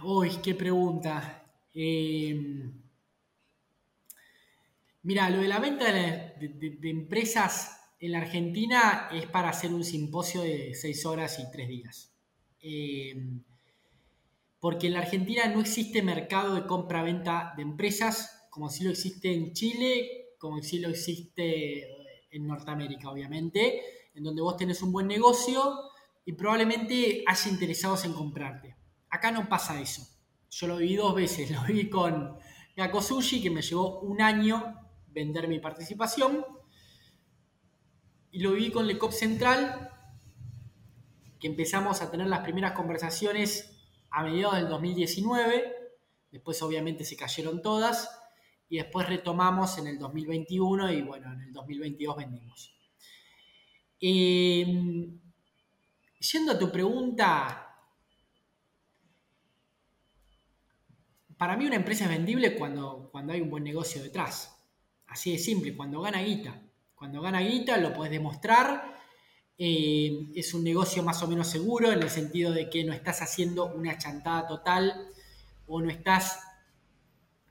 Uy, 0.02 0.30
qué 0.42 0.56
pregunta. 0.56 1.46
Em, 1.72 2.72
mira, 5.04 5.30
lo 5.30 5.40
de 5.40 5.46
la 5.46 5.60
venta 5.60 5.92
de, 5.92 6.80
empresas 6.82 7.78
en 8.00 8.10
la 8.10 8.18
Argentina 8.18 9.08
es 9.12 9.26
para 9.26 9.50
hacer 9.50 9.72
un 9.72 9.84
simposio 9.84 10.42
de 10.42 10.74
seis 10.74 11.06
horas 11.06 11.38
y 11.38 11.48
tres 11.52 11.68
días. 11.68 12.12
Em, 12.60 13.40
porque 14.58 14.88
en 14.88 14.94
la 14.94 14.98
Argentina 14.98 15.46
no 15.46 15.60
existe 15.60 16.02
mercado 16.02 16.56
de 16.56 16.66
compra-venta 16.66 17.54
de 17.56 17.62
empresas 17.62 18.48
como 18.50 18.68
si 18.68 18.82
lo 18.82 18.90
existe 18.90 19.32
en 19.32 19.52
Chile, 19.52 20.34
como 20.40 20.60
si 20.60 20.80
lo 20.80 20.88
existe 20.88 21.99
en 22.30 22.46
Norteamérica, 22.46 23.10
obviamente, 23.10 23.82
en 24.14 24.24
donde 24.24 24.42
vos 24.42 24.56
tenés 24.56 24.82
un 24.82 24.92
buen 24.92 25.06
negocio 25.06 25.90
y 26.24 26.32
probablemente 26.32 27.24
haya 27.26 27.50
interesados 27.50 28.04
en 28.04 28.12
comprarte. 28.12 28.76
Acá 29.08 29.30
no 29.30 29.48
pasa 29.48 29.80
eso. 29.80 30.06
Yo 30.50 30.66
lo 30.66 30.76
viví 30.76 30.96
dos 30.96 31.14
veces. 31.14 31.50
Lo 31.52 31.62
vi 31.64 31.88
con 31.88 32.36
Gako 32.76 33.02
Sushi, 33.02 33.42
que 33.42 33.50
me 33.50 33.62
llevó 33.62 34.00
un 34.00 34.20
año 34.20 34.76
vender 35.08 35.48
mi 35.48 35.58
participación. 35.58 36.44
Y 38.32 38.40
lo 38.40 38.52
viví 38.52 38.70
con 38.70 38.86
Lecop 38.86 39.10
Central, 39.10 39.90
que 41.40 41.48
empezamos 41.48 42.00
a 42.00 42.12
tener 42.12 42.28
las 42.28 42.40
primeras 42.40 42.72
conversaciones 42.72 43.76
a 44.10 44.22
mediados 44.22 44.56
del 44.56 44.68
2019. 44.68 45.74
Después 46.30 46.62
obviamente 46.62 47.04
se 47.04 47.16
cayeron 47.16 47.60
todas. 47.60 48.08
Y 48.70 48.78
después 48.78 49.08
retomamos 49.08 49.76
en 49.78 49.88
el 49.88 49.98
2021 49.98 50.92
y 50.92 51.02
bueno, 51.02 51.32
en 51.32 51.40
el 51.40 51.52
2022 51.52 52.16
vendimos. 52.16 52.74
Eh, 54.00 54.64
yendo 56.32 56.52
a 56.52 56.58
tu 56.58 56.70
pregunta, 56.70 57.76
para 61.36 61.56
mí 61.56 61.66
una 61.66 61.76
empresa 61.76 62.04
es 62.04 62.10
vendible 62.10 62.56
cuando, 62.56 63.08
cuando 63.10 63.32
hay 63.32 63.40
un 63.40 63.50
buen 63.50 63.64
negocio 63.64 64.02
detrás. 64.02 64.56
Así 65.08 65.32
de 65.32 65.38
simple, 65.38 65.76
cuando 65.76 66.00
gana 66.00 66.22
guita. 66.22 66.62
Cuando 66.94 67.20
gana 67.20 67.40
guita 67.40 67.76
lo 67.76 67.92
puedes 67.92 68.12
demostrar. 68.12 68.94
Eh, 69.58 70.28
es 70.36 70.54
un 70.54 70.62
negocio 70.62 71.02
más 71.02 71.22
o 71.24 71.26
menos 71.26 71.48
seguro 71.48 71.90
en 71.90 72.00
el 72.00 72.08
sentido 72.08 72.52
de 72.52 72.70
que 72.70 72.84
no 72.84 72.92
estás 72.92 73.20
haciendo 73.20 73.66
una 73.66 73.98
chantada 73.98 74.46
total 74.46 75.08
o 75.66 75.82
no 75.82 75.90
estás 75.90 76.38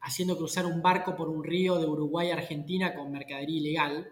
haciendo 0.02 0.38
cruzar 0.38 0.66
un 0.66 0.82
barco 0.82 1.16
por 1.16 1.30
un 1.30 1.43
río 1.43 1.78
de 1.78 1.86
Uruguay 1.86 2.32
a 2.32 2.36
Argentina 2.36 2.93
con 2.95 3.12
mercadería 3.12 3.58
ilegal, 3.58 4.10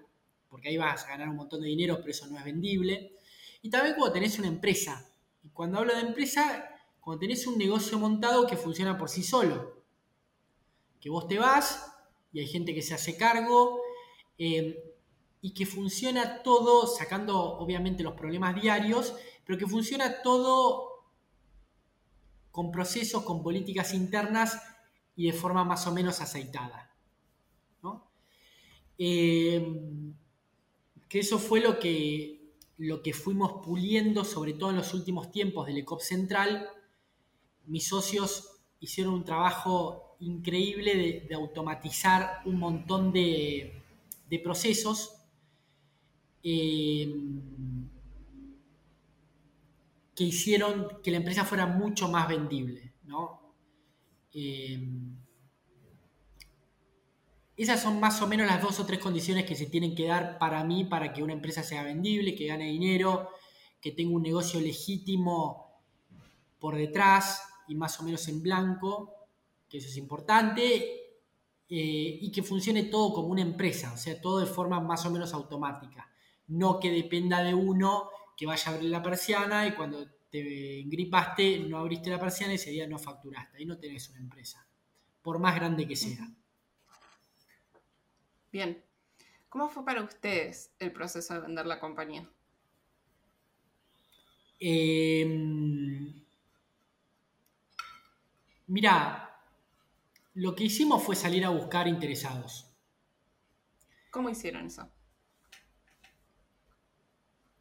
porque 0.49 0.69
ahí 0.69 0.77
vas 0.77 1.05
a 1.05 1.09
ganar 1.09 1.29
un 1.29 1.35
montón 1.35 1.61
de 1.61 1.67
dinero, 1.67 1.97
pero 1.97 2.11
eso 2.11 2.27
no 2.27 2.37
es 2.37 2.45
vendible. 2.45 3.13
Y 3.61 3.69
también 3.69 3.95
cuando 3.95 4.13
tenés 4.13 4.37
una 4.39 4.47
empresa. 4.47 5.09
Y 5.43 5.49
cuando 5.49 5.79
hablo 5.79 5.93
de 5.93 6.01
empresa, 6.01 6.69
cuando 6.99 7.19
tenés 7.19 7.47
un 7.47 7.57
negocio 7.57 7.97
montado 7.99 8.47
que 8.47 8.57
funciona 8.57 8.97
por 8.97 9.09
sí 9.09 9.23
solo. 9.23 9.83
Que 10.99 11.09
vos 11.09 11.27
te 11.27 11.39
vas 11.39 11.93
y 12.33 12.39
hay 12.39 12.47
gente 12.47 12.73
que 12.73 12.81
se 12.81 12.93
hace 12.93 13.17
cargo 13.17 13.79
eh, 14.37 14.93
y 15.41 15.53
que 15.53 15.65
funciona 15.65 16.43
todo, 16.43 16.87
sacando 16.87 17.39
obviamente 17.39 18.03
los 18.03 18.13
problemas 18.13 18.61
diarios, 18.61 19.15
pero 19.45 19.57
que 19.57 19.67
funciona 19.67 20.21
todo 20.21 21.05
con 22.51 22.71
procesos, 22.71 23.23
con 23.23 23.43
políticas 23.43 23.93
internas 23.93 24.59
y 25.17 25.25
de 25.25 25.33
forma 25.33 25.65
más 25.65 25.85
o 25.87 25.91
menos 25.91 26.21
aceitada. 26.21 26.85
Eh, 28.99 29.63
que 31.07 31.19
eso 31.19 31.37
fue 31.37 31.59
lo 31.59 31.77
que, 31.77 32.55
lo 32.77 33.03
que 33.03 33.13
fuimos 33.13 33.63
puliendo, 33.63 34.25
sobre 34.25 34.53
todo 34.53 34.71
en 34.71 34.77
los 34.77 34.93
últimos 34.95 35.29
tiempos 35.29 35.67
del 35.67 35.77
ECOP 35.77 36.01
Central, 36.01 36.67
mis 37.67 37.87
socios 37.87 38.57
hicieron 38.79 39.13
un 39.13 39.23
trabajo 39.23 40.15
increíble 40.19 41.25
de, 41.27 41.35
automatizar 41.35 42.41
un 42.45 42.57
montón 42.57 43.11
de, 43.11 43.83
procesos. 44.43 45.13
Eh, 46.43 47.13
que 50.15 50.23
hicieron 50.23 50.99
que 51.03 51.11
la 51.11 51.17
empresa 51.17 51.45
fuera 51.45 51.67
mucho 51.67 52.07
más 52.07 52.27
vendible. 52.27 52.93
Eh, 54.39 54.77
esas 57.55 57.81
son 57.81 57.99
más 57.99 58.21
o 58.21 58.27
menos 58.27 58.45
las 58.45 58.61
dos 58.61 58.79
o 58.79 58.85
tres 58.85 58.99
condiciones 58.99 59.45
que 59.45 59.55
se 59.55 59.65
tienen 59.65 59.95
que 59.95 60.05
dar 60.05 60.37
para 60.37 60.63
mí 60.63 60.85
para 60.85 61.11
que 61.11 61.23
una 61.23 61.33
empresa 61.33 61.63
sea 61.63 61.81
vendible, 61.81 62.35
que 62.35 62.45
gane 62.45 62.65
dinero, 62.65 63.29
que 63.81 63.93
tenga 63.93 64.15
un 64.15 64.21
negocio 64.21 64.61
legítimo 64.61 65.81
por 66.59 66.75
detrás 66.75 67.41
y 67.67 67.73
más 67.73 67.99
o 67.99 68.03
menos 68.03 68.27
en 68.27 68.43
blanco, 68.43 69.15
que 69.67 69.79
eso 69.79 69.87
es 69.87 69.97
importante, 69.97 70.75
eh, 71.67 72.19
y 72.21 72.31
que 72.31 72.43
funcione 72.43 72.83
todo 72.83 73.13
como 73.13 73.29
una 73.29 73.41
empresa, 73.41 73.91
o 73.91 73.97
sea, 73.97 74.21
todo 74.21 74.39
de 74.39 74.45
forma 74.45 74.79
más 74.79 75.03
o 75.07 75.09
menos 75.09 75.33
automática. 75.33 76.11
No 76.45 76.79
que 76.79 76.91
dependa 76.91 77.41
de 77.41 77.55
uno 77.55 78.11
que 78.37 78.45
vaya 78.45 78.71
a 78.71 78.75
abrir 78.75 78.91
la 78.91 79.01
persiana 79.01 79.65
y 79.65 79.73
cuando 79.73 80.05
te 80.43 80.79
engripaste 80.81 81.59
no 81.59 81.77
abriste 81.77 82.09
la 82.09 82.19
persiana 82.19 82.53
y 82.53 82.55
ese 82.55 82.71
día 82.71 82.87
no 82.87 82.97
facturaste. 82.97 83.57
Ahí 83.57 83.65
no 83.65 83.77
tenés 83.77 84.09
una 84.09 84.19
empresa, 84.19 84.67
por 85.21 85.39
más 85.39 85.55
grande 85.55 85.87
que 85.87 85.95
sea. 85.95 86.27
Bien. 88.51 88.83
¿Cómo 89.49 89.69
fue 89.69 89.85
para 89.85 90.03
ustedes 90.03 90.71
el 90.79 90.91
proceso 90.91 91.33
de 91.33 91.39
vender 91.39 91.65
la 91.65 91.79
compañía? 91.79 92.29
Eh, 94.59 95.25
Mira, 98.67 99.41
lo 100.33 100.53
que 100.53 100.65
hicimos 100.65 101.01
fue 101.01 101.15
salir 101.15 101.45
a 101.45 101.49
buscar 101.49 101.87
interesados. 101.87 102.69
¿Cómo 104.11 104.29
hicieron 104.29 104.65
eso? 104.65 104.91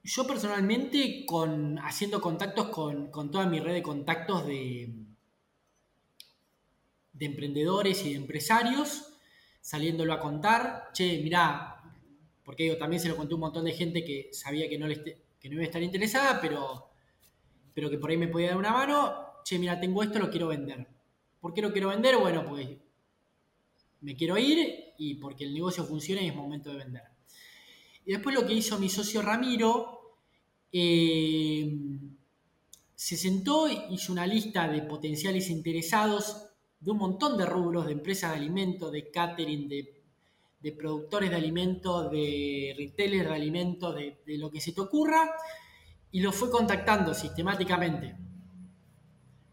Yo 0.07 0.25
personalmente, 0.25 1.27
con, 1.27 1.81
haciendo 1.81 2.21
contactos 2.21 2.69
con, 2.69 3.11
toda 3.11 3.45
mi 3.47 3.59
red 3.59 3.75
de 3.75 3.83
contactos 3.83 4.47
de, 4.47 4.95
de 7.13 7.27
emprendedores 7.27 8.07
y 8.07 8.11
de 8.11 8.17
empresarios, 8.17 9.13
saliéndolo 9.61 10.13
a 10.13 10.21
contar, 10.21 10.91
che, 10.93 11.19
mirá, 11.25 11.83
porque 12.45 12.63
digo, 12.63 12.77
también 12.77 13.03
se 13.03 13.09
lo 13.09 13.17
conté 13.17 13.33
a 13.33 13.35
un 13.35 13.41
montón 13.41 13.65
de 13.65 13.73
gente 13.73 14.05
que 14.05 14.29
sabía 14.33 14.69
que 14.69 14.79
no, 14.79 14.87
le 14.87 15.03
que 15.41 15.49
no 15.49 15.55
iba 15.55 15.63
a 15.63 15.67
estar 15.67 15.83
interesada, 15.83 16.41
pero, 16.41 16.89
pero 17.75 17.91
que 17.91 17.99
por 17.99 18.09
ahí 18.11 18.17
me 18.17 18.29
podía 18.29 18.51
dar 18.51 18.59
una 18.59 18.71
mano, 18.71 19.43
che, 19.43 19.59
mira, 19.59 19.81
tengo 19.81 20.05
esto, 20.05 20.21
lo 20.21 20.31
quiero 20.31 20.47
vender. 20.47 20.87
¿Por 21.41 21.53
qué 21.53 21.63
lo 21.63 21.73
quiero 21.73 21.89
vender? 21.89 22.17
Bueno, 22.17 22.47
pues 22.49 22.69
me 24.03 24.15
quiero 24.15 24.39
ir 24.39 24.95
y 24.99 25.17
porque 25.17 25.43
el 25.43 25.53
negocio 25.53 25.85
funciona 25.85 26.23
y 26.23 26.29
es 26.29 26.35
momento 26.37 26.71
de 26.71 26.77
vender. 26.77 27.03
Y 28.05 28.13
después 28.13 28.37
lo 28.37 28.47
que 28.47 28.55
hizo 28.55 28.79
mi 28.79 28.89
socio 28.89 29.21
Ramiro, 29.21 29.96
eh, 30.73 31.77
se 32.95 33.17
sentó, 33.17 33.69
hizo 33.91 34.13
una 34.13 34.27
lista 34.27 34.69
de 34.69 34.83
potenciales 34.83 35.51
interesados 35.51 36.47
de 36.81 36.91
un 36.91 36.99
montón 36.99 37.37
de 37.37 37.47
rubros, 37.47 37.87
de 37.87 37.93
empresas 37.93 38.31
de 38.31 38.37
alimentos, 38.37 38.93
de 38.93 39.11
catering, 39.11 39.69
de, 39.69 39.93
productores 40.77 41.31
de 41.31 41.37
alimentos, 41.37 42.11
de 42.11 42.75
retailers 42.77 43.29
de 43.29 43.35
alimentos, 43.35 43.95
de, 43.95 44.19
lo 44.39 44.51
que 44.51 44.61
se 44.61 44.73
te 44.73 44.81
ocurra, 44.81 45.31
y 46.11 46.21
lo 46.21 46.33
fue 46.33 46.51
contactando 46.51 47.15
sistemáticamente. 47.15 48.17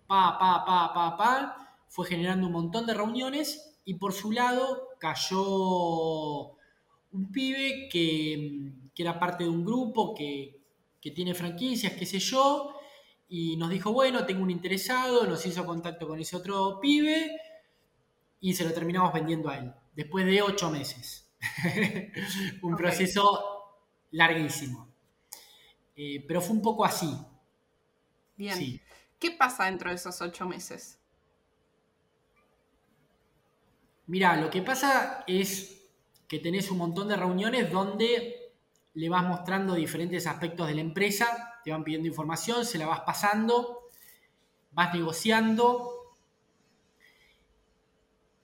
Pa, 0.08 0.38
pa, 0.40 0.66
pa, 0.66 0.92
pa, 0.94 1.18
pa, 1.18 1.78
fue 1.88 2.08
generando 2.08 2.48
un 2.48 2.54
montón 2.54 2.88
de 2.88 2.96
reuniones 2.96 3.80
y 3.86 3.96
por 3.96 4.14
su 4.14 4.32
lado 4.32 4.90
cayó 5.00 6.54
un 7.12 7.32
pibe 7.32 7.88
que, 7.92 8.72
era 8.96 9.20
parte 9.20 9.44
de 9.44 9.50
un 9.50 9.66
grupo 9.66 10.16
que, 10.16 10.63
que, 11.04 11.12
tiene 11.12 11.34
franquicias, 11.34 11.94
qué 11.94 12.06
sé 12.06 12.20
yo, 12.20 12.80
y 13.28 13.58
nos 13.58 13.70
dijo, 13.70 13.92
bueno, 13.92 14.26
tengo 14.26 14.42
un 14.42 14.52
interesado, 14.52 15.28
nos 15.28 15.46
hizo 15.46 15.66
contacto 15.66 16.08
con 16.08 16.20
ese 16.20 16.38
otro 16.38 16.80
pibe 16.80 17.36
y 18.40 18.54
se 18.54 18.64
lo 18.64 18.72
terminamos 18.72 19.12
vendiendo 19.12 19.50
a 19.50 19.58
él, 19.58 19.74
después 19.94 20.26
de 20.26 20.42
ocho 20.42 20.70
meses. 20.70 21.30
un 22.62 22.78
proceso 22.78 23.84
larguísimo. 24.12 24.94
Eh, 25.96 26.24
pero 26.28 26.42
fue 26.42 26.56
un 26.56 26.62
poco 26.62 26.86
así. 26.86 27.14
Bien. 28.38 28.82
¿Qué 29.20 29.32
pasa 29.32 29.66
dentro 29.66 29.90
de 29.90 29.96
esos 29.96 30.22
ocho 30.22 30.46
meses? 30.46 31.00
Mira, 34.08 34.36
lo 34.38 34.50
que 34.50 34.62
pasa 34.62 35.24
es 35.28 35.88
que 36.28 36.40
tenés 36.40 36.70
un 36.72 36.78
montón 36.78 37.08
de 37.08 37.16
reuniones 37.16 37.72
donde 37.72 38.43
le 38.96 39.10
vas 39.10 39.24
mostrando 39.24 39.74
diferentes 39.74 40.28
aspectos 40.28 40.68
de 40.68 40.76
la 40.76 40.82
empresa, 40.82 41.60
te 41.64 41.72
van 41.72 41.84
pidiendo 41.84 42.08
información, 42.08 42.66
se 42.66 42.78
la 42.78 42.88
vas 42.88 43.02
pasando, 43.02 43.90
vas 44.72 44.94
negociando 44.94 45.90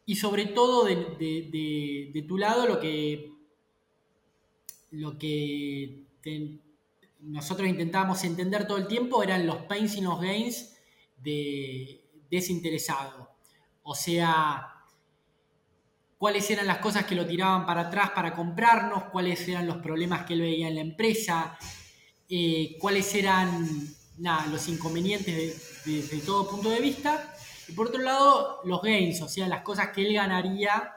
y 0.06 0.16
sobre 0.16 0.48
todo 0.48 0.86
de, 0.86 2.26
tu 2.28 2.38
lado 2.38 2.68
lo 2.68 2.80
que, 2.80 3.32
lo 4.92 5.18
que 5.20 6.06
nosotros 7.20 7.68
intentábamos 7.68 8.24
entender 8.24 8.66
todo 8.68 8.78
el 8.78 8.88
tiempo 8.88 9.22
eran 9.22 9.46
los 9.46 9.58
pains 9.64 9.96
y 9.98 10.02
los 10.02 10.20
gains 10.20 10.78
de, 11.22 12.02
desinteresado. 12.30 13.30
O 13.84 13.96
sea, 13.96 14.79
cuáles 16.20 16.48
eran 16.52 16.68
las 16.68 16.80
cosas 16.80 17.06
que 17.06 17.16
lo 17.16 17.26
tiraban 17.26 17.66
para 17.66 17.82
atrás 17.82 18.12
para 18.12 18.34
comprarnos, 18.34 19.06
cuáles 19.06 19.48
eran 19.48 19.66
los 19.66 19.78
problemas 19.78 20.26
que 20.26 20.34
él 20.34 20.42
veía 20.42 20.68
en 20.68 20.76
la 20.76 20.82
empresa, 20.82 21.58
eh, 22.30 22.76
cuáles 22.78 23.16
eran 23.16 23.68
los 24.52 24.68
inconvenientes 24.68 25.86
desde 25.86 26.18
de, 26.18 26.22
todo 26.22 26.50
punto 26.50 26.70
de 26.70 26.82
vista. 26.82 27.34
Y 27.70 27.72
por 27.72 27.88
otro 27.88 28.02
lado, 28.02 28.60
los 28.66 28.82
gains, 28.82 29.22
o 29.22 29.30
sea, 29.30 29.48
las 29.48 29.62
cosas 29.62 29.90
que 29.90 30.06
él 30.06 30.14
ganaría 30.14 30.94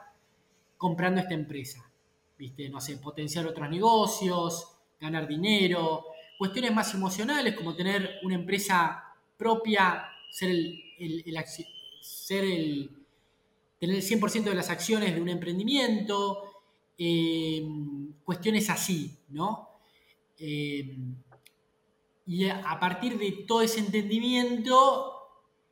comprando 0.77 1.21
esta 1.21 1.33
empresa. 1.33 1.89
¿Viste? 2.37 2.67
No 2.67 2.81
sé, 2.81 2.97
potenciar 2.97 3.47
otros 3.47 3.69
negocios, 3.69 4.67
ganar 4.99 5.25
dinero, 5.25 6.07
cuestiones 6.37 6.73
más 6.73 6.93
emocionales 6.93 7.55
como 7.55 7.73
tener 7.73 8.19
una 8.23 8.35
empresa 8.35 9.01
propia, 9.37 10.05
ser 10.29 10.49
el, 10.49 11.23
ser 12.01 12.43
el, 12.43 13.02
tener 13.83 13.97
el 13.97 14.01
100% 14.01 14.43
de 14.43 14.55
las 14.55 14.69
acciones 14.69 15.13
de 15.13 15.21
un 15.21 15.27
emprendimiento, 15.27 16.41
eh, 16.97 17.67
cuestiones 18.23 18.69
así, 18.69 19.19
¿no? 19.27 19.71
Eh, 20.39 20.95
y 22.25 22.47
a 22.47 22.79
partir 22.79 23.17
de 23.17 23.43
todo 23.45 23.61
ese 23.61 23.81
entendimiento, 23.81 25.11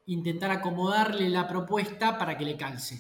intentar 0.08 0.52
acomodarle 0.52 1.30
la 1.30 1.48
propuesta 1.48 2.18
para 2.18 2.38
que 2.38 2.44
le 2.44 2.58
calce 2.58 3.00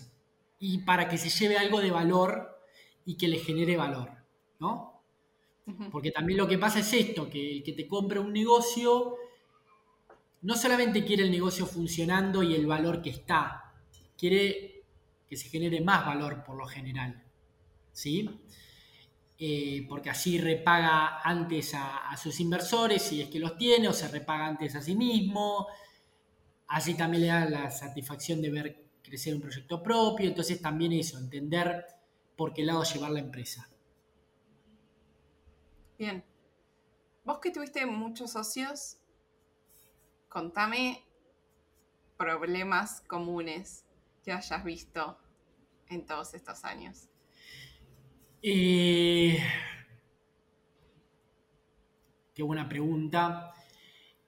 y 0.60 0.78
para 0.78 1.10
que 1.10 1.18
se 1.18 1.30
lleve 1.30 1.58
algo 1.58 1.82
de 1.82 1.92
valor 1.92 2.62
y 3.04 3.16
que 3.16 3.28
le 3.28 3.40
genere 3.40 3.76
valor, 3.76 4.12
¿no? 4.60 5.04
Porque 5.92 6.12
también 6.12 6.38
lo 6.38 6.48
que 6.48 6.58
pasa 6.58 6.80
es 6.80 6.94
esto, 6.94 7.30
que 7.30 7.58
el 7.58 7.64
que 7.64 7.74
te 7.74 7.86
compra 7.86 8.22
un 8.22 8.32
negocio 8.32 9.18
no 10.44 10.56
solamente 10.56 11.04
quiere 11.04 11.24
el 11.24 11.32
negocio 11.32 11.66
funcionando 11.66 12.44
y 12.44 12.56
el 12.56 12.66
valor 12.66 13.02
que 13.02 13.10
está, 13.10 13.74
quiere 14.18 14.71
que 15.32 15.38
se 15.38 15.48
genere 15.48 15.80
más 15.80 16.06
valor 16.06 16.44
por 16.44 16.58
lo 16.58 16.66
general. 16.66 17.24
¿Sí? 17.94 18.30
Eh, 19.38 19.86
porque 19.88 20.10
así 20.10 20.38
repaga 20.38 21.22
antes 21.22 21.72
a, 21.74 22.18
sus 22.18 22.42
inversores 22.42 23.02
si 23.02 23.22
es 23.22 23.30
que 23.30 23.40
los 23.40 23.56
tiene, 23.56 23.88
o 23.88 23.94
se 23.94 24.10
repaga 24.10 24.46
antes 24.46 24.76
a 24.76 24.82
sí 24.82 24.94
mismo. 24.94 25.68
Así 26.68 26.96
también 26.96 27.22
le 27.22 27.28
da 27.30 27.46
la 27.46 27.72
satisfacción 27.72 28.42
de 28.42 28.52
ver 28.52 28.84
crecer 29.02 29.34
un 29.34 29.40
proyecto 29.40 29.82
propio. 29.82 30.28
Entonces 30.28 30.62
también 30.62 30.92
eso, 30.92 31.18
entender 31.18 31.86
por 32.36 32.54
qué 32.54 32.66
lado 32.66 32.84
llevar 32.84 33.12
la 33.12 33.22
empresa. 33.22 33.70
Bien. 35.98 36.26
Vos 37.24 37.40
que 37.40 37.52
tuviste 37.52 37.86
muchos 37.86 38.32
socios, 38.32 38.98
contame 40.28 41.06
problemas 42.18 43.00
comunes 43.08 43.86
que 44.24 44.32
hayas 44.32 44.64
visto 44.64 45.18
en 45.90 46.06
todos 46.06 46.34
estos 46.34 46.64
años. 46.64 47.10
Eh, 48.42 49.38
qué 52.34 52.44
buena 52.44 52.68
pregunta. 52.68 53.54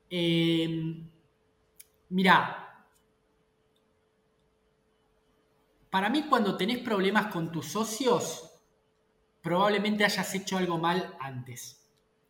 Eh, 0.10 1.04
mira, 2.10 2.86
para 5.90 6.10
mí 6.10 6.26
cuando 6.30 6.58
tenés 6.58 6.80
problemas 6.80 7.32
con 7.34 7.52
tus 7.52 7.68
socios, 7.68 8.52
probablemente 9.42 10.04
hayas 10.04 10.34
hecho 10.36 10.58
algo 10.58 10.78
mal 10.78 11.16
antes. 11.20 11.80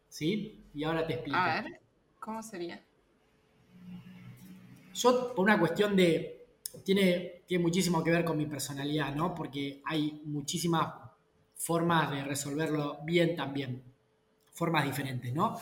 ¿Sí? 0.10 0.66
Y 0.74 0.84
ahora 0.84 1.08
te 1.08 1.14
explico. 1.14 1.38
A 1.38 1.62
ver, 1.62 1.82
¿cómo 2.20 2.44
sería? 2.44 2.84
Yo, 4.94 5.34
por 5.34 5.44
una 5.44 5.60
cuestión 5.60 5.96
de. 5.96 6.43
Tiene, 6.84 7.44
tiene 7.46 7.62
muchísimo 7.62 8.04
que 8.04 8.12
ver 8.12 8.26
con 8.26 8.38
mi 8.38 8.46
personalidad, 8.46 9.14
¿no? 9.16 9.36
Porque 9.36 9.82
hay 9.86 10.22
muchísimas 10.26 10.94
formas 11.56 12.12
de 12.12 12.24
resolverlo 12.24 13.00
bien 13.04 13.36
también. 13.36 13.84
Formas 14.54 14.86
diferentes, 14.86 15.34
¿no? 15.34 15.60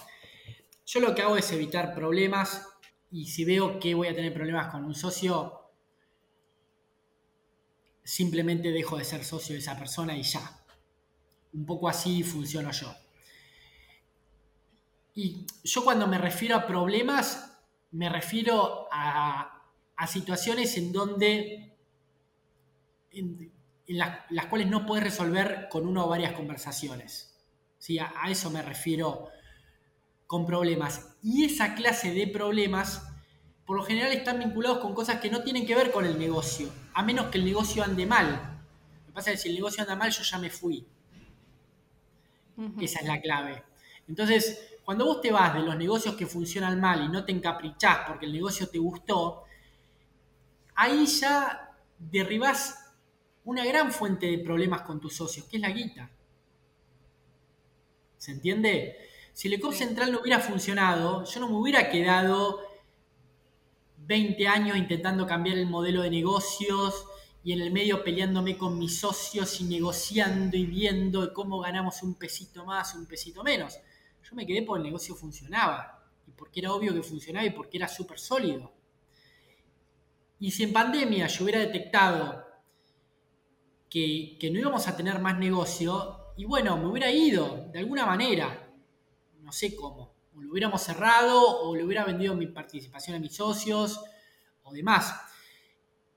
Yo 0.85 0.99
lo 0.99 1.13
que 1.13 1.21
hago 1.21 1.37
es 1.37 1.51
evitar 1.51 1.93
problemas 1.93 2.67
y 3.11 3.25
si 3.25 3.45
veo 3.45 3.79
que 3.79 3.93
voy 3.93 4.07
a 4.07 4.15
tener 4.15 4.33
problemas 4.33 4.71
con 4.71 4.85
un 4.85 4.95
socio, 4.95 5.61
simplemente 8.03 8.71
dejo 8.71 8.97
de 8.97 9.03
ser 9.03 9.23
socio 9.23 9.53
de 9.53 9.59
esa 9.59 9.77
persona 9.77 10.17
y 10.17 10.23
ya. 10.23 10.59
Un 11.53 11.65
poco 11.65 11.89
así 11.89 12.23
funciono 12.23 12.71
yo. 12.71 12.93
Y 15.13 15.45
yo 15.63 15.83
cuando 15.83 16.07
me 16.07 16.17
refiero 16.17 16.55
a 16.55 16.65
problemas, 16.65 17.57
me 17.91 18.09
refiero 18.09 18.87
a, 18.91 19.60
situaciones 20.07 20.77
en 20.77 20.91
donde, 20.91 21.73
en, 23.11 23.51
las 23.87 24.45
cuales 24.47 24.67
no 24.67 24.85
puedes 24.85 25.03
resolver 25.03 25.67
con 25.69 25.85
una 25.85 26.05
o 26.05 26.09
varias 26.09 26.33
conversaciones. 26.33 27.37
¿Sí? 27.77 27.99
A, 27.99 28.13
a, 28.15 28.29
eso 28.29 28.49
me 28.49 28.61
refiero 28.61 29.29
con 30.27 30.45
problemas. 30.45 31.15
Y 31.21 31.43
esa 31.43 31.75
clase 31.75 32.13
de 32.13 32.27
problemas, 32.27 33.07
por 33.65 33.77
lo 33.77 33.83
general, 33.83 34.11
están 34.11 34.39
vinculados 34.39 34.79
con 34.79 34.93
cosas 34.93 35.19
que 35.19 35.29
no 35.29 35.43
tienen 35.43 35.65
que 35.65 35.75
ver 35.75 35.91
con 35.91 36.05
el 36.05 36.17
negocio, 36.17 36.69
a 36.93 37.03
menos 37.03 37.27
que 37.27 37.37
el 37.37 37.45
negocio 37.45 37.83
ande 37.83 38.05
mal. 38.05 38.59
Lo 39.01 39.07
que 39.07 39.11
pasa 39.11 39.31
es 39.31 39.37
que 39.37 39.43
si 39.43 39.49
el 39.49 39.55
negocio 39.55 39.81
anda 39.83 39.95
mal, 39.95 40.11
yo 40.11 40.23
ya 40.23 40.37
me 40.37 40.49
fui. 40.49 40.87
Esa 42.79 42.99
es 42.99 43.07
la 43.07 43.19
clave. 43.19 43.63
Entonces, 44.07 44.77
cuando 44.83 45.05
vos 45.05 45.21
te 45.21 45.31
vas 45.31 45.53
de 45.53 45.61
los 45.61 45.75
negocios 45.77 46.15
que 46.15 46.25
funcionan 46.25 46.79
mal 46.79 47.03
y 47.03 47.09
no 47.09 47.23
te 47.25 47.31
encaprichás 47.31 47.99
porque 48.07 48.25
el 48.25 48.33
negocio 48.33 48.67
te 48.67 48.77
gustó, 48.77 49.43
ahí 50.75 51.05
ya 51.05 51.75
derribás 51.97 52.93
una 53.43 53.65
gran 53.65 53.91
fuente 53.91 54.27
de 54.27 54.39
problemas 54.39 54.81
con 54.81 54.99
tus 54.99 55.15
socios, 55.15 55.45
que 55.47 55.57
es 55.57 55.61
la 55.61 55.71
guita. 55.71 56.09
¿Se 58.17 58.31
entiende? 58.31 58.97
Si 59.33 59.47
el 59.47 59.55
ECOP 59.55 59.73
Central 59.73 60.11
no 60.11 60.19
hubiera 60.19 60.39
funcionado, 60.39 61.23
yo 61.25 61.39
no 61.39 61.49
me 61.49 61.55
hubiera 61.55 61.89
quedado 61.89 62.59
20 63.97 64.47
años 64.47 64.77
intentando 64.77 65.25
cambiar 65.25 65.57
el 65.57 65.67
modelo 65.67 66.01
de 66.01 66.09
negocios 66.09 67.05
y 67.43 67.53
en 67.53 67.61
el 67.61 67.71
medio 67.71 68.03
peleándome 68.03 68.57
con 68.57 68.77
mis 68.77 68.99
socios 68.99 69.59
y 69.61 69.63
negociando 69.63 70.57
y 70.57 70.65
viendo 70.65 71.33
cómo 71.33 71.59
ganamos 71.59 72.03
un 72.03 72.13
pesito 72.15 72.65
más, 72.65 72.93
un 72.93 73.05
pesito 73.05 73.43
menos. 73.43 73.79
Yo 74.23 74.35
me 74.35 74.45
quedé 74.45 74.61
porque 74.61 74.79
el 74.79 74.85
negocio 74.85 75.15
funcionaba 75.15 76.03
y 76.27 76.31
porque 76.31 76.59
era 76.59 76.73
obvio 76.73 76.93
que 76.93 77.01
funcionaba 77.01 77.45
y 77.45 77.51
porque 77.51 77.77
era 77.77 77.87
súper 77.87 78.19
sólido. 78.19 78.71
Y 80.41 80.49
si 80.49 80.63
en 80.63 80.73
pandemia 80.73 81.27
yo 81.27 81.43
hubiera 81.43 81.59
detectado 81.59 82.43
que, 83.87 84.37
que, 84.39 84.49
no 84.49 84.57
íbamos 84.57 84.87
a 84.87 84.97
tener 84.97 85.19
más 85.19 85.37
negocio, 85.37 86.33
y 86.35 86.45
bueno, 86.45 86.77
me 86.77 86.87
hubiera 86.87 87.11
ido 87.11 87.69
de 87.71 87.77
alguna 87.77 88.07
manera, 88.07 88.73
no 89.39 89.51
sé 89.51 89.75
cómo, 89.75 90.15
o 90.33 90.41
lo 90.41 90.51
hubiéramos 90.51 90.81
cerrado 90.81 91.61
o 91.61 91.75
le 91.75 91.83
hubiera 91.83 92.05
vendido 92.05 92.33
mi 92.33 92.47
participación 92.47 93.17
a 93.17 93.19
mis 93.19 93.35
socios 93.35 94.03
o 94.63 94.73
demás. 94.73 95.13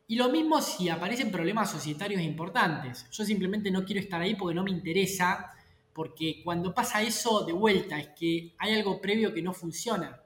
Y 0.07 0.17
lo 0.17 0.31
mismo 0.31 0.63
si 0.63 0.89
aparecen 0.89 1.31
problemas 1.31 1.71
societarios 1.71 2.23
importantes. 2.23 3.07
Yo 3.11 3.27
simplemente 3.27 3.71
no 3.71 3.85
quiero 3.85 4.01
estar 4.01 4.23
ahí 4.23 4.37
porque 4.37 4.55
no 4.55 4.65
me 4.65 4.71
interesa, 4.71 5.53
porque 5.93 6.41
cuando 6.43 6.73
pasa 6.73 7.03
eso 7.03 7.45
de 7.45 7.53
vuelta 7.53 7.99
es 7.99 8.09
que 8.19 8.55
hay 8.57 8.73
algo 8.73 9.03
previo 9.03 9.35
que 9.35 9.43
no 9.43 9.53
funciona. 9.53 10.19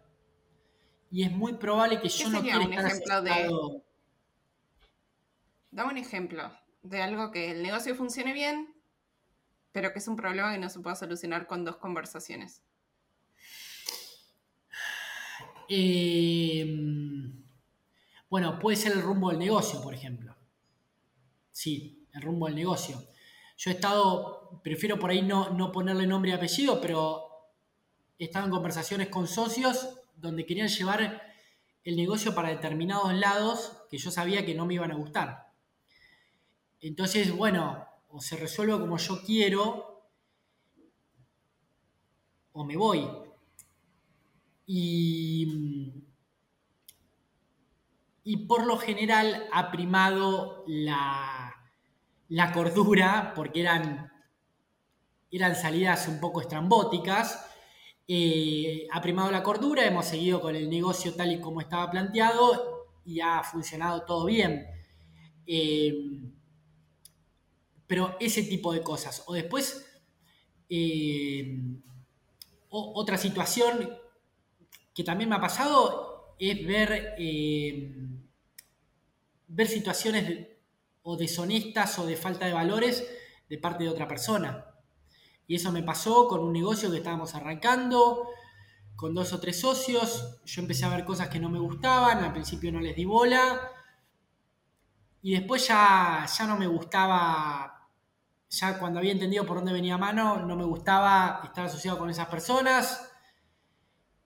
Y 1.11 1.25
es 1.25 1.33
muy 1.33 1.55
probable 1.55 2.01
que 2.01 2.09
yo 2.09 2.29
no 2.29 2.43
quiera 2.43 2.61
un 2.61 2.73
ejemplo 2.73 3.23
de... 3.23 3.83
Dame 5.71 5.93
un 5.93 5.99
ejemplo 5.99 6.51
de 6.83 7.03
algo 7.03 7.31
que 7.31 7.51
el 7.51 7.63
negocio 7.63 7.95
funcione 7.95 8.33
bien, 8.33 8.75
pero 9.73 9.93
que 9.93 9.99
es 9.99 10.09
un 10.09 10.17
problema 10.17 10.53
que 10.53 10.59
no 10.59 10.69
se 10.69 10.81
pueda 10.81 10.97
solucionar 10.97 11.47
con 11.47 11.65
dos 11.65 11.77
conversaciones. 11.77 12.63
Eh 15.69 16.65
bueno, 18.31 18.59
puede 18.59 18.77
ser 18.77 18.93
el 18.93 19.03
rumbo 19.03 19.31
del 19.31 19.39
negocio, 19.39 19.81
por 19.81 19.95
ejemplo. 19.95 20.37
Sí, 21.51 22.07
el 22.13 22.23
rumbo 22.23 22.47
del 22.47 22.57
negocio. 22.57 23.03
Yo 23.57 23.71
he 23.71 23.75
estado, 23.75 24.61
prefiero 24.63 24.99
por 24.99 25.11
ahí 25.11 25.23
no, 25.23 25.51
no 25.51 25.73
ponerle 25.73 26.07
nombre 26.07 26.31
y 26.31 26.35
apellido, 26.35 26.81
pero 26.81 27.25
he 28.19 28.25
estado 28.25 28.45
en 28.45 28.51
conversaciones 28.51 29.09
con 29.09 29.27
socios 29.27 30.01
donde 30.15 30.45
querían 30.45 30.69
llevar 30.69 31.23
el 31.85 31.97
negocio 31.97 32.35
para 32.35 32.51
determinados 32.51 33.15
lados 33.15 33.79
que 33.91 33.99
yo 33.99 34.11
sabía 34.11 34.45
que 34.45 34.55
no 34.55 34.67
me 34.67 34.75
iban 34.75 34.93
a 34.93 34.97
gustar. 34.97 35.48
Entonces, 36.81 37.35
bueno, 37.35 37.87
o 38.09 38.21
se 38.21 38.37
resuelve 38.37 38.79
como 38.79 38.97
yo 38.99 39.23
quiero, 39.25 40.03
o 42.53 42.65
me 42.65 42.77
voy. 42.77 43.09
Y 48.31 48.37
por 48.47 48.67
lo 48.67 48.77
general 48.77 49.47
ha 49.53 49.71
primado 49.71 50.65
la, 50.67 51.55
cordura, 52.53 53.33
porque 53.35 53.63
eran, 53.63 54.13
eran 55.31 55.57
salidas 55.57 56.09
un 56.09 56.21
poco 56.21 56.43
estrambóticas. 56.43 57.47
Eh, 58.07 58.87
ha 58.91 59.01
primado 59.01 59.31
la 59.31 59.43
cordura, 59.43 59.87
hemos 59.87 60.07
seguido 60.07 60.41
con 60.41 60.55
el 60.55 60.69
negocio 60.69 61.15
tal 61.15 61.33
y 61.33 61.41
como 61.41 61.61
estaba 61.61 61.91
planteado 61.91 62.89
y 63.05 63.21
ha 63.21 63.43
funcionado 63.43 64.05
todo 64.05 64.27
bien. 64.27 64.67
Eh, 65.47 65.95
pero 67.89 68.17
ese 68.21 68.45
tipo 68.45 68.73
de 68.73 68.83
cosas. 68.83 69.25
O 69.27 69.35
después, 69.35 69.85
eh, 70.69 71.59
otra 72.71 73.19
situación 73.19 73.99
que 74.95 75.03
también 75.03 75.29
me 75.31 75.37
ha 75.37 75.41
pasado 75.41 76.37
es 76.39 76.65
ver 76.65 77.17
ver 79.49 79.67
situaciones 79.67 80.47
o 81.03 81.17
deshonestas 81.17 81.99
o 81.99 82.07
de 82.07 82.17
falta 82.17 82.47
de 82.47 82.53
valores 82.53 83.05
de 83.49 83.59
parte 83.59 83.85
de 83.85 83.91
otra 83.91 84.07
persona. 84.07 84.67
Y 85.47 85.55
eso 85.55 85.73
me 85.73 85.83
pasó 85.83 86.29
con 86.29 86.41
un 86.41 86.53
negocio 86.53 86.91
que 86.91 86.99
estábamos 86.99 87.35
arrancando, 87.35 88.29
con 88.95 89.15
dos 89.15 89.33
o 89.33 89.41
tres 89.41 89.59
socios. 89.59 90.39
Yo 90.45 90.61
empecé 90.61 90.85
a 90.85 90.91
ver 90.91 91.07
cosas 91.07 91.31
que 91.31 91.41
no 91.41 91.49
me 91.49 91.59
gustaban, 91.59 92.23
al 92.23 92.33
principio 92.33 92.71
no 92.71 92.81
les 92.81 92.95
di 92.95 93.07
bola. 93.07 93.73
Y 95.23 95.33
después 95.33 95.67
ya, 95.67 96.27
ya 96.27 96.47
no 96.47 96.59
me 96.59 96.67
gustaba, 96.67 97.78
ya 98.51 98.79
cuando 98.79 98.99
había 98.99 99.13
entendido 99.13 99.45
por 99.45 99.59
dónde 99.59 99.73
venía 99.73 99.99
mano, 99.99 100.45
no 100.47 100.57
me 100.57 100.65
gustaba 100.65 101.41
estar 101.45 101.67
asociado 101.67 101.99
con 101.99 102.11
esas 102.11 102.29
personas. 102.29 103.11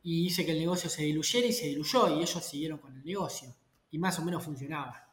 Y 0.02 0.26
hice 0.26 0.44
que 0.44 0.52
el 0.52 0.58
negocio 0.58 0.90
se 0.90 1.04
diluyera 1.04 1.46
y 1.46 1.52
se 1.52 1.66
diluyó 1.66 2.08
y 2.08 2.22
ellos 2.22 2.44
siguieron 2.44 2.78
con 2.78 2.96
el 2.96 3.04
negocio. 3.04 3.54
Y 3.90 3.98
más 3.98 4.18
o 4.18 4.24
menos 4.24 4.44
funcionaba. 4.44 5.08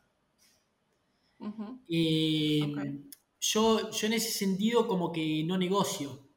Eh, 1.87 2.73
yo, 3.39 3.91
yo 3.91 4.07
en 4.07 4.13
ese 4.13 4.31
sentido 4.31 4.87
como 4.87 5.11
que 5.11 5.43
no 5.45 5.57
negocio. 5.57 6.27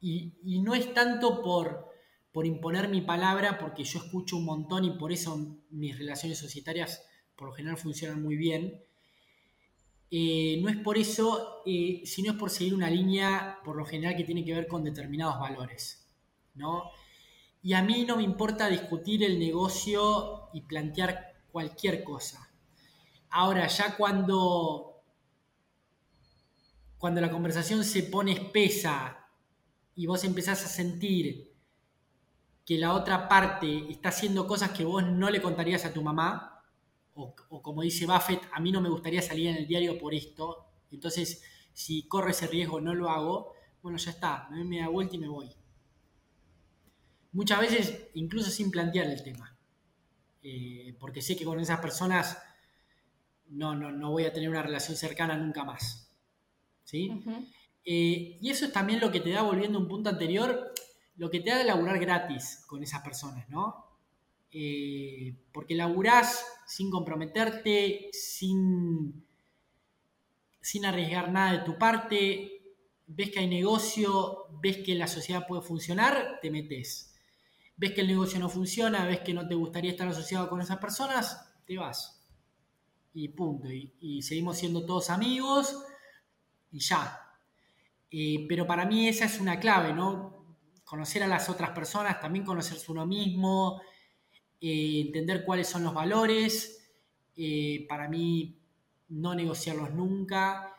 Y, 0.00 0.60
no 0.60 0.74
es 0.74 0.92
tanto 0.94 1.42
por, 1.42 1.88
por 2.32 2.46
imponer 2.46 2.88
mi 2.88 3.00
palabra, 3.00 3.58
porque 3.58 3.82
yo 3.82 3.98
escucho 3.98 4.36
un 4.36 4.44
montón 4.44 4.84
y 4.84 4.90
por 4.90 5.10
eso 5.10 5.58
mis 5.70 5.98
relaciones 5.98 6.38
societarias 6.38 7.02
por 7.34 7.48
lo 7.48 7.54
general 7.54 7.76
funcionan 7.76 8.22
muy 8.22 8.36
bien. 8.36 8.85
Eh, 10.10 10.58
no 10.62 10.68
es 10.68 10.76
por 10.76 10.98
eso, 10.98 11.62
eh, 11.66 12.02
sino 12.04 12.32
es 12.32 12.38
por 12.38 12.50
seguir 12.50 12.74
una 12.74 12.88
línea 12.88 13.58
por 13.64 13.76
lo 13.76 13.84
general 13.84 14.16
que 14.16 14.24
tiene 14.24 14.44
que 14.44 14.54
ver 14.54 14.68
con 14.68 14.84
determinados 14.84 15.38
valores. 15.40 16.06
¿no? 16.54 16.90
Y 17.62 17.74
a 17.74 17.82
mí 17.82 18.04
no 18.04 18.16
me 18.16 18.22
importa 18.22 18.68
discutir 18.68 19.24
el 19.24 19.38
negocio 19.38 20.48
y 20.52 20.62
plantear 20.62 21.34
cualquier 21.50 22.04
cosa. 22.04 22.50
Ahora, 23.30 23.66
ya 23.66 23.96
cuando, 23.96 25.02
cuando 26.98 27.20
la 27.20 27.30
conversación 27.30 27.84
se 27.84 28.04
pone 28.04 28.32
espesa 28.32 29.28
y 29.94 30.06
vos 30.06 30.22
empezás 30.24 30.64
a 30.64 30.68
sentir 30.68 31.52
que 32.64 32.78
la 32.78 32.94
otra 32.94 33.28
parte 33.28 33.90
está 33.90 34.08
haciendo 34.08 34.46
cosas 34.46 34.70
que 34.70 34.84
vos 34.84 35.04
no 35.04 35.30
le 35.30 35.42
contarías 35.42 35.84
a 35.84 35.92
tu 35.92 36.02
mamá, 36.02 36.55
o, 37.16 37.62
como 37.62 37.82
dice 37.82 38.06
Buffett, 38.06 38.42
a 38.52 38.60
mí 38.60 38.70
no 38.70 38.80
me 38.80 38.90
gustaría 38.90 39.22
salir 39.22 39.48
en 39.48 39.56
el 39.56 39.66
diario 39.66 39.98
por 39.98 40.14
esto, 40.14 40.66
entonces 40.90 41.42
si 41.72 42.06
corro 42.06 42.30
ese 42.30 42.46
riesgo 42.46 42.80
no 42.80 42.94
lo 42.94 43.10
hago, 43.10 43.54
bueno, 43.82 43.98
ya 43.98 44.10
está, 44.10 44.48
me 44.50 44.58
doy 44.58 44.66
media 44.66 44.88
vuelta 44.88 45.16
y 45.16 45.18
me 45.18 45.28
voy. 45.28 45.50
Muchas 47.32 47.60
veces, 47.60 48.08
incluso 48.14 48.50
sin 48.50 48.70
plantear 48.70 49.06
el 49.06 49.22
tema, 49.22 49.56
eh, 50.42 50.96
porque 51.00 51.22
sé 51.22 51.36
que 51.36 51.44
con 51.44 51.58
esas 51.58 51.80
personas 51.80 52.38
no, 53.48 53.74
no, 53.74 53.90
no 53.92 54.10
voy 54.10 54.24
a 54.24 54.32
tener 54.32 54.48
una 54.48 54.62
relación 54.62 54.96
cercana 54.96 55.36
nunca 55.36 55.64
más. 55.64 56.10
¿Sí? 56.84 57.10
Eh, 57.84 58.38
y 58.40 58.50
eso 58.50 58.66
es 58.66 58.72
también 58.72 59.00
lo 59.00 59.10
que 59.10 59.20
te 59.20 59.30
da, 59.30 59.42
volviendo 59.42 59.78
a 59.78 59.82
un 59.82 59.88
punto 59.88 60.10
anterior, 60.10 60.72
lo 61.16 61.30
que 61.30 61.40
te 61.40 61.50
da 61.50 61.58
de 61.58 61.64
laburar 61.64 61.98
gratis 61.98 62.64
con 62.66 62.82
esas 62.82 63.02
personas, 63.02 63.48
¿no? 63.48 63.95
Eh, 64.58 65.34
porque 65.52 65.74
laburás 65.74 66.42
sin 66.66 66.90
comprometerte, 66.90 68.08
sin, 68.10 69.26
sin 70.62 70.86
arriesgar 70.86 71.30
nada 71.30 71.52
de 71.52 71.58
tu 71.58 71.76
parte, 71.76 72.74
ves 73.06 73.30
que 73.30 73.40
hay 73.40 73.48
negocio, 73.48 74.46
ves 74.62 74.78
que 74.78 74.94
la 74.94 75.08
sociedad 75.08 75.46
puede 75.46 75.60
funcionar, 75.60 76.38
te 76.40 76.50
metes. 76.50 77.14
Ves 77.76 77.92
que 77.92 78.00
el 78.00 78.06
negocio 78.06 78.40
no 78.40 78.48
funciona, 78.48 79.04
ves 79.04 79.20
que 79.20 79.34
no 79.34 79.46
te 79.46 79.54
gustaría 79.54 79.90
estar 79.90 80.08
asociado 80.08 80.48
con 80.48 80.62
esas 80.62 80.78
personas, 80.78 81.52
te 81.66 81.76
vas 81.76 82.22
y 83.12 83.28
punto. 83.28 83.68
Y, 83.70 84.22
seguimos 84.22 84.56
siendo 84.56 84.86
todos 84.86 85.10
amigos 85.10 85.84
y 86.72 86.80
ya. 86.80 87.20
Eh, 88.10 88.46
pero 88.48 88.66
para 88.66 88.86
mí 88.86 89.06
esa 89.06 89.26
es 89.26 89.38
una 89.38 89.60
clave, 89.60 89.92
¿no? 89.92 90.56
Conocer 90.82 91.22
a 91.22 91.26
las 91.26 91.50
otras 91.50 91.72
personas, 91.72 92.20
también 92.22 92.46
conocerse 92.46 92.90
uno 92.90 93.04
mismo, 93.04 93.82
eh, 94.60 95.00
entender 95.06 95.44
cuáles 95.44 95.68
son 95.68 95.84
los 95.84 95.94
valores. 95.94 96.88
Eh, 97.36 97.86
para 97.88 98.08
mí, 98.08 98.58
no 99.08 99.34
negociarlos 99.34 99.92
nunca. 99.92 100.72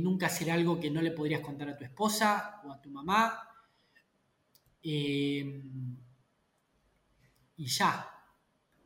nunca 0.00 0.26
hacer 0.26 0.50
algo 0.50 0.80
que 0.80 0.90
no 0.90 1.00
le 1.02 1.12
podrías 1.12 1.40
contar 1.40 1.68
a 1.68 1.76
tu 1.76 1.84
esposa 1.84 2.60
o 2.64 2.72
a 2.72 2.80
tu 2.82 2.90
mamá. 2.90 3.40
y 4.82 5.42
ya, 7.66 8.08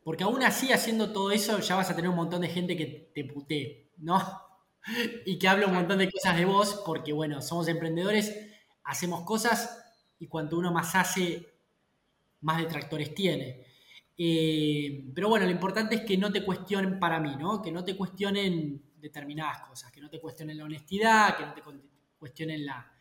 porque 0.03 0.23
aún 0.23 0.43
así, 0.43 0.71
haciendo 0.71 1.11
todo 1.11 1.31
eso, 1.31 1.59
ya 1.59 1.75
vas 1.75 1.89
a 1.89 1.95
tener 1.95 2.09
un 2.09 2.15
montón 2.15 2.41
de 2.41 2.49
gente 2.49 2.75
que 2.75 3.11
te 3.13 3.25
putee, 3.25 3.91
¿no? 3.97 4.19
Y 5.27 5.37
que 5.37 5.47
habla 5.47 5.67
un 5.67 5.75
montón 5.75 5.99
de 5.99 6.11
cosas 6.11 6.35
de 6.35 6.45
vos, 6.45 6.81
porque 6.87 7.13
bueno, 7.13 7.39
somos 7.43 7.67
emprendedores, 7.67 8.35
hacemos 8.83 9.21
cosas 9.21 9.79
y 10.17 10.25
cuanto 10.25 10.57
uno 10.57 10.71
más 10.71 10.95
hace, 10.95 11.53
más 12.41 12.57
detractores 12.57 13.13
tiene. 13.13 13.67
Eh, 14.17 15.11
pero 15.15 15.29
bueno, 15.29 15.45
lo 15.45 15.51
importante 15.51 15.95
es 15.95 16.01
que 16.01 16.17
no 16.17 16.31
te 16.31 16.43
cuestionen 16.43 16.99
para 16.99 17.19
mí, 17.19 17.35
¿no? 17.37 17.61
Que 17.61 17.71
no 17.71 17.83
te 17.83 17.95
cuestionen 17.95 18.81
determinadas 18.97 19.61
cosas, 19.67 19.91
que 19.91 20.01
no 20.01 20.09
te 20.09 20.19
cuestionen 20.19 20.57
la 20.57 20.65
honestidad, 20.65 21.37
que 21.37 21.45
no 21.45 21.53
te 21.53 21.61
cuestionen 22.19 22.65
la, 22.65 22.91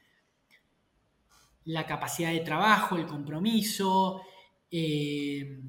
la 1.65 1.87
capacidad 1.87 2.31
de 2.31 2.41
trabajo, 2.41 2.97
el 2.97 3.07
compromiso. 3.07 4.23
Eh, 4.71 5.61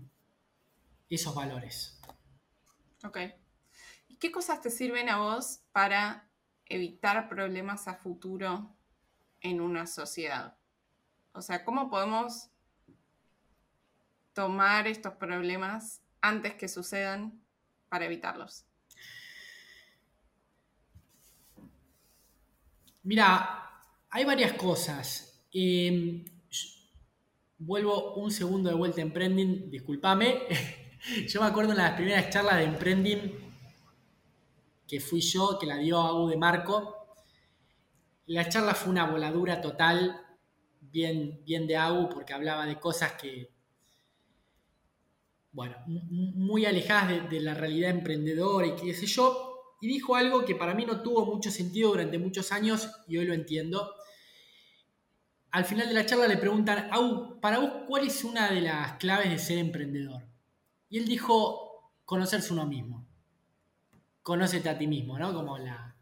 esos 1.11 1.35
valores. 1.35 1.99
Ok. 3.03 3.17
¿qué 4.19 4.31
cosas 4.31 4.61
te 4.61 4.69
sirven 4.69 5.09
a 5.09 5.17
vos 5.17 5.61
para 5.71 6.29
evitar 6.67 7.27
problemas 7.27 7.87
a 7.87 7.95
futuro 7.95 8.71
en 9.39 9.61
una 9.61 9.87
sociedad? 9.87 10.57
O 11.33 11.41
sea, 11.41 11.65
¿cómo 11.65 11.89
podemos 11.89 12.50
tomar 14.33 14.87
estos 14.87 15.13
problemas 15.13 16.01
antes 16.21 16.53
que 16.55 16.67
sucedan 16.67 17.41
para 17.89 18.05
evitarlos? 18.05 18.65
Mira, 23.03 23.69
hay 24.09 24.25
varias 24.25 24.53
cosas. 24.53 25.43
Em, 25.53 26.23
vuelvo 27.57 28.15
un 28.15 28.31
segundo 28.31 28.69
de 28.69 28.75
vuelta 28.75 29.01
a 29.01 29.03
Emprending, 29.03 29.69
discúlpame. 29.69 30.43
Yo 31.27 31.41
me 31.41 31.47
acuerdo 31.47 31.71
en 31.71 31.77
las 31.79 31.93
primeras 31.93 32.29
charlas 32.29 32.57
de 32.57 32.63
Emprending 32.65 33.51
que 34.91 34.99
fui 34.99 35.21
yo, 35.21 35.57
que 35.57 35.65
la 35.65 35.77
dio 35.77 36.01
Agu 36.01 36.27
de 36.27 36.35
Marco. 36.35 37.15
La 38.25 38.49
charla 38.49 38.75
fue 38.75 38.91
una 38.91 39.05
voladura 39.09 39.61
total, 39.61 40.19
bien, 40.81 41.41
bien 41.45 41.65
de 41.65 41.77
Agu, 41.77 42.09
porque 42.09 42.33
hablaba 42.33 42.65
de 42.65 42.77
cosas 42.77 43.13
que, 43.13 43.50
bueno, 45.53 45.75
muy 45.85 46.65
alejadas 46.65 47.29
de, 47.29 47.39
la 47.41 47.53
realidad 47.53 47.91
emprendedora 47.91 48.67
y 48.67 48.75
qué 48.75 48.93
sé 48.93 49.05
yo. 49.05 49.47
Y 49.81 49.87
dijo 49.87 50.15
algo 50.15 50.45
que 50.45 50.55
para 50.55 50.73
mí 50.73 50.85
no 50.85 51.01
tuvo 51.01 51.25
mucho 51.25 51.51
sentido 51.51 51.89
durante 51.89 52.17
muchos 52.17 52.51
años 52.51 52.89
y 53.07 53.17
hoy 53.17 53.25
lo 53.25 53.33
entiendo. 53.33 53.93
Al 55.51 55.65
final 55.65 55.87
de 55.87 55.93
la 55.93 56.05
charla 56.05 56.27
le 56.27 56.37
preguntan, 56.37 56.89
Agu, 56.91 57.39
para 57.41 57.59
vos, 57.59 57.71
¿cuál 57.87 58.07
es 58.07 58.23
una 58.23 58.51
de 58.51 58.61
las 58.61 58.93
claves 58.93 59.29
de 59.29 59.37
ser 59.37 59.57
emprendedor? 59.57 60.23
Y 60.89 60.99
él 60.99 61.07
dijo, 61.07 61.91
conocerse 62.05 62.53
uno 62.53 62.65
mismo. 62.65 63.05
Conócete 64.21 64.69
a 64.69 64.77
ti 64.77 64.87
mismo, 64.87 65.17
¿no? 65.17 65.33
Como 65.33 65.57
la, 65.57 65.95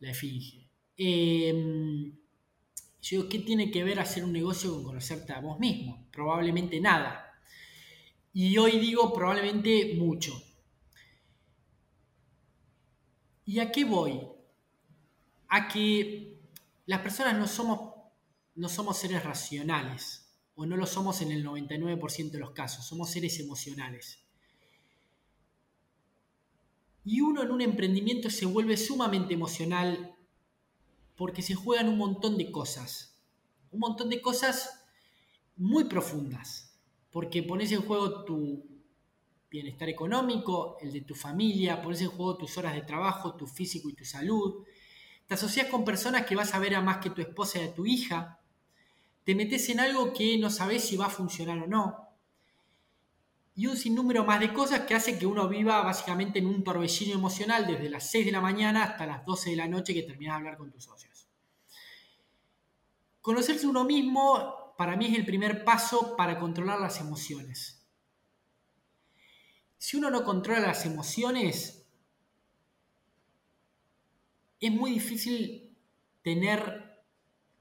la. 0.00 0.12
Em, 0.96 2.12
yo 3.00 3.16
digo, 3.16 3.28
¿qué 3.28 3.38
tiene 3.38 3.70
que 3.70 3.84
ver 3.84 3.98
hacer 4.00 4.22
un 4.24 4.32
negocio 4.32 4.72
con 4.74 4.84
conocerte 4.84 5.32
a 5.32 5.40
vos 5.40 5.58
mismo? 5.58 6.06
Probablemente 6.12 6.80
nada. 6.80 7.27
Y 8.32 8.56
hoy 8.58 8.78
digo 8.78 9.12
probablemente 9.12 9.94
mucho. 9.96 10.40
¿Y 13.44 13.60
a 13.60 13.72
qué 13.72 13.84
voy? 13.84 14.20
A 15.48 15.68
que 15.68 16.38
las 16.86 17.00
personas 17.00 17.36
no 17.36 17.46
somos, 17.46 17.94
no 18.54 18.68
somos 18.68 18.98
seres 18.98 19.24
racionales 19.24 20.28
o 20.54 20.66
no 20.66 20.76
lo 20.76 20.86
somos 20.86 21.22
en 21.22 21.32
el 21.32 21.44
99% 21.46 22.30
de 22.30 22.38
los 22.38 22.50
casos, 22.50 22.86
somos 22.86 23.10
seres 23.10 23.38
emocionales. 23.40 24.18
Y 27.04 27.22
uno 27.22 27.42
en 27.42 27.50
un 27.50 27.62
emprendimiento 27.62 28.28
se 28.28 28.44
vuelve 28.44 28.76
sumamente 28.76 29.32
emocional 29.32 30.14
porque 31.16 31.42
se 31.42 31.54
juegan 31.54 31.88
un 31.88 31.96
montón 31.96 32.36
de 32.36 32.50
cosas, 32.50 33.18
un 33.70 33.80
montón 33.80 34.10
de 34.10 34.20
cosas 34.20 34.84
muy 35.56 35.84
profundas, 35.84 36.67
porque 37.10 37.42
pones 37.42 37.72
en 37.72 37.82
juego 37.82 38.24
tu 38.24 38.64
bienestar 39.50 39.88
económico, 39.88 40.76
el 40.80 40.92
de 40.92 41.00
tu 41.02 41.14
familia, 41.14 41.80
pones 41.80 42.02
en 42.02 42.08
juego 42.08 42.36
tus 42.36 42.56
horas 42.58 42.74
de 42.74 42.82
trabajo, 42.82 43.34
tu 43.34 43.46
físico 43.46 43.88
y 43.88 43.94
tu 43.94 44.04
salud. 44.04 44.64
Te 45.26 45.34
asocias 45.34 45.68
con 45.68 45.84
personas 45.84 46.26
que 46.26 46.36
vas 46.36 46.54
a 46.54 46.58
ver 46.58 46.74
a 46.74 46.80
más 46.80 46.98
que 46.98 47.10
tu 47.10 47.20
esposa 47.20 47.58
y 47.60 47.64
a 47.64 47.74
tu 47.74 47.86
hija, 47.86 48.40
te 49.24 49.34
metes 49.34 49.68
en 49.68 49.80
algo 49.80 50.12
que 50.12 50.38
no 50.38 50.48
sabes 50.48 50.84
si 50.84 50.96
va 50.96 51.06
a 51.06 51.10
funcionar 51.10 51.58
o 51.58 51.66
no. 51.66 52.08
Y 53.54 53.66
un 53.66 53.76
sinnúmero 53.76 54.24
más 54.24 54.40
de 54.40 54.52
cosas 54.52 54.80
que 54.82 54.94
hace 54.94 55.18
que 55.18 55.26
uno 55.26 55.48
viva 55.48 55.82
básicamente 55.82 56.38
en 56.38 56.46
un 56.46 56.62
torbellino 56.62 57.14
emocional 57.14 57.66
desde 57.66 57.90
las 57.90 58.10
6 58.10 58.26
de 58.26 58.32
la 58.32 58.40
mañana 58.40 58.84
hasta 58.84 59.04
las 59.04 59.26
12 59.26 59.50
de 59.50 59.56
la 59.56 59.68
noche 59.68 59.92
que 59.92 60.04
terminas 60.04 60.34
de 60.34 60.36
hablar 60.38 60.56
con 60.56 60.70
tus 60.70 60.84
socios. 60.84 61.28
Conocerse 63.20 63.66
uno 63.66 63.84
mismo 63.84 64.67
para 64.78 64.94
mí 64.94 65.06
es 65.06 65.18
el 65.18 65.26
primer 65.26 65.64
paso 65.64 66.14
para 66.16 66.38
controlar 66.38 66.78
las 66.78 67.00
emociones. 67.00 67.84
Si 69.76 69.96
uno 69.96 70.08
no 70.08 70.22
controla 70.22 70.60
las 70.60 70.86
emociones, 70.86 71.84
es 74.60 74.70
muy 74.70 74.92
difícil 74.92 75.76
tener 76.22 77.02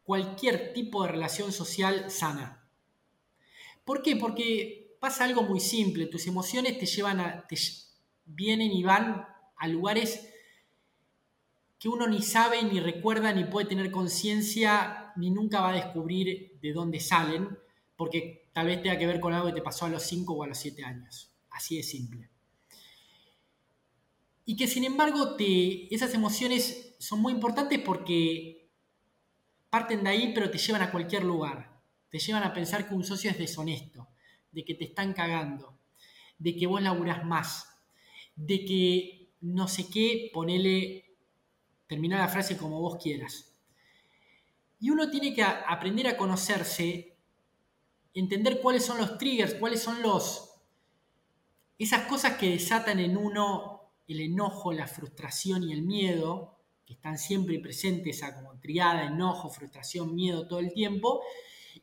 cualquier 0.04 0.74
tipo 0.74 1.02
de 1.02 1.10
relación 1.14 1.52
social 1.52 2.12
sana. 2.12 2.70
¿Por 3.84 4.04
qué? 4.04 4.16
Porque 4.16 4.96
pasa 5.00 5.26
algo 5.26 5.42
muy 5.42 5.60
simple, 5.60 6.06
tus 6.06 6.28
emociones 6.28 6.78
te 6.78 6.86
llevan 6.86 7.20
a, 7.20 7.48
te 7.48 7.58
vienen 8.26 8.72
y 8.72 8.84
van 8.84 9.26
a 9.56 9.68
lugares 9.68 10.32
que 11.80 11.90
uno 11.90 12.06
ni 12.06 12.22
sabe, 12.22 12.62
ni 12.62 12.80
recuerda, 12.80 13.34
ni 13.34 13.44
puede 13.46 13.70
tener 13.70 13.90
conciencia, 13.90 15.07
ni 15.18 15.30
nunca 15.30 15.62
va 15.62 15.70
a 15.70 15.76
descubrir 15.76 16.58
de 16.62 16.74
dónde 16.74 17.00
salen, 17.00 17.58
porque 17.96 18.50
tal 18.54 18.68
vez 18.68 18.82
tenga 18.82 18.98
que 18.98 19.08
ver 19.08 19.20
con 19.20 19.34
algo 19.34 19.48
que 19.48 19.54
te 19.54 19.62
pasó 19.62 19.86
a 19.86 19.90
los 19.90 20.04
5 20.04 20.34
o 20.34 20.44
a 20.44 20.48
los 20.48 20.58
7 20.58 20.84
años. 20.84 21.32
Así 21.50 21.78
de 21.78 21.84
simple. 21.84 22.30
Y 24.46 24.56
que 24.56 24.68
sin 24.68 24.86
embargo 24.86 25.36
te, 25.36 25.94
esas 25.94 26.14
emociones 26.14 26.96
son 27.00 27.20
muy 27.22 27.34
importantes 27.34 27.80
porque 27.80 28.70
parten 29.70 30.04
de 30.04 30.10
ahí, 30.10 30.32
pero 30.34 30.50
te 30.50 30.58
llevan 30.58 30.84
a 30.84 30.92
cualquier 30.92 31.24
lugar. 31.24 31.82
Te 32.10 32.20
llevan 32.20 32.44
a 32.44 32.54
pensar 32.54 32.88
que 32.88 32.96
un 32.96 33.04
socio 33.04 33.30
es 33.30 33.38
deshonesto, 33.38 34.08
de 34.52 34.64
que 34.64 34.76
te 34.76 34.86
están 34.86 35.14
cagando, 35.14 35.78
de 36.38 36.56
que 36.56 36.68
vos 36.68 36.82
laburás 36.82 37.26
más, 37.26 37.68
de 38.36 38.64
que 38.64 39.30
no 39.42 39.68
sé 39.68 39.90
qué, 39.90 40.32
ponele, 40.34 41.18
terminar 41.88 42.20
la 42.20 42.28
frase 42.28 42.58
como 42.58 42.80
vos 42.80 42.98
quieras. 43.02 43.47
Y 44.80 44.90
uno 44.90 45.10
tiene 45.10 45.34
que 45.34 45.44
aprender 45.44 46.08
a 46.08 46.18
conocerse, 46.18 47.18
entender 48.14 48.62
cuáles 48.62 48.86
son 48.86 48.98
los 48.98 49.18
triggers, 49.18 49.56
cuáles 49.56 49.82
son 49.82 50.02
los 50.02 50.48
esas 51.78 52.08
cosas 52.08 52.38
que 52.38 52.50
desatan 52.50 53.00
en 53.00 53.18
uno 53.18 53.92
el 54.08 54.22
enojo, 54.22 54.74
la 54.74 54.88
frustración 54.88 55.64
y 55.64 55.74
el 55.74 55.84
miedo, 55.84 56.58
que 56.86 56.94
están 56.94 57.18
siempre 57.18 57.60
presentes, 57.60 58.18
esa 58.18 58.36
como 58.36 58.60
triada, 58.60 59.06
enojo, 59.06 59.50
frustración, 59.50 60.16
miedo 60.16 60.48
todo 60.48 60.60
el 60.60 60.74
tiempo, 60.74 61.22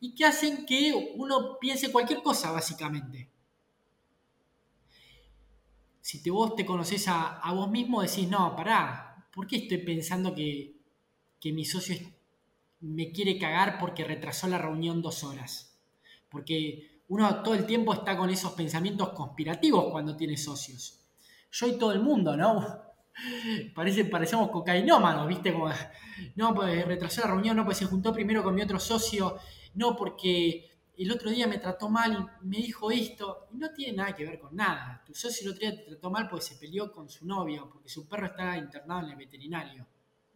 y 0.00 0.14
que 0.14 0.24
hacen 0.24 0.66
que 0.66 1.14
uno 1.16 1.58
piense 1.60 1.92
cualquier 1.92 2.22
cosa, 2.22 2.50
básicamente. 2.50 3.30
Si 6.00 6.22
te, 6.22 6.30
vos 6.30 6.56
te 6.56 6.66
conoces 6.66 7.06
a, 7.08 7.40
vos 7.52 7.70
mismo, 7.70 8.02
decís, 8.02 8.28
no, 8.28 8.56
pará, 8.56 9.28
¿por 9.32 9.46
qué 9.46 9.56
estoy 9.56 9.78
pensando 9.78 10.34
que, 10.34 10.76
que 11.38 11.52
mi 11.52 11.64
socio 11.64 11.96
me 12.85 13.12
quiere 13.12 13.39
cagar 13.39 13.78
porque 13.78 14.05
retrasó 14.05 14.47
la 14.47 14.59
reunión 14.59 15.02
dos 15.02 15.24
horas? 15.24 15.81
Porque 16.28 17.01
uno 17.09 17.43
todo 17.43 17.55
el 17.55 17.66
tiempo 17.66 17.94
está 17.94 18.16
con 18.16 18.31
esos 18.31 18.52
pensamientos 18.52 19.11
conspirativos 19.11 19.90
cuando 19.90 20.16
tiene 20.16 20.36
socios. 20.36 21.01
Yo 21.51 21.66
y 21.66 21.78
todo 21.78 21.93
el 21.93 22.01
mundo, 22.01 22.36
¿no? 22.36 22.82
Parece, 23.74 24.05
parecemos 24.06 24.51
cocainómanos, 24.51 25.28
¿viste? 25.28 25.52
Como, 25.52 25.70
no, 26.35 26.55
pues 26.55 26.85
retrasó 26.85 27.20
la 27.20 27.28
reunión, 27.28 27.56
no, 27.56 27.65
pues 27.65 27.78
se 27.78 27.85
juntó 27.85 28.12
primero 28.12 28.43
con 28.43 28.55
mi 28.55 28.62
otro 28.62 28.81
socio, 28.81 29.39
no, 29.74 29.94
porque 29.97 30.74
el 30.97 31.12
otro 31.12 31.31
día 31.31 31.47
me 31.47 31.59
trató 31.59 31.89
mal 31.89 32.28
y 32.43 32.47
me 32.47 32.56
dijo 32.56 32.90
esto, 32.90 33.47
y 33.52 33.56
no 33.56 33.70
tiene 33.70 33.97
nada 33.98 34.15
que 34.15 34.24
ver 34.24 34.40
con 34.40 34.56
nada. 34.56 35.02
Tu 35.06 35.15
socio 35.15 35.47
el 35.47 35.55
otro 35.55 35.69
día 35.69 35.77
te 35.77 35.90
trató 35.90 36.11
mal 36.11 36.28
porque 36.28 36.44
se 36.44 36.56
peleó 36.56 36.90
con 36.93 37.09
su 37.09 37.24
novio, 37.24 37.70
porque 37.73 37.89
su 37.89 38.09
perro 38.09 38.27
está 38.27 38.56
internado 38.56 39.06
en 39.06 39.12
el 39.12 39.16
veterinario, 39.16 39.86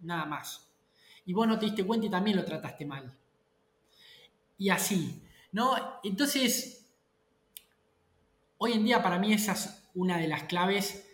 nada 0.00 0.24
más. 0.24 0.67
Y 1.28 1.34
vos 1.34 1.46
no 1.46 1.58
te 1.58 1.66
diste 1.66 1.84
cuenta 1.84 2.06
y 2.06 2.08
también 2.08 2.38
lo 2.38 2.44
trataste 2.46 2.86
mal. 2.86 3.12
Y 4.56 4.70
así, 4.70 5.22
¿no? 5.52 5.76
Entonces, 6.02 6.90
hoy 8.56 8.72
en 8.72 8.86
día 8.86 9.02
para 9.02 9.18
mí 9.18 9.34
esa 9.34 9.52
es 9.52 9.82
una 9.94 10.16
de 10.16 10.26
las 10.26 10.44
claves 10.44 11.06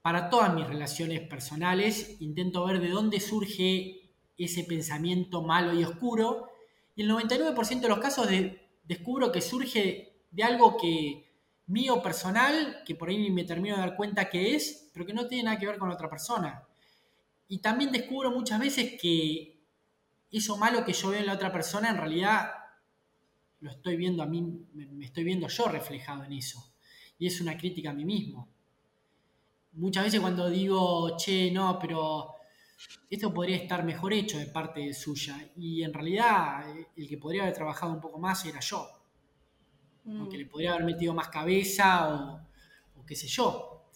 para 0.00 0.30
todas 0.30 0.54
mis 0.54 0.66
relaciones 0.66 1.20
personales, 1.28 2.16
intento 2.22 2.64
ver 2.64 2.80
de 2.80 2.88
dónde 2.88 3.20
surge 3.20 4.14
ese 4.38 4.64
pensamiento 4.64 5.42
malo 5.42 5.78
y 5.78 5.84
oscuro, 5.84 6.48
y 6.96 7.02
el 7.02 7.10
99% 7.10 7.80
de 7.80 7.88
los 7.88 7.98
casos 7.98 8.28
descubro 8.84 9.30
que 9.30 9.42
surge 9.42 10.14
de 10.30 10.42
algo 10.42 10.78
que 10.78 11.30
mío 11.66 12.02
personal, 12.02 12.82
que 12.86 12.94
por 12.94 13.10
ahí 13.10 13.30
me 13.30 13.44
termino 13.44 13.74
de 13.74 13.82
dar 13.82 13.96
cuenta 13.96 14.30
que 14.30 14.54
es, 14.54 14.88
pero 14.94 15.04
que 15.04 15.12
no 15.12 15.26
tiene 15.26 15.44
nada 15.44 15.58
que 15.58 15.66
ver 15.66 15.76
con 15.76 15.90
otra 15.90 16.08
persona. 16.08 16.66
Y 17.48 17.58
también 17.58 17.92
descubro 17.92 18.30
muchas 18.30 18.58
veces 18.58 19.00
que 19.00 19.60
eso 20.30 20.56
malo 20.56 20.84
que 20.84 20.92
yo 20.92 21.10
veo 21.10 21.20
en 21.20 21.26
la 21.26 21.34
otra 21.34 21.52
persona, 21.52 21.90
en 21.90 21.98
realidad 21.98 22.50
lo 23.60 23.70
estoy 23.70 23.96
viendo 23.96 24.22
a 24.22 24.26
mí, 24.26 24.42
me 24.72 25.04
estoy 25.04 25.24
viendo 25.24 25.48
yo 25.48 25.66
reflejado 25.68 26.24
en 26.24 26.32
eso. 26.32 26.74
Y 27.18 27.26
es 27.26 27.40
una 27.40 27.56
crítica 27.56 27.90
a 27.90 27.94
mí 27.94 28.04
mismo 28.04 28.52
muchas 29.72 30.04
veces 30.04 30.20
cuando 30.20 30.48
digo, 30.50 31.16
che, 31.16 31.50
no, 31.50 31.78
pero 31.78 32.34
esto 33.08 33.32
podría 33.32 33.56
estar 33.56 33.84
mejor 33.84 34.12
hecho 34.12 34.38
de 34.38 34.46
parte 34.46 34.92
suya. 34.92 35.50
Y 35.56 35.82
en 35.82 35.92
realidad 35.92 36.64
el 36.96 37.08
que 37.08 37.18
podría 37.18 37.42
haber 37.42 37.54
trabajado 37.54 37.92
un 37.92 38.00
poco 38.00 38.18
más 38.18 38.44
era 38.44 38.60
yo. 38.60 38.88
Mm. 40.04 40.28
que 40.28 40.36
le 40.36 40.46
podría 40.46 40.72
haber 40.72 40.84
metido 40.84 41.14
más 41.14 41.28
cabeza 41.28 42.40
o, 42.96 43.04
qué 43.06 43.14
sé 43.14 43.28
yo. 43.28 43.86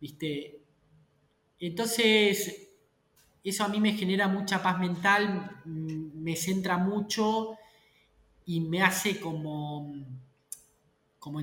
¿Viste? 0.00 0.60
entonces, 1.60 2.63
eso 3.44 3.64
a 3.64 3.68
mí 3.68 3.78
me 3.78 3.92
genera 3.92 4.26
mucha 4.26 4.62
paz 4.62 4.78
mental, 4.78 5.60
me 5.66 6.34
centra 6.34 6.78
mucho 6.78 7.58
y 8.46 8.60
me 8.60 8.82
hace 8.82 9.20
como, 9.20 9.94
como 11.18 11.40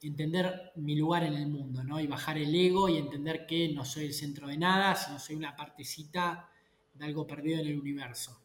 entender 0.00 0.72
mi 0.76 0.96
lugar 0.96 1.24
en 1.24 1.34
el 1.34 1.46
mundo, 1.46 1.84
¿no? 1.84 2.00
Y 2.00 2.06
bajar 2.06 2.38
el 2.38 2.54
ego 2.54 2.88
y 2.88 2.96
entender 2.96 3.46
que 3.46 3.68
no 3.74 3.84
soy 3.84 4.06
el 4.06 4.14
centro 4.14 4.48
de 4.48 4.56
nada, 4.56 4.94
sino 4.94 5.18
soy 5.18 5.36
una 5.36 5.54
partecita 5.54 6.48
de 6.94 7.04
algo 7.04 7.26
perdido 7.26 7.60
en 7.60 7.68
el 7.68 7.78
universo. 7.78 8.40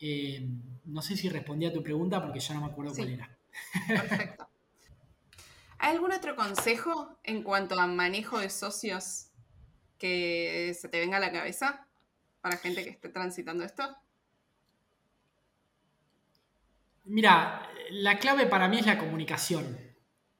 Eh, 0.00 0.48
no 0.86 1.02
sé 1.02 1.16
si 1.16 1.28
respondí 1.28 1.66
a 1.66 1.72
tu 1.72 1.82
pregunta 1.82 2.22
porque 2.22 2.40
ya 2.40 2.54
no 2.54 2.60
me 2.62 2.66
acuerdo 2.66 2.94
cuál 2.94 3.10
era. 3.10 3.38
Perfecto. 3.86 4.48
¿Hay 5.78 5.94
algún 5.94 6.12
otro 6.12 6.34
consejo 6.34 7.18
en 7.22 7.42
cuanto 7.42 7.78
a 7.78 7.86
manejo 7.86 8.38
de 8.38 8.50
socios 8.50 9.27
que 9.98 10.74
se 10.78 10.88
te 10.88 11.00
venga 11.00 11.16
a 11.16 11.20
la 11.20 11.32
cabeza 11.32 11.86
para 12.40 12.56
gente 12.56 12.84
que 12.84 12.90
esté 12.90 13.08
transitando 13.08 13.64
esto? 13.64 13.96
Mira, 17.04 17.68
la 17.90 18.18
clave 18.18 18.46
para 18.46 18.68
mí 18.68 18.78
es 18.78 18.86
la 18.86 18.98
comunicación. 18.98 19.78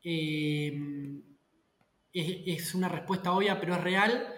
Eh, 0.05 1.23
es, 2.13 2.75
una 2.75 2.89
respuesta 2.89 3.33
obvia, 3.33 3.59
pero 3.61 3.75
es 3.75 3.81
real. 3.81 4.35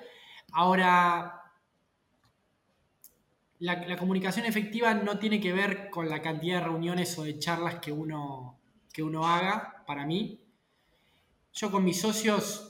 Ahora, 0.52 1.42
la, 3.58 3.96
comunicación 3.96 4.46
efectiva 4.46 4.94
no 4.94 5.18
tiene 5.18 5.40
que 5.40 5.52
ver 5.52 5.90
con 5.90 6.08
la 6.08 6.22
cantidad 6.22 6.58
de 6.58 6.64
reuniones 6.64 7.18
o 7.18 7.24
de 7.24 7.38
charlas 7.38 7.76
que 7.80 7.92
uno, 7.92 8.58
que 8.92 9.02
uno 9.02 9.26
haga, 9.26 9.84
para 9.86 10.06
mí. 10.06 10.40
Yo 11.52 11.70
con 11.70 11.84
mis 11.84 12.00
socios, 12.00 12.69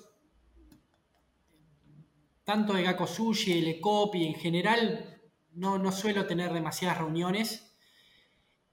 tanto 2.51 2.73
de 2.73 2.83
Gako 2.83 3.07
Sushi, 3.07 3.53
el 3.53 3.69
Ecopi, 3.69 4.27
en 4.27 4.35
general, 4.35 5.21
no, 5.53 5.79
no 5.79 5.93
suelo 5.93 6.27
tener 6.27 6.53
demasiadas 6.53 6.99
reuniones. 6.99 7.77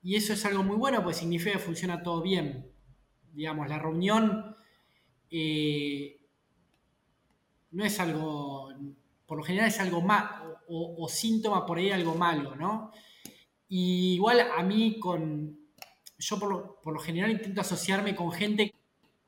Y 0.01 0.15
eso 0.15 0.33
es 0.33 0.43
algo 0.45 0.63
muy 0.63 0.77
bueno, 0.77 1.03
pues 1.03 1.17
significa 1.17 1.51
que 1.51 1.59
funciona 1.59 2.01
todo 2.01 2.23
bien. 2.23 2.71
Digamos, 3.33 3.69
la 3.69 3.77
reunión 3.77 4.55
eh, 5.29 6.25
no 7.69 7.85
es 7.85 7.99
algo, 7.99 8.73
por 9.27 9.37
lo 9.37 9.43
general 9.43 9.67
es 9.67 9.79
algo 9.79 10.01
malo, 10.01 10.57
o, 10.67 11.07
síntoma 11.07 11.63
por 11.63 11.77
ahí 11.77 11.91
algo 11.91 12.15
malo, 12.15 12.55
¿no? 12.55 12.91
Igual 13.69 14.41
a 14.57 14.63
mí 14.63 14.97
con, 14.99 15.55
yo 16.17 16.39
por 16.39 16.93
lo, 16.93 16.99
general 16.99 17.29
intento 17.29 17.61
asociarme 17.61 18.15
con 18.15 18.31
gente 18.31 18.73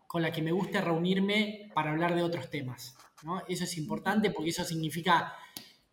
con 0.08 0.24
la 0.24 0.32
que 0.32 0.42
me 0.42 0.52
guste 0.52 0.82
reunirme 0.82 1.70
para 1.76 1.92
hablar 1.92 2.16
de 2.16 2.24
otros 2.24 2.50
temas, 2.50 2.98
¿no? 3.24 3.42
Eso 3.48 3.64
es 3.64 3.78
importante 3.78 4.32
porque 4.32 4.50
eso 4.50 4.64
significa 4.64 5.34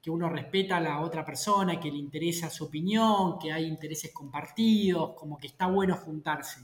que 0.00 0.10
uno 0.10 0.28
respeta 0.28 0.76
a 0.76 0.80
la 0.80 1.00
otra 1.00 1.24
persona, 1.24 1.80
que 1.80 1.90
le 1.90 1.98
interesa 1.98 2.48
su 2.48 2.66
opinión, 2.66 3.38
que 3.40 3.52
hay 3.52 3.66
intereses 3.66 4.12
compartidos, 4.12 5.14
como 5.16 5.36
que 5.36 5.48
está 5.48 5.66
bueno 5.66 5.96
juntarse. 5.96 6.60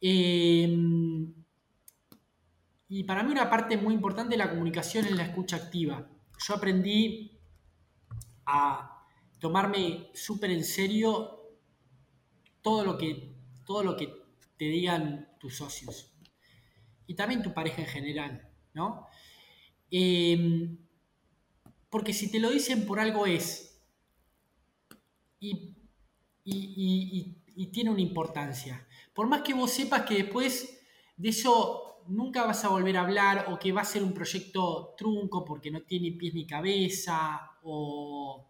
Em, 0.00 1.32
y 2.88 3.04
para 3.04 3.22
mí 3.22 3.30
una 3.30 3.48
parte 3.48 3.76
muy 3.76 3.94
importante 3.94 4.32
de 4.32 4.38
la 4.38 4.50
comunicación 4.50 5.06
es 5.06 5.12
la 5.12 5.22
escucha 5.22 5.54
activa. 5.54 6.04
Yo 6.44 6.54
aprendí 6.54 7.38
a 8.46 9.06
tomarme 9.38 10.10
súper 10.12 10.50
en 10.50 10.64
serio 10.64 11.38
todo 12.62 12.84
lo, 12.84 12.98
que, 12.98 13.32
todo 13.64 13.84
lo 13.84 13.96
que 13.96 14.12
te 14.56 14.64
digan 14.64 15.28
tus 15.38 15.56
socios. 15.56 16.12
Y 17.06 17.14
también 17.14 17.42
tu 17.42 17.54
pareja 17.54 17.82
en 17.82 17.88
general, 17.88 18.48
¿no? 18.74 19.06
Em, 19.94 20.78
porque 21.90 22.14
si 22.14 22.30
te 22.30 22.40
lo 22.40 22.50
dicen 22.50 22.86
por 22.86 22.98
algo 22.98 23.26
es. 23.26 23.78
Y, 25.38 25.76
tiene 27.72 27.90
una 27.90 28.00
importancia. 28.00 28.86
Por 29.14 29.28
más 29.28 29.42
que 29.42 29.54
vos 29.54 29.70
sepas 29.70 30.02
que 30.02 30.14
después 30.14 30.80
de 31.16 31.28
eso 31.28 32.02
nunca 32.08 32.44
vas 32.44 32.64
a 32.64 32.68
volver 32.68 32.96
a 32.96 33.02
hablar 33.02 33.46
o 33.48 33.58
que 33.58 33.72
va 33.72 33.82
a 33.82 33.84
ser 33.84 34.02
un 34.02 34.12
proyecto 34.12 34.94
trunco 34.96 35.44
porque 35.44 35.70
no 35.70 35.82
tiene 35.82 36.12
pies 36.12 36.34
ni 36.34 36.46
cabeza 36.46 37.58
o 37.62 38.46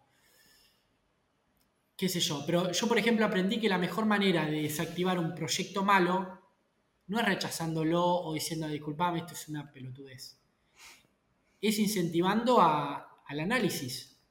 qué 1.95 2.09
sé 2.09 2.19
yo. 2.19 2.43
Pero 2.45 2.71
yo, 2.71 2.87
por 2.87 2.97
ejemplo, 2.97 3.25
aprendí 3.25 3.59
que 3.59 3.69
la 3.69 3.77
mejor 3.77 4.05
manera 4.05 4.45
de 4.45 4.63
desactivar 4.63 5.19
un 5.19 5.35
proyecto 5.35 5.83
malo 5.83 6.39
no 7.07 7.19
es 7.19 7.25
rechazándolo 7.25 8.03
o 8.03 8.33
diciendo, 8.33 8.67
disculpame, 8.67 9.19
esto 9.19 9.33
es 9.33 9.47
una 9.47 9.71
pelotudez. 9.71 10.42
Es 11.63 11.79
incentivando 11.79 12.61
al 12.61 13.39
análisis. 13.39 14.21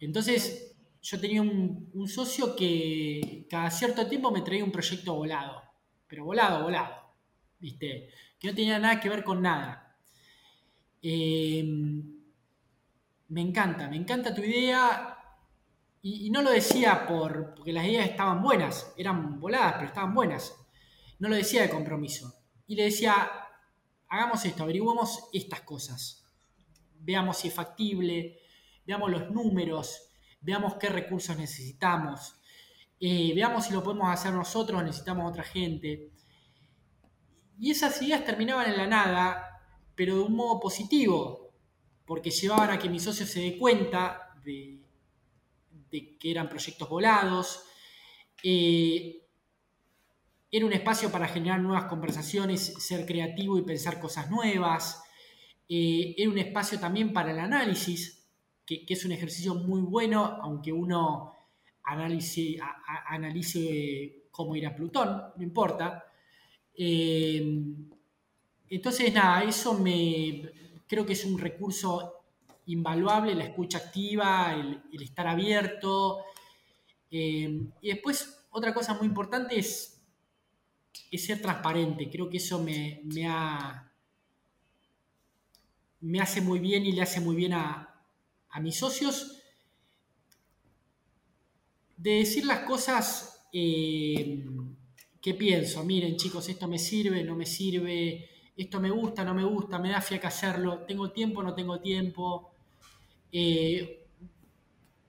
Entonces, 0.00 0.74
yo 1.02 1.20
tenía 1.20 1.42
un, 1.42 2.08
socio 2.08 2.56
que 2.56 3.46
cada 3.50 3.70
cierto 3.70 4.08
tiempo 4.08 4.30
me 4.30 4.40
traía 4.40 4.64
un 4.64 4.72
proyecto 4.72 5.14
volado, 5.14 5.62
pero 6.08 6.24
volado, 6.24 6.64
volado, 6.64 6.94
¿viste? 7.58 8.08
Que 8.38 8.48
no 8.48 8.54
tenía 8.54 8.78
nada 8.78 8.98
que 8.98 9.10
ver 9.10 9.22
con 9.22 9.42
nada. 9.42 9.94
Em, 11.02 12.02
me 13.28 13.42
encanta, 13.42 13.90
me 13.90 13.96
encanta 13.96 14.34
tu 14.34 14.40
idea. 14.40 15.18
Y, 16.00 16.30
no 16.30 16.40
lo 16.40 16.50
decía 16.50 17.06
por, 17.06 17.54
porque 17.54 17.74
las 17.74 17.84
ideas 17.84 18.08
estaban 18.08 18.42
buenas, 18.42 18.94
eran 18.96 19.38
voladas, 19.38 19.74
pero 19.74 19.86
estaban 19.88 20.14
buenas. 20.14 20.56
No 21.18 21.28
lo 21.28 21.36
decía 21.36 21.60
de 21.60 21.68
compromiso. 21.68 22.32
Y 22.66 22.74
le 22.74 22.84
decía, 22.84 23.30
hagamos 24.08 24.42
esto, 24.46 24.62
averiguemos 24.62 25.28
estas 25.34 25.60
cosas 25.60 26.21
veamos 27.02 27.38
si 27.38 27.48
es 27.48 27.54
factible, 27.54 28.38
veamos 28.86 29.10
los 29.10 29.30
números, 29.30 30.10
veamos 30.40 30.74
qué 30.76 30.88
recursos 30.88 31.36
necesitamos, 31.36 32.36
eh, 33.00 33.32
veamos 33.34 33.66
si 33.66 33.72
lo 33.72 33.82
podemos 33.82 34.08
hacer 34.08 34.32
nosotros 34.32 34.82
necesitamos 34.82 35.30
otra 35.30 35.42
gente. 35.42 36.10
Y 37.58 37.70
esas 37.70 38.00
ideas 38.02 38.24
terminaban 38.24 38.70
en 38.70 38.76
la 38.76 38.86
nada, 38.86 39.60
pero 39.94 40.16
de 40.16 40.22
un 40.22 40.34
modo 40.34 40.60
positivo, 40.60 41.52
porque 42.06 42.30
llevaban 42.30 42.70
a 42.70 42.78
que 42.78 42.88
mi 42.88 42.98
socio 42.98 43.26
se 43.26 43.40
dé 43.40 43.58
cuenta 43.58 44.34
de, 44.44 44.80
que 45.90 46.30
eran 46.30 46.48
proyectos 46.48 46.88
volados. 46.88 47.64
Eh, 48.42 49.22
era 50.50 50.66
un 50.66 50.72
espacio 50.72 51.10
para 51.10 51.28
generar 51.28 51.60
nuevas 51.60 51.84
conversaciones, 51.84 52.74
ser 52.78 53.06
creativo 53.06 53.58
y 53.58 53.62
pensar 53.62 53.98
cosas 54.00 54.30
nuevas. 54.30 55.02
Eh, 55.74 56.14
era 56.18 56.30
un 56.30 56.36
espacio 56.36 56.78
también 56.78 57.14
para 57.14 57.30
el 57.30 57.38
análisis, 57.38 58.28
que, 58.66 58.84
es 58.86 59.06
un 59.06 59.12
ejercicio 59.12 59.54
muy 59.54 59.80
bueno, 59.80 60.22
aunque 60.42 60.70
uno 60.70 61.32
analice, 61.84 62.58
analice 63.08 64.26
cómo 64.30 64.54
ir 64.54 64.66
a 64.66 64.76
Plutón, 64.76 65.32
no 65.34 65.42
importa. 65.42 66.04
Eh, 66.76 67.64
entonces, 68.68 69.14
nada, 69.14 69.44
eso 69.44 69.72
me 69.78 70.42
creo 70.86 71.06
que 71.06 71.14
es 71.14 71.24
un 71.24 71.38
recurso 71.38 72.26
invaluable, 72.66 73.34
la 73.34 73.44
escucha 73.44 73.78
activa, 73.78 74.54
el, 74.54 75.02
estar 75.02 75.26
abierto. 75.26 76.18
Eh, 77.10 77.62
y 77.80 77.88
después, 77.88 78.44
otra 78.50 78.74
cosa 78.74 78.92
muy 78.92 79.06
importante 79.06 79.58
es, 79.58 80.02
ser 81.16 81.40
transparente. 81.40 82.10
Creo 82.10 82.28
que 82.28 82.36
eso 82.36 82.62
me 82.62 83.26
ha 83.26 83.91
me 86.02 86.20
hace 86.20 86.40
muy 86.40 86.58
bien 86.58 86.84
y 86.84 86.92
le 86.92 87.02
hace 87.02 87.20
muy 87.20 87.36
bien 87.36 87.54
a, 87.54 87.88
mis 88.60 88.76
socios 88.76 89.38
de 91.96 92.16
decir 92.16 92.44
las 92.44 92.60
cosas 92.60 93.46
eh, 93.52 94.44
que 95.22 95.34
pienso. 95.34 95.82
Miren 95.84 96.16
chicos, 96.16 96.48
esto 96.50 96.68
me 96.68 96.78
sirve, 96.78 97.24
no 97.24 97.34
me 97.34 97.46
sirve, 97.46 98.28
esto 98.54 98.78
me 98.78 98.90
gusta, 98.90 99.24
no 99.24 99.32
me 99.32 99.44
gusta, 99.44 99.78
me 99.78 99.90
da 99.90 100.02
fiaca 100.02 100.28
hacerlo, 100.28 100.80
tengo 100.80 101.10
tiempo, 101.12 101.42
no 101.42 101.54
tengo 101.54 101.80
tiempo. 101.80 102.52
Eh, 103.30 104.06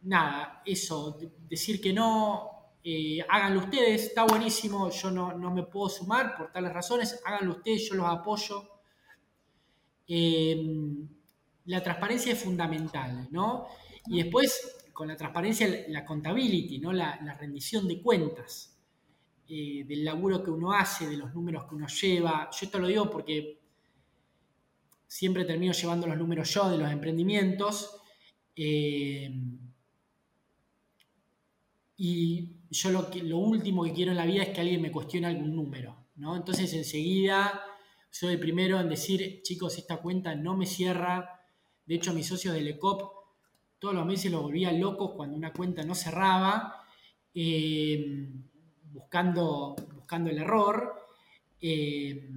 nada, 0.04 0.62
eso, 0.66 1.18
decir 1.50 1.82
que 1.82 1.92
no, 1.92 2.50
eh, 2.84 3.26
háganlo 3.28 3.62
ustedes, 3.62 4.04
está 4.04 4.24
buenísimo, 4.24 4.90
yo 4.90 5.12
no, 5.12 5.34
no, 5.34 5.52
me 5.52 5.64
puedo 5.64 5.90
sumar 5.90 6.38
por 6.38 6.52
tales 6.52 6.72
razones, 6.72 7.20
háganlo 7.26 7.54
ustedes, 7.58 7.90
yo 7.90 7.96
los 7.96 8.08
apoyo. 8.08 8.73
Em, 10.16 11.08
la 11.66 11.82
transparencia 11.82 12.34
es 12.34 12.40
fundamental, 12.40 13.30
¿no? 13.32 13.68
Y 14.06 14.22
después, 14.22 14.92
con 14.94 15.08
la 15.08 15.18
transparencia, 15.18 15.68
la 15.88 16.00
accountability, 16.00 16.78
¿no? 16.78 16.94
La, 16.94 17.36
rendición 17.40 17.88
de 17.88 18.00
cuentas 18.00 18.78
eh, 19.48 19.84
del 19.88 20.06
laburo 20.06 20.44
que 20.44 20.52
uno 20.52 20.72
hace, 20.72 21.08
de 21.08 21.18
los 21.18 21.34
números 21.34 21.64
que 21.68 21.74
uno 21.74 21.88
lleva. 21.88 22.48
Yo 22.52 22.66
esto 22.68 22.78
lo 22.78 22.88
digo 22.88 23.10
porque 23.10 23.60
siempre 25.08 25.46
termino 25.46 25.74
llevando 25.74 26.06
los 26.06 26.18
números 26.18 26.54
yo 26.54 26.70
de 26.70 26.78
los 26.78 26.92
emprendimientos. 26.92 27.98
Em, 28.56 29.58
y 31.98 32.58
yo 32.70 32.92
lo, 32.92 33.10
lo 33.24 33.38
último 33.40 33.84
que 33.84 33.94
quiero 33.94 34.12
en 34.12 34.18
la 34.18 34.26
vida 34.28 34.44
es 34.44 34.50
que 34.50 34.62
alguien 34.62 34.82
me 34.82 34.92
cuestione 34.92 35.26
algún 35.26 35.56
número, 35.56 36.06
¿no? 36.18 36.36
Entonces 36.36 36.72
enseguida 36.74 37.64
soy 38.14 38.34
el 38.34 38.40
primero 38.40 38.80
en 38.80 38.90
decir, 38.90 39.42
chicos, 39.42 39.76
esta 39.80 39.98
cuenta 39.98 40.36
no 40.36 40.56
me 40.56 40.68
cierra. 40.68 41.42
De 41.84 41.96
hecho, 41.96 42.14
mis 42.14 42.28
socios 42.28 42.54
del 42.54 42.68
ECOP 42.68 43.24
todos 43.80 43.96
los 43.96 44.06
meses 44.06 44.32
los 44.32 44.44
volvían 44.44 44.80
locos 44.80 45.14
cuando 45.16 45.36
una 45.36 45.52
cuenta 45.52 45.84
no 45.84 45.96
cerraba, 45.96 46.86
eh, 47.34 48.30
buscando, 48.92 49.76
buscando 49.96 50.30
el 50.30 50.38
error. 50.38 50.94
Eh, 51.60 52.30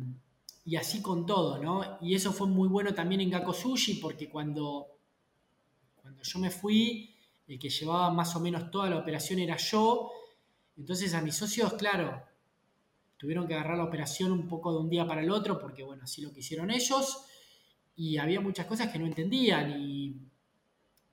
y 0.64 0.76
así 0.76 1.02
con 1.02 1.26
todo, 1.26 1.62
¿no? 1.62 1.98
Y 2.00 2.14
eso 2.14 2.32
fue 2.32 2.46
muy 2.46 2.68
bueno 2.68 2.94
también 2.94 3.20
en 3.20 3.54
Sushi 3.54 4.00
porque 4.00 4.30
cuando, 4.30 4.86
cuando 5.94 6.22
yo 6.22 6.38
me 6.38 6.50
fui, 6.50 7.14
el 7.46 7.58
que 7.58 7.68
llevaba 7.68 8.10
más 8.10 8.34
o 8.34 8.40
menos 8.40 8.70
toda 8.70 8.88
la 8.88 8.96
operación 8.96 9.38
era 9.38 9.58
yo. 9.58 10.10
Entonces 10.78 11.12
a 11.12 11.20
mis 11.20 11.36
socios, 11.36 11.74
claro, 11.74 12.24
tuvieron 13.16 13.46
que 13.46 13.54
agarrar 13.54 13.78
la 13.78 13.84
operación 13.84 14.32
un 14.32 14.48
poco 14.48 14.72
de 14.72 14.78
un 14.78 14.90
día 14.90 15.06
para 15.06 15.22
el 15.22 15.30
otro 15.30 15.58
porque, 15.58 15.82
bueno, 15.82 16.04
así 16.04 16.22
lo 16.22 16.32
quisieron 16.32 16.70
ellos. 16.70 17.24
Y 17.96 18.18
había 18.18 18.40
muchas 18.40 18.66
cosas 18.66 18.92
que 18.92 18.98
no 18.98 19.06
entendían 19.06 19.80
y 19.80 20.16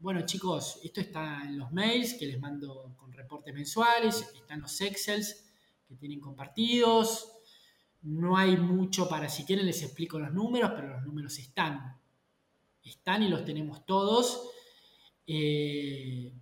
bueno, 0.04 0.26
chicos, 0.26 0.82
esto 0.84 1.00
está 1.00 1.44
en 1.46 1.58
los 1.58 1.72
mails 1.72 2.16
que 2.16 2.26
les 2.28 2.38
mando 2.38 2.94
con 2.98 3.14
reportes 3.14 3.54
mensuales, 3.54 4.34
están 4.36 4.60
los 4.60 4.82
Excels 4.82 5.46
que 5.88 5.96
tienen 5.96 6.20
compartidos. 6.20 7.32
No 8.02 8.36
hay 8.36 8.58
mucho 8.58 9.08
para, 9.08 9.30
si 9.30 9.46
quieren 9.46 9.66
les 9.66 9.82
explico 9.82 10.20
los 10.20 10.34
números, 10.34 10.72
pero 10.76 10.90
los 10.90 11.04
números 11.04 11.40
están. 11.40 12.02
Están 12.84 13.24
y 13.24 13.30
los 13.30 13.46
tenemos 13.46 13.86
todos. 13.86 14.50
Eh, 15.26 16.34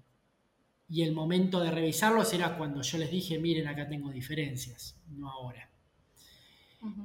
y 0.91 1.03
el 1.03 1.13
momento 1.13 1.61
de 1.61 1.71
revisarlos 1.71 2.33
era 2.33 2.57
cuando 2.57 2.81
yo 2.81 2.97
les 2.97 3.09
dije, 3.09 3.39
miren, 3.39 3.65
acá 3.65 3.87
tengo 3.87 4.11
diferencias, 4.11 4.99
no 5.07 5.29
ahora. 5.29 5.69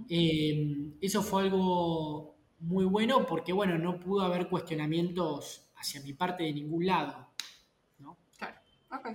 Eh, 0.08 0.96
eso 1.00 1.22
fue 1.22 1.44
algo 1.44 2.36
muy 2.58 2.84
bueno 2.84 3.24
porque, 3.26 3.52
bueno, 3.52 3.78
no 3.78 4.00
pudo 4.00 4.22
haber 4.22 4.48
cuestionamientos 4.48 5.68
hacia 5.76 6.00
mi 6.02 6.14
parte 6.14 6.42
de 6.42 6.52
ningún 6.54 6.84
lado. 6.84 7.28
¿no? 8.00 8.18
Claro, 8.36 8.60
ok. 8.90 9.08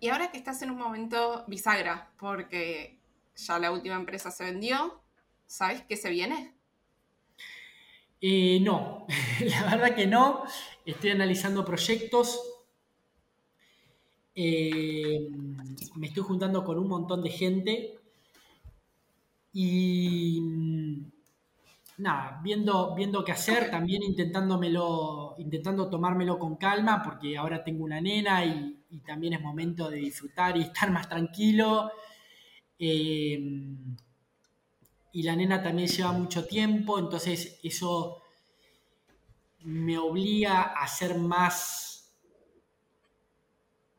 Y 0.00 0.08
ahora 0.08 0.30
que 0.30 0.38
estás 0.38 0.62
en 0.62 0.70
un 0.70 0.78
momento 0.78 1.44
bisagra, 1.46 2.10
porque 2.18 2.98
ya 3.36 3.58
la 3.58 3.70
última 3.70 3.96
empresa 3.96 4.30
se 4.30 4.44
vendió, 4.44 5.02
¿sabes 5.46 5.82
qué 5.82 5.98
se 5.98 6.08
viene? 6.08 6.54
Eh, 8.20 8.60
no, 8.60 9.06
la 9.40 9.64
verdad 9.64 9.94
que 9.94 10.06
no. 10.06 10.44
Estoy 10.84 11.10
analizando 11.10 11.64
proyectos. 11.64 12.40
Eh, 14.34 15.28
me 15.96 16.06
estoy 16.06 16.22
juntando 16.22 16.64
con 16.64 16.78
un 16.78 16.88
montón 16.88 17.22
de 17.22 17.30
gente. 17.30 17.98
Y 19.52 20.40
nada, 21.98 22.40
viendo, 22.42 22.94
viendo 22.94 23.24
qué 23.24 23.32
hacer, 23.32 23.70
también 23.70 24.02
intentándomelo, 24.02 25.34
intentando 25.38 25.90
tomármelo 25.90 26.38
con 26.38 26.56
calma, 26.56 27.02
porque 27.02 27.36
ahora 27.36 27.64
tengo 27.64 27.84
una 27.84 28.00
nena 28.00 28.44
y, 28.44 28.76
también 29.06 29.34
es 29.34 29.40
momento 29.40 29.88
de 29.88 29.98
disfrutar 29.98 30.56
y 30.56 30.62
estar 30.62 30.90
más 30.90 31.08
tranquilo. 31.08 31.90
Eh, 32.78 33.38
y 35.12 35.22
la 35.22 35.36
nena 35.36 35.62
también 35.62 35.88
lleva 35.88 36.12
mucho 36.12 36.46
tiempo, 36.46 36.98
entonces 36.98 37.58
eso 37.62 38.22
me 39.62 39.98
obliga 39.98 40.62
a 40.62 40.86
ser 40.88 41.18
más, 41.18 42.12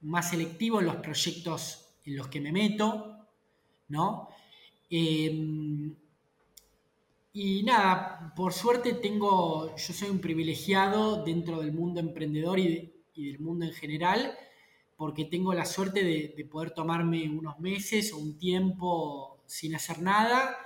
más 0.02 0.30
selectivo 0.30 0.80
en 0.80 0.88
los 0.88 0.96
proyectos 0.98 1.96
en 2.06 2.16
los 2.16 2.28
que 2.28 2.42
me 2.42 2.52
meto, 2.52 3.28
¿no? 3.90 4.30
Eh, 4.90 5.92
y 7.34 7.64
nada, 7.64 8.34
por 8.36 8.52
suerte 8.52 8.94
tengo, 8.94 9.74
yo 9.76 9.94
soy 9.94 10.10
un 10.10 10.20
privilegiado 10.20 11.24
dentro 11.24 11.62
del 11.62 11.72
mundo 11.72 12.00
emprendedor 12.00 12.60
y, 12.60 12.92
del 13.16 13.40
mundo 13.40 13.66
en 13.66 13.74
general, 13.74 14.36
porque 14.98 15.26
tengo 15.26 15.54
la 15.54 15.66
suerte 15.66 16.04
de, 16.04 16.46
poder 16.52 16.72
tomarme 16.72 17.30
unos 17.30 17.60
meses 17.60 18.12
o 18.12 18.18
un 18.18 18.38
tiempo 18.38 19.44
sin 19.46 19.76
hacer 19.76 20.02
nada 20.02 20.58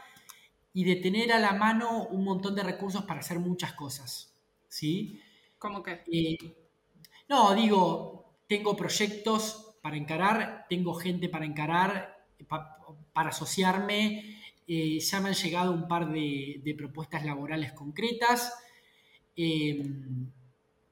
y 0.75 0.83
de 0.83 0.97
tener 0.97 1.31
a 1.31 1.39
la 1.39 1.53
mano 1.53 2.03
un 2.03 2.23
montón 2.23 2.53
de 2.53 2.61
recursos 2.61 3.05
para 3.05 3.21
hacer 3.21 3.39
muchas 3.39 3.73
cosas. 3.73 4.37
¿Sí? 4.67 5.19
¿Cómo 5.57 5.81
que? 5.81 6.03
Eh, 6.11 6.37
no, 7.29 7.55
digo, 7.55 8.35
tengo 8.45 8.75
proyectos 8.75 9.77
para 9.81 9.95
encarar, 9.95 10.65
tengo 10.69 10.93
gente 10.93 11.29
para 11.29 11.45
encarar, 11.45 12.27
para 13.13 13.29
asociarme 13.29 14.35
eh, 14.67 14.99
ya 14.99 15.21
me 15.21 15.29
han 15.29 15.35
llegado 15.35 15.71
un 15.71 15.87
par 15.87 16.11
de, 16.11 16.75
propuestas 16.77 17.23
laborales 17.23 17.71
concretas, 17.71 18.53
em, 19.35 20.29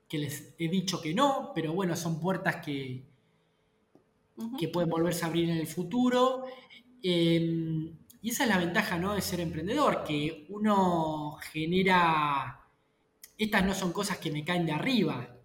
que 0.08 0.18
les 0.18 0.56
he 0.60 0.70
dicho 0.70 1.02
que 1.02 1.14
no, 1.14 1.52
pero 1.54 1.74
bueno, 1.74 1.96
son 1.96 2.20
puertas 2.20 2.58
que, 2.64 3.04
que 4.60 4.68
pueden 4.70 4.90
volverse 4.90 5.26
a 5.26 5.28
abrir 5.28 5.50
en 5.50 5.58
el 5.58 5.68
futuro. 5.68 6.46
Em, 7.02 7.98
y 8.24 8.30
esa 8.30 8.44
es 8.44 8.50
la 8.50 8.58
ventaja 8.58 8.98
¿no? 8.98 9.16
de 9.16 9.22
ser 9.22 9.42
emprendedor, 9.42 10.06
que 10.06 10.46
uno 10.48 11.38
genera... 11.52 12.62
Estas 13.38 13.66
no 13.66 13.74
son 13.74 13.92
cosas 13.92 14.18
que 14.18 14.32
me 14.32 14.46
caen 14.46 14.66
de 14.66 14.72
arriba, 14.72 15.36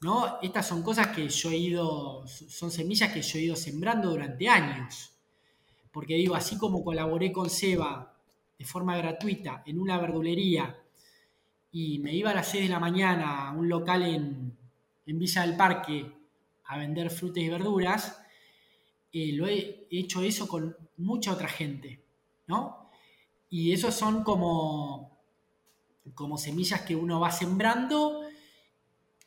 ¿no? 0.00 0.38
Estas 0.40 0.68
son 0.68 0.84
cosas 0.84 1.08
que 1.08 1.28
yo 1.28 1.50
he 1.50 1.56
ido, 1.56 2.24
son 2.28 2.70
semillas 2.70 3.12
que 3.12 3.20
yo 3.20 3.38
he 3.38 3.42
ido 3.42 3.56
sembrando 3.56 4.10
durante 4.10 4.48
años. 4.48 5.12
Porque 5.90 6.14
digo, 6.14 6.36
así 6.36 6.56
como 6.56 6.84
colaboré 6.84 7.32
con 7.32 7.50
Seba 7.50 8.16
de 8.56 8.64
forma 8.64 8.96
gratuita 8.96 9.64
en 9.66 9.80
una 9.80 9.98
verdulería 9.98 10.78
y 11.72 11.98
me 11.98 12.14
iba 12.14 12.30
a 12.30 12.34
las 12.34 12.48
6 12.48 12.64
de 12.64 12.70
la 12.70 12.78
mañana 12.78 13.48
a 13.48 13.52
un 13.52 13.68
local 13.68 14.02
en, 14.04 14.56
Villa 15.06 15.42
del 15.42 15.56
Parque 15.56 16.12
a 16.66 16.78
vender 16.78 17.10
frutas 17.10 17.42
y 17.42 17.48
verduras, 17.48 18.22
eh, 19.12 19.32
lo 19.32 19.48
he 19.48 19.88
hecho 19.90 20.22
eso 20.22 20.46
con 20.46 20.76
mucha 20.98 21.32
otra 21.32 21.48
gente, 21.48 22.03
¿no? 22.46 22.90
Y 23.48 23.72
esos 23.72 23.94
son 23.94 24.24
como, 24.24 25.18
como 26.14 26.38
semillas 26.38 26.82
que 26.82 26.96
uno 26.96 27.20
va 27.20 27.30
sembrando 27.30 28.22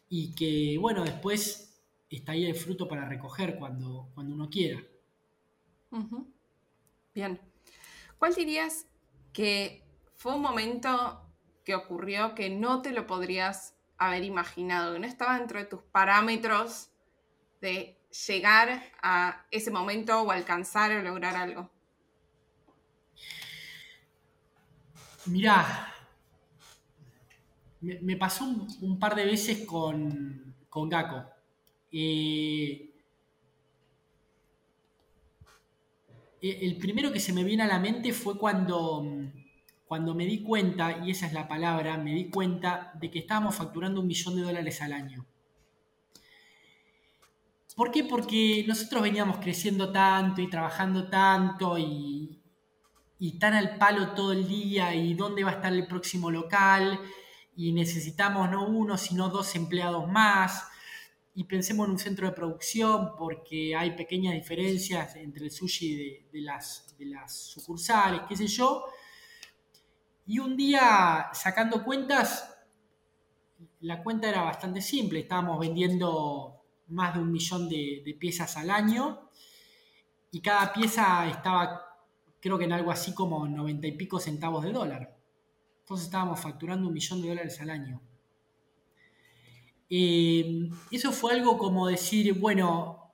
y 0.10 0.34
que, 0.36 0.78
bueno, 0.80 1.04
después 1.04 1.82
está 2.10 2.34
ahí 2.34 2.46
el 2.46 2.56
fruto 2.56 2.88
para 2.88 3.08
recoger 3.08 3.58
cuando, 3.58 4.10
cuando 4.14 4.36
uno 4.36 4.50
quiera. 4.50 4.82
Bien. 7.14 7.40
¿Cuál 8.18 8.34
dirías 8.34 8.86
que 9.34 9.84
fue 10.16 10.36
un 10.36 10.42
momento 10.42 11.22
que 11.64 11.76
ocurrió 11.76 12.36
que 12.36 12.50
no 12.50 12.82
te 12.82 12.92
lo 12.92 13.08
podrías 13.08 13.76
haber 13.98 14.24
imaginado, 14.24 14.94
que 14.94 15.00
no 15.00 15.08
estaba 15.08 15.38
dentro 15.38 15.60
de 15.60 15.66
tus 15.66 15.82
parámetros 15.82 16.90
de 17.62 17.98
llegar 18.28 18.84
a 19.02 19.46
ese 19.52 19.72
momento 19.72 20.22
o 20.22 20.32
alcanzar 20.32 20.92
o 20.92 21.02
lograr 21.02 21.36
algo? 21.36 21.70
Mirá, 25.28 25.94
me, 27.82 28.16
pasó 28.18 28.46
un, 28.46 29.00
par 29.00 29.16
de 29.16 29.26
veces 29.26 29.66
con, 29.66 30.56
con 30.70 30.90
Gaco. 30.90 31.24
Eh, 31.92 32.94
el 36.42 36.78
primero 36.78 37.12
que 37.12 37.20
se 37.20 37.34
me 37.34 37.44
viene 37.44 37.64
a 37.64 37.68
la 37.68 37.80
mente 37.80 38.14
fue 38.14 38.38
cuando, 38.38 39.06
cuando 39.86 40.16
me 40.16 40.26
di 40.26 40.44
cuenta, 40.44 41.04
y 41.06 41.12
esa 41.12 41.28
es 41.28 41.34
la 41.34 41.48
palabra, 41.48 41.98
me 41.98 42.14
di 42.14 42.30
cuenta 42.30 42.92
de 43.00 43.10
que 43.10 43.20
estábamos 43.20 43.56
facturando 43.56 44.02
un 44.02 44.08
millón 44.08 44.36
de 44.36 44.44
dólares 44.44 44.82
al 44.82 44.94
año. 44.94 45.26
¿Por 47.76 47.92
qué? 47.92 48.04
Porque 48.04 48.66
nosotros 48.68 49.04
veníamos 49.04 49.38
creciendo 49.38 49.92
tanto 49.92 50.42
y 50.42 50.50
trabajando 50.50 51.10
tanto 51.10 51.78
y, 51.78 52.37
y 53.20 53.40
tan 53.40 53.54
al 53.54 53.78
palo 53.78 54.12
todo 54.14 54.32
el 54.32 54.48
día 54.48 54.94
y 54.94 55.14
dónde 55.14 55.44
va 55.44 55.52
a 55.52 55.56
estar 55.56 55.74
el 55.74 55.88
próximo 55.88 56.30
local 56.30 57.00
y 57.56 57.72
necesitamos 57.72 58.50
no 58.50 58.68
uno, 58.68 58.98
sino 58.98 59.30
dos 59.30 59.56
empleados 59.56 60.08
más 60.08 60.68
y 61.34 61.44
pensemos 61.44 61.86
en 61.86 61.92
un 61.92 62.00
centro 62.00 62.28
de 62.28 62.34
producción 62.34 63.16
porque 63.16 63.76
hay 63.76 63.92
pequeñas 63.92 64.34
diferencias 64.34 65.16
entre 65.18 65.46
el 65.46 65.52
sushi 65.52 66.26
de, 66.32 66.42
las, 66.42 66.96
de 66.98 67.06
las 67.06 67.32
sucursales, 67.32 68.22
qué 68.28 68.36
sé 68.36 68.48
yo. 68.48 68.86
Y 70.26 70.40
un 70.40 70.58
día, 70.58 71.30
sacando 71.34 71.84
cuentas, 71.84 72.58
la 73.82 74.02
cuenta 74.02 74.28
era 74.30 74.42
bastante 74.42 74.82
simple, 74.82 75.20
estábamos 75.20 75.60
vendiendo 75.60 76.64
más 76.88 77.14
de 77.14 77.20
un 77.20 77.32
millón 77.32 77.70
de, 77.70 78.02
de 78.04 78.14
piezas 78.16 78.58
al 78.58 78.72
año 78.72 79.30
y 80.32 80.42
cada 80.42 80.74
pieza 80.74 81.28
estaba, 81.30 81.87
creo 82.40 82.58
que 82.58 82.66
en 82.66 82.74
algo 82.74 82.92
así 82.92 83.14
como 83.14 83.48
90 83.48 83.88
y 83.88 83.92
pico 83.94 84.20
centavos 84.20 84.64
de 84.64 84.72
dólar. 84.72 85.18
Entonces 85.80 86.08
estábamos 86.08 86.40
facturando 86.40 86.88
un 86.88 86.94
millón 86.94 87.22
de 87.22 87.30
dólares 87.30 87.60
al 87.62 87.70
año. 87.70 88.02
Eh, 89.90 90.70
eso 90.92 91.12
fue 91.12 91.34
algo 91.34 91.58
como 91.58 91.88
decir, 91.88 92.34
bueno, 92.34 93.14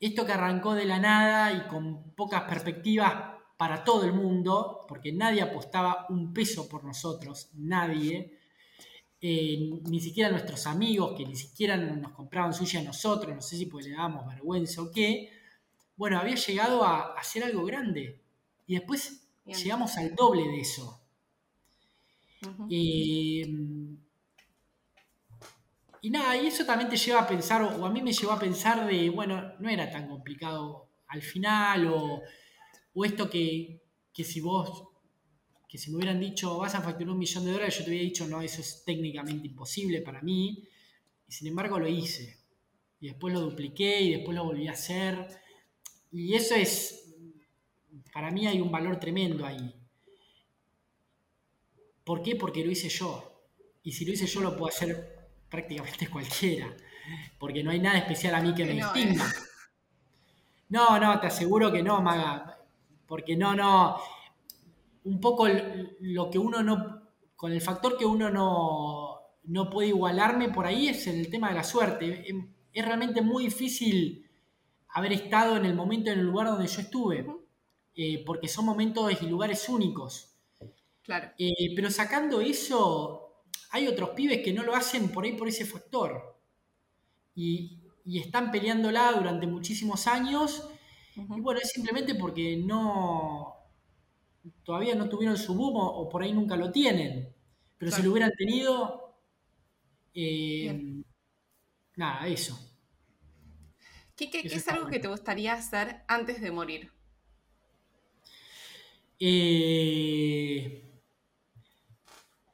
esto 0.00 0.26
que 0.26 0.32
arrancó 0.32 0.74
de 0.74 0.84
la 0.84 0.98
nada 0.98 1.52
y 1.52 1.68
con 1.68 2.14
pocas 2.14 2.42
perspectivas 2.42 3.32
para 3.56 3.84
todo 3.84 4.04
el 4.04 4.12
mundo, 4.12 4.84
porque 4.88 5.12
nadie 5.12 5.40
apostaba 5.40 6.06
un 6.08 6.32
peso 6.32 6.68
por 6.68 6.82
nosotros, 6.82 7.50
nadie, 7.54 8.40
eh, 9.20 9.70
ni 9.84 10.00
siquiera 10.00 10.30
nuestros 10.30 10.66
amigos, 10.66 11.14
que 11.16 11.24
ni 11.24 11.36
siquiera 11.36 11.76
nos 11.76 12.10
compraban 12.10 12.52
sushi 12.52 12.78
a 12.78 12.82
nosotros, 12.82 13.32
no 13.32 13.40
sé 13.40 13.56
si 13.56 13.66
pues 13.66 13.86
le 13.86 13.92
dábamos 13.92 14.26
vergüenza 14.26 14.82
o 14.82 14.90
qué, 14.90 15.30
bueno, 15.96 16.18
había 16.18 16.36
llegado 16.36 16.84
a, 16.84 17.14
hacer 17.14 17.44
algo 17.44 17.64
grande. 17.64 18.20
Y 18.66 18.74
después 18.74 19.28
llegamos 19.44 19.96
al 19.96 20.14
doble 20.14 20.42
de 20.42 20.60
eso. 20.60 21.00
Eh, 22.70 23.46
y 26.04 26.10
nada, 26.10 26.36
y 26.36 26.48
eso 26.48 26.64
también 26.66 26.90
te 26.90 26.96
lleva 26.96 27.20
a 27.20 27.28
pensar, 27.28 27.62
o 27.62 27.86
a 27.86 27.90
mí 27.90 28.02
me 28.02 28.12
llevó 28.12 28.32
a 28.32 28.40
pensar 28.40 28.86
de, 28.86 29.08
bueno, 29.10 29.54
no 29.60 29.68
era 29.68 29.88
tan 29.88 30.08
complicado 30.08 30.88
al 31.06 31.22
final, 31.22 31.86
o, 31.86 32.22
esto 33.04 33.30
que, 33.30 33.80
que, 34.12 34.24
si 34.24 34.40
vos, 34.40 34.88
que 35.68 35.78
si 35.78 35.90
me 35.90 35.98
hubieran 35.98 36.18
dicho, 36.18 36.58
vas 36.58 36.74
a 36.74 36.82
facturar 36.82 37.12
un 37.12 37.18
millón 37.20 37.44
de 37.44 37.52
dólares, 37.52 37.78
yo 37.78 37.84
te 37.84 37.90
hubiera 37.90 38.04
dicho, 38.04 38.26
no, 38.26 38.42
eso 38.42 38.60
es 38.60 38.82
técnicamente 38.84 39.46
imposible 39.46 40.00
para 40.00 40.20
mí, 40.22 40.68
y 41.28 41.32
sin 41.32 41.46
embargo 41.46 41.78
lo 41.78 41.86
hice. 41.86 42.36
Y 42.98 43.08
después 43.08 43.32
lo 43.32 43.40
dupliqué 43.40 44.00
y 44.00 44.14
después 44.14 44.36
lo 44.36 44.44
volví 44.44 44.68
a 44.68 44.72
hacer. 44.72 45.28
Y 46.12 46.34
eso 46.34 46.54
es, 46.54 47.14
para 48.12 48.30
mí 48.30 48.46
hay 48.46 48.60
un 48.60 48.70
valor 48.70 49.00
tremendo 49.00 49.46
ahí. 49.46 49.74
¿Por 52.04 52.22
qué? 52.22 52.36
Porque 52.36 52.64
lo 52.64 52.70
hice 52.70 52.90
yo. 52.90 53.42
Y 53.82 53.92
si 53.92 54.04
lo 54.04 54.12
hice 54.12 54.26
yo, 54.26 54.42
lo 54.42 54.56
puedo 54.56 54.68
hacer 54.68 55.30
prácticamente 55.48 56.06
cualquiera. 56.10 56.76
Porque 57.38 57.64
no 57.64 57.70
hay 57.70 57.80
nada 57.80 57.98
especial 57.98 58.34
a 58.34 58.42
mí 58.42 58.54
que 58.54 58.66
me 58.66 58.74
distinga. 58.74 59.26
No, 60.68 60.98
no, 60.98 61.18
te 61.18 61.26
aseguro 61.28 61.72
que 61.72 61.82
no, 61.82 62.00
Maga. 62.02 62.58
Porque 63.06 63.36
no, 63.36 63.54
no. 63.54 63.96
Un 65.04 65.20
poco 65.20 65.48
lo 66.00 66.30
que 66.30 66.38
uno 66.38 66.62
no. 66.62 67.02
Con 67.34 67.52
el 67.52 67.60
factor 67.60 67.96
que 67.96 68.04
uno 68.04 68.30
no, 68.30 69.18
no 69.44 69.70
puede 69.70 69.88
igualarme 69.88 70.50
por 70.50 70.66
ahí 70.66 70.88
es 70.88 71.06
el 71.06 71.28
tema 71.30 71.48
de 71.48 71.54
la 71.54 71.64
suerte. 71.64 72.24
Es 72.72 72.84
realmente 72.84 73.22
muy 73.22 73.44
difícil 73.44 74.21
haber 74.92 75.12
estado 75.12 75.56
en 75.56 75.64
el 75.64 75.74
momento, 75.74 76.10
en 76.10 76.18
el 76.18 76.26
lugar 76.26 76.46
donde 76.48 76.66
yo 76.66 76.80
estuve. 76.80 77.26
Eh, 77.94 78.24
porque 78.24 78.48
son 78.48 78.64
momentos 78.64 79.12
y 79.20 79.26
lugares 79.26 79.68
únicos. 79.68 80.34
Claro. 81.02 81.30
Eh, 81.38 81.74
pero 81.74 81.90
sacando 81.90 82.40
eso, 82.40 83.42
hay 83.70 83.86
otros 83.86 84.10
pibes 84.10 84.42
que 84.42 84.52
no 84.52 84.62
lo 84.62 84.74
hacen 84.74 85.10
por 85.10 85.24
ahí 85.24 85.32
por 85.32 85.48
ese 85.48 85.66
factor. 85.66 86.38
Y, 87.34 87.78
están 88.04 88.50
peleándola 88.50 89.12
durante 89.12 89.46
muchísimos 89.46 90.06
años. 90.08 90.68
Y 91.14 91.40
bueno, 91.40 91.60
es 91.62 91.70
simplemente 91.70 92.14
porque 92.14 92.56
no. 92.56 93.54
Todavía 94.64 94.96
no 94.96 95.08
tuvieron 95.08 95.36
su 95.36 95.54
boom 95.54 95.76
o, 95.76 96.08
por 96.08 96.22
ahí 96.22 96.32
nunca 96.32 96.56
lo 96.56 96.72
tienen. 96.72 97.32
Pero 97.78 97.92
si 97.92 98.02
lo 98.02 98.10
hubieran 98.10 98.32
tenido. 98.36 99.14
Eh, 100.14 101.04
nada, 101.94 102.26
eso. 102.26 102.71
¿Qué, 104.30 104.42
qué 104.42 104.56
es 104.56 104.68
algo 104.68 104.88
que 104.88 104.98
te 104.98 105.08
gustaría 105.08 105.54
hacer 105.54 106.02
antes 106.08 106.40
de 106.40 106.50
morir? 106.50 106.92
Eh, 109.24 110.82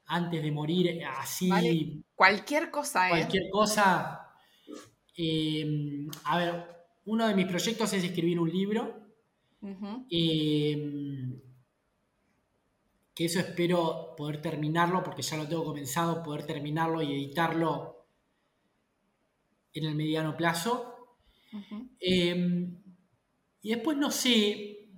antes 0.06 0.42
de 0.42 0.52
morir 0.52 1.02
así. 1.04 2.04
Cualquier 2.14 2.70
cosa, 2.70 3.08
¿eh? 3.08 3.10
Cualquier 3.10 3.50
cosa. 3.50 4.28
Em, 5.16 6.08
a 6.24 6.38
ver, 6.38 6.66
uno 7.06 7.26
de 7.26 7.34
mis 7.34 7.46
proyectos 7.46 7.92
es 7.94 8.04
escribir 8.04 8.38
un 8.38 8.50
libro. 8.50 9.00
Em, 10.10 11.40
que 13.14 13.24
eso 13.24 13.40
espero 13.40 14.14
poder 14.16 14.42
terminarlo, 14.42 15.02
porque 15.02 15.22
ya 15.22 15.36
lo 15.36 15.48
tengo 15.48 15.64
comenzado, 15.64 16.22
poder 16.22 16.44
terminarlo 16.46 17.00
y 17.02 17.14
editarlo 17.14 18.06
en 19.72 19.84
el 19.86 19.94
mediano 19.94 20.36
plazo. 20.36 20.97
Em, 22.00 22.82
y 23.62 23.70
después 23.70 23.96
no 23.96 24.10
sé, 24.10 24.88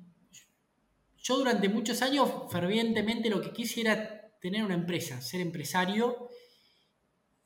yo 1.16 1.38
durante 1.38 1.68
muchos 1.68 2.02
años 2.02 2.30
fervientemente 2.50 3.30
lo 3.30 3.40
que 3.40 3.52
quise 3.52 3.82
era 3.82 4.20
tener 4.40 4.64
una 4.64 4.74
empresa, 4.74 5.20
ser 5.20 5.40
empresario. 5.40 6.28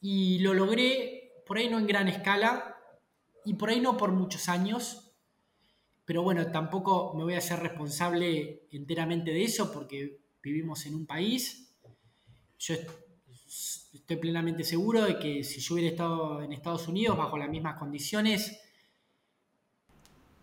Y 0.00 0.38
lo 0.40 0.54
logré, 0.54 1.32
por 1.46 1.58
ahí 1.58 1.68
no 1.68 1.78
en 1.78 1.86
gran 1.86 2.08
escala, 2.08 2.76
y 3.44 3.54
por 3.54 3.70
ahí 3.70 3.80
no 3.80 3.96
por 3.96 4.12
muchos 4.12 4.48
años. 4.48 5.12
Pero 6.04 6.22
bueno, 6.22 6.50
tampoco 6.50 7.14
me 7.14 7.24
voy 7.24 7.34
a 7.34 7.40
ser 7.40 7.60
responsable 7.60 8.66
enteramente 8.70 9.30
de 9.32 9.44
eso 9.44 9.72
porque 9.72 10.20
vivimos 10.42 10.84
en 10.86 10.94
un 10.94 11.06
país. 11.06 11.74
Yo 12.58 12.74
estoy 13.94 14.16
plenamente 14.16 14.64
seguro 14.64 15.02
de 15.04 15.18
que 15.18 15.44
si 15.44 15.60
yo 15.60 15.74
hubiera 15.74 15.90
estado 15.90 16.42
en 16.42 16.52
Estados 16.52 16.86
Unidos 16.88 17.16
bajo 17.16 17.38
las 17.38 17.48
mismas 17.48 17.78
condiciones, 17.78 18.60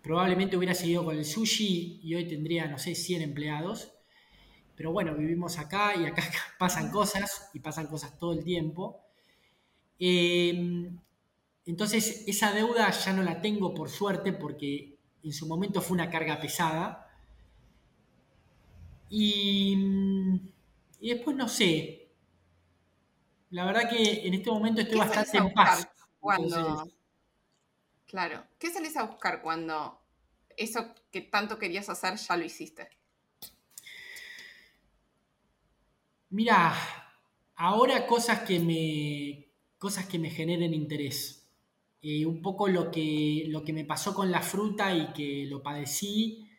probablemente 0.01 0.57
hubiera 0.57 0.73
seguido 0.73 1.05
con 1.05 1.17
el 1.17 1.25
sushi 1.25 1.99
y 2.03 2.15
hoy 2.15 2.27
tendría, 2.27 2.67
no 2.67 2.77
sé, 2.77 2.95
100 2.95 3.21
empleados. 3.21 3.93
Pero 4.75 4.91
bueno, 4.91 5.15
vivimos 5.15 5.59
acá 5.59 5.95
y 5.95 6.05
acá 6.05 6.23
pasan 6.59 6.91
cosas 6.91 7.49
y 7.53 7.59
pasan 7.59 7.87
cosas 7.87 8.17
todo 8.17 8.33
el 8.33 8.43
tiempo. 8.43 9.01
Em, 9.99 10.97
entonces, 11.65 12.23
esa 12.27 12.51
deuda 12.51 12.89
ya 12.89 13.13
no 13.13 13.21
la 13.21 13.41
tengo 13.41 13.73
por 13.73 13.89
suerte 13.89 14.33
porque 14.33 14.97
en 15.23 15.33
su 15.33 15.47
momento 15.47 15.81
fue 15.81 15.95
una 15.95 16.09
carga 16.09 16.39
pesada. 16.39 17.07
Y, 19.09 19.77
después 20.99 21.35
no 21.35 21.47
sé. 21.47 22.09
La 23.51 23.65
verdad 23.65 23.89
que 23.89 24.25
en 24.25 24.33
este 24.33 24.49
momento 24.49 24.81
estoy 24.81 24.97
bastante 24.97 25.37
en 25.37 25.53
paz. 25.53 25.87
Cuando... 26.19 26.87
Claro. 28.11 28.43
¿Qué 28.59 28.69
salís 28.69 28.97
a 28.97 29.03
buscar 29.03 29.41
cuando 29.41 29.97
eso 30.57 30.93
que 31.11 31.21
tanto 31.21 31.57
querías 31.57 31.87
hacer 31.87 32.17
ya 32.17 32.35
lo 32.35 32.43
hiciste? 32.43 32.89
Mira, 36.29 36.73
ahora 37.55 38.05
cosas 38.05 38.41
que 38.41 38.59
me, 38.59 39.47
cosas 39.77 40.07
que 40.07 40.19
me 40.19 40.29
generen 40.29 40.73
interés. 40.73 41.47
Eh, 42.01 42.25
un 42.25 42.41
poco 42.41 42.67
lo 42.67 42.91
que, 42.91 43.45
lo 43.47 43.63
que 43.63 43.71
me 43.71 43.85
pasó 43.85 44.13
con 44.13 44.29
la 44.29 44.41
fruta 44.41 44.93
y 44.93 45.13
que 45.13 45.45
lo 45.45 45.63
padecí 45.63 46.49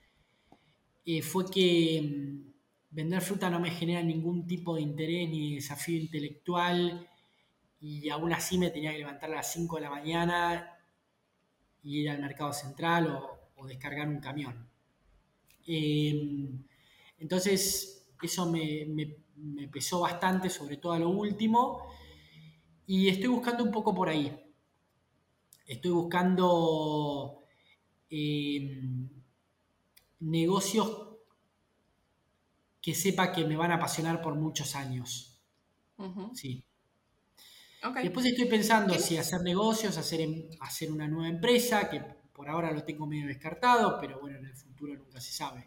eh, 1.05 1.21
fue 1.21 1.51
que 1.51 2.01
mm, 2.01 2.53
vender 2.93 3.21
fruta 3.21 3.51
no 3.51 3.61
me 3.61 3.73
genera 3.73 4.03
ningún 4.03 4.47
tipo 4.47 4.75
de 4.75 4.81
interés 4.81 5.29
ni 5.29 5.57
desafío 5.57 5.99
intelectual 5.99 7.07
y 7.79 8.09
aún 8.09 8.33
así 8.33 8.57
me 8.57 8.71
tenía 8.71 8.93
que 8.93 8.99
levantar 9.01 9.31
a 9.33 9.37
las 9.37 9.53
5 9.53 9.77
de 9.77 9.83
la 9.83 9.91
mañana 9.91 10.79
ir 11.85 12.11
al 12.11 12.21
mercado 12.21 12.53
central 12.53 13.09
o, 13.57 13.67
descargar 13.67 14.09
un 14.09 14.19
camión. 14.19 14.69
Eh, 15.69 16.51
entonces, 17.19 18.09
eso 18.21 18.51
me, 18.51 18.87
me 19.37 19.69
pesó 19.69 20.01
bastante, 20.01 20.51
sobre 20.51 20.77
todo 20.77 20.93
a 20.93 20.99
lo 20.99 21.11
último, 21.11 21.93
y 22.87 23.09
estoy 23.09 23.29
buscando 23.29 23.65
un 23.65 23.71
poco 23.71 23.95
por 23.95 24.09
ahí. 24.09 24.39
Estoy 25.67 25.91
buscando 25.91 27.45
em, 28.11 29.09
negocios 30.21 31.09
que 32.81 32.95
sepa 32.95 33.33
que 33.33 33.45
me 33.45 33.57
van 33.57 33.71
a 33.71 33.77
apasionar 33.77 34.21
por 34.21 34.35
muchos 34.35 34.75
años. 34.75 35.41
Sí. 36.35 36.65
Después 38.03 38.27
estoy 38.27 38.47
pensando 38.47 38.95
si 38.95 39.17
hacer 39.17 39.41
negocios, 39.43 39.97
hacer, 39.99 40.21
em, 40.21 40.49
hacer 40.61 40.93
una 40.93 41.09
nueva 41.09 41.29
empresa, 41.29 41.91
que 41.91 42.01
por 42.33 42.49
ahora 42.49 42.71
lo 42.71 42.85
tengo 42.85 43.07
medio 43.07 43.27
descartado, 43.27 43.99
pero 44.01 44.21
bueno, 44.21 44.39
en 44.39 44.47
el 44.47 44.55
futuro 44.55 44.95
nunca 44.95 45.21
se 45.21 45.33
sabe. 45.33 45.67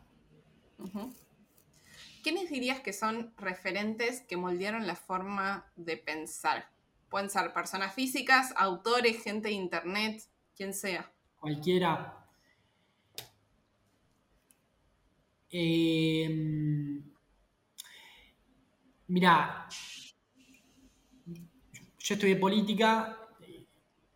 ¿quiénes 2.25 2.49
dirías 2.49 2.79
que 2.79 2.91
son 2.91 3.33
referentes 3.37 4.21
que 4.21 4.35
moldearon 4.35 4.87
la 4.87 4.95
forma 4.95 5.71
de 5.75 5.95
pensar? 5.95 6.71
Pueden 7.07 7.29
ser 7.29 7.53
personas 7.53 7.93
físicas, 7.93 8.51
autores, 8.57 9.21
gente 9.23 9.49
de 9.49 9.53
internet, 9.53 10.23
quien 10.55 10.73
sea. 10.73 11.11
Cualquiera. 11.39 12.25
Eh, 15.51 16.27
mira, 19.07 19.67
yo 22.05 22.13
estudié 22.13 22.35
política, 22.35 23.17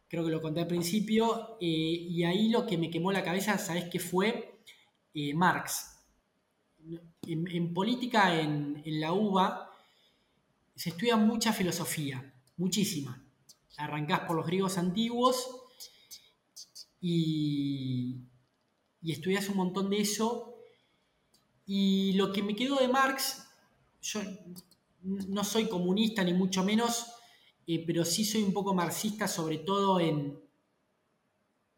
creo 0.07 0.23
que 0.23 0.31
lo 0.31 0.41
conté 0.41 0.61
al 0.61 0.67
principio, 0.67 1.57
eh, 1.59 1.65
y 1.65 2.23
ahí 2.23 2.49
lo 2.49 2.67
que 2.67 2.77
me 2.77 2.91
quemó 2.91 3.11
la 3.11 3.23
cabeza, 3.23 3.57
¿sabes 3.57 3.85
qué 3.89 3.99
fue? 3.99 4.61
Eh, 5.15 5.33
Marx 5.33 5.99
en, 7.25 7.73
política 7.73 8.39
en, 8.39 8.83
la 8.85 9.13
UBA 9.13 9.69
se 10.75 10.89
estudia 10.89 11.17
mucha 11.17 11.51
filosofía, 11.51 12.33
muchísima. 12.57 13.25
Arrancás 13.77 14.21
por 14.21 14.35
los 14.35 14.45
griegos 14.45 14.77
antiguos 14.77 15.47
y, 17.01 18.17
y 19.01 19.11
estudias 19.11 19.49
un 19.49 19.57
montón 19.57 19.89
de 19.89 20.01
eso. 20.01 20.55
Y 21.65 22.13
lo 22.13 22.31
que 22.31 22.43
me 22.43 22.55
quedó 22.55 22.77
de 22.77 22.87
Marx, 22.87 23.47
yo 24.01 24.21
no 25.01 25.43
soy 25.43 25.67
comunista 25.67 26.23
ni 26.23 26.33
mucho 26.33 26.63
menos, 26.63 27.07
eh, 27.71 27.83
pero 27.85 28.03
sí 28.03 28.25
soy 28.25 28.41
un 28.41 28.51
poco 28.51 28.73
marxista, 28.73 29.27
sobre 29.27 29.59
todo 29.59 29.99
en, 29.99 30.41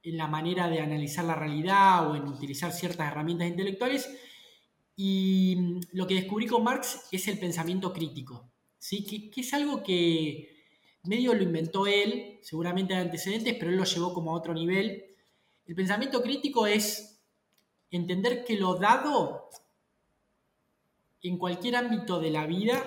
en 0.04 0.18
la 0.18 0.26
manera 0.26 0.70
de 0.70 0.80
analizar 0.80 1.26
la 1.26 1.36
realidad 1.36 2.10
o 2.10 2.16
en 2.16 2.30
utilizar 2.30 2.72
ciertas 2.72 3.12
herramientas 3.12 3.50
intelectuales. 3.50 4.10
Y 4.96 5.82
lo 5.92 6.08
que 6.08 6.14
descubrí 6.14 6.48
con 6.48 6.64
Marx 6.64 7.10
es 7.12 7.28
el 7.28 7.38
pensamiento 7.38 7.92
crítico, 7.92 8.50
¿sí? 8.80 9.04
que, 9.04 9.42
es 9.42 9.54
algo 9.54 9.84
que 9.84 10.64
medio 11.04 11.34
lo 11.34 11.44
inventó 11.44 11.86
él, 11.86 12.40
seguramente 12.42 12.94
hay 12.94 13.02
antecedentes, 13.02 13.54
pero 13.60 13.70
él 13.70 13.76
lo 13.76 13.84
llevó 13.84 14.14
como 14.14 14.32
a 14.32 14.38
otro 14.38 14.54
nivel. 14.54 15.04
El 15.66 15.76
pensamiento 15.76 16.24
crítico 16.24 16.68
es 16.68 17.22
entender 17.90 18.46
que 18.46 18.56
lo 18.56 18.76
dado 18.76 19.50
en 21.22 21.38
cualquier 21.38 21.76
ámbito 21.76 22.22
de 22.22 22.32
la 22.32 22.48
vida 22.48 22.82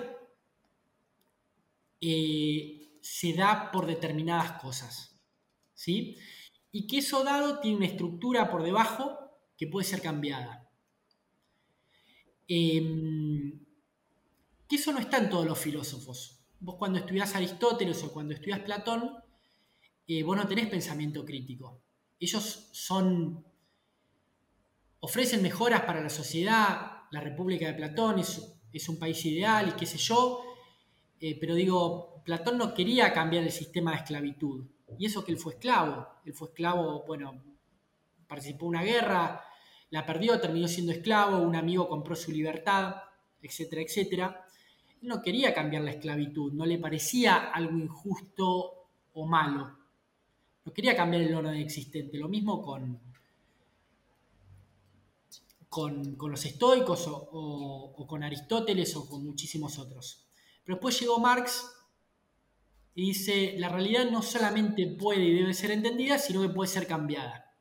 eh, 2.01 2.84
se 3.05 3.33
da 3.33 3.69
por 3.71 3.85
determinadas 3.85 4.53
cosas. 4.53 5.15
¿sí? 5.75 6.17
Y 6.71 6.87
que 6.87 6.97
eso 6.97 7.23
dado 7.23 7.59
tiene 7.59 7.77
una 7.77 7.85
estructura 7.85 8.49
por 8.49 8.63
debajo 8.63 9.15
que 9.55 9.67
puede 9.67 9.85
ser 9.85 10.01
cambiada. 10.01 10.67
Em, 12.47 13.63
que 14.67 14.75
eso 14.75 14.91
no 14.91 14.97
está 14.97 15.19
en 15.19 15.29
todos 15.29 15.45
los 15.45 15.59
filósofos. 15.59 16.39
Vos 16.59 16.77
cuando 16.79 16.97
estudias 16.97 17.35
Aristóteles 17.35 18.03
o 18.03 18.11
cuando 18.11 18.33
estudias 18.33 18.61
Platón, 18.61 19.11
eh, 20.07 20.23
vos 20.23 20.35
no 20.35 20.47
tenés 20.47 20.67
pensamiento 20.67 21.23
crítico. 21.23 21.83
Ellos 22.19 22.69
son. 22.71 23.45
ofrecen 24.99 25.43
mejoras 25.43 25.81
para 25.81 26.01
la 26.01 26.09
sociedad. 26.09 27.03
La 27.11 27.21
República 27.21 27.67
de 27.67 27.75
Platón 27.75 28.17
es, 28.17 28.41
es 28.73 28.89
un 28.89 28.97
país 28.97 29.23
ideal 29.25 29.69
y 29.69 29.73
qué 29.73 29.85
sé 29.85 29.99
yo. 29.99 30.44
Eh, 31.19 31.37
pero 31.39 31.55
digo, 31.55 32.21
Platón 32.23 32.57
no 32.57 32.73
quería 32.73 33.13
cambiar 33.13 33.43
el 33.43 33.51
sistema 33.51 33.91
de 33.91 33.97
esclavitud. 33.97 34.65
Y 34.97 35.05
eso 35.05 35.23
que 35.23 35.31
él 35.31 35.37
fue 35.37 35.53
esclavo. 35.53 36.07
Él 36.25 36.33
fue 36.33 36.49
esclavo, 36.49 37.03
bueno, 37.05 37.41
participó 38.27 38.65
en 38.65 38.69
una 38.69 38.83
guerra, 38.83 39.41
la 39.91 40.05
perdió, 40.05 40.39
terminó 40.39 40.67
siendo 40.67 40.91
esclavo, 40.91 41.37
un 41.37 41.55
amigo 41.55 41.87
compró 41.87 42.15
su 42.15 42.31
libertad, 42.31 42.95
etcétera, 43.41 43.81
etcétera. 43.81 44.45
Él 45.01 45.07
no 45.07 45.21
quería 45.21 45.53
cambiar 45.53 45.83
la 45.83 45.91
esclavitud, 45.91 46.51
no 46.53 46.65
le 46.65 46.79
parecía 46.79 47.51
algo 47.51 47.77
injusto 47.77 48.89
o 49.13 49.25
malo. 49.25 49.77
No 50.65 50.73
quería 50.73 50.95
cambiar 50.95 51.21
el 51.21 51.35
orden 51.35 51.55
existente. 51.55 52.17
Lo 52.17 52.27
mismo 52.27 52.61
con, 52.61 52.99
con, 55.69 56.17
los 56.31 56.45
estoicos 56.45 57.05
o 57.07 58.05
con 58.07 58.23
Aristóteles 58.23 58.95
o 58.95 59.07
con 59.07 59.23
muchísimos 59.23 59.77
otros. 59.77 60.24
Pero 60.65 60.77
después 60.77 60.99
llegó 60.99 61.19
Marx 61.19 61.71
y 62.95 63.07
dice, 63.07 63.55
la 63.57 63.69
realidad 63.69 64.09
no 64.09 64.21
solamente 64.21 64.87
puede 64.87 65.23
y 65.23 65.33
debe 65.35 65.53
ser 65.53 65.71
entendida, 65.71 66.17
sino 66.17 66.41
que 66.41 66.49
puede 66.49 66.69
ser 66.69 66.87
cambiada. 66.87 67.53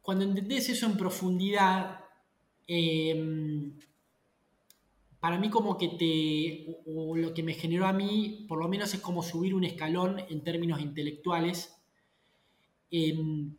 Cuando 0.00 0.24
entendés 0.24 0.68
eso 0.68 0.86
en 0.86 0.96
profundidad, 0.96 2.00
em, 2.66 3.76
para 5.20 5.36
mí 5.38 5.50
como 5.50 5.76
que 5.76 5.88
te, 5.88 6.80
o, 6.86 7.16
lo 7.16 7.34
que 7.34 7.42
me 7.42 7.54
generó 7.54 7.86
a 7.86 7.92
mí, 7.92 8.46
por 8.48 8.60
lo 8.60 8.68
menos 8.68 8.94
es 8.94 9.00
como 9.00 9.22
subir 9.22 9.54
un 9.54 9.64
escalón 9.64 10.20
en 10.30 10.44
términos 10.44 10.80
intelectuales. 10.80 11.76
Em, 12.90 13.56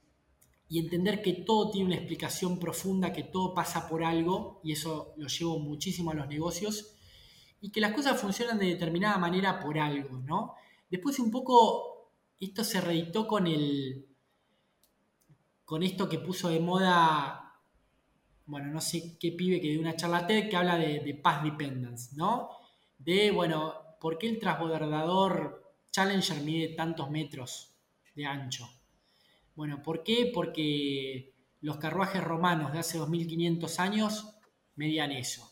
y 0.69 0.79
entender 0.79 1.21
que 1.21 1.33
todo 1.33 1.71
tiene 1.71 1.87
una 1.87 1.95
explicación 1.95 2.59
profunda, 2.59 3.13
que 3.13 3.23
todo 3.23 3.53
pasa 3.53 3.87
por 3.87 4.03
algo, 4.03 4.59
y 4.63 4.73
eso 4.73 5.13
lo 5.17 5.27
llevo 5.27 5.59
muchísimo 5.59 6.11
a 6.11 6.15
los 6.15 6.27
negocios, 6.27 6.95
y 7.61 7.71
que 7.71 7.81
las 7.81 7.93
cosas 7.93 8.19
funcionan 8.19 8.59
de 8.59 8.67
determinada 8.67 9.17
manera 9.17 9.59
por 9.59 9.79
algo, 9.79 10.19
¿no? 10.19 10.55
Después 10.89 11.19
un 11.19 11.31
poco 11.31 12.11
esto 12.39 12.63
se 12.63 12.81
reeditó 12.81 13.27
con 13.27 13.47
el 13.47 14.05
con 15.65 15.83
esto 15.83 16.07
que 16.07 16.19
puso 16.19 16.47
de 16.47 16.61
moda, 16.61 17.59
bueno, 18.45 18.67
no 18.67 18.79
sé 18.79 19.17
qué 19.19 19.33
pibe 19.33 19.59
que 19.59 19.67
dio 19.67 19.81
una 19.81 19.97
charla 19.97 20.25
TED 20.25 20.49
que 20.49 20.55
habla 20.55 20.77
de, 20.77 21.01
de 21.01 21.13
Path 21.13 21.43
Dependence, 21.43 22.15
¿no? 22.15 22.49
De, 22.97 23.31
bueno, 23.31 23.73
¿por 23.99 24.17
qué 24.17 24.29
el 24.29 24.39
transbordador 24.39 25.73
Challenger 25.91 26.41
mide 26.41 26.69
tantos 26.69 27.09
metros 27.09 27.75
de 28.15 28.25
ancho? 28.25 28.76
Bueno, 29.57 29.81
¿por 29.81 30.03
qué? 30.03 30.29
Porque 30.31 31.33
los 31.61 31.77
carruajes 31.77 32.23
romanos 32.23 32.73
de 32.73 32.77
hace 32.77 32.99
2500 32.99 33.79
años 33.79 34.35
medían 34.75 35.11
eso. 35.11 35.49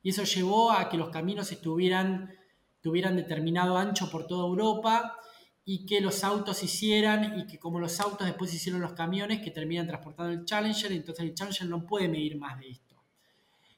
Y 0.00 0.10
eso 0.10 0.22
llevó 0.22 0.70
a 0.70 0.88
que 0.88 0.96
los 0.96 1.08
caminos 1.08 1.50
estuvieran, 1.50 2.32
tuvieran 2.80 3.16
determinado 3.16 3.76
ancho 3.76 4.08
por 4.12 4.28
toda 4.28 4.46
Europa 4.46 5.18
y 5.64 5.86
que 5.86 6.00
los 6.00 6.22
autos 6.22 6.62
hicieran 6.62 7.40
y 7.40 7.48
que 7.48 7.58
como 7.58 7.80
los 7.80 7.98
autos 7.98 8.28
después 8.28 8.54
hicieron 8.54 8.80
los 8.80 8.92
camiones 8.92 9.42
que 9.42 9.50
terminan 9.50 9.88
transportando 9.88 10.32
el 10.32 10.44
Challenger, 10.44 10.92
entonces 10.92 11.24
el 11.24 11.34
Challenger 11.34 11.68
no 11.68 11.84
puede 11.84 12.06
medir 12.06 12.38
más 12.38 12.60
de 12.60 12.68
esto. 12.68 12.94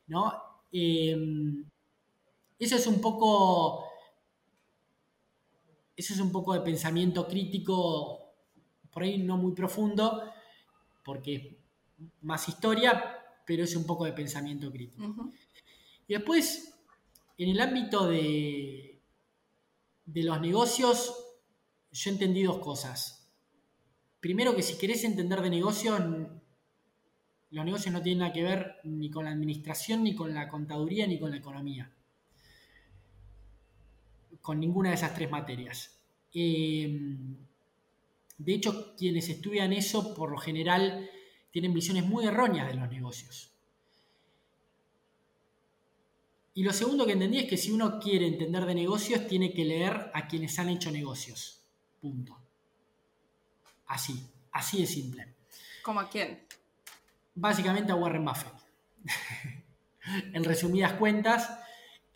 ¿no? 0.09 0.31
Em, 0.71 1.65
eso 2.59 2.77
es 2.77 2.87
un 2.87 3.01
poco... 3.01 3.87
Eso 5.97 6.13
es 6.13 6.21
un 6.21 6.31
poco 6.31 6.53
de 6.53 6.61
pensamiento 6.61 7.27
crítico 7.27 8.28
por 8.93 9.03
ahí 9.03 9.19
no 9.19 9.37
muy 9.37 9.53
profundo, 9.53 10.23
porque 11.05 11.35
es 11.35 11.43
más 12.23 12.49
historia, 12.49 13.17
pero 13.47 13.65
es 13.65 13.75
un 13.77 13.87
poco 13.87 14.05
de 14.05 14.13
pensamiento 14.13 14.71
crítico. 14.71 15.31
Y 16.07 16.15
después, 16.15 16.75
en 17.37 17.51
el 17.51 17.61
ámbito 17.61 18.07
de, 18.09 19.01
de 20.05 20.23
los 20.23 20.41
negocios, 20.41 21.15
yo 21.93 22.11
entendí 22.11 22.43
dos 22.43 22.59
cosas. 22.59 23.31
Primero 24.21 24.55
que 24.55 24.63
si 24.63 24.77
querés 24.77 25.05
entender 25.05 25.41
de 25.41 25.51
negocios, 25.51 26.01
los 27.51 27.65
negocios 27.65 27.93
no 27.93 28.03
tienen 28.03 28.21
nada 28.21 28.33
que 28.33 28.43
ver 28.43 28.77
ni 28.85 29.11
con 29.11 29.25
la 29.25 29.31
administración, 29.31 30.03
ni 30.03 30.15
con 30.15 30.35
la 30.35 30.49
contaduría, 30.49 31.07
ni 31.07 31.19
con 31.19 31.31
la 31.31 31.39
economía. 31.39 31.91
Con 34.41 34.61
ninguna 34.61 34.91
de 34.91 34.97
esas 34.97 35.15
tres 35.15 35.31
materias. 35.31 35.99
Eh, 36.35 37.01
de 38.39 38.55
hecho, 38.55 38.95
quienes 38.97 39.29
estudian 39.29 39.73
eso, 39.73 40.15
por 40.15 40.31
lo 40.31 40.39
general, 40.39 41.11
tienen 41.51 41.75
visiones 41.75 42.05
muy 42.05 42.25
erróneas 42.25 42.69
de 42.69 42.75
los 42.75 42.89
negocios. 42.89 43.51
Y 46.55 46.63
lo 46.63 46.73
segundo 46.73 47.05
que 47.05 47.13
entendí 47.13 47.39
es 47.39 47.49
que 47.49 47.57
si 47.57 47.73
uno 47.73 47.99
quiere 47.99 48.29
entender 48.29 48.65
de 48.65 48.75
negocios, 48.77 49.27
tiene 49.27 49.53
que 49.53 49.65
leer 49.65 50.11
a 50.15 50.29
quienes 50.29 50.57
han 50.59 50.69
hecho 50.69 50.91
negocios. 50.91 51.65
Punto. 52.01 52.37
Así, 53.89 54.25
así 54.53 54.81
de 54.81 54.87
simple. 54.87 55.35
¿Cómo 55.83 56.01
a 56.01 56.09
quién? 56.09 56.47
Básicamente 57.35 57.91
a 57.91 57.97
Warren 57.97 58.25
Buffett. 58.25 58.55
en 60.33 60.45
resumidas 60.45 60.93
cuentas, 60.95 61.59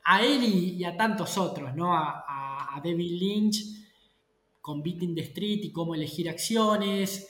a 0.05 0.23
él 0.23 0.45
y, 0.45 0.85
a 0.85 0.97
tantos 0.97 1.37
otros, 1.37 1.75
¿no? 1.75 1.97
A, 1.97 2.77
a 2.77 2.81
David 2.81 3.19
Lynch, 3.21 3.82
con 4.63 4.83
Beating 4.83 5.15
the 5.15 5.21
Street 5.23 5.61
y 5.65 5.73
cómo 5.73 5.95
elegir 5.95 6.31
acciones. 6.31 7.29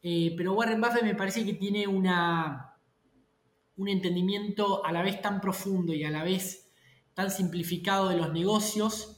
Eh, 0.00 0.32
pero 0.36 0.54
Warren 0.54 0.80
Buffett 0.80 1.02
me 1.02 1.14
parece 1.14 1.44
que 1.44 1.54
tiene 1.54 1.86
una, 1.86 2.76
un 3.76 3.88
entendimiento 3.88 4.84
a 4.86 4.92
la 4.92 5.02
vez 5.02 5.20
tan 5.20 5.40
profundo 5.40 5.92
y 5.92 6.04
a 6.04 6.10
la 6.10 6.24
vez 6.24 6.70
tan 7.12 7.30
simplificado 7.30 8.08
de 8.08 8.16
los 8.16 8.32
negocios 8.32 9.16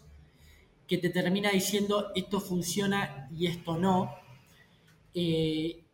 que 0.89 0.99
te 0.99 1.11
termina 1.11 1.51
diciendo 1.51 2.11
esto 2.17 2.41
funciona 2.41 3.29
y 3.31 3.47
esto 3.47 3.77
no. 3.77 4.13
Eh, 5.15 5.85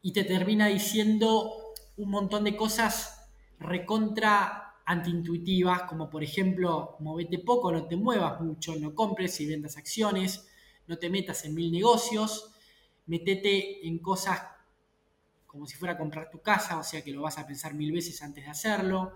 y 0.00 0.12
te 0.12 0.24
termina 0.24 0.68
diciendo 0.68 1.52
un 1.96 2.10
montón 2.10 2.44
de 2.44 2.56
cosas 2.56 3.28
recontra 3.58 4.76
antiintuitivas, 4.86 5.82
como 5.82 6.10
por 6.10 6.22
ejemplo, 6.22 6.96
movete 7.00 7.38
poco, 7.38 7.72
no 7.72 7.86
te 7.86 7.96
muevas 7.96 8.40
mucho, 8.40 8.76
no 8.76 8.94
compres 8.94 9.40
y 9.40 9.46
vendas 9.46 9.76
acciones, 9.76 10.46
no 10.86 10.98
te 10.98 11.10
metas 11.10 11.44
en 11.44 11.54
mil 11.54 11.70
negocios, 11.72 12.52
metete 13.06 13.86
en 13.86 13.98
cosas 13.98 14.42
como 15.46 15.66
si 15.66 15.76
fuera 15.76 15.94
a 15.94 15.98
comprar 15.98 16.30
tu 16.30 16.40
casa, 16.40 16.78
o 16.78 16.82
sea 16.82 17.02
que 17.02 17.12
lo 17.12 17.22
vas 17.22 17.38
a 17.38 17.46
pensar 17.46 17.74
mil 17.74 17.92
veces 17.92 18.20
antes 18.22 18.44
de 18.44 18.50
hacerlo. 18.50 19.12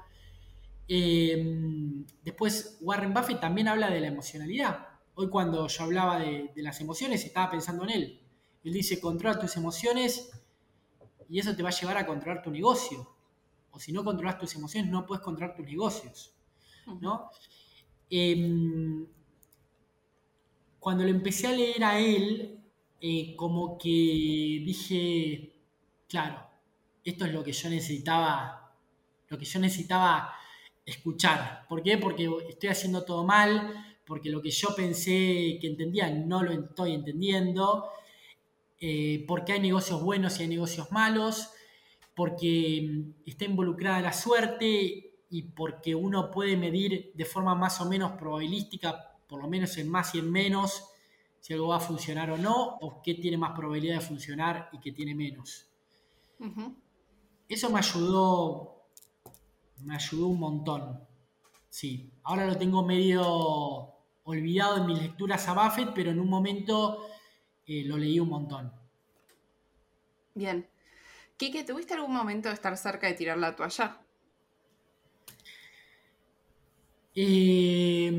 Em, 0.86 2.06
después, 2.22 2.78
Warren 2.80 3.12
Buffett 3.12 3.40
también 3.40 3.66
habla 3.66 3.90
de 3.90 4.00
la 4.00 4.06
emocionalidad. 4.06 4.86
Hoy 5.14 5.28
cuando 5.28 5.66
yo 5.66 5.84
hablaba 5.84 6.20
de, 6.20 6.52
de, 6.54 6.62
las 6.62 6.80
emociones, 6.80 7.24
estaba 7.24 7.50
pensando 7.50 7.82
en 7.84 7.90
él. 7.90 8.20
Él 8.62 8.72
dice, 8.72 9.00
controla 9.00 9.38
tus 9.38 9.56
emociones 9.56 10.30
y 11.28 11.40
eso 11.40 11.54
te 11.56 11.62
va 11.62 11.70
a 11.70 11.72
llevar 11.72 11.98
a 11.98 12.06
controlar 12.06 12.42
tu 12.42 12.50
negocio. 12.50 13.14
O 13.70 13.80
si 13.80 13.92
no 13.92 14.04
controlas 14.04 14.38
tus 14.38 14.54
emociones, 14.54 14.90
no 14.90 15.04
puedes 15.04 15.22
controlar 15.22 15.56
tus 15.56 15.66
negocios. 15.66 16.32
¿no? 17.00 17.30
Cuando 20.78 21.04
lo 21.04 21.10
empecé 21.10 21.48
a 21.48 21.52
leer 21.52 21.84
a 21.84 21.98
él, 21.98 22.58
eh, 23.00 23.34
como 23.36 23.78
que 23.78 23.88
dije, 23.88 25.52
claro, 26.08 26.48
esto 27.04 27.24
es 27.24 27.32
lo 27.32 27.42
que 27.42 27.52
yo 27.52 27.68
necesitaba, 27.70 28.74
lo 29.28 29.38
que 29.38 29.44
yo 29.44 29.60
necesitaba 29.60 30.34
escuchar. 30.84 31.66
¿Por 31.68 31.82
qué? 31.82 31.98
Porque 31.98 32.28
estoy 32.48 32.70
haciendo 32.70 33.04
todo 33.04 33.24
mal, 33.24 33.96
porque 34.06 34.30
lo 34.30 34.40
que 34.40 34.50
yo 34.50 34.74
pensé 34.74 35.58
que 35.60 35.66
entendía 35.66 36.10
no 36.10 36.42
lo 36.42 36.52
estoy 36.52 36.94
entendiendo, 36.94 37.88
eh, 38.80 39.24
porque 39.26 39.52
hay 39.52 39.60
negocios 39.60 40.02
buenos 40.02 40.38
y 40.38 40.42
hay 40.42 40.48
negocios 40.48 40.90
malos, 40.92 41.50
porque 42.14 42.88
mm, 42.90 43.28
está 43.28 43.44
involucrada 43.44 44.00
la 44.00 44.12
suerte 44.12 45.12
y 45.30 45.42
porque 45.42 45.94
uno 45.94 46.30
puede 46.30 46.56
medir 46.56 47.12
de 47.14 47.24
forma 47.24 47.54
más 47.54 47.80
o 47.80 47.88
menos 47.88 48.12
probabilística, 48.12 49.07
por 49.28 49.40
lo 49.42 49.48
menos 49.48 49.76
en 49.78 49.88
más 49.90 50.14
y 50.14 50.18
en 50.18 50.30
menos, 50.30 50.84
si 51.40 51.52
algo 51.52 51.68
va 51.68 51.76
a 51.76 51.80
funcionar 51.80 52.30
o 52.30 52.38
no, 52.38 52.78
o 52.80 53.02
qué 53.02 53.14
tiene 53.14 53.36
más 53.36 53.52
probabilidad 53.52 53.96
de 53.96 54.00
funcionar 54.00 54.68
y 54.72 54.80
qué 54.80 54.92
tiene 54.92 55.14
menos. 55.14 55.66
Eso 57.48 57.70
me 57.70 57.78
ayudó, 57.78 58.86
me 59.84 59.94
ayudó 59.94 60.28
un 60.28 60.40
montón. 60.40 61.00
Sí, 61.68 62.10
ahora 62.24 62.46
lo 62.46 62.56
tengo 62.56 62.84
medio 62.84 63.94
olvidado 64.24 64.78
en 64.78 64.86
mis 64.86 65.00
lecturas 65.00 65.46
a 65.48 65.54
Buffett, 65.54 65.92
pero 65.94 66.10
en 66.10 66.20
un 66.20 66.28
momento 66.28 67.06
eh, 67.66 67.84
lo 67.84 67.96
leí 67.96 68.18
un 68.18 68.28
montón. 68.28 68.72
Bien. 70.34 70.68
Kike, 71.36 71.64
¿tuviste 71.64 71.94
algún 71.94 72.14
momento 72.14 72.48
de 72.48 72.54
estar 72.54 72.76
cerca 72.76 73.06
de 73.06 73.14
tirar 73.14 73.38
la 73.38 73.54
toalla? 73.54 74.00
Eh, 77.14 78.12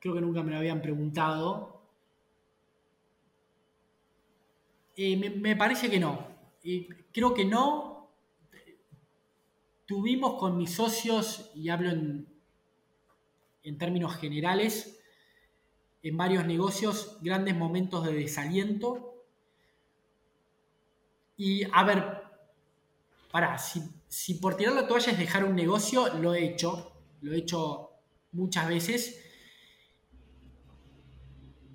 creo 0.00 0.14
que 0.14 0.20
nunca 0.20 0.42
me 0.42 0.52
lo 0.52 0.58
habían 0.58 0.82
preguntado. 0.82 1.82
Me, 4.96 5.54
parece 5.56 5.88
que 5.88 6.00
no. 6.00 6.26
creo 7.12 7.32
que 7.34 7.44
no, 7.44 7.98
Tuvimos 9.88 10.38
con 10.38 10.58
mis 10.58 10.74
socios, 10.74 11.50
y 11.54 11.70
hablo 11.70 11.88
en, 11.88 12.28
términos 13.78 14.16
generales, 14.16 15.00
en 16.02 16.14
varios 16.14 16.44
negocios 16.44 17.16
grandes 17.22 17.56
momentos 17.56 18.04
de 18.04 18.12
desaliento. 18.12 19.24
Y 21.38 21.64
a 21.72 21.84
ver, 21.84 22.22
para, 23.32 23.56
si, 23.56 23.80
si, 24.08 24.34
por 24.34 24.58
tirar 24.58 24.74
la 24.74 24.86
toalla 24.86 25.12
es 25.12 25.18
dejar 25.18 25.46
un 25.46 25.56
negocio, 25.56 26.12
lo 26.16 26.34
he 26.34 26.44
hecho, 26.44 26.92
lo 27.22 27.32
he 27.32 27.38
hecho 27.38 27.92
muchas 28.32 28.68
veces, 28.68 29.24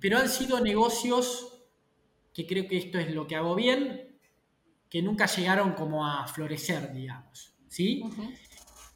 pero 0.04 0.18
han 0.18 0.28
sido 0.28 0.60
negocios 0.60 1.64
que 2.34 2.46
creo 2.46 2.68
que 2.68 2.76
esto 2.76 2.98
es 2.98 3.14
lo 3.14 3.26
que 3.26 3.36
hago 3.36 3.54
bien, 3.54 4.18
que 4.90 5.00
nunca 5.00 5.24
llegaron 5.24 5.72
como 5.72 6.06
a 6.06 6.26
florecer, 6.26 6.92
digamos. 6.92 7.54
¿Sí? 7.68 8.04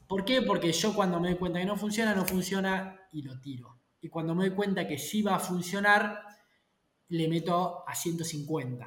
¿Por 0.06 0.26
qué? 0.26 0.42
Porque 0.42 0.70
yo 0.70 0.94
cuando 0.94 1.18
me 1.18 1.30
doy 1.30 1.38
cuenta 1.38 1.60
que 1.60 1.64
no 1.64 1.78
funciona, 1.78 2.14
no 2.14 2.26
funciona 2.26 3.08
y 3.10 3.22
lo 3.22 3.40
tiro. 3.40 3.78
Y 4.02 4.10
cuando 4.10 4.34
me 4.34 4.46
doy 4.46 4.54
cuenta 4.54 4.86
que 4.86 4.98
sí 4.98 5.22
va 5.22 5.36
a 5.36 5.38
funcionar, 5.38 6.20
le 7.08 7.26
meto 7.26 7.88
a 7.88 7.94
150. 7.94 8.86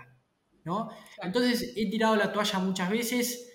¿no? 0.65 0.91
Entonces 1.23 1.73
he 1.75 1.89
tirado 1.89 2.15
la 2.15 2.31
toalla 2.31 2.59
muchas 2.59 2.91
veces 2.91 3.51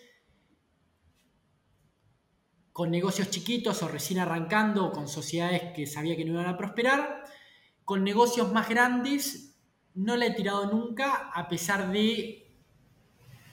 con 2.73 2.91
negocios 2.91 3.31
chiquitos 3.31 3.81
o 3.85 3.87
recién 3.87 4.19
arrancando, 4.19 4.91
con 4.91 5.07
sociedades 5.07 5.73
que 5.73 5.87
sabía 5.87 6.17
que 6.17 6.25
no 6.25 6.33
iban 6.33 6.47
a 6.47 6.59
prosperar. 6.59 7.23
Con 7.87 8.05
negocios 8.05 8.53
más 8.53 8.69
grandes 8.69 9.57
no 9.95 10.17
la 10.17 10.27
he 10.27 10.35
tirado 10.35 10.71
nunca, 10.71 11.31
a 11.33 11.49
pesar 11.49 11.91
de 11.91 12.47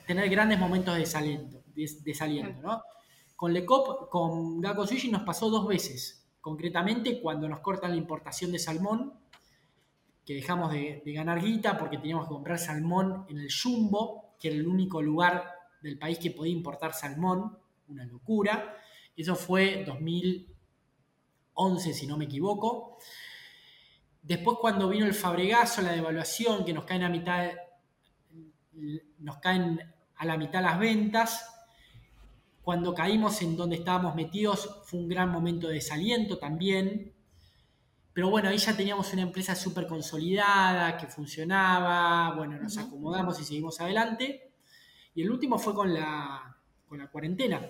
tener 0.06 0.30
grandes 0.30 0.60
momentos 0.60 0.94
de 0.94 1.00
desaliento 1.00 1.64
desaliento, 1.74 2.62
¿no? 2.62 2.84
Con 3.36 3.52
Lecop, 3.54 4.10
con 4.10 4.62
Gakko 4.62 4.88
Sushi 4.88 5.12
nos 5.12 5.24
pasó 5.24 5.50
dos 5.50 5.68
veces. 5.68 6.26
Concretamente, 6.40 7.20
cuando 7.22 7.50
nos 7.50 7.60
cortan 7.60 7.92
la 7.92 7.98
importación 7.98 8.52
de 8.52 8.58
salmón, 8.60 9.14
que 10.26 10.36
dejamos 10.36 10.72
de, 10.72 11.02
ganar 11.06 11.42
guita 11.42 11.78
porque 11.78 11.98
teníamos 11.98 12.26
que 12.26 12.34
comprar 12.34 12.60
salmón 12.60 13.26
en 13.28 13.40
el 13.40 13.50
Jumbo, 13.52 14.36
que 14.40 14.50
era 14.50 14.58
el 14.58 14.68
único 14.68 15.02
lugar 15.02 15.50
del 15.82 15.98
país 15.98 16.20
que 16.20 16.30
podía 16.32 16.54
importar 16.54 16.94
salmón, 16.94 17.58
una 17.90 18.06
locura. 18.06 18.78
Eso 19.16 19.36
fue 19.36 19.84
2011, 19.86 21.94
si 21.94 22.08
no 22.08 22.18
me 22.18 22.26
equivoco. 22.26 22.98
Después 24.24 24.58
cuando 24.60 24.88
vino 24.88 25.06
el 25.06 25.14
fabregazo, 25.14 25.82
la 25.82 25.92
devaluación, 25.92 26.64
que 26.64 26.74
nos 26.74 26.86
caen 26.86 27.04
a 27.04 27.10
mitad, 27.10 27.52
nos 29.20 29.38
caen 29.40 29.82
a 30.16 30.26
la 30.26 30.38
mitad 30.38 30.62
las 30.62 30.80
ventas, 30.80 31.54
cuando 32.62 32.94
caímos 32.94 33.42
en 33.42 33.58
donde 33.58 33.76
estábamos 33.76 34.16
metidos 34.16 34.82
fue 34.86 35.02
un 35.02 35.10
gran 35.10 35.30
momento 35.30 35.68
de 35.68 35.76
desaliento 35.76 36.38
también. 36.38 37.14
Pero 38.14 38.30
bueno, 38.30 38.48
ahí 38.48 38.58
ya 38.58 38.78
teníamos 38.78 39.12
una 39.12 39.24
empresa 39.24 39.56
súper 39.56 39.88
consolidada, 39.88 40.96
que 40.96 41.08
funcionaba, 41.08 42.34
bueno, 42.38 42.58
nos 42.58 42.78
acomodamos 42.78 43.38
y 43.42 43.44
seguimos 43.44 43.82
adelante. 43.82 44.54
Y 45.14 45.24
el 45.24 45.32
último 45.32 45.60
fue 45.60 45.74
con 45.74 45.94
la, 45.94 46.56
con 46.88 47.00
la 47.00 47.08
cuarentena. 47.08 47.62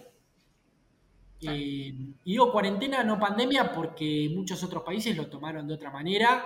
Eh, 1.44 1.94
y 2.24 2.32
digo 2.32 2.52
cuarentena, 2.52 3.03
no 3.03 3.20
pandemia, 3.20 3.72
porque 3.72 4.32
muchos 4.34 4.64
otros 4.64 4.84
países 4.84 5.15
lo 5.15 5.28
tomaron 5.28 5.68
de 5.68 5.74
otra 5.74 5.91
manera. 5.91 6.45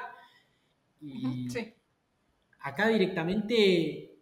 Y 1.02 1.48
acá 2.62 2.88
directamente 2.88 4.18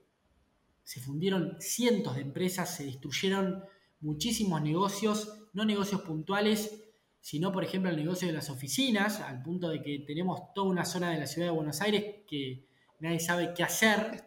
se 0.84 1.00
fundieron 1.00 1.58
cientos 1.60 2.16
de 2.16 2.22
empresas, 2.22 2.76
se 2.76 2.86
destruyeron 2.86 3.64
muchísimos 4.02 4.62
negocios, 4.62 5.50
no 5.54 5.66
negocios 5.66 6.02
puntuales, 6.02 6.84
sino 7.20 7.52
por 7.52 7.64
ejemplo 7.64 7.90
el 7.90 7.98
negocio 7.98 8.28
de 8.28 8.34
las 8.34 8.50
oficinas, 8.50 9.20
al 9.20 9.42
punto 9.42 9.70
de 9.70 9.82
que 9.82 10.00
tenemos 10.06 10.54
toda 10.54 10.70
una 10.70 10.86
zona 10.86 11.10
de 11.10 11.20
la 11.20 11.26
ciudad 11.26 11.48
de 11.48 11.56
Buenos 11.56 11.82
Aires 11.82 12.24
que 12.28 12.68
nadie 13.00 13.20
sabe 13.20 13.54
qué 13.56 13.64
hacer, 13.64 14.24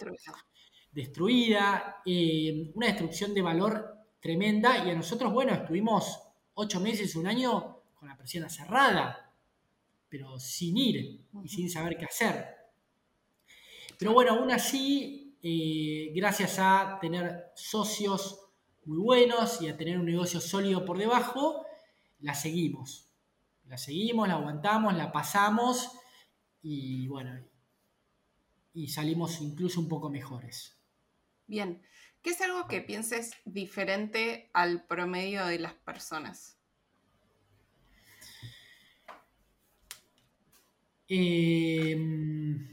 destruida, 0.91 1.99
eh, 2.05 2.73
una 2.75 2.89
destrucción 2.89 3.35
de 3.35 3.43
valor 3.43 3.95
tremenda 4.21 4.85
y 4.85 4.91
a 4.91 4.95
nosotros, 4.97 5.33
bueno, 5.33 5.53
estuvimos 5.55 6.28
ocho 6.61 6.81
meses, 6.81 7.15
un 7.15 7.29
año 7.29 7.83
con 7.95 8.09
la 8.09 8.17
persiana 8.17 8.49
cerrada, 8.49 9.33
pero 10.09 10.41
sin 10.41 10.77
ir 10.77 11.25
y 11.45 11.49
sin 11.49 11.71
saber 11.71 11.97
qué 11.97 12.05
hacer. 12.05 12.47
Pero 13.97 14.13
bueno, 14.13 14.33
aún 14.33 14.51
así, 14.51 15.39
eh, 15.41 16.11
gracias 16.15 16.59
a 16.59 16.99
tener 17.01 17.53
socios 17.55 18.41
muy 18.87 18.99
buenos 18.99 19.63
y 19.63 19.69
a 19.69 19.77
tener 19.77 19.99
un 19.99 20.07
negocio 20.07 20.41
sólido 20.41 20.85
por 20.85 20.99
debajo, 20.99 21.65
la 22.21 22.35
seguimos. 22.35 23.09
La 23.67 23.79
seguimos, 23.79 24.27
la 24.27 24.35
aguantamos, 24.35 24.97
la 24.97 25.13
pasamos 25.13 25.93
y 26.61 27.07
bueno, 27.07 27.39
y 28.75 28.89
salimos 28.89 29.41
incluso 29.41 29.79
un 29.79 29.89
poco 29.89 30.11
mejores. 30.11 30.77
Bien, 31.47 31.81
¿qué 32.29 32.35
es 32.35 32.41
algo 32.43 32.69
que 32.69 32.83
pienses 32.83 33.33
diferente 33.47 34.51
al 34.53 34.85
promedio 34.85 35.47
de 35.47 35.59
las 35.61 35.73
personas? 35.73 36.59
Em, 41.09 42.69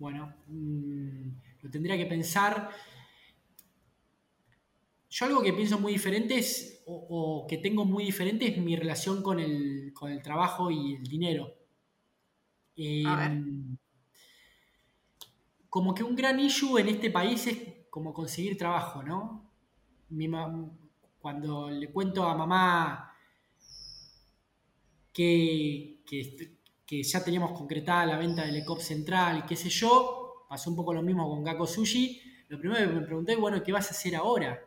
bueno, 0.00 0.34
mm, 0.48 1.28
lo 1.62 1.70
tendría 1.70 1.96
que 1.96 2.06
pensar. 2.06 2.68
Yo 5.08 5.26
algo 5.26 5.40
que 5.40 5.52
pienso 5.52 5.78
muy 5.78 5.92
diferente 5.92 6.36
es, 6.36 6.82
o, 6.86 7.46
que 7.48 7.58
tengo 7.58 7.84
muy 7.84 8.02
diferente 8.02 8.48
es 8.48 8.58
mi 8.58 8.74
relación 8.74 9.22
con 9.22 9.38
el, 9.38 9.94
trabajo 10.24 10.68
y 10.68 10.96
el 10.96 11.04
dinero. 11.04 11.54
Em, 12.74 13.78
como 15.68 15.94
que 15.94 16.02
un 16.02 16.16
gran 16.16 16.40
issue 16.40 16.78
en 16.78 16.88
este 16.88 17.10
país 17.10 17.46
es 17.46 17.58
como 17.90 18.12
conseguir 18.12 18.56
trabajo, 18.56 19.02
¿no? 19.02 19.44
cuando 21.18 21.68
le 21.68 21.90
cuento 21.90 22.24
a 22.24 22.34
mamá 22.34 23.12
que, 25.12 26.00
ya 26.88 27.24
teníamos 27.24 27.52
concretada 27.52 28.06
la 28.06 28.18
venta 28.18 28.46
del 28.46 28.56
ECOP 28.56 28.80
Central 28.80 29.38
y 29.38 29.42
qué 29.42 29.56
sé 29.56 29.68
yo, 29.68 30.46
pasó 30.48 30.70
un 30.70 30.76
poco 30.76 30.94
lo 30.94 31.02
mismo 31.02 31.28
con 31.28 31.44
Gakko 31.44 31.66
Sushi. 31.66 32.22
Lo 32.48 32.58
primero 32.58 32.88
que 32.88 32.94
me 32.94 33.04
pregunté, 33.04 33.36
bueno, 33.36 33.62
¿qué 33.62 33.72
vas 33.72 33.88
a 33.88 33.90
hacer 33.90 34.16
ahora? 34.16 34.58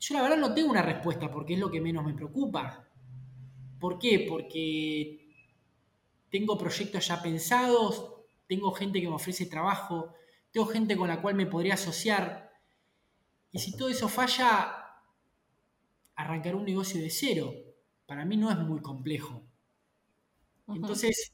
Yo 0.00 0.14
la 0.14 0.22
verdad 0.22 0.38
no 0.38 0.52
tengo 0.52 0.70
una 0.70 0.82
respuesta 0.82 1.30
porque 1.30 1.54
es 1.54 1.60
lo 1.60 1.70
que 1.70 1.80
menos 1.80 2.04
me 2.04 2.14
preocupa. 2.14 2.84
¿Por 3.78 3.98
qué? 3.98 4.26
Porque 4.28 5.28
tengo 6.30 6.58
proyectos 6.58 7.06
ya 7.06 7.22
pensados, 7.22 8.13
tengo 8.46 8.72
gente 8.72 9.00
que 9.00 9.08
me 9.08 9.14
ofrece 9.14 9.46
trabajo, 9.46 10.14
tengo 10.50 10.66
gente 10.66 10.96
con 10.96 11.08
la 11.08 11.20
cual 11.20 11.34
me 11.34 11.46
podría 11.46 11.74
asociar. 11.74 12.52
Y 13.50 13.58
si 13.58 13.76
todo 13.76 13.88
eso 13.88 14.08
falla, 14.08 14.84
arrancar 16.16 16.54
un 16.54 16.64
negocio 16.64 17.00
de 17.00 17.10
cero. 17.10 17.52
para 18.06 18.24
mí 18.24 18.36
no 18.36 18.50
es 18.50 18.58
muy 18.58 18.80
complejo. 18.80 19.42
Entonces, 20.68 21.32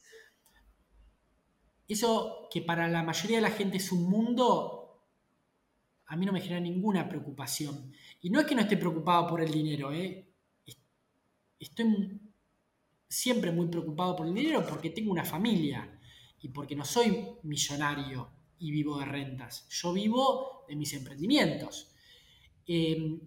eso 1.88 2.48
que 2.50 2.62
para 2.62 2.88
la 2.88 3.02
mayoría 3.02 3.38
de 3.38 3.42
la 3.42 3.50
gente 3.50 3.78
es 3.78 3.90
un 3.90 4.08
mundo, 4.08 5.02
a 6.06 6.16
mí 6.16 6.26
no 6.26 6.32
me 6.32 6.40
genera 6.40 6.60
ninguna 6.60 7.08
preocupación. 7.08 7.92
Y 8.20 8.30
no 8.30 8.40
es 8.40 8.46
que 8.46 8.54
no 8.54 8.62
esté 8.62 8.76
preocupado 8.76 9.26
por 9.26 9.40
el 9.40 9.50
dinero, 9.50 9.92
¿eh? 9.92 10.26
estoy 11.58 12.20
siempre 13.06 13.52
muy 13.52 13.66
preocupado 13.66 14.16
por 14.16 14.26
el 14.26 14.34
dinero 14.34 14.64
porque 14.66 14.90
tengo 14.90 15.10
una 15.10 15.24
familia 15.24 15.99
y 16.40 16.48
porque 16.48 16.74
no 16.74 16.84
soy 16.84 17.36
millonario 17.42 18.30
y 18.58 18.70
vivo 18.70 18.98
de 18.98 19.04
rentas. 19.04 19.66
Yo 19.68 19.92
vivo 19.92 20.64
de 20.68 20.76
mis 20.76 20.92
emprendimientos. 20.94 21.92
Em, 22.66 23.20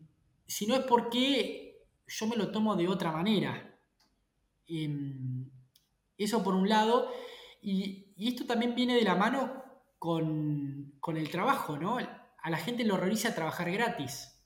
si 0.46 0.66
no 0.68 0.76
es 0.76 0.82
porque 0.82 1.88
yo 2.08 2.28
me 2.28 2.36
lo 2.36 2.52
tomo 2.52 2.76
de 2.76 2.88
otra 2.88 3.12
manera. 3.12 3.80
Em, 4.68 5.50
eso 6.18 6.44
por 6.44 6.56
un 6.56 6.68
lado. 6.68 7.12
Y, 7.62 8.14
esto 8.18 8.46
también 8.46 8.76
viene 8.76 8.96
de 8.96 9.04
la 9.04 9.16
mano 9.16 9.64
con, 10.00 10.96
con, 11.00 11.18
el 11.18 11.30
trabajo, 11.30 11.78
¿no? 11.78 11.98
A 11.98 12.50
la 12.50 12.58
gente 12.58 12.84
le 12.84 12.92
horroriza 12.94 13.36
trabajar 13.36 13.72
gratis. 13.72 14.40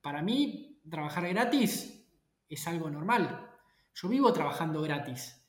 Para 0.00 0.22
mí, 0.22 0.80
trabajar 0.90 1.28
gratis 1.28 2.06
es 2.48 2.66
algo 2.66 2.90
normal. 2.90 3.50
Yo 3.94 4.08
vivo 4.08 4.32
trabajando 4.32 4.82
gratis. 4.82 5.45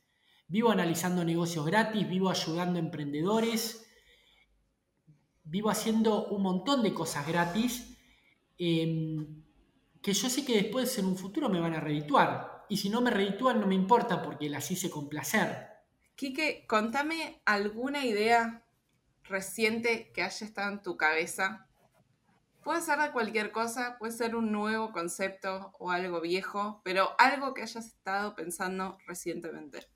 Vivo 0.48 0.72
analizando 0.72 1.26
negocios 1.26 1.66
gratis, 1.66 2.08
vivo 2.08 2.30
ayudando 2.30 2.80
a 2.80 2.82
emprendedores, 2.82 3.86
vivo 5.44 5.70
haciendo 5.70 6.28
un 6.28 6.42
montón 6.42 6.84
de 6.84 6.94
cosas 6.94 7.28
gratis 7.28 7.98
em, 8.58 9.44
que 10.02 10.14
yo 10.14 10.30
sé 10.30 10.46
que 10.46 10.56
después 10.56 10.98
en 11.00 11.06
un 11.06 11.18
futuro 11.18 11.50
me 11.50 11.60
van 11.60 11.74
a 11.74 11.80
redituar. 11.80 12.66
Y 12.70 12.78
si 12.78 12.90
no 12.90 13.02
me 13.02 13.12
reditúan 13.12 13.60
no 13.60 13.68
me 13.68 13.76
importa 13.76 14.22
porque 14.22 14.50
las 14.50 14.70
hice 14.72 14.90
con 14.90 15.10
placer. 15.10 15.68
Quique, 16.16 16.66
contame 16.68 17.42
alguna 17.46 18.06
idea 18.06 18.66
reciente 19.24 20.12
que 20.14 20.24
haya 20.24 20.46
estado 20.46 20.72
en 20.72 20.82
tu 20.82 20.98
cabeza. 20.98 21.68
Puede 22.64 22.82
ser 22.82 23.00
de 23.00 23.12
cualquier 23.12 23.52
cosa, 23.52 23.98
puede 24.00 24.12
ser 24.12 24.36
un 24.36 24.52
nuevo 24.52 24.92
concepto 24.92 25.74
o 25.80 25.92
algo 25.92 26.20
viejo, 26.20 26.82
pero 26.84 27.12
algo 27.18 27.54
que 27.54 27.62
hayas 27.62 27.86
estado 27.86 28.36
pensando 28.36 28.98
recientemente. 29.06 29.88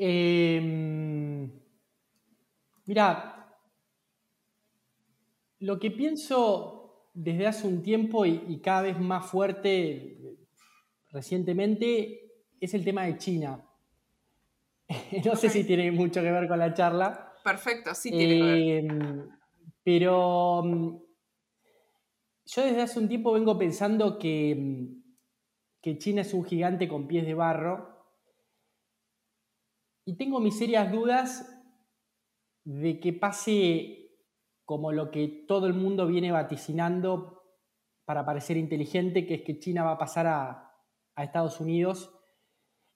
Em, 0.00 1.50
mira, 2.86 3.52
lo 5.58 5.80
que 5.80 5.90
pienso 5.90 7.10
desde 7.12 7.48
hace 7.48 7.66
un 7.66 7.82
tiempo 7.82 8.24
y, 8.24 8.60
cada 8.60 8.82
vez 8.82 9.00
más 9.00 9.26
fuerte 9.28 10.36
recientemente 11.10 12.30
es 12.60 12.74
el 12.74 12.84
tema 12.84 13.06
de 13.06 13.18
China. 13.18 13.64
no 15.24 15.34
sé 15.34 15.50
si 15.50 15.64
tiene 15.64 15.90
mucho 15.90 16.22
que 16.22 16.30
ver 16.30 16.46
con 16.46 16.60
la 16.60 16.72
charla. 16.72 17.34
Perfecto, 17.42 17.92
sí 17.92 18.10
tiene 18.10 18.36
que 18.36 18.42
ver. 18.44 18.58
Em, 18.58 19.28
pero 19.82 20.64
em, 20.64 20.98
yo 22.46 22.62
desde 22.62 22.82
hace 22.82 23.00
un 23.00 23.08
tiempo 23.08 23.32
vengo 23.32 23.58
pensando 23.58 24.16
que, 24.16 24.94
que 25.82 25.98
China 25.98 26.20
es 26.20 26.32
un 26.32 26.44
gigante 26.44 26.86
con 26.86 27.08
pies 27.08 27.26
de 27.26 27.34
barro 27.34 27.97
y 30.08 30.16
tengo 30.16 30.40
mis 30.40 30.56
serias 30.56 30.90
dudas 30.90 31.54
de 32.64 32.98
que 32.98 33.12
pase 33.12 34.10
como 34.64 34.90
lo 34.90 35.10
que 35.10 35.44
todo 35.46 35.66
el 35.66 35.74
mundo 35.74 36.06
viene 36.06 36.32
vaticinando 36.32 37.42
para 38.06 38.24
parecer 38.24 38.56
inteligente, 38.56 39.26
que 39.26 39.34
es 39.34 39.42
que 39.42 39.58
China 39.58 39.84
va 39.84 39.92
a 39.92 39.98
pasar 39.98 40.26
a, 40.26 40.64
Estados 41.14 41.60
Unidos 41.60 42.10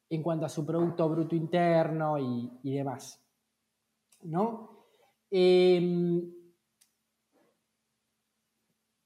en 0.08 0.22
cuanto 0.22 0.46
a 0.46 0.48
su 0.48 0.64
Producto 0.64 1.06
Bruto 1.06 1.36
Interno 1.36 2.16
y, 2.18 2.72
demás. 2.72 3.22
¿No? 4.22 4.86
Em, 5.30 6.32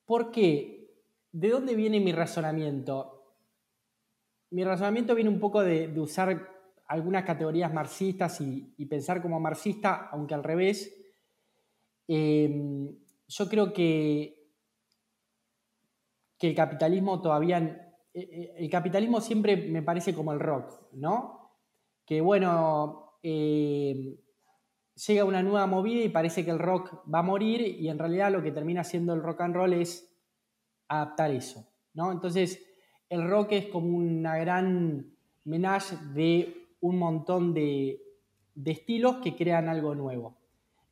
¿Por 0.04 0.30
qué? 0.30 0.94
¿De 1.32 1.48
dónde 1.48 1.74
viene 1.74 1.98
mi 1.98 2.12
razonamiento? 2.12 3.34
Mi 4.50 4.62
razonamiento 4.62 5.16
viene 5.16 5.30
un 5.30 5.40
poco 5.40 5.62
de 5.62 5.98
usar 5.98 6.55
algunas 6.88 7.24
categorías 7.24 7.72
marxistas 7.72 8.40
y, 8.40 8.86
pensar 8.86 9.20
como 9.20 9.40
marxista, 9.40 10.08
aunque 10.12 10.34
al 10.34 10.44
revés. 10.44 10.94
Em, 12.06 12.96
yo 13.26 13.48
creo 13.48 13.72
que, 13.72 14.52
que 16.38 16.48
el 16.48 16.54
capitalismo 16.54 17.20
todavía... 17.20 17.58
Eh, 18.14 18.20
eh, 18.20 18.54
el 18.58 18.70
capitalismo 18.70 19.20
siempre 19.20 19.56
me 19.56 19.82
parece 19.82 20.14
como 20.14 20.32
el 20.32 20.40
rock, 20.40 20.92
¿no? 20.92 21.52
Que 22.06 22.20
bueno, 22.20 23.18
llega 23.22 25.24
una 25.24 25.42
nueva 25.42 25.66
movida 25.66 26.04
y 26.04 26.08
parece 26.08 26.44
que 26.44 26.50
el 26.50 26.58
rock 26.58 27.02
va 27.12 27.18
a 27.18 27.22
morir 27.22 27.60
y 27.60 27.88
en 27.88 27.98
realidad 27.98 28.32
lo 28.32 28.42
que 28.42 28.52
termina 28.52 28.84
siendo 28.84 29.12
el 29.12 29.22
rock 29.22 29.42
and 29.42 29.54
roll 29.54 29.72
es 29.74 30.16
adaptar 30.88 31.32
eso, 31.32 31.66
¿no? 31.94 32.12
Entonces, 32.12 32.64
el 33.08 33.28
rock 33.28 33.52
es 33.52 33.66
como 33.66 33.96
una 33.96 34.38
gran 34.38 35.14
menage 35.44 35.96
de 36.14 36.65
un 36.86 36.98
montón 36.98 37.52
de, 37.52 38.02
estilos 38.64 39.16
que 39.16 39.36
crean 39.36 39.68
algo 39.68 39.94
nuevo. 39.94 40.38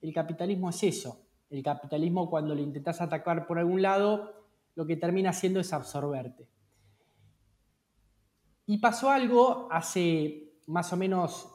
El 0.00 0.12
capitalismo 0.12 0.70
es 0.70 0.82
eso. 0.82 1.20
El 1.48 1.62
capitalismo 1.62 2.28
cuando 2.28 2.54
le 2.54 2.62
intentas 2.62 3.00
atacar 3.00 3.46
por 3.46 3.58
algún 3.58 3.80
lado, 3.80 4.32
lo 4.74 4.86
que 4.86 4.96
termina 4.96 5.30
haciendo 5.30 5.60
es 5.60 5.72
absorberte. 5.72 6.48
Y 8.66 8.78
pasó 8.78 9.10
algo 9.10 9.68
hace 9.70 10.58
más 10.66 10.92
o 10.92 10.96
menos 10.96 11.48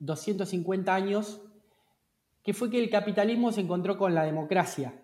250 0.00 0.94
años, 0.94 1.40
que 2.42 2.52
fue 2.52 2.70
que 2.70 2.82
el 2.82 2.90
capitalismo 2.90 3.52
se 3.52 3.60
encontró 3.60 3.96
con 3.96 4.14
la 4.14 4.24
democracia 4.24 5.02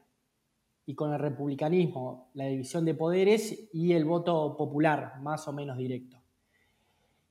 y 0.85 0.95
con 0.95 1.12
el 1.12 1.20
republicanismo, 1.20 2.31
la 2.35 2.47
división 2.47 2.85
de 2.85 2.95
poderes 2.95 3.70
y 3.73 3.93
el 3.93 4.05
voto 4.05 4.57
popular, 4.57 5.20
más 5.23 5.47
o 5.47 5.53
menos 5.53 5.78
directo 5.78 6.18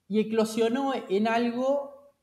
y 0.08 0.20
eclosionó 0.20 0.94
en 1.10 1.28
algo 1.28 2.14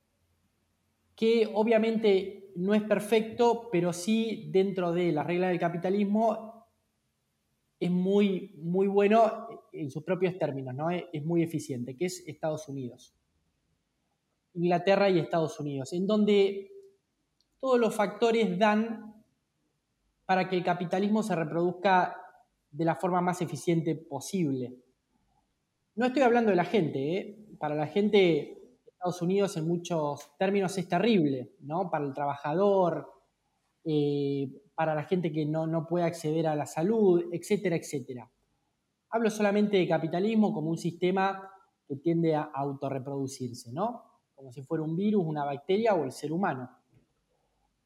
que 1.15 1.51
obviamente 1.53 2.53
no 2.57 2.75
es 2.75 2.83
perfecto, 2.83 3.69
pero 3.71 3.93
sí 3.93 4.49
dentro 4.51 4.93
de 4.93 5.13
la 5.13 5.23
regla 5.23 5.49
del 5.49 5.59
capitalismo 5.59 6.67
es 7.79 7.91
muy, 7.91 8.55
muy 8.59 8.87
bueno 8.87 9.49
en 9.73 9.91
sus 9.91 10.03
propios 10.05 10.39
términos, 10.39 10.75
¿no? 10.75 10.91
es 10.91 11.25
muy 11.25 11.43
eficiente, 11.43 11.97
que 11.97 12.07
es 12.07 12.27
Estados 12.27 12.69
Unidos. 12.69 13.15
Inglaterra 14.55 15.11
y 15.11 15.19
Estados 15.19 15.59
Unidos, 15.59 15.93
en 15.93 16.07
donde 16.07 16.71
todos 17.61 17.79
los 17.79 17.95
factores 17.95 18.59
dan 18.59 19.15
para 20.27 20.49
que 20.49 20.57
el 20.57 20.65
capitalismo 20.65 21.23
se 21.23 21.35
reproduzca 21.35 22.17
de 22.71 22.85
la 22.85 22.95
forma 22.95 23.21
más 23.21 23.41
eficiente 23.43 23.95
posible. 23.95 24.77
No 25.97 26.07
estoy 26.07 26.23
hablando 26.23 26.51
de 26.51 26.57
la 26.57 26.65
gente, 26.65 27.17
¿eh? 27.17 27.44
Para 27.65 27.77
la 27.77 27.87
gente 27.87 28.19
de 28.19 28.79
Estados 28.85 29.23
Unidos 29.23 29.57
en 29.57 29.67
muchos 29.67 30.37
términos 30.37 30.77
es 30.77 30.87
terrible, 30.87 31.55
¿no? 31.61 31.91
Para 31.91 32.05
el 32.05 32.13
trabajador, 32.13 33.11
eh, 33.83 34.53
para 34.75 34.95
la 34.95 35.05
gente 35.05 35.33
que 35.33 35.47
no, 35.47 35.87
puede 35.89 36.05
acceder 36.05 36.47
a 36.47 36.55
la 36.57 36.67
salud, 36.67 37.25
etcétera, 37.33 37.77
etcétera. 37.77 38.31
Hablo 39.09 39.31
solamente 39.31 39.79
de 39.79 39.89
capitalismo 39.89 40.53
como 40.53 40.69
un 40.69 40.77
sistema 40.77 41.51
que 41.89 41.97
tiende 41.97 42.35
a 42.35 42.43
autorreproducirse, 42.43 43.73
¿no? 43.73 44.21
Como 44.35 44.53
si 44.53 44.63
fuera 44.63 44.85
un 44.85 44.95
virus, 44.95 45.25
una 45.25 45.47
bacteria 45.47 45.95
o 45.95 46.05
el 46.05 46.13
ser 46.13 46.33
humano. 46.33 46.69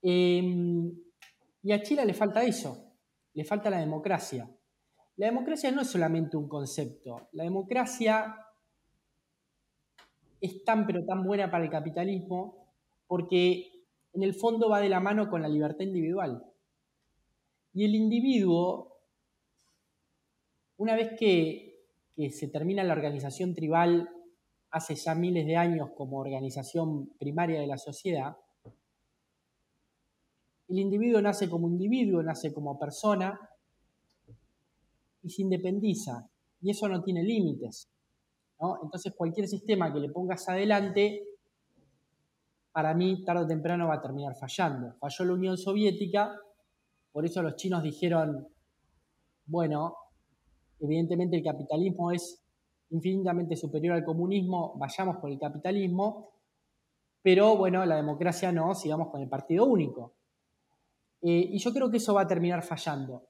Em, 0.02 0.92
y 1.62 1.70
a 1.70 1.80
Chile 1.84 2.04
le 2.04 2.14
falta 2.14 2.42
eso, 2.42 2.96
le 3.32 3.44
falta 3.44 3.70
la 3.70 3.78
democracia. 3.78 4.50
La 5.14 5.26
democracia 5.26 5.70
no 5.70 5.82
es 5.82 5.88
solamente 5.88 6.36
un 6.36 6.48
concepto, 6.48 7.28
la 7.30 7.44
democracia 7.44 8.44
es 10.40 10.64
tan 10.64 10.86
pero 10.86 11.04
tan 11.04 11.24
buena 11.24 11.50
para 11.50 11.64
el 11.64 11.70
capitalismo 11.70 12.68
porque 13.06 13.78
en 14.12 14.22
el 14.22 14.34
fondo 14.34 14.68
va 14.68 14.80
de 14.80 14.88
la 14.88 15.00
mano 15.00 15.28
con 15.28 15.42
la 15.42 15.48
libertad 15.48 15.84
individual. 15.84 16.44
Y 17.74 17.84
el 17.84 17.94
individuo, 17.94 18.98
una 20.76 20.94
vez 20.94 21.12
que, 21.18 21.66
se 22.32 22.48
termina 22.48 22.82
la 22.82 22.94
organización 22.94 23.54
tribal 23.54 24.10
hace 24.72 24.96
ya 24.96 25.14
miles 25.14 25.46
de 25.46 25.56
años 25.56 25.90
como 25.96 26.18
organización 26.18 27.10
primaria 27.16 27.60
de 27.60 27.68
la 27.68 27.78
sociedad, 27.78 28.36
el 30.68 30.80
individuo 30.80 31.22
nace 31.22 31.48
como 31.48 31.68
individuo, 31.68 32.20
nace 32.24 32.52
como 32.52 32.76
persona 32.76 33.38
y 35.22 35.30
se 35.30 35.42
independiza. 35.42 36.28
Y 36.60 36.70
eso 36.70 36.88
no 36.88 37.04
tiene 37.04 37.22
límites. 37.22 37.88
Entonces 38.82 39.14
cualquier 39.16 39.46
sistema 39.46 39.92
que 39.92 40.00
le 40.00 40.10
pongas 40.10 40.48
adelante, 40.48 41.24
para 42.72 42.94
mí 42.94 43.24
tarde 43.24 43.44
o 43.44 43.46
temprano 43.46 43.88
va 43.88 43.94
a 43.94 44.00
terminar 44.00 44.34
fallando. 44.34 44.94
Falló 44.98 45.24
la 45.24 45.32
Unión 45.32 45.56
Soviética, 45.56 46.36
por 47.12 47.24
eso 47.24 47.42
los 47.42 47.56
chinos 47.56 47.82
dijeron, 47.82 48.48
bueno, 49.46 49.94
evidentemente 50.80 51.36
el 51.36 51.44
capitalismo 51.44 52.10
es 52.12 52.42
infinitamente 52.90 53.56
superior 53.56 53.94
al 53.94 54.04
comunismo, 54.04 54.74
vayamos 54.76 55.16
por 55.16 55.30
el 55.30 55.38
capitalismo, 55.38 56.30
pero 57.22 57.56
bueno, 57.56 57.84
la 57.84 57.96
democracia 57.96 58.50
no, 58.52 58.74
sigamos 58.74 59.08
con 59.08 59.20
el 59.20 59.28
partido 59.28 59.66
único. 59.66 60.14
Eh, 61.20 61.50
y 61.52 61.58
yo 61.58 61.72
creo 61.72 61.90
que 61.90 61.96
eso 61.96 62.14
va 62.14 62.22
a 62.22 62.26
terminar 62.26 62.62
fallando. 62.62 63.24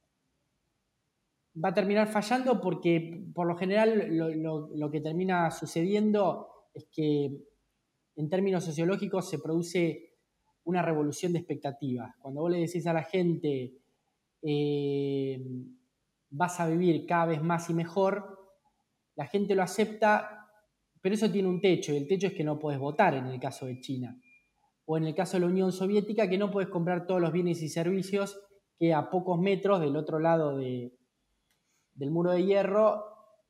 Va 1.65 1.71
a 1.71 1.75
terminar 1.75 2.09
fallando 2.09 2.61
porque 2.61 3.25
por 3.35 3.47
lo 3.47 3.57
general 3.57 4.09
lo, 4.11 4.91
que 4.91 5.01
termina 5.01 5.51
sucediendo 5.51 6.49
es 6.75 6.87
que 6.93 7.37
en 8.17 8.29
términos 8.29 8.65
sociológicos 8.65 9.29
se 9.29 9.39
produce 9.39 10.15
una 10.65 10.83
revolución 10.83 11.33
de 11.33 11.39
expectativas. 11.39 12.15
Cuando 12.21 12.43
vos 12.43 12.51
le 12.51 12.59
decís 12.59 12.87
a 12.87 12.93
la 12.93 13.03
gente, 13.03 13.75
eh, 14.43 15.43
vas 16.31 16.61
a 16.61 16.69
vivir 16.69 17.07
cada 17.07 17.27
vez 17.27 17.43
más 17.43 17.71
y 17.71 17.75
mejor, 17.75 18.39
la 19.17 19.27
gente 19.27 19.55
lo 19.55 19.63
acepta, 19.63 20.49
pero 21.01 21.15
eso 21.15 21.31
tiene 21.31 21.49
un 21.49 21.61
techo, 21.61 21.93
y 21.93 21.97
el 21.97 22.07
techo 22.07 22.29
es 22.29 22.35
que 22.35 22.45
no 22.45 22.59
puedes 22.59 22.79
votar 22.79 23.15
en 23.15 23.27
el 23.27 23.41
caso 23.41 23.67
de 23.67 23.81
China. 23.81 24.21
O 24.85 24.97
en 24.97 25.05
el 25.05 25.15
caso 25.15 25.37
de 25.37 25.41
la 25.41 25.47
Unión 25.47 25.73
Soviética, 25.73 26.29
que 26.29 26.39
no 26.39 26.51
puedes 26.51 26.71
comprar 26.71 27.07
todos 27.07 27.21
los 27.21 27.33
bienes 27.33 27.63
y 27.63 27.69
servicios 27.69 28.41
que 28.79 28.95
a 28.95 29.11
pocos 29.11 29.39
metros 29.39 29.81
del 29.81 29.97
otro 29.97 30.19
lado 30.19 30.57
del 31.99 32.11
muro 32.11 32.31
de 32.31 32.45
hierro 32.45 33.05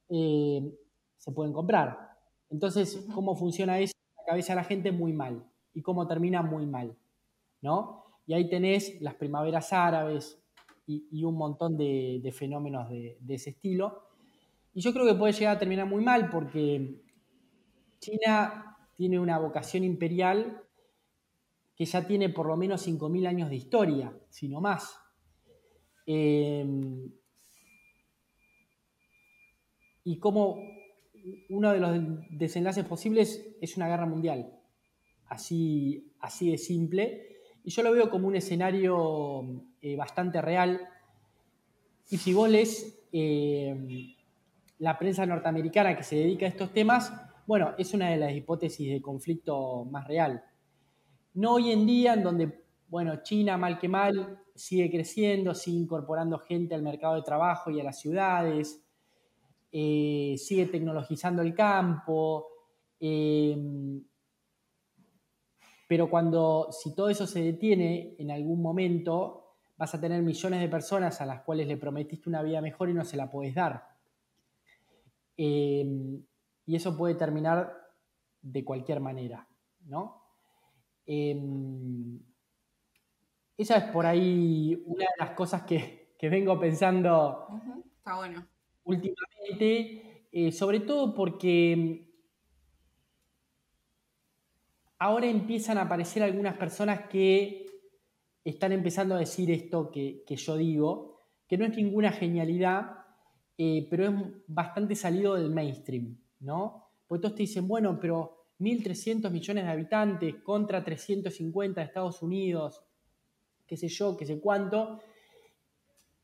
eh, 0.08 0.74
se 1.16 1.32
pueden 1.32 1.52
comprar. 1.52 2.16
Entonces, 2.50 3.06
¿cómo 3.14 3.36
funciona 3.36 3.78
eso? 3.78 3.92
La 4.16 4.24
cabeza 4.24 4.52
de 4.54 4.56
la 4.56 4.64
gente 4.64 4.90
muy 4.90 5.12
mal. 5.12 5.44
Y 5.74 5.82
cómo 5.82 6.06
termina 6.06 6.42
muy 6.42 6.66
mal. 6.66 6.96
¿no? 7.60 8.04
Y 8.26 8.34
ahí 8.34 8.48
tenés 8.48 9.00
las 9.00 9.14
primaveras 9.14 9.72
árabes 9.72 10.42
y, 10.86 11.22
un 11.24 11.36
montón 11.36 11.76
de, 11.76 12.32
fenómenos 12.34 12.88
de, 12.88 13.18
ese 13.28 13.50
estilo. 13.50 14.04
Y 14.72 14.80
yo 14.80 14.92
creo 14.92 15.06
que 15.06 15.14
puede 15.14 15.32
llegar 15.32 15.56
a 15.56 15.58
terminar 15.58 15.86
muy 15.86 16.02
mal 16.02 16.30
porque 16.30 17.02
China 17.98 18.76
tiene 18.94 19.18
una 19.18 19.38
vocación 19.38 19.84
imperial 19.84 20.62
que 21.76 21.84
ya 21.84 22.06
tiene 22.06 22.30
por 22.30 22.46
lo 22.46 22.56
menos 22.56 22.86
5.000 22.86 23.26
años 23.26 23.50
de 23.50 23.56
historia, 23.56 24.18
si 24.30 24.48
no 24.48 24.60
más. 24.60 24.98
Em, 26.06 27.12
y 30.09 30.16
como 30.16 30.59
uno 31.51 31.70
de 31.70 31.80
los 31.80 32.01
desenlaces 32.30 32.82
posibles 32.86 33.47
es 33.60 33.76
una 33.76 33.89
guerra 33.89 34.06
mundial, 34.06 34.59
así, 35.26 36.14
así 36.18 36.51
de 36.51 36.56
simple. 36.56 37.40
Y 37.62 37.70
yo 37.70 37.82
lo 37.82 37.93
veo 37.93 38.09
como 38.09 38.26
un 38.26 38.35
escenario 38.35 39.66
eh, 39.82 39.97
bastante 39.97 40.40
real. 40.40 40.80
Y 42.09 42.16
si 42.16 42.32
vos 42.32 42.48
lees 42.48 43.05
eh, 43.12 44.16
la 44.78 44.98
prensa 44.98 45.26
norteamericana 45.26 45.94
que 45.94 46.02
se 46.02 46.16
dedica 46.16 46.47
a 46.47 46.48
estos 46.48 46.72
temas, 46.72 47.12
bueno, 47.47 47.74
es 47.76 47.93
una 47.93 48.09
de 48.09 48.16
las 48.16 48.32
hipótesis 48.32 48.90
de 48.90 49.02
conflicto 49.02 49.85
más 49.85 50.09
real. 50.09 50.43
No 51.35 51.56
hoy 51.56 51.70
en 51.70 51.85
día, 51.85 52.14
en 52.14 52.22
donde, 52.22 52.62
bueno, 52.89 53.22
China, 53.22 53.59
mal 53.59 53.78
que 53.78 53.90
mal, 53.90 54.40
sigue 54.55 54.90
creciendo, 54.90 55.55
sigue 55.55 55.80
incorporando 55.80 56.39
gente 56.39 56.74
al 56.74 56.82
mercado 56.82 57.16
de 57.16 57.22
trabajo 57.22 57.70
y 57.70 57.78
a 57.78 57.85
las 57.85 58.01
ciudades, 58.01 58.88
eh, 59.70 60.34
sigue 60.38 60.66
tecnologizando 60.66 61.42
el 61.42 61.54
campo, 61.54 62.46
eh, 63.00 63.56
pero 65.88 66.10
cuando, 66.10 66.68
si 66.70 66.94
todo 66.94 67.08
eso 67.08 67.26
se 67.26 67.42
detiene 67.42 68.14
en 68.18 68.30
algún 68.30 68.60
momento, 68.60 69.56
vas 69.78 69.94
a 69.94 70.00
tener 70.00 70.22
millones 70.22 70.60
de 70.60 70.68
personas 70.68 71.20
a 71.20 71.26
las 71.26 71.42
cuales 71.42 71.66
le 71.66 71.78
prometiste 71.78 72.28
una 72.28 72.42
vida 72.42 72.60
mejor 72.60 72.90
y 72.90 72.94
no 72.94 73.04
se 73.04 73.16
la 73.16 73.30
podés 73.30 73.54
dar. 73.54 73.88
Em, 75.36 76.22
y 76.66 76.76
eso 76.76 76.96
puede 76.96 77.14
terminar 77.14 77.72
de 78.42 78.64
cualquier 78.64 79.00
manera, 79.00 79.48
¿no? 79.86 80.22
Em, 81.06 82.20
esa 83.56 83.76
es 83.78 83.84
por 83.84 84.04
ahí 84.04 84.82
una 84.84 85.04
de 85.04 85.16
las 85.18 85.30
cosas 85.30 85.62
que, 85.62 85.96
vengo 86.20 86.58
pensando 86.58 87.46
últimamente, 88.89 90.27
eh, 90.32 90.51
sobre 90.51 90.81
todo 90.81 91.15
porque 91.15 92.09
ahora 94.98 95.27
empiezan 95.27 95.78
a 95.78 95.82
aparecer 95.82 96.23
algunas 96.23 96.56
personas 96.56 97.09
que 97.09 97.66
están 98.44 98.73
empezando 98.73 99.15
a 99.15 99.19
decir 99.19 99.51
esto 99.51 99.90
que, 99.90 100.24
yo 100.27 100.56
digo, 100.56 101.20
que 101.47 101.59
no 101.59 101.66
es 101.66 101.77
ninguna 101.77 102.12
genialidad, 102.12 103.05
eh, 103.59 103.86
pero 103.90 104.05
es 104.06 104.12
bastante 104.47 104.94
salido 104.94 105.35
del 105.35 105.51
mainstream, 105.51 106.19
¿no? 106.40 106.90
Porque 107.06 107.23
todos 107.23 107.35
te 107.35 107.43
dicen, 107.43 107.69
bueno, 107.69 107.98
pero 108.01 108.47
1.300 108.59 109.31
millones 109.31 109.65
de 109.65 109.70
habitantes 109.70 110.36
contra 110.36 110.82
350 110.82 111.81
de 111.81 111.86
Estados 111.86 112.23
Unidos, 112.23 112.82
qué 113.66 113.77
sé 113.77 113.89
yo, 113.89 114.16
qué 114.16 114.24
sé 114.24 114.40
cuánto. 114.40 115.01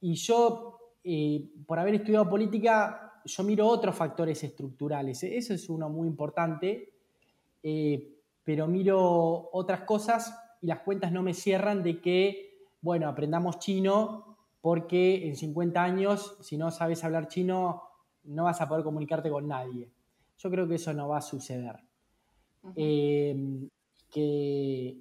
Y 0.01 0.15
yo, 0.15 0.74
eh, 1.05 1.49
por 1.67 1.79
haber 1.79 1.95
estudiado 1.97 2.29
política, 2.29 3.21
yo 3.25 3.43
miro 3.45 3.69
otros 3.69 3.95
factores 3.95 4.43
estructurales. 4.43 5.23
Eso 5.23 5.55
es 5.55 5.69
uno 5.69 5.89
muy 5.89 6.09
importante. 6.09 6.93
Eh, 7.63 8.15
pero 8.45 8.67
miro 8.67 9.49
otras 9.53 9.81
cosas 9.81 10.39
y 10.61 10.67
las 10.67 10.81
cuentas 10.81 11.11
no 11.11 11.23
me 11.23 11.35
cierran 11.35 11.83
de 11.83 12.01
que, 12.01 12.69
bueno, 12.81 13.09
aprendamos 13.09 13.59
chino 13.59 14.37
porque 14.61 15.27
en 15.29 15.37
50 15.37 15.83
años, 15.83 16.37
si 16.41 16.57
no 16.57 16.71
sabes 16.71 17.05
hablar 17.05 17.29
chino, 17.29 17.83
no 18.25 18.45
vas 18.45 18.61
a 18.61 18.69
poder 18.69 18.85
comunicarte 18.85 19.31
con 19.31 19.49
nadie. 19.49 19.91
Yo 20.39 20.51
creo 20.51 20.69
que 20.69 20.77
eso 20.77 20.93
no 20.93 21.09
va 21.09 21.19
a 21.19 21.23
suceder. 21.23 21.77
Em, 22.77 23.69
que, 24.11 25.01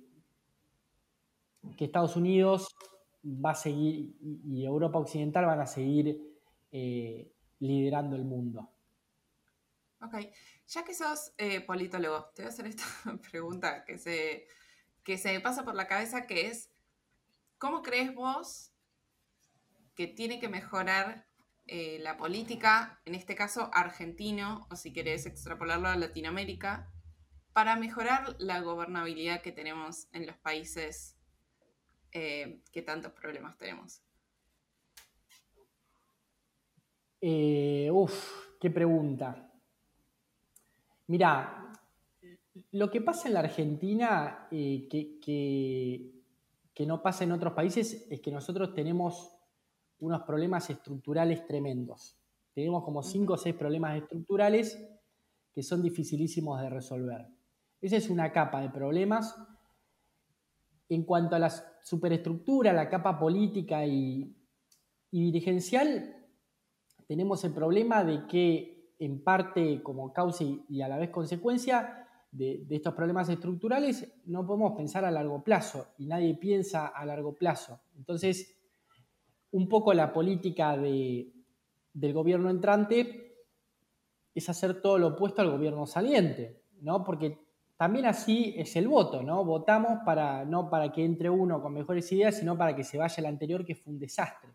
Estados 1.79 2.15
Unidos 2.15 2.67
va 3.23 3.51
a 3.51 3.55
seguir 3.55 4.15
y 4.21 4.65
Europa 4.65 4.99
Occidental 4.99 5.45
van 5.45 5.61
a 5.61 5.65
seguir 5.65 6.21
eh, 6.71 7.31
liderando 7.59 8.15
el 8.15 8.25
mundo. 8.25 8.69
Ok, 10.01 10.15
ya 10.67 10.83
que 10.83 10.93
sos 10.93 11.33
eh, 11.37 11.61
politólogo, 11.61 12.31
te 12.35 12.41
voy 12.41 12.47
a 12.47 12.53
hacer 12.53 12.67
esta 12.67 12.83
pregunta 13.31 13.85
que 13.85 13.97
se, 13.97 14.47
que 15.03 15.17
se 15.17 15.39
pasa 15.39 15.63
por 15.63 15.75
la 15.75 15.87
cabeza, 15.87 16.27
que 16.27 16.47
es, 16.47 16.71
¿cómo 17.57 17.81
crees 17.81 18.13
vos 18.13 18.73
que 19.95 20.07
tiene 20.07 20.39
que 20.39 20.49
mejorar 20.49 21.25
eh, 21.65 21.99
la 22.01 22.17
política, 22.17 22.99
en 23.05 23.15
este 23.15 23.35
caso 23.35 23.69
argentino, 23.73 24.67
o 24.69 24.75
si 24.75 24.91
querés 24.91 25.25
extrapolarlo 25.25 25.87
a 25.87 25.95
Latinoamérica, 25.95 26.91
para 27.53 27.77
mejorar 27.77 28.35
la 28.39 28.59
gobernabilidad 28.59 29.41
que 29.41 29.51
tenemos 29.53 30.07
en 30.11 30.25
los 30.25 30.35
países 30.37 31.15
eh, 32.13 32.61
que 32.71 32.81
tantos 32.81 33.11
problemas 33.11 33.57
tenemos? 33.57 34.01
uf, 37.91 38.57
qué 38.59 38.69
pregunta. 38.69 39.49
Mira, 41.07 41.63
lo 42.71 42.89
que 42.89 43.01
pasa 43.01 43.27
en 43.27 43.33
la 43.33 43.41
Argentina 43.41 44.47
eh, 44.51 44.87
que, 44.89 46.85
no 46.85 47.01
pasa 47.01 47.23
en 47.23 47.31
otros 47.31 47.53
países 47.53 48.07
es 48.09 48.19
que 48.21 48.31
nosotros 48.31 48.73
tenemos 48.73 49.35
unos 49.99 50.23
problemas 50.23 50.69
estructurales 50.69 51.45
tremendos. 51.45 52.17
Tenemos 52.53 52.83
como 52.83 53.01
cinco 53.01 53.33
o 53.33 53.37
seis 53.37 53.55
problemas 53.55 53.97
estructurales 53.97 54.77
que 55.53 55.63
son 55.63 55.81
dificilísimos 55.81 56.61
de 56.61 56.69
resolver. 56.69 57.27
Esa 57.81 57.97
es 57.97 58.09
una 58.09 58.31
capa 58.31 58.61
de 58.61 58.69
problemas. 58.69 59.35
En 60.93 61.03
cuanto 61.03 61.35
a 61.35 61.39
la 61.39 61.49
superestructura, 61.81 62.71
la 62.73 62.89
capa 62.89 63.17
política 63.17 63.85
y 63.85 64.35
dirigencial, 65.11 66.23
tenemos 67.07 67.43
el 67.43 67.53
problema 67.53 68.03
de 68.03 68.25
que 68.27 68.93
en 68.99 69.23
parte 69.23 69.81
como 69.83 70.13
causa 70.13 70.43
y 70.69 70.81
a 70.81 70.87
la 70.87 70.97
vez 70.97 71.09
consecuencia 71.09 72.07
de, 72.31 72.65
estos 72.69 72.93
problemas 72.93 73.29
estructurales, 73.29 74.11
no 74.25 74.45
podemos 74.45 74.75
pensar 74.75 75.05
a 75.05 75.11
largo 75.11 75.43
plazo 75.43 75.87
y 75.97 76.05
nadie 76.07 76.35
piensa 76.35 76.87
a 76.87 77.05
largo 77.05 77.35
plazo. 77.35 77.81
Entonces, 77.95 78.57
un 79.51 79.67
poco 79.69 79.93
la 79.93 80.11
política 80.11 80.75
del 80.77 82.13
gobierno 82.13 82.49
entrante 82.49 83.45
es 84.33 84.49
hacer 84.49 84.81
todo 84.81 84.97
lo 84.97 85.09
opuesto 85.09 85.41
al 85.41 85.51
gobierno 85.51 85.85
saliente, 85.85 86.63
¿no? 86.81 87.03
Porque 87.03 87.42
también 87.77 88.05
así 88.05 88.53
es 88.57 88.75
el 88.75 88.87
voto, 88.87 89.23
¿no? 89.23 89.43
Votamos 89.43 89.99
para, 90.05 90.45
no 90.45 90.69
para 90.69 90.91
que 90.91 91.03
entre 91.03 91.29
uno 91.29 91.61
con 91.61 91.73
mejores 91.73 92.11
ideas, 92.11 92.37
sino 92.37 92.57
para 92.57 92.75
que 92.75 92.83
se 92.83 92.97
vaya 92.97 93.15
el 93.17 93.25
anterior 93.25 93.65
que 93.65 93.75
fue 93.75 93.93
un 93.93 93.99
desastre. 93.99 94.51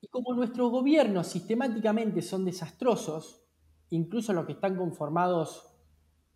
Y 0.00 0.08
como 0.08 0.34
nuestros 0.34 0.70
gobiernos 0.70 1.28
sistemáticamente 1.28 2.20
son 2.22 2.44
desastrosos, 2.44 3.44
incluso 3.90 4.32
los 4.32 4.46
que 4.46 4.52
están 4.52 4.76
conformados 4.76 5.72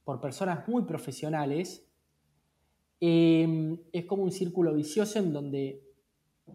por 0.04 0.20
personas 0.20 0.66
muy 0.68 0.84
profesionales, 0.84 1.86
em, 3.00 3.78
es 3.92 4.04
como 4.06 4.22
un 4.22 4.32
círculo 4.32 4.74
vicioso 4.74 5.18
en 5.18 5.32
donde 5.32 5.82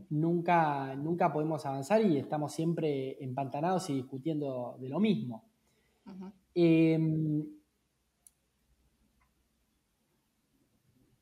nunca, 0.10 0.95
nunca 0.95 1.32
podemos 1.32 1.65
avanzar 1.65 2.02
y 2.02 2.18
estamos 2.18 2.53
siempre 2.53 3.23
empantanados 3.23 3.90
y 3.90 3.95
discutiendo 3.95 4.77
de 4.80 4.90
lo 4.90 4.99
mismo. 4.99 5.44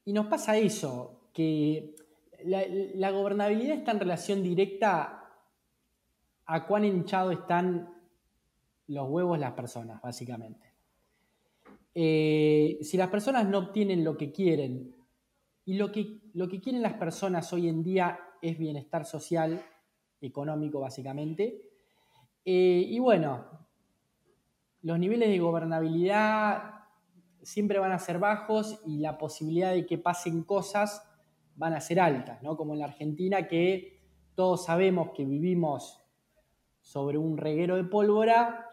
Y 0.05 0.13
nos 0.13 0.27
pasa 0.27 0.57
eso, 0.57 1.29
que 1.33 1.95
la, 2.43 3.11
gobernabilidad 3.11 3.77
está 3.77 3.91
en 3.91 3.99
relación 3.99 4.43
directa 4.43 5.29
a 6.45 6.67
cuán 6.67 6.85
hinchado 6.85 7.31
están 7.31 7.93
los 8.87 9.09
huevos 9.09 9.39
las 9.39 9.53
personas, 9.53 10.01
básicamente. 10.01 10.73
Eh, 11.95 12.79
si 12.81 12.97
las 12.97 13.09
personas 13.09 13.47
no 13.47 13.59
obtienen 13.59 14.03
lo 14.03 14.17
que 14.17 14.31
quieren, 14.31 14.93
y 15.65 15.75
lo 15.75 15.91
que, 15.91 16.19
lo 16.33 16.49
que 16.49 16.59
quieren 16.59 16.81
las 16.81 16.93
personas 16.93 17.53
hoy 17.53 17.69
en 17.69 17.83
día 17.83 18.19
es 18.41 18.57
bienestar 18.57 19.05
social, 19.05 19.63
económico 20.19 20.81
básicamente, 20.81 21.61
eh, 22.43 22.85
y 22.89 22.99
bueno, 22.99 23.45
los 24.81 24.99
niveles 24.99 25.29
de 25.29 25.39
gobernabilidad 25.39 26.82
siempre 27.43 27.79
van 27.79 27.91
a 27.91 27.99
ser 27.99 28.19
bajos 28.19 28.81
y 28.85 28.99
la 28.99 29.17
posibilidad 29.17 29.71
de 29.71 29.85
que 29.85 29.97
pasen 29.97 30.43
cosas 30.43 31.07
van 31.55 31.73
a 31.73 31.81
ser 31.81 31.99
altas, 31.99 32.41
¿no? 32.41 32.57
Como 32.57 32.73
en 32.73 32.79
la 32.79 32.85
Argentina 32.85 33.47
que 33.47 34.01
todos 34.35 34.65
sabemos 34.65 35.11
que 35.15 35.25
vivimos 35.25 36.01
sobre 36.81 37.17
un 37.17 37.37
reguero 37.37 37.75
de 37.75 37.83
pólvora 37.83 38.69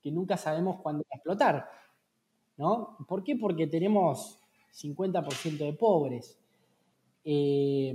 que 0.00 0.10
nunca 0.10 0.36
sabemos 0.36 0.80
cuándo 0.82 1.04
va 1.04 1.08
a 1.12 1.16
explotar, 1.16 1.68
¿no? 2.56 2.96
¿Por 3.08 3.22
qué? 3.22 3.36
Porque 3.36 3.66
tenemos 3.66 4.40
50% 4.72 5.58
de 5.58 5.72
pobres. 5.72 6.38
Eh, 7.24 7.94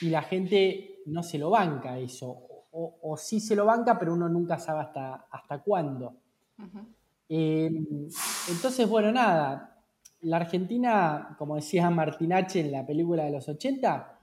y 0.00 0.10
la 0.10 0.22
gente 0.22 1.00
no 1.06 1.22
se 1.22 1.38
lo 1.38 1.50
banca 1.50 1.98
eso, 1.98 2.44
o, 2.70 3.16
sí 3.16 3.40
se 3.40 3.56
lo 3.56 3.64
banca, 3.64 3.98
pero 3.98 4.12
uno 4.12 4.28
nunca 4.28 4.58
sabe 4.58 4.80
hasta, 4.80 5.26
hasta 5.30 5.62
cuándo. 5.62 6.14
Eh, 7.28 7.70
entonces, 8.48 8.88
bueno, 8.88 9.12
nada, 9.12 9.84
la 10.22 10.38
Argentina, 10.38 11.36
como 11.38 11.56
decía 11.56 11.90
Martinache 11.90 12.60
en 12.60 12.72
la 12.72 12.86
película 12.86 13.24
de 13.24 13.30
los 13.30 13.48
80, 13.48 14.18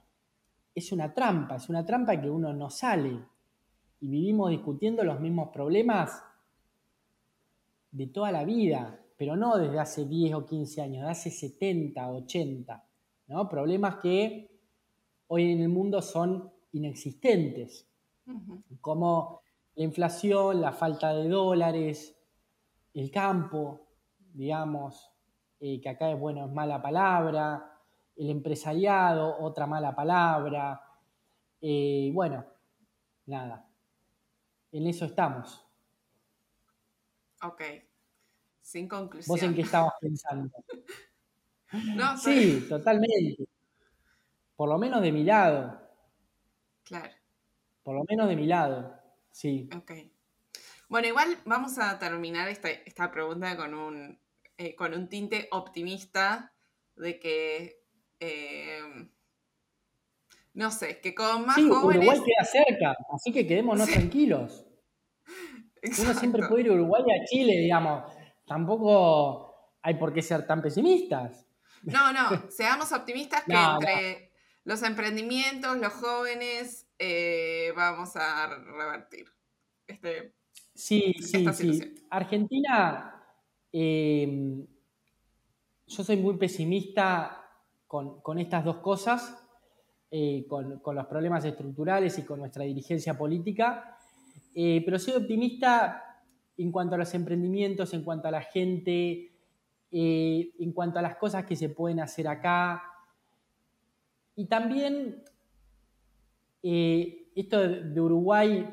es 0.74 0.92
una 0.92 1.14
trampa, 1.14 1.56
es 1.56 1.70
una 1.70 1.86
trampa 1.86 2.20
que 2.20 2.30
uno 2.30 2.54
no 2.54 2.70
sale. 2.70 3.18
Y 4.02 4.08
vivimos 4.10 4.50
discutiendo 4.50 5.04
los 5.04 5.20
mismos 5.20 5.50
problemas 5.50 6.22
de 7.92 8.08
toda 8.08 8.32
la 8.32 8.44
vida, 8.44 9.00
pero 9.18 9.38
no 9.38 9.58
desde 9.58 9.80
hace 9.80 10.06
10 10.06 10.34
o 10.36 10.46
15 10.46 10.82
años, 10.82 11.06
de 11.06 11.12
hace 11.12 11.32
70, 11.32 12.12
80. 12.12 12.86
¿no? 13.28 13.48
Problemas 13.48 13.96
que 13.98 14.52
hoy 15.28 15.52
en 15.54 15.62
el 15.62 15.70
mundo 15.70 16.02
son 16.02 16.52
inexistentes, 16.74 17.88
como 18.82 19.42
la 19.76 19.84
inflación, 19.84 20.60
la 20.60 20.74
falta 20.74 21.14
de 21.14 21.30
dólares, 21.30 22.15
el 22.96 23.12
campo, 23.12 23.88
digamos, 24.34 25.12
eh, 25.60 25.82
que 25.82 25.90
acá 25.90 26.10
es 26.12 26.20
bueno, 26.20 26.46
es 26.46 26.52
mala 26.52 26.82
palabra, 26.82 27.82
el 28.16 28.30
empresariado, 28.30 29.38
otra 29.40 29.68
mala 29.68 29.94
palabra. 29.94 30.82
Eh, 31.60 32.10
bueno, 32.14 32.46
nada, 33.26 33.70
en 34.72 34.88
eso 34.88 35.06
estamos. 35.06 35.62
Ok, 37.44 37.62
sin 38.62 38.88
conclusión. 38.88 39.36
¿Vos 39.36 39.44
en 39.44 39.54
qué 39.54 39.62
estabas 39.62 39.94
pensando? 40.00 40.56
no, 41.96 42.18
sí, 42.18 42.66
totalmente. 42.70 43.46
Por 44.56 44.70
lo 44.70 44.78
menos 44.78 45.02
de 45.02 45.12
mi 45.12 45.26
lado. 45.26 45.82
Claro. 46.86 47.14
Por 47.84 47.96
lo 47.96 48.06
menos 48.08 48.30
de 48.30 48.36
mi 48.38 48.46
lado, 48.46 48.98
sí. 49.32 49.70
Ok. 49.76 49.92
Bueno, 50.90 51.08
igual 51.08 51.38
vamos 51.46 51.78
a 51.80 51.98
terminar 52.00 52.48
esta 52.50 53.12
pregunta 53.12 53.56
con 53.58 53.74
un, 53.74 54.20
eh, 54.58 54.76
con 54.76 54.94
un 54.94 55.10
tinte 55.10 55.48
optimista 55.52 56.54
de 56.96 57.20
que, 57.20 57.84
eh, 58.20 58.80
no 60.54 60.72
sé, 60.72 61.02
que 61.02 61.14
con 61.16 61.46
más 61.46 61.56
sí, 61.56 61.68
jóvenes... 61.68 62.08
Uruguay 62.08 62.20
queda 62.26 62.46
cerca, 62.46 62.98
así 63.14 63.32
que 63.32 63.46
quedémonos 63.46 63.90
tranquilos. 63.90 64.66
Uno 66.00 66.14
siempre 66.14 66.48
puede 66.48 66.64
ir 66.64 66.70
a 66.70 66.74
Uruguay 66.74 67.04
y 67.06 67.12
a 67.12 67.26
Chile, 67.26 67.54
digamos. 67.58 68.12
Tampoco 68.48 69.74
hay 69.82 69.96
por 69.96 70.14
qué 70.14 70.22
ser 70.22 70.48
tan 70.48 70.62
pesimistas. 70.62 71.46
No, 71.84 72.14
no, 72.14 72.30
seamos 72.50 72.92
optimistas 72.92 73.44
que 73.44 73.54
entre 73.54 74.32
los 74.64 74.82
emprendimientos, 74.84 75.78
los 75.78 75.94
jóvenes, 75.94 76.88
eh, 76.98 77.72
vamos 77.76 78.16
a 78.16 78.48
revertir 78.48 79.28
este, 79.88 80.34
sí, 80.76 81.14
sí, 81.20 81.48
sí. 81.54 81.96
Argentina 82.10 83.16
Em, 83.78 84.66
yo 85.86 86.04
soy 86.06 86.16
muy 86.16 86.38
pesimista 86.38 87.44
con, 87.88 88.40
estas 88.40 88.64
dos 88.64 88.78
cosas, 88.78 89.38
eh, 90.10 90.46
con, 90.48 90.82
los 90.96 91.06
problemas 91.08 91.44
estructurales 91.44 92.18
y 92.18 92.24
con 92.24 92.40
nuestra 92.40 92.64
dirigencia 92.64 93.18
política, 93.18 93.98
eh, 94.56 94.82
pero 94.86 94.98
soy 94.98 95.16
optimista 95.16 96.24
en 96.58 96.72
cuanto 96.72 96.96
a 96.96 97.00
los 97.00 97.14
emprendimientos, 97.16 97.94
en 97.94 98.04
cuanto 98.04 98.30
a 98.30 98.32
la 98.32 98.44
gente, 98.44 99.34
eh, 99.92 100.52
en 100.58 100.72
cuanto 100.72 101.00
a 101.00 101.02
las 101.02 101.18
cosas 101.18 101.46
que 101.46 101.58
se 101.58 101.68
pueden 101.68 102.00
hacer 102.00 102.30
acá. 102.30 102.82
Y 104.38 104.46
también, 104.46 105.22
esto 106.64 107.60
de 107.60 108.00
Uruguay, 108.00 108.66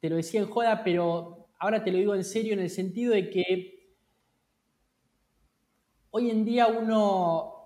te 0.00 0.08
lo 0.08 0.16
decía 0.16 0.40
en 0.40 0.48
joda, 0.48 0.82
pero 0.82 1.35
ahora 1.58 1.82
te 1.82 1.90
lo 1.90 1.98
digo 1.98 2.14
en 2.14 2.24
serio 2.24 2.52
en 2.52 2.60
el 2.60 2.70
sentido 2.70 3.14
de 3.14 3.30
que 3.30 3.96
hoy 6.10 6.30
en 6.30 6.44
día 6.44 6.66
uno 6.66 7.56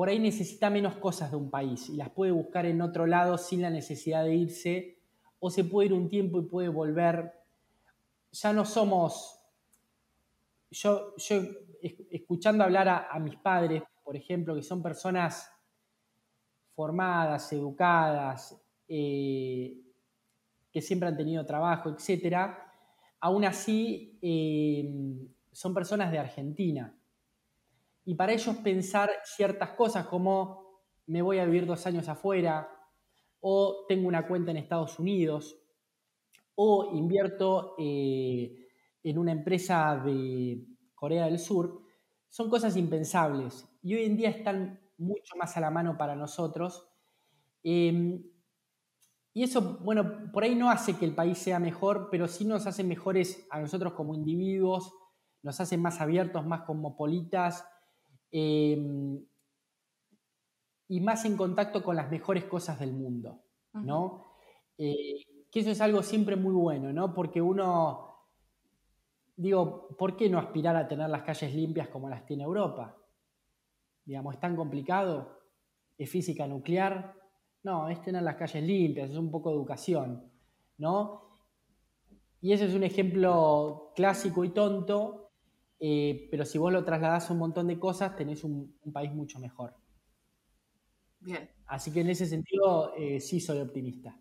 por 0.00 0.08
ahí 0.08 0.18
necesita 0.18 0.70
menos 0.70 0.96
cosas 0.96 1.30
de 1.30 1.36
un 1.36 1.50
país 1.50 1.90
y 1.90 1.96
las 1.96 2.08
puede 2.08 2.32
buscar 2.32 2.64
en 2.64 2.80
otro 2.80 3.06
lado 3.06 3.36
sin 3.36 3.60
la 3.60 3.68
necesidad 3.68 4.24
de 4.24 4.34
irse, 4.34 4.98
o 5.40 5.50
se 5.50 5.62
puede 5.62 5.88
ir 5.88 5.92
un 5.92 6.08
tiempo 6.08 6.38
y 6.38 6.46
puede 6.46 6.68
volver. 6.68 7.34
Ya 8.32 8.54
no 8.54 8.64
somos, 8.64 9.38
yo, 10.70 11.14
yo 11.16 11.42
escuchando 12.10 12.64
hablar 12.64 12.88
a, 12.88 13.18
mis 13.18 13.36
padres, 13.36 13.82
por 14.02 14.16
ejemplo, 14.16 14.54
que 14.54 14.62
son 14.62 14.82
personas 14.82 15.52
formadas, 16.74 17.52
educadas, 17.52 18.58
eh, 18.88 19.89
que 20.72 20.80
siempre 20.80 21.08
han 21.08 21.16
tenido 21.16 21.44
trabajo, 21.44 21.90
etc., 21.90 22.36
aún 23.20 23.44
así 23.44 24.18
eh, 24.22 24.88
son 25.52 25.74
personas 25.74 26.10
de 26.10 26.18
Argentina. 26.18 26.96
Y 28.04 28.14
para 28.14 28.32
ellos 28.32 28.56
pensar 28.56 29.10
ciertas 29.24 29.70
cosas 29.70 30.06
como 30.06 30.80
me 31.06 31.22
voy 31.22 31.38
a 31.38 31.44
vivir 31.44 31.66
dos 31.66 31.86
años 31.86 32.08
afuera, 32.08 32.68
o 33.40 33.84
tengo 33.88 34.06
una 34.08 34.26
cuenta 34.26 34.50
en 34.50 34.58
Estados 34.58 34.98
Unidos, 34.98 35.58
o 36.54 36.92
invierto 36.94 37.74
eh, 37.78 38.68
en 39.02 39.18
una 39.18 39.32
empresa 39.32 40.00
de 40.04 40.64
Corea 40.94 41.24
del 41.24 41.38
Sur, 41.38 41.82
son 42.28 42.48
cosas 42.48 42.76
impensables 42.76 43.66
y 43.82 43.94
hoy 43.94 44.04
en 44.04 44.16
día 44.16 44.30
están 44.30 44.80
mucho 44.98 45.36
más 45.36 45.56
a 45.56 45.60
la 45.60 45.70
mano 45.70 45.96
para 45.96 46.14
nosotros. 46.14 46.86
Em, 47.62 48.22
y 49.32 49.44
eso, 49.44 49.78
bueno, 49.82 50.32
por 50.32 50.42
ahí 50.42 50.56
no 50.56 50.70
hace 50.70 50.96
que 50.96 51.04
el 51.04 51.14
país 51.14 51.38
sea 51.38 51.60
mejor, 51.60 52.08
pero 52.10 52.26
sí 52.26 52.44
nos 52.44 52.66
hace 52.66 52.82
mejores 52.82 53.46
a 53.50 53.60
nosotros 53.60 53.92
como 53.92 54.14
individuos, 54.14 54.92
nos 55.42 55.60
hacen 55.60 55.80
más 55.80 56.00
abiertos, 56.00 56.44
más 56.44 56.62
cosmopolitas 56.62 57.64
em, 58.32 59.24
y 60.88 61.00
más 61.00 61.24
en 61.24 61.36
contacto 61.36 61.82
con 61.82 61.94
las 61.94 62.10
mejores 62.10 62.44
cosas 62.44 62.80
del 62.80 62.92
mundo, 62.92 63.44
¿no? 63.72 64.34
Eh, 64.76 65.46
que 65.50 65.60
eso 65.60 65.70
es 65.70 65.80
algo 65.80 66.02
siempre 66.02 66.34
muy 66.34 66.52
bueno, 66.52 66.92
¿no? 66.92 67.14
Porque 67.14 67.40
uno, 67.40 68.26
digo, 69.36 69.96
¿por 69.96 70.16
qué 70.16 70.28
no 70.28 70.38
aspirar 70.38 70.74
a 70.74 70.88
tener 70.88 71.08
las 71.08 71.22
calles 71.22 71.54
limpias 71.54 71.88
como 71.88 72.08
las 72.08 72.26
tiene 72.26 72.42
Europa? 72.42 72.96
Digamos, 74.04 74.34
¿es 74.34 74.40
tan 74.40 74.56
complicado? 74.56 75.40
¿Es 75.96 76.10
física 76.10 76.48
nuclear? 76.48 77.19
No, 77.62 77.88
es 77.88 78.00
tener 78.02 78.22
las 78.22 78.36
calles 78.36 78.62
limpias, 78.62 79.10
es 79.10 79.16
un 79.16 79.30
poco 79.30 79.50
educación, 79.50 80.30
¿no? 80.78 81.28
Y 82.40 82.52
ese 82.52 82.66
es 82.66 82.74
un 82.74 82.84
ejemplo 82.84 83.92
clásico 83.94 84.44
y 84.44 84.50
tonto 84.50 85.20
eh, 85.82 86.28
pero 86.30 86.44
si 86.44 86.58
vos 86.58 86.70
lo 86.70 86.84
trasladás 86.84 87.30
a 87.30 87.32
un 87.32 87.38
montón 87.38 87.66
de 87.66 87.78
cosas, 87.78 88.14
tenés 88.14 88.44
un, 88.44 88.78
país 88.92 89.10
mucho 89.12 89.38
mejor. 89.38 89.74
Bien. 91.20 91.50
Así 91.66 91.90
que 91.90 92.00
en 92.00 92.10
ese 92.10 92.26
sentido, 92.26 92.94
eh, 92.96 93.18
sí 93.18 93.40
soy 93.40 93.60
optimista. 93.60 94.14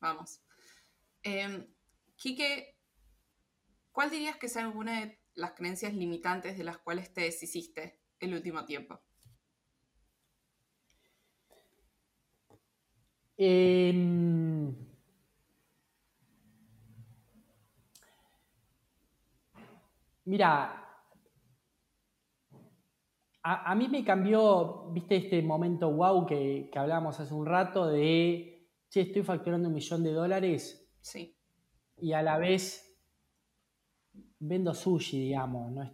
Vamos. 0.00 0.42
Eh, 1.22 1.66
Quique, 2.16 2.76
¿cuál 3.90 4.10
dirías 4.10 4.36
que 4.36 4.46
es 4.46 4.56
alguna 4.58 5.00
de 5.00 5.18
las 5.34 5.52
creencias 5.52 5.94
limitantes 5.94 6.58
de 6.58 6.64
las 6.64 6.76
cuales 6.78 7.12
te 7.14 7.22
deshiciste 7.22 8.02
el 8.20 8.34
último 8.34 8.66
tiempo? 8.66 9.00
Em, 13.36 14.72
mira, 20.24 20.84
a, 23.42 23.74
mí 23.74 23.88
me 23.88 24.04
cambió, 24.04 24.90
viste, 24.92 25.16
este 25.16 25.42
momento 25.42 25.90
wow 25.90 26.24
que, 26.24 26.70
que 26.72 26.78
hablábamos 26.78 27.20
hace 27.20 27.34
un 27.34 27.44
rato 27.44 27.86
de, 27.88 28.70
che, 28.88 29.02
estoy 29.02 29.22
facturando 29.22 29.68
un 29.68 29.74
millón 29.74 30.02
de 30.02 30.12
dólares. 30.12 30.88
Sí. 31.00 31.36
Y 31.98 32.12
a 32.12 32.22
la 32.22 32.38
vez 32.38 32.98
vendo 34.38 34.72
sushi, 34.72 35.18
digamos, 35.18 35.72
no, 35.72 35.84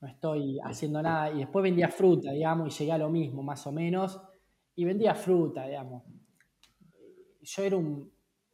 no 0.00 0.08
estoy 0.08 0.58
haciendo 0.62 1.02
nada. 1.02 1.30
Y 1.30 1.38
después 1.38 1.62
vendía 1.62 1.88
fruta, 1.88 2.32
digamos, 2.32 2.74
y 2.74 2.78
llegué 2.78 2.92
a 2.92 2.98
lo 2.98 3.08
mismo, 3.08 3.42
más 3.42 3.66
o 3.66 3.72
menos. 3.72 4.20
Y 4.74 4.84
vendía 4.84 5.14
fruta, 5.14 5.66
digamos. 5.66 6.02
Yo 7.48 7.62
era 7.62 7.76
un, 7.76 8.10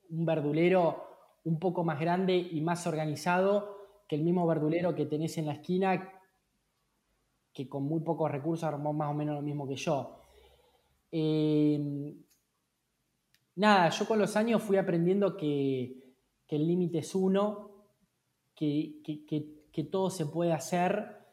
verdulero 0.08 1.40
un 1.44 1.58
poco 1.58 1.84
más 1.84 1.98
grande 1.98 2.36
y 2.36 2.60
más 2.60 2.86
organizado 2.86 3.76
que 4.08 4.16
el 4.16 4.22
mismo 4.22 4.46
verdulero 4.46 4.94
que 4.94 5.06
tenés 5.06 5.36
en 5.38 5.46
la 5.46 5.54
esquina, 5.54 6.12
que 7.52 7.68
con 7.68 7.84
muy 7.84 8.00
pocos 8.00 8.30
recursos 8.30 8.64
armó 8.64 8.92
más 8.92 9.10
o 9.10 9.14
menos 9.14 9.34
lo 9.34 9.42
mismo 9.42 9.66
que 9.66 9.76
yo. 9.76 10.20
Eh, 11.10 12.14
nada, 13.56 13.88
yo 13.90 14.06
con 14.06 14.18
los 14.18 14.36
años 14.36 14.62
fui 14.62 14.76
aprendiendo 14.76 15.36
que, 15.36 16.02
el 16.48 16.68
límite 16.68 16.98
es 16.98 17.16
uno, 17.16 17.70
que, 18.54 19.00
que, 19.02 19.84
todo 19.84 20.08
se 20.08 20.26
puede 20.26 20.52
hacer 20.52 21.24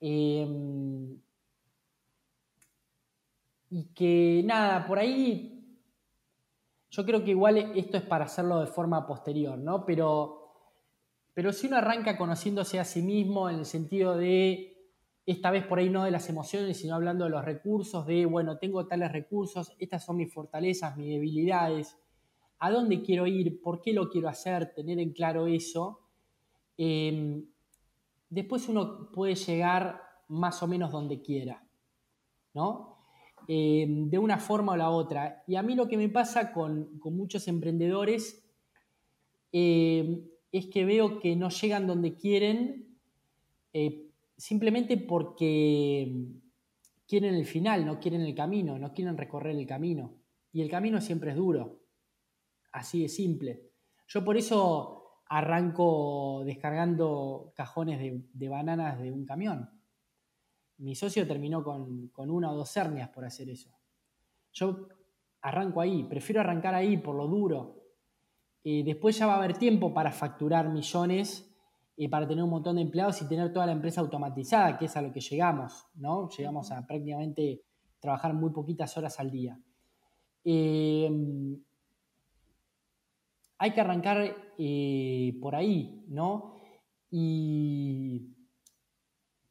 Em, 0.00 1.20
y 3.70 3.84
que 3.94 4.42
nada, 4.44 4.86
por 4.86 4.98
ahí 4.98 5.57
yo 6.90 7.04
creo 7.04 7.24
que 7.24 7.32
igual 7.32 7.58
esto 7.76 7.96
es 7.96 8.02
para 8.02 8.24
hacerlo 8.24 8.60
de 8.60 8.66
forma 8.66 9.06
posterior, 9.06 9.58
¿no? 9.58 9.84
Pero, 9.84 10.52
pero 11.34 11.52
si 11.52 11.66
uno 11.66 11.76
arranca 11.76 12.16
conociéndose 12.16 12.80
a 12.80 12.84
sí 12.84 13.02
mismo 13.02 13.50
en 13.50 13.58
el 13.58 13.66
sentido 13.66 14.16
de, 14.16 14.78
esta 15.28 15.50
vez 15.50 15.66
por 15.66 15.78
ahí 15.78 15.90
no 15.90 16.04
de 16.04 16.10
las 16.10 16.30
emociones, 16.30 16.78
sino 16.78 16.94
hablando 16.94 17.24
de 17.24 17.30
los 17.30 17.44
recursos, 17.44 18.06
de, 18.06 18.24
bueno, 18.24 18.56
tengo 18.56 18.86
tales 18.86 19.12
recursos, 19.12 19.74
estas 19.78 20.02
son 20.02 20.16
mis 20.16 20.32
fortalezas, 20.32 20.96
mis 20.96 21.10
debilidades, 21.10 21.98
a 22.60 22.70
dónde 22.70 23.02
quiero 23.02 23.26
ir, 23.26 23.60
por 23.60 23.82
qué 23.82 23.92
lo 23.92 24.08
quiero 24.08 24.30
hacer, 24.30 24.72
tener 24.74 24.98
en 24.98 25.12
claro 25.12 25.46
eso. 25.46 26.00
Em, 26.78 27.44
después 28.30 28.70
uno 28.70 29.12
puede 29.12 29.34
llegar 29.34 30.00
más 30.28 30.62
o 30.62 30.66
menos 30.66 30.92
donde 30.92 31.20
quiera, 31.20 31.62
¿no? 32.54 32.97
Eh, 33.50 33.86
de 33.88 34.18
una 34.18 34.36
forma 34.36 34.72
o 34.72 34.76
la 34.76 34.90
otra. 34.90 35.42
Y 35.46 35.56
a 35.56 35.62
mí 35.62 35.74
lo 35.74 35.88
que 35.88 35.96
me 35.96 36.10
pasa 36.10 36.52
con, 36.52 37.00
muchos 37.04 37.48
emprendedores 37.48 38.46
eh, 39.52 40.22
es 40.52 40.66
que 40.66 40.84
veo 40.84 41.18
que 41.18 41.34
no 41.34 41.48
llegan 41.48 41.86
donde 41.86 42.14
quieren 42.14 42.98
eh, 43.72 44.10
simplemente 44.36 44.98
porque 44.98 46.14
quieren 47.06 47.34
el 47.34 47.46
final, 47.46 47.86
no 47.86 47.98
quieren 47.98 48.20
el 48.20 48.34
camino, 48.34 48.78
no 48.78 48.92
quieren 48.92 49.16
recorrer 49.16 49.56
el 49.56 49.66
camino. 49.66 50.12
Y 50.52 50.60
el 50.60 50.68
camino 50.68 51.00
siempre 51.00 51.30
es 51.30 51.36
duro, 51.36 51.80
así 52.72 53.00
de 53.00 53.08
simple. 53.08 53.62
Yo 54.08 54.26
por 54.26 54.36
eso 54.36 55.22
arranco 55.26 56.42
descargando 56.44 57.54
cajones 57.56 57.98
de, 58.30 58.48
bananas 58.50 59.00
de 59.00 59.10
un 59.10 59.24
camión. 59.24 59.70
Mi 60.78 60.94
socio 60.94 61.26
terminó 61.26 61.62
con, 61.62 62.10
una 62.30 62.52
o 62.52 62.56
dos 62.56 62.76
hernias 62.76 63.10
por 63.10 63.24
hacer 63.24 63.50
eso. 63.50 63.70
Yo 64.52 64.88
arranco 65.42 65.80
ahí, 65.80 66.04
prefiero 66.04 66.40
arrancar 66.40 66.74
ahí 66.74 66.96
por 66.96 67.14
lo 67.14 67.26
duro. 67.26 67.82
Eh, 68.64 68.82
después 68.84 69.18
ya 69.18 69.26
va 69.26 69.34
a 69.34 69.38
haber 69.38 69.56
tiempo 69.56 69.92
para 69.92 70.12
facturar 70.12 70.68
millones, 70.68 71.48
y 71.98 72.04
eh, 72.04 72.08
para 72.08 72.28
tener 72.28 72.44
un 72.44 72.50
montón 72.50 72.76
de 72.76 72.82
empleados 72.82 73.20
y 73.20 73.28
tener 73.28 73.52
toda 73.52 73.66
la 73.66 73.72
empresa 73.72 74.00
automatizada, 74.00 74.78
que 74.78 74.84
es 74.84 74.96
a 74.96 75.02
lo 75.02 75.12
que 75.12 75.20
llegamos, 75.20 75.88
¿no? 75.96 76.28
Llegamos 76.30 76.70
a 76.70 76.86
prácticamente 76.86 77.62
trabajar 77.98 78.34
muy 78.34 78.50
poquitas 78.50 78.96
horas 78.96 79.18
al 79.18 79.32
día. 79.32 79.60
Eh, 80.44 81.10
hay 83.58 83.70
que 83.72 83.80
arrancar 83.80 84.36
eh, 84.56 85.36
por 85.42 85.56
ahí, 85.56 86.04
¿no? 86.06 86.54
Y, 87.10 88.28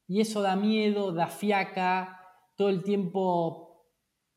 eso 0.08 0.42
da 0.42 0.56
miedo, 0.56 1.12
da 1.12 1.28
fiaca, 1.28 2.22
todo 2.56 2.70
el 2.70 2.82
tiempo 2.82 3.68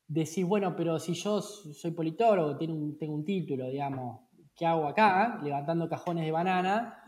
decís, 0.07 0.45
bueno, 0.45 0.75
pero 0.75 0.99
si 0.99 1.13
yo 1.13 1.41
soy 1.41 1.91
politólogo, 1.91 2.57
tengo 2.57 2.73
un, 2.73 3.23
título, 3.23 3.69
digamos, 3.69 4.19
¿qué 4.53 4.65
hago 4.65 4.87
acá? 4.87 5.39
Levantando 5.41 5.87
cajones 5.87 6.25
de 6.25 6.31
banana. 6.31 7.03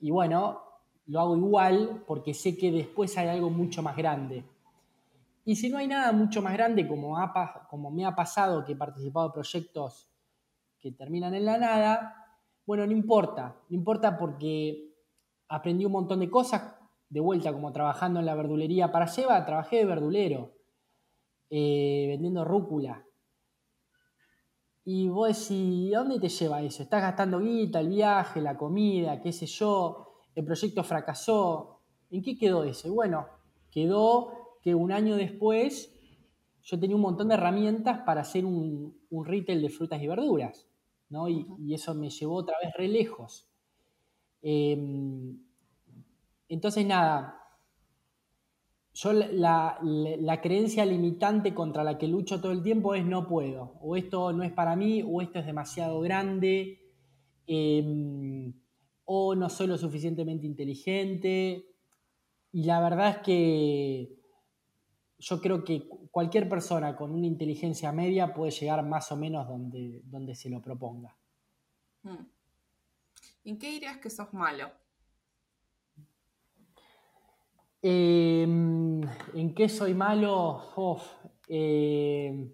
Y 0.00 0.10
bueno, 0.10 0.60
lo 1.06 1.20
hago 1.20 1.36
igual 1.36 2.04
porque 2.06 2.32
sé 2.32 2.56
que 2.56 2.72
después 2.72 3.16
hay 3.18 3.28
algo 3.28 3.50
mucho 3.50 3.82
más 3.82 3.96
grande. 3.96 4.44
Y 5.44 5.56
si 5.56 5.68
no 5.68 5.76
hay 5.76 5.88
nada 5.88 6.12
mucho 6.12 6.40
más 6.40 6.54
grande, 6.54 6.88
como, 6.88 7.14
como 7.68 7.90
me 7.90 8.06
ha 8.06 8.14
pasado 8.14 8.64
que 8.64 8.72
he 8.72 8.76
participado 8.76 9.26
en 9.26 9.32
proyectos 9.32 10.08
que 10.80 10.92
terminan 10.92 11.34
en 11.34 11.44
la 11.44 11.58
nada, 11.58 12.22
bueno, 12.64 12.86
no 12.86 12.92
importa, 12.92 13.56
no 13.68 13.76
importa 13.76 14.16
porque 14.16 14.94
aprendí 15.48 15.84
un 15.84 15.92
montón 15.92 16.20
de 16.20 16.30
cosas, 16.30 16.62
de 17.12 17.20
vuelta 17.20 17.52
como 17.52 17.72
trabajando 17.72 18.20
en 18.20 18.26
la 18.26 18.34
verdulería 18.34 18.90
para 18.90 19.04
llevar, 19.04 19.44
trabajé 19.44 19.76
de 19.76 19.84
verdulero, 19.84 20.54
eh, 21.50 22.06
vendiendo 22.08 22.42
rúcula. 22.42 23.06
Y 24.84 25.08
vos 25.08 25.28
decís, 25.28 25.94
¿a 25.94 25.98
dónde 25.98 26.18
te 26.18 26.30
lleva 26.30 26.62
eso? 26.62 26.82
Estás 26.82 27.02
gastando 27.02 27.38
guita, 27.38 27.80
el 27.80 27.90
viaje, 27.90 28.40
la 28.40 28.56
comida, 28.56 29.20
qué 29.20 29.30
sé 29.30 29.44
yo, 29.44 30.22
el 30.34 30.44
proyecto 30.44 30.82
fracasó. 30.82 31.82
¿En 32.10 32.22
qué 32.22 32.36
quedó 32.38 32.64
eso? 32.64 32.88
Y 32.88 32.90
bueno, 32.90 33.26
quedó 33.70 34.58
que 34.62 34.74
un 34.74 34.90
año 34.90 35.16
después 35.16 35.94
yo 36.62 36.80
tenía 36.80 36.96
un 36.96 37.02
montón 37.02 37.28
de 37.28 37.34
herramientas 37.34 38.00
para 38.06 38.22
hacer 38.22 38.46
un, 38.46 38.98
un 39.10 39.24
retail 39.26 39.60
de 39.60 39.68
frutas 39.68 40.02
y 40.02 40.06
verduras. 40.06 40.66
Y, 41.28 41.74
eso 41.74 41.94
me 41.94 42.08
llevó 42.08 42.36
otra 42.36 42.56
vez 42.62 42.72
re 42.74 42.88
lejos. 42.88 43.46
Em, 44.40 45.38
entonces, 46.52 46.84
nada, 46.84 47.42
yo 48.92 49.14
la, 49.14 50.40
creencia 50.42 50.84
limitante 50.84 51.54
contra 51.54 51.82
la 51.82 51.96
que 51.96 52.06
lucho 52.06 52.42
todo 52.42 52.52
el 52.52 52.62
tiempo 52.62 52.94
es 52.94 53.06
no 53.06 53.26
puedo, 53.26 53.78
o 53.80 53.96
esto 53.96 54.34
no 54.34 54.42
es 54.42 54.52
para 54.52 54.76
mí, 54.76 55.02
o 55.02 55.22
esto 55.22 55.38
es 55.38 55.46
demasiado 55.46 56.00
grande, 56.00 56.78
em, 57.46 58.52
o 59.06 59.34
no 59.34 59.48
soy 59.48 59.66
lo 59.66 59.78
suficientemente 59.78 60.46
inteligente. 60.46 61.64
Y 62.52 62.64
la 62.64 62.80
verdad 62.80 63.08
es 63.08 63.18
que 63.18 64.18
yo 65.18 65.40
creo 65.40 65.64
que 65.64 65.88
cualquier 66.10 66.50
persona 66.50 66.94
con 66.96 67.12
una 67.12 67.26
inteligencia 67.26 67.92
media 67.92 68.34
puede 68.34 68.52
llegar 68.52 68.84
más 68.84 69.10
o 69.10 69.16
menos 69.16 69.48
donde, 69.48 70.02
donde 70.04 70.34
se 70.34 70.50
lo 70.50 70.60
proponga. 70.60 71.16
Hmm. 72.02 72.26
¿En 73.44 73.58
qué 73.58 73.70
dirías 73.70 73.96
que 73.96 74.10
sos 74.10 74.34
malo? 74.34 74.81
Em, 77.84 79.02
¿En 79.34 79.54
qué 79.54 79.68
soy 79.68 79.92
malo? 79.92 81.02
Em, 81.48 82.52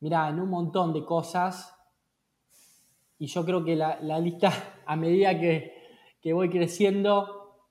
mirá, 0.00 0.28
en 0.28 0.40
un 0.40 0.50
montón 0.50 0.92
de 0.92 1.04
cosas. 1.06 1.74
Y 3.18 3.26
yo 3.26 3.44
creo 3.46 3.64
que 3.64 3.74
la, 3.76 3.98
lista, 4.20 4.52
a 4.86 4.94
medida 4.94 5.38
que, 5.40 6.32
voy 6.34 6.50
creciendo, 6.50 7.70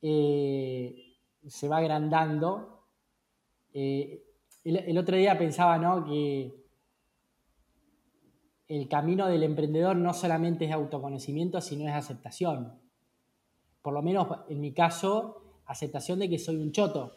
eh, 0.00 1.18
se 1.46 1.68
va 1.68 1.76
agrandando. 1.78 2.86
Eh, 3.74 4.24
el, 4.64 4.96
otro 4.96 5.16
día 5.16 5.36
pensaba 5.36 5.76
¿no? 5.76 6.06
que 6.06 6.64
el 8.68 8.88
camino 8.88 9.26
del 9.28 9.42
emprendedor 9.42 9.96
no 9.96 10.14
solamente 10.14 10.64
es 10.64 10.72
autoconocimiento, 10.72 11.60
sino 11.60 11.86
es 11.86 11.94
aceptación. 11.94 12.85
Por 13.86 13.94
lo 13.94 14.02
menos 14.02 14.26
en 14.48 14.60
mi 14.60 14.72
caso, 14.72 15.60
aceptación 15.64 16.18
de 16.18 16.28
que 16.28 16.40
soy 16.40 16.56
un 16.56 16.72
choto 16.72 17.12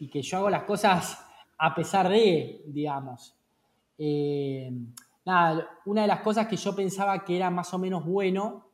y 0.00 0.08
que 0.08 0.22
yo 0.22 0.38
hago 0.38 0.48
las 0.48 0.62
cosas 0.62 1.22
a 1.58 1.74
pesar 1.74 2.08
de, 2.08 2.62
digamos. 2.64 3.36
Eh, 3.98 4.72
nada, 5.26 5.68
una 5.84 6.00
de 6.00 6.08
las 6.08 6.20
cosas 6.20 6.46
que 6.46 6.56
yo 6.56 6.74
pensaba 6.74 7.22
que 7.26 7.36
era 7.36 7.50
más 7.50 7.74
o 7.74 7.78
menos 7.78 8.06
bueno, 8.06 8.70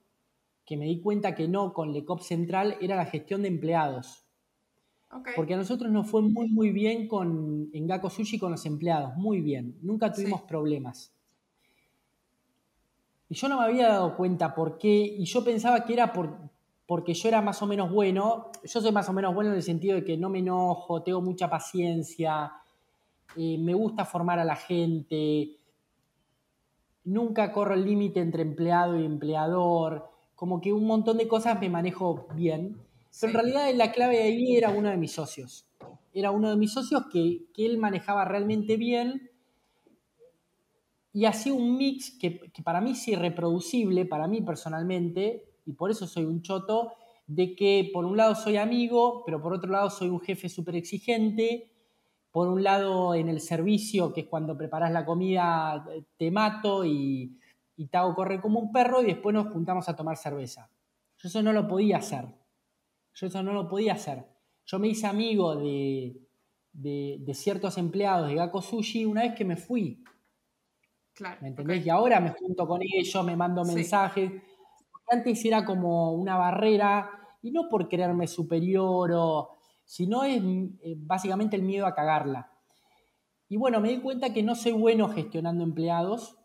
que 0.65 0.77
me 0.77 0.85
di 0.85 1.01
cuenta 1.01 1.35
que 1.35 1.49
no 1.49 1.73
con 1.73 1.93
LECOP 1.93 2.21
Central, 2.21 2.77
era 2.81 2.95
la 2.95 3.07
gestión 3.07 3.43
de 3.43 3.49
empleados. 3.49 4.25
Porque 5.35 5.55
a 5.55 5.57
nosotros 5.57 5.91
nos 5.91 6.09
fue 6.09 6.23
muy, 6.23 6.49
muy 6.49 6.71
bien 6.71 7.09
con, 7.09 7.69
en 7.73 7.89
Gako 7.89 8.11
Sushi 8.11 8.39
con 8.39 8.53
los 8.53 8.65
empleados, 8.65 9.17
muy 9.17 9.41
bien. 9.41 9.77
Nunca 9.83 10.13
tuvimos 10.13 10.43
problemas. 10.43 11.13
Y 13.29 13.35
yo 13.35 13.49
no 13.49 13.59
me 13.59 13.65
había 13.65 13.89
dado 13.89 14.17
cuenta 14.17 14.55
por 14.55 14.79
qué, 14.79 15.17
y 15.19 15.25
yo 15.25 15.43
pensaba 15.43 15.85
que 15.85 15.95
era 15.95 16.13
por, 16.13 16.49
porque 16.89 17.13
yo 17.13 17.29
era 17.29 17.43
más 17.43 17.61
o 17.61 17.67
menos 17.67 17.93
bueno. 17.93 18.51
Yo 18.65 18.81
soy 18.81 18.93
más 18.93 19.07
o 19.11 19.13
menos 19.13 19.35
bueno 19.35 19.51
en 19.51 19.57
el 19.57 19.63
sentido 19.63 19.97
de 19.97 20.05
que 20.05 20.17
no 20.17 20.31
me 20.31 20.39
enojo, 20.39 21.03
tengo 21.03 21.21
mucha 21.21 21.51
paciencia, 21.51 22.51
eh, 23.37 23.59
me 23.59 23.75
gusta 23.75 24.07
formar 24.07 24.39
a 24.39 24.45
la 24.45 24.57
gente, 24.57 25.59
nunca 27.05 27.53
corro 27.53 27.75
el 27.75 27.85
límite 27.85 28.21
entre 28.21 28.41
empleado 28.41 28.99
y 28.99 29.05
empleador, 29.05 30.09
como 30.35 30.63
que 30.63 30.73
un 30.73 30.87
montón 30.87 31.19
de 31.19 31.29
cosas 31.29 31.61
me 31.61 31.69
manejo 31.69 32.27
bien. 32.35 32.81
Pero 33.21 33.33
en 33.33 33.35
realidad 33.35 33.75
la 33.75 33.93
clave 33.93 34.17
de 34.17 34.23
ahí 34.23 34.57
era 34.57 34.71
uno 34.71 34.89
de 34.89 34.97
mis 34.97 35.13
socios. 35.13 35.67
Era 36.15 36.31
uno 36.31 36.49
de 36.49 36.57
mis 36.57 36.73
socios 36.73 37.03
que, 37.13 37.45
que 37.53 37.67
él 37.67 37.77
manejaba 37.77 38.25
realmente 38.25 38.79
bien 38.79 39.29
y 41.13 41.25
hacía 41.25 41.53
un 41.53 41.77
mix 41.77 42.17
que, 42.19 42.41
para 42.63 42.81
mí 42.81 42.93
es 42.93 43.09
irreproducible, 43.09 44.07
para 44.07 44.29
mí 44.29 44.41
personalmente, 44.41 45.48
y 45.69 45.75
por 45.75 45.91
eso 45.91 46.07
soy 46.07 46.25
un 46.25 46.41
choto, 46.41 46.95
de 47.27 47.55
que 47.55 47.91
por 47.93 48.07
un 48.07 48.17
lado 48.17 48.35
soy 48.35 48.57
amigo, 48.57 49.23
pero 49.27 49.41
por 49.43 49.53
otro 49.53 49.71
lado 49.71 49.91
soy 49.91 50.09
un 50.09 50.19
jefe 50.19 50.49
súper 50.49 50.77
exigente, 50.77 51.71
por 52.31 52.49
un 52.49 52.63
lado 52.63 53.15
en 53.15 53.29
el 53.29 53.43
servicio, 53.43 54.15
que 54.15 54.23
es 54.23 54.27
cuando 54.29 54.57
preparas 54.57 54.91
la 54.93 55.05
comida, 55.05 55.85
te 56.17 56.31
mato 56.31 56.87
y, 56.87 57.39
y 57.77 57.87
te 57.89 57.99
hago 57.99 58.15
correr 58.15 58.41
como 58.41 58.61
un 58.61 58.73
perro 58.73 59.03
y 59.03 59.07
después 59.07 59.35
nos 59.35 59.53
juntamos 59.53 59.87
a 59.91 59.95
tomar 59.95 60.17
cerveza. 60.17 60.71
Yo 61.19 61.29
eso 61.29 61.43
no 61.43 61.53
lo 61.53 61.69
podía 61.69 61.99
hacer. 61.99 62.25
Yo 63.13 63.27
eso 63.27 63.43
no 63.43 63.53
lo 63.53 63.69
podía 63.69 63.93
hacer. 63.93 64.25
Yo 64.65 64.79
me 64.79 64.89
hice 64.89 65.07
amigo 65.07 65.55
de, 65.55 66.19
de, 66.73 67.19
de 67.21 67.35
ciertos 67.35 67.77
empleados 67.77 68.29
de 68.29 68.37
Gako 68.37 68.63
Sushi 68.63 69.05
una 69.05 69.23
vez 69.23 69.35
que 69.35 69.45
me 69.45 69.57
fui. 69.57 70.03
¿Me 71.41 71.49
entendés? 71.49 71.85
Y 71.85 71.91
ahora 71.91 72.21
me 72.21 72.31
junto 72.31 72.67
con 72.67 72.81
ellos, 72.83 73.25
me 73.25 73.37
mando 73.37 73.65
mensajes. 73.65 74.33
Antes 75.11 75.45
era 75.45 75.65
como 75.65 76.13
una 76.13 76.37
barrera, 76.37 77.11
y 77.43 77.51
no 77.51 77.69
por 77.69 77.89
creerme 77.89 78.27
superior, 78.27 79.11
o, 79.15 79.57
sino 79.85 80.25
es 80.25 80.43
eh, 80.43 80.95
básicamente 80.97 81.57
el 81.57 81.63
miedo 81.63 81.87
a 81.87 81.95
cagarla. 81.95 82.53
Y 83.49 83.57
bueno, 83.57 83.81
me 83.81 83.91
di 83.91 84.01
cuenta 84.01 84.33
que 84.33 84.43
no 84.43 84.55
soy 84.55 84.73
bueno 84.73 85.09
gestionando 85.09 85.65
empleados. 85.65 86.37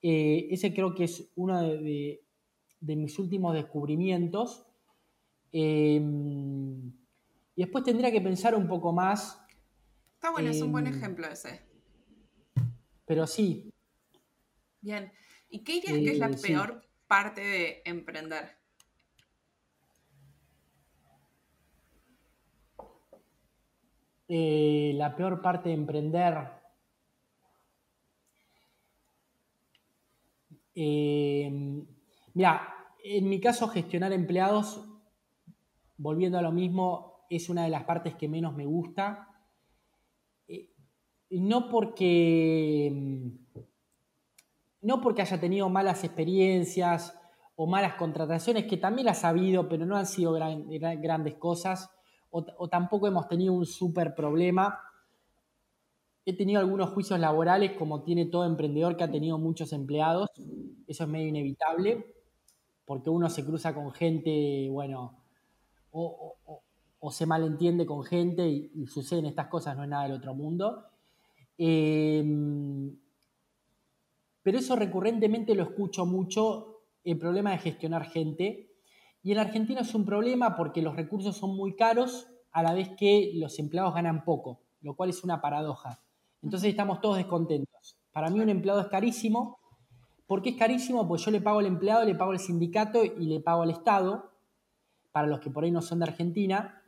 Eh, 0.00 0.48
ese 0.50 0.72
creo 0.72 0.94
que 0.94 1.04
es 1.04 1.30
uno 1.36 1.60
de, 1.60 2.24
mis 2.80 3.18
últimos 3.18 3.54
descubrimientos. 3.54 4.66
Em, 5.52 6.88
y 7.54 7.62
después 7.62 7.84
tendría 7.84 8.10
que 8.10 8.22
pensar 8.22 8.54
un 8.54 8.66
poco 8.66 8.92
más. 8.92 9.38
Está 10.14 10.30
bueno, 10.30 10.50
es 10.50 10.62
un 10.62 10.72
buen 10.72 10.86
ejemplo 10.86 11.26
ese. 11.26 11.60
Pero 13.04 13.26
sí, 13.26 13.72
Bien. 14.82 15.12
¿Y 15.48 15.60
qué 15.60 15.74
dirías 15.74 15.98
que 15.98 16.10
es 16.10 16.18
la 16.18 16.26
eh, 16.26 16.36
peor 16.42 16.84
parte 17.12 17.42
de 17.42 17.82
emprender? 17.84 18.56
Eh, 24.28 24.92
la 24.94 25.14
peor 25.14 25.42
parte 25.42 25.68
de 25.68 25.74
emprender. 25.74 26.38
Eh, 30.74 31.84
mira, 32.32 32.74
en 33.04 33.28
mi 33.28 33.38
caso 33.40 33.68
gestionar 33.68 34.14
empleados, 34.14 34.82
volviendo 35.98 36.38
a 36.38 36.42
lo 36.42 36.50
mismo, 36.50 37.26
es 37.28 37.50
una 37.50 37.64
de 37.64 37.68
las 37.68 37.84
partes 37.84 38.14
que 38.14 38.26
menos 38.26 38.56
me 38.56 38.64
gusta. 38.64 39.28
no 41.28 41.68
porque 41.68 43.41
no 44.82 45.00
porque 45.00 45.22
haya 45.22 45.40
tenido 45.40 45.68
malas 45.68 46.04
experiencias 46.04 47.18
o 47.54 47.66
malas 47.66 47.94
contrataciones, 47.94 48.66
que 48.66 48.76
también 48.76 49.06
las 49.06 49.24
ha 49.24 49.28
habido, 49.28 49.68
pero 49.68 49.86
no 49.86 49.96
han 49.96 50.06
sido 50.06 50.32
grandes 50.32 51.34
cosas, 51.36 51.90
o, 52.30 52.68
tampoco 52.68 53.06
hemos 53.06 53.28
tenido 53.28 53.52
un 53.52 53.66
súper 53.66 54.14
problema. 54.14 54.80
He 56.24 56.34
tenido 56.34 56.60
algunos 56.60 56.90
juicios 56.90 57.20
laborales, 57.20 57.72
como 57.72 58.02
tiene 58.02 58.24
todo 58.24 58.46
emprendedor 58.46 58.96
que 58.96 59.04
ha 59.04 59.10
tenido 59.10 59.36
muchos 59.36 59.72
empleados. 59.74 60.30
Eso 60.86 61.04
es 61.04 61.10
medio 61.10 61.28
inevitable, 61.28 62.14
porque 62.86 63.10
uno 63.10 63.28
se 63.28 63.44
cruza 63.44 63.74
con 63.74 63.92
gente, 63.92 64.66
bueno, 64.70 65.18
o, 65.90 66.36
se 67.10 67.26
malentiende 67.26 67.84
con 67.84 68.02
gente 68.02 68.48
y, 68.48 68.86
suceden 68.86 69.26
estas 69.26 69.48
cosas, 69.48 69.76
no 69.76 69.82
es 69.84 69.90
nada 69.90 70.04
del 70.04 70.12
otro 70.12 70.34
mundo. 70.34 70.86
Eh, 71.58 72.24
pero 74.42 74.58
eso 74.58 74.76
recurrentemente 74.76 75.54
lo 75.54 75.62
escucho 75.62 76.04
mucho, 76.04 76.82
el 77.04 77.18
problema 77.18 77.52
de 77.52 77.58
gestionar 77.58 78.04
gente. 78.06 78.70
Y 79.22 79.32
en 79.32 79.38
Argentina 79.38 79.80
es 79.80 79.94
un 79.94 80.04
problema 80.04 80.56
porque 80.56 80.82
los 80.82 80.96
recursos 80.96 81.36
son 81.36 81.56
muy 81.56 81.76
caros 81.76 82.28
a 82.50 82.62
la 82.62 82.74
vez 82.74 82.90
que 82.96 83.32
los 83.34 83.58
empleados 83.58 83.94
ganan 83.94 84.24
poco, 84.24 84.60
lo 84.80 84.94
cual 84.94 85.10
es 85.10 85.22
una 85.24 85.40
paradoja. 85.40 86.00
Entonces 86.42 86.70
estamos 86.70 87.00
todos 87.00 87.16
descontentos. 87.16 87.96
Para 88.12 88.30
mí 88.30 88.40
un 88.40 88.48
empleado 88.48 88.80
es 88.80 88.88
carísimo. 88.88 89.58
¿Por 90.26 90.42
qué 90.42 90.50
es 90.50 90.56
carísimo? 90.56 91.06
Pues 91.06 91.24
yo 91.24 91.30
le 91.30 91.40
pago 91.40 91.60
al 91.60 91.66
empleado, 91.66 92.04
le 92.04 92.14
pago 92.14 92.32
al 92.32 92.40
sindicato 92.40 93.04
y 93.04 93.26
le 93.26 93.40
pago 93.40 93.62
al 93.62 93.70
Estado, 93.70 94.32
para 95.12 95.26
los 95.26 95.40
que 95.40 95.50
por 95.50 95.64
ahí 95.64 95.70
no 95.70 95.82
son 95.82 96.00
de 96.00 96.06
Argentina. 96.06 96.82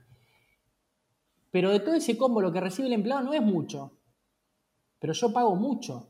Pero 1.50 1.70
de 1.70 1.80
todo 1.80 1.94
ese 1.94 2.18
combo 2.18 2.40
lo 2.40 2.52
que 2.52 2.60
recibe 2.60 2.88
el 2.88 2.94
empleado 2.94 3.22
no 3.22 3.32
es 3.32 3.42
mucho. 3.42 3.92
Pero 4.98 5.12
yo 5.12 5.32
pago 5.32 5.54
mucho. 5.54 6.08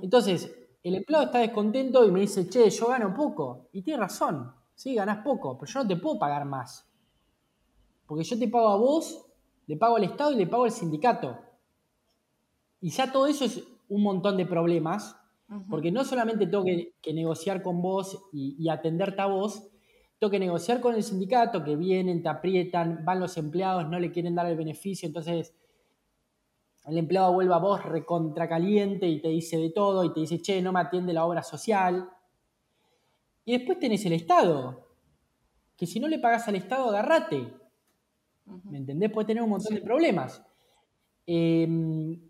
Entonces, 0.00 0.54
el 0.82 0.96
empleado 0.96 1.26
está 1.26 1.38
descontento 1.38 2.04
y 2.04 2.10
me 2.10 2.20
dice, 2.20 2.48
che, 2.48 2.68
yo 2.68 2.88
gano 2.88 3.14
poco. 3.14 3.68
Y 3.72 3.82
tiene 3.82 4.00
razón, 4.00 4.52
sí, 4.74 4.94
ganás 4.94 5.24
poco, 5.24 5.58
pero 5.58 5.70
yo 5.70 5.82
no 5.82 5.88
te 5.88 5.96
puedo 5.96 6.18
pagar 6.18 6.44
más. 6.44 6.88
Porque 8.06 8.24
yo 8.24 8.38
te 8.38 8.48
pago 8.48 8.68
a 8.68 8.76
vos, 8.76 9.24
le 9.66 9.76
pago 9.76 9.96
al 9.96 10.04
Estado 10.04 10.32
y 10.32 10.36
le 10.36 10.46
pago 10.46 10.64
al 10.64 10.72
sindicato. 10.72 11.38
Y 12.80 12.90
ya 12.90 13.12
todo 13.12 13.26
eso 13.26 13.44
es 13.44 13.62
un 13.88 14.02
montón 14.02 14.36
de 14.36 14.46
problemas, 14.46 15.16
porque 15.68 15.92
no 15.92 16.02
solamente 16.02 16.46
tengo 16.46 16.64
que, 16.64 17.12
negociar 17.12 17.62
con 17.62 17.82
vos 17.82 18.24
y, 18.32 18.56
y, 18.58 18.70
atenderte 18.70 19.20
a 19.20 19.26
vos, 19.26 19.68
tengo 20.18 20.30
que 20.30 20.38
negociar 20.38 20.80
con 20.80 20.94
el 20.94 21.02
sindicato, 21.02 21.62
que 21.62 21.76
vienen, 21.76 22.22
te 22.22 22.28
aprietan, 22.28 23.04
van 23.04 23.20
los 23.20 23.36
empleados, 23.36 23.88
no 23.88 24.00
le 24.00 24.10
quieren 24.10 24.34
dar 24.34 24.46
el 24.46 24.56
beneficio, 24.56 25.06
entonces 25.06 25.54
el 26.84 26.98
empleado 26.98 27.32
vuelve 27.32 27.54
a 27.54 27.58
vos 27.58 27.84
recontracaliente 27.84 29.06
y 29.06 29.20
te 29.20 29.28
dice 29.28 29.56
de 29.56 29.70
todo 29.70 30.04
y 30.04 30.12
te 30.12 30.20
dice, 30.20 30.40
che, 30.40 30.60
no 30.60 30.72
me 30.72 30.80
atiende 30.80 31.12
la 31.12 31.24
obra 31.24 31.42
social. 31.42 32.10
Y 33.44 33.56
después 33.56 33.78
tenés 33.78 34.04
el 34.06 34.14
Estado, 34.14 34.88
que 35.76 35.86
si 35.86 36.00
no 36.00 36.08
le 36.08 36.18
pagas 36.18 36.48
al 36.48 36.56
Estado, 36.56 36.88
agarrate. 36.88 37.54
¿Me 38.64 38.78
entendés? 38.78 39.12
Puede 39.12 39.28
tener 39.28 39.42
un 39.42 39.50
montón 39.50 39.74
de 39.74 39.80
problemas. 39.80 40.42
Em, 41.24 42.20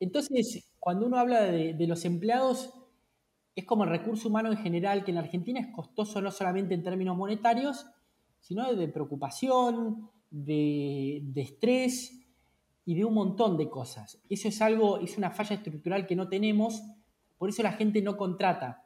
entonces, 0.00 0.72
cuando 0.80 1.06
uno 1.06 1.16
habla 1.16 1.42
de, 1.42 1.86
los 1.86 2.04
empleados, 2.04 2.74
es 3.54 3.64
como 3.64 3.84
el 3.84 3.90
recurso 3.90 4.28
humano 4.28 4.50
en 4.50 4.58
general, 4.58 5.04
que 5.04 5.12
en 5.12 5.18
Argentina 5.18 5.60
es 5.60 5.68
costoso 5.68 6.20
no 6.20 6.32
solamente 6.32 6.74
en 6.74 6.82
términos 6.82 7.16
monetarios, 7.16 7.86
sino 8.40 8.74
de 8.74 8.88
preocupación, 8.88 10.10
de, 10.30 11.20
de 11.22 11.42
estrés, 11.42 12.23
y 12.84 12.94
de 12.94 13.04
un 13.04 13.14
montón 13.14 13.56
de 13.56 13.68
cosas. 13.68 14.20
Eso 14.28 14.48
es 14.48 14.60
algo, 14.60 14.98
es 14.98 15.16
una 15.16 15.30
falla 15.30 15.56
estructural 15.56 16.06
que 16.06 16.16
no 16.16 16.28
tenemos, 16.28 16.82
por 17.38 17.48
eso 17.48 17.62
la 17.62 17.72
gente 17.72 18.02
no 18.02 18.16
contrata. 18.16 18.84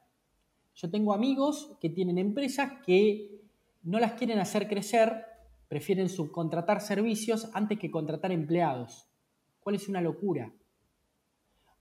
Yo 0.74 0.90
tengo 0.90 1.12
amigos 1.12 1.76
que 1.80 1.90
tienen 1.90 2.18
empresas 2.18 2.72
que 2.86 3.42
no 3.82 3.98
las 3.98 4.12
quieren 4.12 4.38
hacer 4.38 4.68
crecer, 4.68 5.24
prefieren 5.68 6.08
subcontratar 6.08 6.80
servicios 6.80 7.50
antes 7.52 7.78
que 7.78 7.90
contratar 7.90 8.32
empleados. 8.32 9.08
¿Cuál 9.60 9.74
es 9.74 9.88
una 9.88 10.00
locura? 10.00 10.52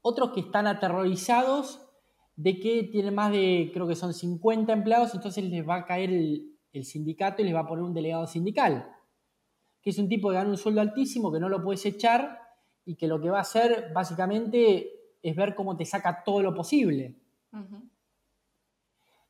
Otros 0.01 0.31
que 0.31 0.41
están 0.41 0.67
aterrorizados 0.67 1.81
de 2.35 2.59
que 2.59 2.83
tienen 2.83 3.15
más 3.15 3.31
de, 3.31 3.71
creo 3.73 3.87
que 3.87 3.95
son 3.95 4.13
50 4.13 4.71
empleados, 4.71 5.13
entonces 5.13 5.43
les 5.43 5.67
va 5.67 5.77
a 5.77 5.85
caer 5.85 6.11
el, 6.11 6.53
sindicato 6.83 7.41
y 7.41 7.45
les 7.45 7.55
va 7.55 7.61
a 7.61 7.67
poner 7.67 7.83
un 7.83 7.93
delegado 7.93 8.27
sindical 8.27 8.87
que 9.87 9.91
es 9.91 9.99
un 9.99 10.09
tipo 10.09 10.27
que 10.27 10.35
gana 10.35 10.49
un 10.49 10.57
sueldo 10.57 10.81
altísimo, 10.81 11.31
que 11.31 11.39
no 11.39 11.47
lo 11.47 11.63
puedes 11.63 11.85
echar 11.85 12.41
y 12.83 12.95
que 12.95 13.07
lo 13.07 13.21
que 13.21 13.29
va 13.29 13.37
a 13.37 13.43
hacer 13.43 13.93
básicamente 13.93 15.15
es 15.23 15.33
ver 15.33 15.55
cómo 15.55 15.77
te 15.77 15.85
saca 15.85 16.25
todo 16.25 16.41
lo 16.41 16.53
posible. 16.53 17.15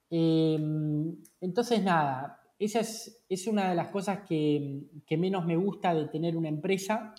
Em, 0.09 1.15
entonces, 1.41 1.83
nada, 1.83 2.41
esa 2.57 2.79
es, 2.79 3.45
una 3.45 3.69
de 3.69 3.75
las 3.75 3.89
cosas 3.89 4.21
que, 4.27 4.89
menos 5.11 5.45
me 5.45 5.55
gusta 5.55 5.93
de 5.93 6.07
tener 6.07 6.35
una 6.35 6.49
empresa. 6.49 7.13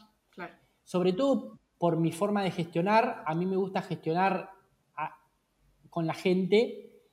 Sobre 0.82 1.12
todo 1.12 1.60
por 1.78 1.96
mi 1.96 2.10
forma 2.10 2.42
de 2.42 2.50
gestionar. 2.50 3.22
A 3.24 3.36
mí 3.36 3.46
me 3.46 3.56
gusta 3.56 3.82
gestionar 3.82 4.50
con 5.90 6.08
la 6.08 6.14
gente. 6.14 7.04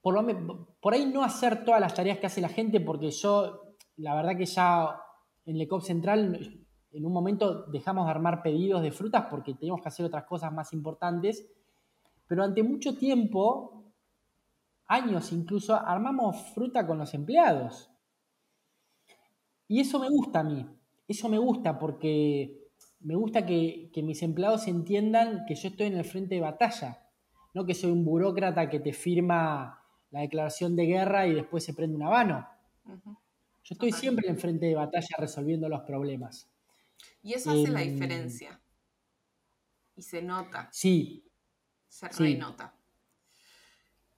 Por, 0.00 0.76
por 0.80 0.94
ahí 0.94 1.06
no 1.06 1.22
hacer 1.22 1.64
todas 1.64 1.80
las 1.80 1.94
tareas 1.94 2.18
que 2.18 2.26
hace 2.26 2.40
la 2.40 2.48
gente, 2.48 2.80
porque 2.80 3.12
yo 3.12 3.67
la 3.98 4.14
verdad 4.14 4.36
que 4.36 4.46
ya 4.46 5.00
en 5.44 5.58
Lecop 5.58 5.82
Central 5.82 6.66
en 6.90 7.06
un 7.06 7.12
momento 7.12 7.66
dejamos 7.66 8.06
de 8.06 8.10
armar 8.10 8.42
pedidos 8.42 8.82
de 8.82 8.92
frutas 8.92 9.26
porque 9.30 9.54
teníamos 9.54 9.82
que 9.82 9.88
hacer 9.88 10.06
otras 10.06 10.24
cosas 10.24 10.52
más 10.52 10.72
importantes, 10.72 11.46
pero 12.26 12.42
ante 12.42 12.62
mucho 12.62 12.96
tiempo, 12.96 13.84
años 14.86 15.32
incluso, 15.32 15.74
armamos 15.74 16.36
fruta 16.54 16.86
con 16.86 16.98
los 16.98 17.12
empleados. 17.14 17.90
Y 19.66 19.80
eso 19.80 19.98
me 19.98 20.08
gusta 20.08 20.40
a 20.40 20.44
mí, 20.44 20.66
eso 21.06 21.28
me 21.28 21.38
gusta 21.38 21.78
porque 21.78 22.68
me 23.00 23.14
gusta 23.14 23.44
que, 23.44 23.90
mis 24.02 24.22
empleados 24.22 24.66
entiendan 24.66 25.44
que 25.46 25.54
yo 25.54 25.68
estoy 25.68 25.88
en 25.88 25.96
el 25.96 26.04
frente 26.04 26.36
de 26.36 26.40
batalla, 26.40 27.06
no 27.54 27.66
que 27.66 27.74
soy 27.74 27.90
un 27.90 28.04
burócrata 28.04 28.70
que 28.70 28.80
te 28.80 28.92
firma 28.92 29.82
la 30.10 30.20
declaración 30.20 30.74
de 30.74 30.86
guerra 30.86 31.26
y 31.26 31.34
después 31.34 31.64
se 31.64 31.74
prende 31.74 31.96
un 31.96 32.02
habano. 32.02 32.46
Yo 33.68 33.74
estoy 33.74 33.92
siempre 33.92 34.26
en 34.28 34.38
frente 34.38 34.64
de 34.64 34.74
batalla 34.74 35.14
resolviendo 35.18 35.68
los 35.68 35.82
problemas. 35.82 36.48
Y 37.22 37.34
eso 37.34 37.50
hace 37.50 37.68
la 37.68 37.82
em, 37.82 37.92
diferencia. 37.92 38.58
Y 39.94 40.00
se 40.00 40.22
nota. 40.22 40.70
Sí. 40.72 41.22
Se 41.86 42.08
renota. 42.08 42.74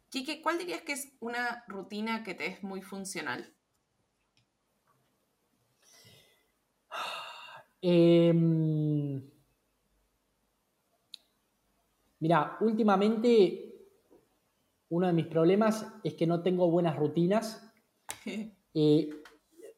Quique, 0.09 0.41
¿cuál 0.41 0.59
dirías 0.59 0.83
que 0.83 0.93
es 0.93 1.13
una 1.19 1.65
rutina 1.67 2.23
que 2.23 2.35
te 2.35 2.47
es 2.47 2.63
muy 2.63 2.81
funcional? 2.81 3.53
Em, 7.83 9.21
mira, 12.21 12.57
últimamente 12.61 13.89
uno 14.91 15.09
de 15.09 15.13
mis 15.13 15.27
problemas 15.27 15.87
es 16.05 16.15
que 16.15 16.29
no 16.29 16.41
tengo 16.41 16.71
buenas 16.71 16.95
rutinas. 16.95 17.69
eh, 18.75 19.20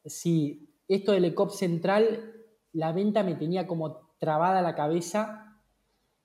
sí, 0.05 0.69
esto 0.89 1.13
del 1.13 1.25
ECOP 1.27 1.51
central, 1.51 2.35
la 2.73 2.93
venta 2.93 3.23
me 3.23 3.35
tenía 3.35 3.67
como 3.67 4.09
trabada 4.19 4.63
la 4.63 4.75
cabeza 4.75 5.59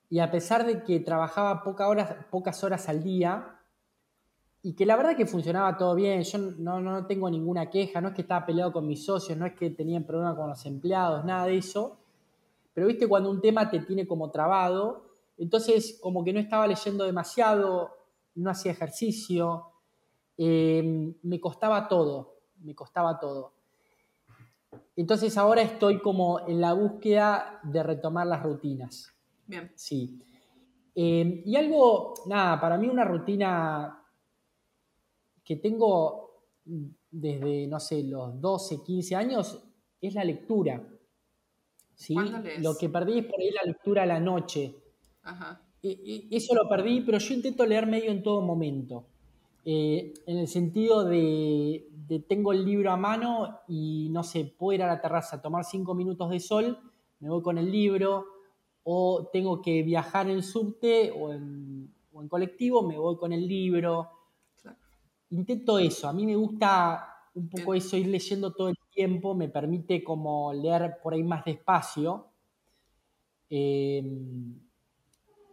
y 0.10 0.20
a 0.20 0.32
pesar 0.32 0.66
de 0.66 0.84
que 0.84 1.00
trabajaba 1.00 1.64
horas, 1.88 2.26
pocas 2.30 2.64
horas 2.64 2.88
al 2.88 3.04
día, 3.04 3.58
y 4.68 4.74
que 4.74 4.86
la 4.86 4.98
verdad 4.98 5.16
que 5.16 5.26
funcionaba 5.26 5.78
todo 5.78 5.96
bien, 5.96 6.24
yo 6.24 6.38
no, 6.40 6.82
no, 6.82 7.06
tengo 7.06 7.30
ninguna 7.30 7.70
queja, 7.70 8.02
no 8.02 8.10
es 8.10 8.16
que 8.16 8.24
estaba 8.24 8.46
peleado 8.46 8.74
con 8.74 8.88
mis 8.88 9.06
socios, 9.06 9.38
no 9.38 9.46
es 9.46 9.54
que 9.54 9.70
tenían 9.70 10.04
problemas 10.04 10.36
con 10.36 10.50
los 10.50 10.66
empleados, 10.66 11.24
nada 11.24 11.46
de 11.46 11.58
eso, 11.58 11.98
pero 12.74 12.88
viste 12.88 13.08
cuando 13.08 13.30
un 13.30 13.40
tema 13.40 13.70
te 13.70 13.80
tiene 13.80 14.06
como 14.06 14.30
trabado, 14.30 15.06
entonces 15.38 15.98
como 16.02 16.24
que 16.24 16.34
no 16.34 16.40
estaba 16.40 16.68
leyendo 16.68 17.06
demasiado, 17.06 17.92
no 18.36 18.50
hacía 18.50 18.72
ejercicio, 18.72 19.68
em, 20.38 21.14
me 21.24 21.40
costaba 21.40 21.88
todo, 21.88 22.36
me 22.62 22.76
costaba 22.76 23.20
todo. 23.20 23.54
Entonces 24.96 25.38
ahora 25.38 25.62
estoy 25.62 26.00
como 26.00 26.48
en 26.48 26.60
la 26.60 26.74
búsqueda 26.74 27.60
de 27.64 27.84
retomar 27.84 28.28
las 28.28 28.44
rutinas. 28.44 29.14
Bien. 29.46 29.72
Sí. 29.76 30.20
Em, 30.96 31.44
y 31.46 31.56
algo, 31.56 32.16
nada, 32.26 32.60
para 32.60 32.78
mí 32.78 32.88
una 32.88 33.06
rutina 33.06 34.04
que 35.44 35.56
tengo 35.58 36.44
desde, 37.12 37.68
no 37.68 37.80
sé, 37.80 38.04
los 38.04 38.42
12, 38.42 38.84
15 38.84 39.16
años 39.16 39.64
es 40.02 40.14
la 40.14 40.24
lectura. 40.24 40.84
¿sí? 41.94 42.16
Lo 42.60 42.78
que 42.78 42.90
perdí 42.90 43.20
es 43.20 43.26
por 43.26 43.40
ahí 43.40 43.52
la 43.52 43.64
lectura 43.64 44.04
a 44.04 44.06
la 44.06 44.20
noche. 44.20 44.76
E, 45.84 45.90
e, 45.90 46.28
eso 46.36 46.56
lo 46.56 46.68
perdí, 46.68 47.02
pero 47.02 47.18
yo 47.18 47.34
intento 47.34 47.66
leer 47.66 47.88
medio 47.88 48.12
en 48.12 48.24
todo 48.24 48.42
momento. 48.42 49.08
Eh, 49.70 50.14
en 50.26 50.38
el 50.38 50.48
sentido 50.48 51.04
de, 51.04 51.86
tengo 52.30 52.54
el 52.54 52.64
libro 52.64 52.92
a 52.92 52.96
mano 52.96 53.60
y 53.68 54.08
no 54.12 54.24
sé, 54.24 54.46
puedo 54.46 54.76
ir 54.76 54.84
a 54.84 54.88
la 54.88 55.02
terraza 55.02 55.36
a 55.36 55.42
tomar 55.42 55.66
cinco 55.66 55.94
minutos 55.94 56.30
de 56.30 56.40
sol, 56.40 56.80
me 57.20 57.30
voy 57.30 57.42
con 57.42 57.58
el 57.58 57.70
libro, 57.70 58.26
o 58.84 59.28
tengo 59.34 59.62
que 59.62 59.84
viajar 59.84 60.30
en 60.30 60.42
subte 60.42 61.12
o 61.12 61.34
en, 61.34 61.94
o 62.14 62.22
en 62.22 62.30
colectivo, 62.30 62.82
me 62.82 62.98
voy 62.98 63.18
con 63.18 63.34
el 63.34 63.46
libro 63.46 64.12
intento 65.30 65.80
eso, 65.80 66.08
a 66.08 66.14
mí 66.14 66.26
me 66.26 66.36
gusta 66.36 67.14
un 67.34 67.50
poco 67.50 67.74
eso, 67.74 67.98
ir 67.98 68.08
leyendo 68.08 68.54
todo 68.54 68.70
el 68.70 68.78
tiempo, 68.92 69.36
me 69.36 69.50
permite 69.50 70.04
como 70.04 70.54
leer 70.54 70.98
por 71.04 71.14
ahí 71.14 71.24
más 71.24 71.46
despacio. 71.46 72.28
Em, 73.50 74.60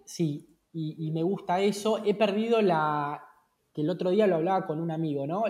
sí, 0.04 0.48
y, 0.72 1.10
me 1.12 1.22
gusta 1.22 1.60
eso. 1.60 2.02
He 2.04 2.14
perdido 2.14 2.62
la, 2.62 3.22
que 3.74 3.82
el 3.82 3.90
otro 3.90 4.10
día 4.10 4.26
lo 4.26 4.36
hablaba 4.36 4.66
con 4.66 4.80
un 4.80 4.92
amigo, 4.92 5.26
¿no? 5.26 5.44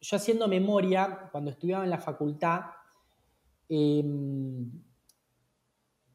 Yo 0.00 0.16
haciendo 0.16 0.48
memoria, 0.48 1.28
cuando 1.30 1.52
estudiaba 1.52 1.84
en 1.84 1.90
la 1.90 1.98
facultad, 1.98 2.62
em, 3.68 4.70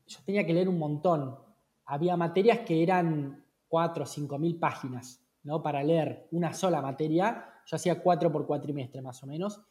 yo 0.06 0.20
tenía 0.26 0.46
que 0.46 0.54
leer 0.54 0.68
un 0.68 0.78
montón. 0.78 1.40
Había 1.86 2.18
materias 2.18 2.60
que 2.60 2.84
eran 2.84 3.46
cuatro 3.70 4.04
o 4.04 4.08
cinco 4.08 4.38
mil 4.38 4.60
páginas. 4.60 5.24
Para 5.64 5.82
leer 5.82 6.28
una 6.32 6.54
sola 6.54 6.82
materia. 6.82 7.62
Yo 7.66 7.78
hacía 7.78 8.02
cuatro 8.02 8.30
por 8.30 8.46
cuatrimestre 8.46 9.02
más 9.02 9.24
o 9.24 9.28
menos. 9.28 9.62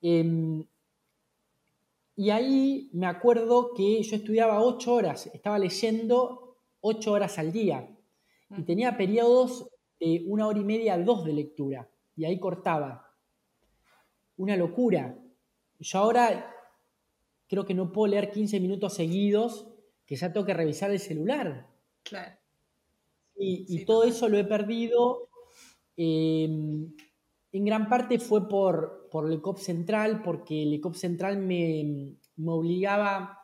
Em, 0.00 0.66
y 2.16 2.30
ahí 2.30 2.88
me 2.94 3.06
acuerdo 3.06 3.74
que 3.74 4.02
yo 4.02 4.16
estudiaba 4.16 4.62
ocho 4.62 4.94
horas, 4.94 5.26
estaba 5.26 5.58
leyendo 5.58 6.56
ocho 6.80 7.12
horas 7.12 7.38
al 7.38 7.52
día. 7.52 7.90
Y 8.56 8.62
tenía 8.62 8.96
periodos 8.96 9.68
de 10.04 10.24
una 10.26 10.46
hora 10.46 10.58
y 10.58 10.64
media, 10.64 10.98
dos 10.98 11.24
de 11.24 11.32
lectura. 11.32 11.88
Y 12.16 12.24
ahí 12.24 12.38
cortaba. 12.38 13.10
Una 14.36 14.56
locura. 14.56 15.18
Yo 15.78 15.98
ahora 15.98 16.50
creo 17.48 17.64
que 17.64 17.74
no 17.74 17.92
puedo 17.92 18.08
leer 18.08 18.30
15 18.30 18.60
minutos 18.60 18.94
seguidos, 18.94 19.68
que 20.06 20.16
ya 20.16 20.32
tengo 20.32 20.46
que 20.46 20.54
revisar 20.54 20.90
el 20.90 21.00
celular. 21.00 21.68
Claro. 22.02 22.36
Y, 23.36 23.84
todo 23.84 24.04
eso 24.04 24.28
lo 24.28 24.38
he 24.38 24.44
perdido. 24.44 25.28
Em, 25.96 26.94
en 27.52 27.64
gran 27.64 27.88
parte 27.88 28.18
fue 28.18 28.48
por, 28.48 29.08
por 29.10 29.26
el 29.26 29.34
ECOP 29.34 29.58
Central, 29.58 30.22
porque 30.22 30.64
el 30.64 30.74
ECOP 30.74 30.94
Central 30.94 31.38
me, 31.38 32.16
obligaba 32.44 33.38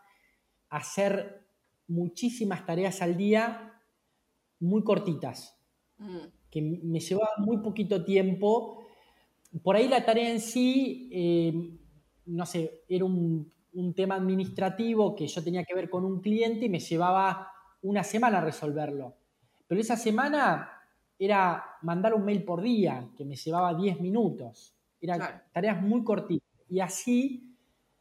a 0.68 0.76
hacer 0.76 1.46
muchísimas 1.86 2.66
tareas 2.66 3.02
al 3.02 3.16
día 3.16 3.80
muy 4.58 4.82
cortitas, 4.82 5.56
mm. 5.98 6.26
Que 6.50 6.60
me 6.60 7.00
llevaba 7.00 7.30
muy 7.38 7.58
poquito 7.58 8.04
tiempo. 8.04 8.84
Por 9.62 9.76
ahí 9.76 9.88
la 9.88 10.04
tarea 10.04 10.30
en 10.30 10.40
sí, 10.40 11.08
em, 11.12 11.78
no 12.26 12.46
sé, 12.46 12.84
era 12.88 13.04
un, 13.04 13.50
un, 13.72 13.94
tema 13.94 14.16
administrativo 14.16 15.14
que 15.14 15.26
yo 15.26 15.42
tenía 15.42 15.64
que 15.64 15.74
ver 15.74 15.88
con 15.88 16.04
un 16.04 16.20
cliente 16.20 16.66
y 16.66 16.68
me 16.68 16.80
llevaba 16.80 17.52
una 17.82 18.04
semana 18.04 18.40
resolverlo. 18.40 19.16
Pero 19.66 19.80
esa 19.80 19.96
semana 19.96 20.70
era 21.18 21.64
mandar 21.82 22.14
un 22.14 22.24
mail 22.24 22.42
por 22.44 22.62
día, 22.62 23.08
que 23.16 23.24
me 23.24 23.36
llevaba 23.36 23.74
10 23.74 24.00
minutos. 24.00 24.74
Eran 25.00 25.42
tareas 25.52 25.80
muy 25.82 26.02
cortitas. 26.02 26.48
Y 26.68 26.80
así 26.80 27.56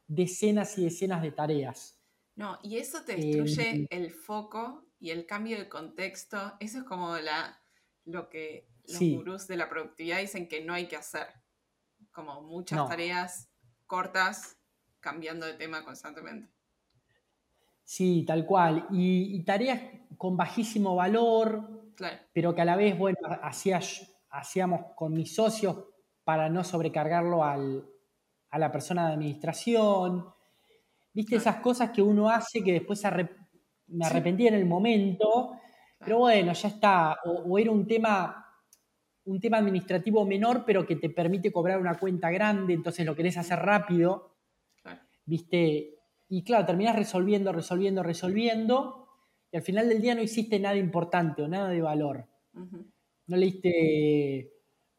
decenas 0.08 0.78
y 0.78 0.86
decenas 0.86 1.22
de 1.22 1.32
tareas. 1.32 2.00
No, 2.36 2.58
y 2.64 2.78
eso 2.78 3.04
te 3.06 3.16
destruye 3.16 3.88
el 3.90 4.12
foco 4.12 4.86
y 5.00 5.10
el 5.10 5.26
cambio 5.26 5.58
de 5.58 5.68
contexto. 5.68 6.54
Eso 6.60 6.80
es 6.80 6.84
como 6.86 7.18
la, 7.18 7.60
lo 8.06 8.30
que 8.30 8.68
los 8.88 9.00
gurús 9.00 9.48
de 9.48 9.58
la 9.58 9.70
productividad 9.70 10.20
dicen 10.20 10.48
que 10.48 10.64
no 10.64 10.74
hay 10.74 10.88
que 10.88 10.96
hacer. 10.96 11.28
Como 12.12 12.42
muchas 12.42 12.88
tareas 12.88 13.50
cortas 13.86 14.58
cambiando 15.00 15.46
de 15.46 15.54
tema 15.54 15.84
constantemente. 15.84 16.50
Sí, 17.84 18.24
tal 18.28 18.46
cual. 18.46 18.88
Y, 18.92 19.44
tareas 19.44 19.82
con 20.18 20.38
bajísimo 20.38 20.96
valor, 20.96 21.94
pero 22.34 22.54
que 22.54 22.62
a 22.62 22.66
la 22.66 22.76
vez, 22.76 22.98
bueno, 22.98 23.18
hacíamos 24.30 24.82
con 24.96 25.14
mis 25.14 25.34
socios 25.34 25.78
para 26.24 26.50
no 26.50 26.64
sobrecargarlo 26.64 27.44
al, 27.44 27.90
a 28.52 28.60
la 28.60 28.72
persona 28.72 29.08
de 29.08 29.14
administración. 29.14 30.26
¿Viste 31.14 31.36
esas 31.36 31.58
cosas 31.58 31.92
que 31.92 32.02
uno 32.02 32.30
hace 32.30 32.64
que 32.64 32.74
después 32.74 33.02
me 33.88 34.06
arrepentí 34.06 34.48
en 34.48 34.54
el 34.54 34.66
momento? 34.66 35.60
Pero 36.00 36.20
bueno, 36.20 36.54
ya 36.54 36.68
está. 36.68 37.18
O, 37.26 37.58
era 37.60 37.72
un 37.72 37.86
tema, 37.86 38.46
un 39.26 39.40
tema 39.40 39.58
administrativo 39.58 40.26
menor, 40.26 40.64
pero 40.66 40.86
que 40.86 40.96
te 40.96 41.10
permite 41.10 41.52
cobrar 41.52 41.80
una 41.80 41.98
cuenta 41.98 42.32
grande, 42.32 42.74
entonces 42.74 43.06
lo 43.06 43.16
querés 43.16 43.38
hacer 43.38 43.60
rápido. 43.60 44.36
¿Viste? 45.26 46.00
Y 46.30 46.44
claro, 46.44 46.66
terminás 46.66 46.96
resolviendo, 46.96 47.52
resolviendo, 47.52 48.02
resolviendo, 48.02 49.08
y 49.52 49.58
al 49.58 49.64
final 49.64 49.90
del 49.90 50.02
día 50.02 50.16
no 50.16 50.22
hiciste 50.22 50.60
nada 50.60 50.76
importante 50.76 51.42
o 51.44 51.48
nada 51.48 51.70
de 51.70 51.82
valor. 51.82 52.28
No 53.28 53.38
leíste, 53.38 54.54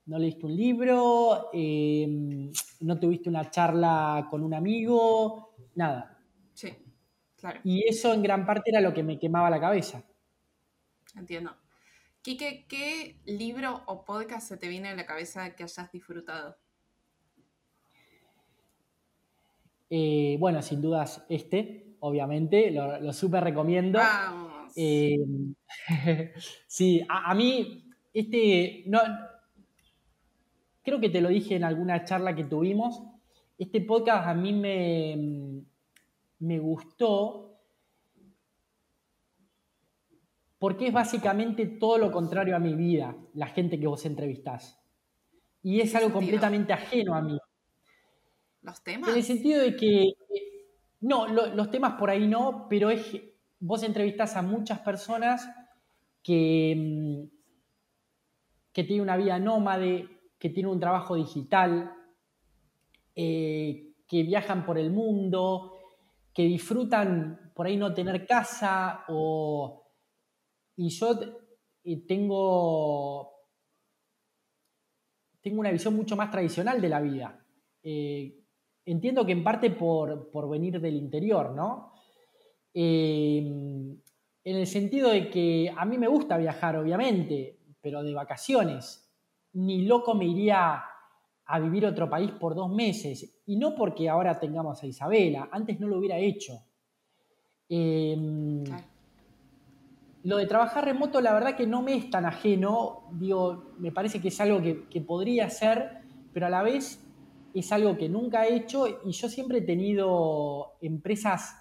no 0.07 0.19
leíste 0.19 0.47
un 0.47 0.57
libro, 0.57 1.51
em, 1.53 2.51
no 2.81 2.99
tuviste 2.99 3.29
una 3.29 3.51
charla 3.51 4.27
con 4.31 4.43
un 4.43 4.55
amigo, 4.55 5.55
nada. 5.75 6.19
Sí, 6.53 6.69
claro. 7.37 7.61
Y 7.65 7.89
eso 7.89 8.13
en 8.13 8.23
gran 8.23 8.45
parte 8.45 8.71
era 8.71 8.81
lo 8.81 8.95
que 8.95 9.03
me 9.03 9.19
quemaba 9.19 9.51
la 9.51 9.61
cabeza. 9.61 10.05
Entiendo. 11.17 11.57
Quique, 12.23 12.67
¿qué 12.69 13.17
libro 13.25 13.83
o 13.87 14.05
podcast 14.05 14.47
se 14.47 14.57
te 14.57 14.69
viene 14.69 14.91
a 14.91 14.95
la 14.95 15.07
cabeza 15.07 15.55
que 15.57 15.63
hayas 15.63 15.91
disfrutado? 15.91 16.57
Eh, 19.89 20.37
bueno, 20.39 20.63
sin 20.63 20.81
dudas 20.81 21.25
este, 21.29 21.97
obviamente, 22.01 22.71
lo, 22.71 23.01
lo 23.01 23.13
súper 23.13 23.43
recomiendo. 23.45 23.99
Eh, 24.77 25.17
sí, 26.67 27.01
a, 27.09 27.35
mí, 27.35 27.91
este, 28.13 28.85
no, 28.87 29.01
creo 30.83 31.01
que 31.01 31.11
te 31.11 31.21
lo 31.21 31.29
dije 31.29 31.57
en 31.57 31.65
alguna 31.65 32.05
charla 32.05 32.35
que 32.35 32.45
tuvimos, 32.45 33.03
este 33.59 33.81
podcast 33.81 34.29
a 34.29 34.35
mí 34.35 34.53
me, 34.53 35.63
me 36.39 36.59
gustó 36.59 37.50
porque 40.61 40.89
es 40.89 40.93
básicamente 40.93 41.65
todo 41.65 41.97
lo 41.97 42.13
contrario 42.13 42.55
a 42.55 42.59
mi 42.59 42.75
vida, 42.75 43.17
la 43.33 43.47
gente 43.47 43.81
que 43.81 43.87
vos 43.87 44.05
entrevistás. 44.05 44.79
Y 45.63 45.81
es 45.81 45.95
algo 45.95 46.13
completamente 46.13 46.75
ajeno 46.75 47.15
a 47.15 47.23
mí. 47.23 47.39
¿Los 48.61 48.85
temas? 48.85 49.09
En 49.09 49.17
el 49.17 49.23
sentido 49.23 49.63
de 49.63 49.75
que, 49.75 50.13
no, 51.01 51.27
los 51.29 51.71
temas 51.71 51.95
por 51.95 52.11
ahí 52.11 52.29
no, 52.29 52.67
pero 52.69 52.91
es, 52.91 53.11
vos 53.59 53.83
entrevistás 53.83 54.37
a 54.37 54.43
muchas 54.43 54.81
personas 54.81 55.49
que, 56.23 56.77
mm, 56.77 57.37
que 58.71 58.85
tienen 58.85 59.03
una 59.03 59.17
vida 59.17 59.39
nómade, 59.39 60.11
que 60.39 60.51
tienen 60.51 60.73
un 60.73 60.81
trabajo 60.81 61.17
digital, 61.17 61.91
eh, 63.17 63.95
que 64.07 64.23
viajan 64.25 64.67
por 64.67 64.77
el 64.77 64.91
mundo, 64.91 65.73
que 66.35 66.43
disfrutan 66.43 67.51
por 67.55 67.67
ahí 67.67 67.79
no 67.79 67.95
tener 67.95 68.27
casa 68.27 69.05
o 69.09 69.80
y 70.81 70.89
yo 70.89 71.15
tengo, 72.09 73.31
tengo 75.43 75.61
una 75.61 75.71
visión 75.71 75.95
mucho 75.95 76.17
más 76.17 76.31
tradicional 76.31 76.81
de 76.81 76.89
la 76.89 77.03
vida. 77.03 77.47
Eh, 77.83 78.47
entiendo 78.87 79.27
que 79.27 79.33
en 79.33 79.45
parte 79.45 79.71
por, 79.73 80.49
venir 80.49 80.81
del 80.81 80.97
interior, 80.97 81.55
¿no? 81.55 81.93
Eh, 82.73 83.41
en 84.43 84.57
el 84.57 84.67
sentido 84.67 85.11
de 85.11 85.29
que 85.29 85.71
a 85.77 85.85
mí 85.85 85.99
me 85.99 86.09
gusta 86.09 86.39
viajar, 86.39 86.79
obviamente, 86.79 87.59
pero 87.83 88.03
de 88.03 88.15
vacaciones. 88.15 89.07
Ni 89.53 89.83
loco 89.83 90.15
me 90.15 90.25
iría 90.25 90.83
a 91.45 91.61
vivir 91.61 91.85
otro 91.85 92.09
país 92.09 92.31
por 92.31 92.55
dos 92.55 92.73
meses. 92.73 93.43
Y 93.45 93.57
no 93.57 93.75
porque 93.75 94.09
ahora 94.09 94.41
tengamos 94.41 94.83
a 94.83 94.87
Isabela, 94.87 95.51
antes 95.53 95.79
no 95.79 95.89
lo 95.89 95.99
hubiera 95.99 96.17
hecho. 96.17 96.55
Eh, 97.69 98.17
lo 100.23 100.37
de 100.37 100.47
trabajar 100.47 100.85
remoto, 100.85 101.21
la 101.21 101.33
verdad 101.33 101.57
que 101.57 101.67
no 101.67 101.83
me 101.83 101.97
es 101.97 102.11
tan 102.11 102.27
ajeno. 102.27 103.09
Digo, 103.13 103.75
me 103.79 103.93
parece 103.93 104.21
que 104.21 104.29
es 104.29 104.41
algo 104.41 104.61
que, 104.63 105.01
podría 105.01 105.47
hacer, 105.47 106.03
pero 106.33 106.47
a 106.47 106.51
la 106.51 106.63
vez 106.63 107.07
es 107.55 107.73
algo 107.73 107.97
que 107.97 108.09
nunca 108.09 108.47
he 108.47 108.55
hecho 108.55 108.87
y 109.05 109.13
yo 109.13 109.29
siempre 109.29 109.59
he 109.59 109.63
tenido 109.63 110.79
empresas 110.81 111.55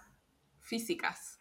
físicas. 0.60 1.38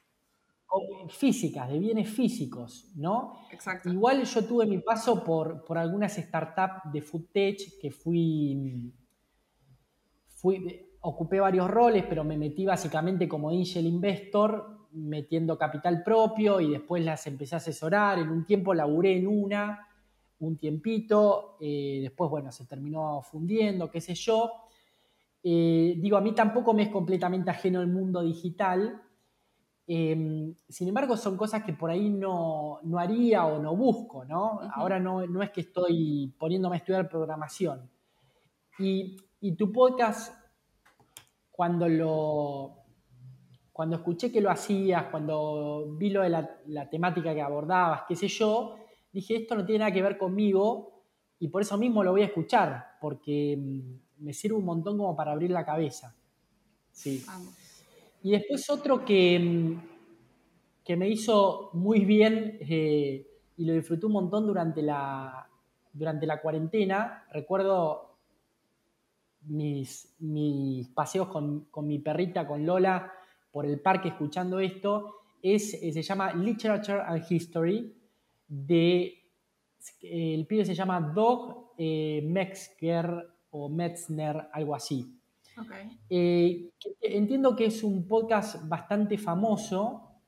Físicas, 1.08 1.70
de 1.70 1.78
bienes 1.78 2.10
físicos, 2.10 2.92
¿no? 2.94 3.32
Exacto. 3.50 3.88
Igual 3.88 4.24
yo 4.24 4.44
tuve 4.44 4.66
mi 4.66 4.78
paso 4.78 5.24
por, 5.24 5.64
por 5.64 5.78
algunas 5.78 6.14
startups 6.14 6.92
de 6.92 7.00
food 7.00 7.24
tech 7.32 7.58
que 7.80 7.90
fui, 7.90 8.92
fui, 10.26 10.86
ocupé 11.00 11.40
varios 11.40 11.70
roles, 11.70 12.04
pero 12.06 12.22
me 12.22 12.36
metí 12.36 12.66
básicamente 12.66 13.26
como 13.26 13.48
angel 13.48 13.86
investor 13.86 14.77
metiendo 14.92 15.58
capital 15.58 16.02
propio 16.02 16.60
y 16.60 16.70
después 16.70 17.04
las 17.04 17.26
empecé 17.26 17.56
a 17.56 17.58
asesorar. 17.58 18.18
En 18.18 18.30
un 18.30 18.44
tiempo 18.44 18.74
laburé 18.74 19.16
en 19.16 19.26
una, 19.26 19.86
un 20.40 20.56
tiempito, 20.56 21.56
eh, 21.60 21.98
después, 22.02 22.30
bueno, 22.30 22.52
se 22.52 22.66
terminó 22.66 23.22
fundiendo, 23.22 23.90
qué 23.90 24.00
sé 24.00 24.14
yo. 24.14 24.52
Eh, 25.42 25.94
digo, 25.98 26.16
a 26.16 26.20
mí 26.20 26.34
tampoco 26.34 26.74
me 26.74 26.84
es 26.84 26.88
completamente 26.88 27.50
ajeno 27.50 27.80
el 27.80 27.88
mundo 27.88 28.22
digital. 28.22 29.02
Em, 29.86 30.54
sin 30.68 30.88
embargo, 30.88 31.16
son 31.16 31.36
cosas 31.36 31.64
que 31.64 31.72
por 31.72 31.90
ahí 31.90 32.10
no, 32.10 32.80
haría 32.98 33.46
o 33.46 33.60
no 33.60 33.74
busco, 33.74 34.24
¿no? 34.24 34.60
Ahora 34.74 34.98
no, 34.98 35.26
no, 35.26 35.42
es 35.42 35.50
que 35.50 35.62
estoy 35.62 36.34
poniéndome 36.38 36.76
a 36.76 36.78
estudiar 36.78 37.08
programación. 37.08 37.88
Y, 38.78 39.16
y 39.40 39.52
tu 39.56 39.72
podcast, 39.72 40.34
cuando 41.50 41.88
lo, 41.88 42.77
cuando 43.78 43.94
escuché 43.94 44.32
que 44.32 44.40
lo 44.40 44.50
hacías, 44.50 45.04
cuando 45.04 45.94
vi 45.96 46.10
lo 46.10 46.22
de 46.22 46.30
la, 46.30 46.90
temática 46.90 47.32
que 47.32 47.40
abordabas, 47.40 48.02
qué 48.08 48.16
sé 48.16 48.26
yo, 48.26 48.74
dije, 49.12 49.36
esto 49.36 49.54
no 49.54 49.64
tiene 49.64 49.78
nada 49.78 49.92
que 49.92 50.02
ver 50.02 50.18
conmigo 50.18 51.04
y 51.38 51.46
por 51.46 51.62
eso 51.62 51.78
mismo 51.78 52.02
lo 52.02 52.10
voy 52.10 52.22
a 52.22 52.24
escuchar, 52.24 52.96
porque 53.00 53.56
mm, 53.56 54.24
me 54.24 54.32
sirve 54.32 54.56
un 54.56 54.64
montón 54.64 54.98
como 54.98 55.14
para 55.14 55.30
abrir 55.30 55.52
la 55.52 55.64
cabeza. 55.64 56.12
Sí. 56.90 57.24
Y 58.24 58.32
después 58.32 58.68
otro 58.68 59.04
que, 59.04 59.38
mm, 59.38 60.82
que 60.82 60.96
me 60.96 61.08
hizo 61.08 61.70
muy 61.74 62.04
bien 62.04 62.58
eh, 62.60 63.28
y 63.56 63.64
lo 63.64 63.74
disfruté 63.74 64.06
un 64.06 64.12
montón 64.12 64.44
durante 64.44 64.82
la, 64.82 65.48
durante 65.92 66.26
la 66.26 66.40
cuarentena, 66.40 67.28
recuerdo 67.32 68.16
mis, 69.42 70.16
mis 70.18 70.88
paseos 70.88 71.28
con, 71.28 71.66
con 71.70 71.86
mi 71.86 72.00
perrita, 72.00 72.44
con 72.44 72.66
Lola, 72.66 73.12
por 73.58 73.66
el 73.66 73.80
parque 73.80 74.10
escuchando 74.10 74.60
esto, 74.60 75.16
es, 75.42 75.74
eh, 75.74 75.92
se 75.92 76.00
llama 76.00 76.32
Literature 76.32 77.00
and 77.00 77.24
History, 77.28 77.92
de, 78.46 79.18
el 80.00 80.46
pibe 80.46 80.64
se 80.64 80.76
llama 80.76 81.00
Doug 81.00 81.72
eh, 81.76 82.22
Metzger 82.24 83.10
o 83.50 83.68
Metzner, 83.68 84.48
algo 84.52 84.76
así. 84.76 85.12
Eh, 86.08 86.70
entiendo 87.00 87.56
que 87.56 87.64
es 87.64 87.82
un 87.82 88.06
podcast 88.06 88.68
bastante 88.68 89.18
famoso, 89.18 90.20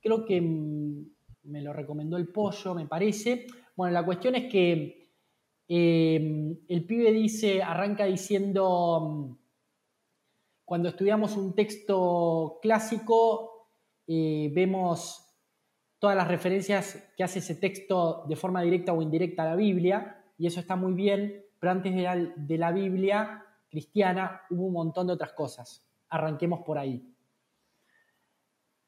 creo 0.00 0.24
que 0.24 0.40
me 0.40 1.60
lo 1.60 1.74
recomendó 1.74 2.16
el 2.16 2.28
pollo, 2.28 2.74
me 2.74 2.86
parece. 2.86 3.48
Bueno, 3.76 3.92
la 3.92 4.02
cuestión 4.02 4.34
es 4.34 4.50
que 4.50 5.10
el 5.68 6.84
pibe 6.88 7.12
dice, 7.12 7.62
arranca 7.62 8.06
diciendo 8.06 9.41
cuando 10.72 10.88
estudiamos 10.88 11.36
un 11.36 11.54
texto 11.54 12.58
clásico, 12.62 13.68
eh, 14.06 14.50
vemos 14.54 15.22
todas 15.98 16.16
las 16.16 16.26
referencias 16.26 17.12
que 17.14 17.22
hace 17.22 17.40
ese 17.40 17.56
texto 17.56 18.24
de 18.26 18.36
forma 18.36 18.62
directa 18.62 18.94
o 18.94 19.02
indirecta 19.02 19.42
a 19.42 19.50
la 19.50 19.54
Biblia, 19.54 20.24
y 20.38 20.46
eso 20.46 20.60
está 20.60 20.74
muy 20.74 20.94
bien, 20.94 21.44
pero 21.58 21.72
antes 21.72 21.94
de 21.94 22.00
la, 22.00 22.16
de 22.16 22.56
la 22.56 22.72
Biblia 22.72 23.44
cristiana 23.68 24.40
hubo 24.48 24.64
un 24.64 24.72
montón 24.72 25.08
de 25.08 25.12
otras 25.12 25.34
cosas. 25.34 25.86
Arranquemos 26.08 26.60
por 26.60 26.78
ahí. 26.78 27.06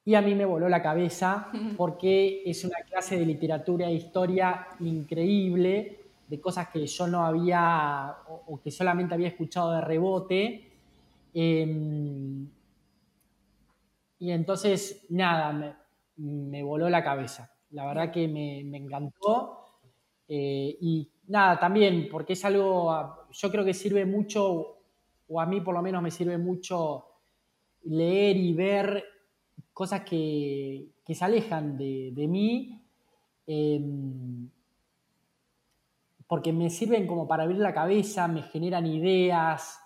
Y 0.06 0.14
a 0.14 0.22
mí 0.22 0.34
me 0.34 0.46
voló 0.46 0.70
la 0.70 0.80
cabeza 0.80 1.50
porque 1.76 2.44
es 2.46 2.64
una 2.64 2.78
clase 2.88 3.18
de 3.18 3.26
literatura 3.26 3.88
e 3.88 3.94
historia 3.94 4.68
increíble, 4.80 6.00
de 6.28 6.40
cosas 6.40 6.68
que 6.68 6.86
yo 6.86 7.06
no 7.06 7.26
había 7.26 8.16
o 8.46 8.58
que 8.62 8.70
solamente 8.70 9.12
había 9.12 9.28
escuchado 9.28 9.72
de 9.72 9.82
rebote 9.82 10.70
Em, 11.34 12.48
y 14.20 14.30
entonces, 14.30 15.04
nada, 15.10 15.76
me, 16.16 16.62
voló 16.62 16.88
la 16.88 17.02
cabeza. 17.02 17.50
La 17.70 17.86
verdad 17.86 18.12
que 18.12 18.28
me, 18.28 18.60
encantó. 18.60 19.58
Eh, 20.28 20.78
y 20.80 21.10
nada, 21.26 21.58
también, 21.58 22.08
porque 22.10 22.34
es 22.34 22.44
algo, 22.44 23.26
yo 23.32 23.50
creo 23.50 23.64
que 23.64 23.74
sirve 23.74 24.06
mucho, 24.06 24.78
o 25.28 25.40
a 25.40 25.46
mí 25.46 25.60
por 25.60 25.74
lo 25.74 25.82
menos 25.82 26.02
me 26.02 26.10
sirve 26.10 26.38
mucho 26.38 27.04
leer 27.82 28.36
y 28.36 28.54
ver 28.54 29.04
cosas 29.72 30.02
que, 30.02 30.88
se 31.06 31.24
alejan 31.24 31.76
de, 31.76 32.26
mí, 32.28 32.80
em, 33.46 34.48
porque 36.26 36.52
me 36.52 36.70
sirven 36.70 37.06
como 37.06 37.28
para 37.28 37.42
abrir 37.42 37.58
la 37.58 37.74
cabeza, 37.74 38.26
me 38.28 38.42
generan 38.42 38.86
ideas, 38.86 39.83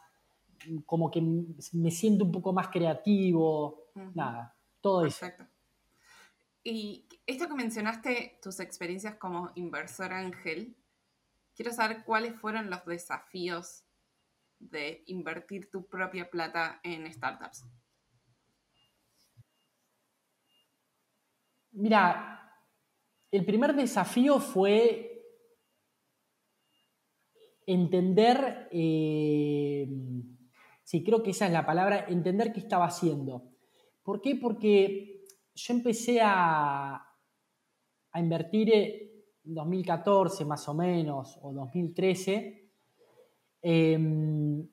como 0.86 1.10
que 1.10 1.20
me 1.20 1.90
siento 1.90 2.24
un 2.24 2.32
poco 2.32 2.52
más 2.52 2.68
creativo, 2.68 3.90
nada, 4.14 4.56
todo 4.80 5.02
Perfecto. 5.02 5.42
eso. 5.42 5.52
Y 6.64 7.08
esto 7.26 7.48
que 7.48 7.54
mencionaste, 7.54 8.38
tus 8.42 8.60
experiencias 8.60 9.16
como 9.16 9.50
inversor 9.54 10.12
ángel, 10.12 10.76
quiero 11.54 11.72
saber 11.72 12.04
cuáles 12.04 12.38
fueron 12.40 12.70
los 12.70 12.84
desafíos 12.84 13.84
de 14.58 15.04
invertir 15.06 15.70
tu 15.70 15.86
propia 15.86 16.28
plata 16.28 16.80
en 16.82 17.10
startups. 17.12 17.64
Mira, 21.72 22.38
el 23.30 23.44
primer 23.44 23.74
desafío 23.74 24.40
fue 24.40 25.18
entender 27.66 28.68
eh, 28.72 29.86
Sí, 30.88 31.04
creo 31.04 31.22
que 31.22 31.32
esa 31.32 31.44
es 31.44 31.52
la 31.52 31.66
palabra, 31.66 32.06
entender 32.08 32.50
qué 32.50 32.60
estaba 32.60 32.86
haciendo. 32.86 33.50
¿Por 34.02 34.22
qué? 34.22 34.36
Porque 34.36 35.22
yo 35.54 35.74
empecé 35.74 36.18
a, 36.22 37.04
invertir 38.14 38.72
en 38.72 39.54
2014 39.54 40.46
más 40.46 40.66
o 40.66 40.72
menos, 40.72 41.38
o 41.42 41.52
2013, 41.52 42.70
em, 43.60 44.66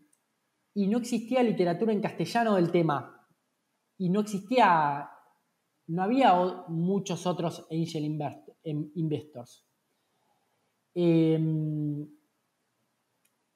y 0.75 0.87
no 0.87 0.99
existía 0.99 1.43
literatura 1.43 1.91
en 1.91 1.99
castellano 1.99 2.55
del 2.55 2.71
tema. 2.71 3.27
Y 3.97 4.09
no 4.09 4.21
existía, 4.21 5.09
no 5.87 6.01
había 6.01 6.63
muchos 6.69 7.27
otros 7.27 7.67
angel 7.69 8.05
investors. 8.93 9.67
Em, 10.93 12.07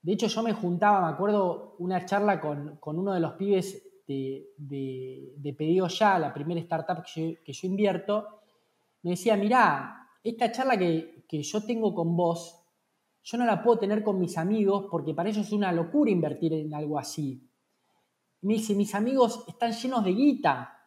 de 0.01 0.13
hecho, 0.13 0.27
yo 0.27 0.43
me 0.43 0.53
juntaba, 0.53 1.01
me 1.01 1.13
acuerdo, 1.13 1.75
una 1.79 2.05
charla 2.05 2.39
con, 2.39 2.79
uno 2.81 3.13
de 3.13 3.19
los 3.19 3.33
pibes 3.33 3.83
de, 4.07 5.55
pedido 5.57 5.87
ya, 5.87 6.17
la 6.17 6.33
primera 6.33 6.59
startup 6.61 7.03
que 7.03 7.53
yo, 7.53 7.67
invierto, 7.67 8.25
me 9.03 9.11
decía, 9.11 9.35
mirá, 9.35 10.07
esta 10.23 10.51
charla 10.51 10.77
que, 10.77 11.25
que 11.27 11.43
yo 11.43 11.65
tengo 11.65 11.93
con 11.93 12.15
vos, 12.15 12.63
yo 13.23 13.37
no 13.37 13.45
la 13.45 13.61
puedo 13.61 13.79
tener 13.79 14.03
con 14.03 14.19
mis 14.19 14.37
amigos 14.37 14.87
porque 14.89 15.13
para 15.13 15.29
ellos 15.29 15.47
es 15.47 15.53
una 15.53 15.71
locura 15.71 16.09
invertir 16.11 16.53
en 16.53 16.73
algo 16.73 16.97
así. 16.97 17.45
Me 18.41 18.53
dice, 18.53 18.73
mis 18.75 18.95
amigos 18.95 19.43
están 19.47 19.73
llenos 19.73 20.03
de 20.05 20.11
guita 20.11 20.79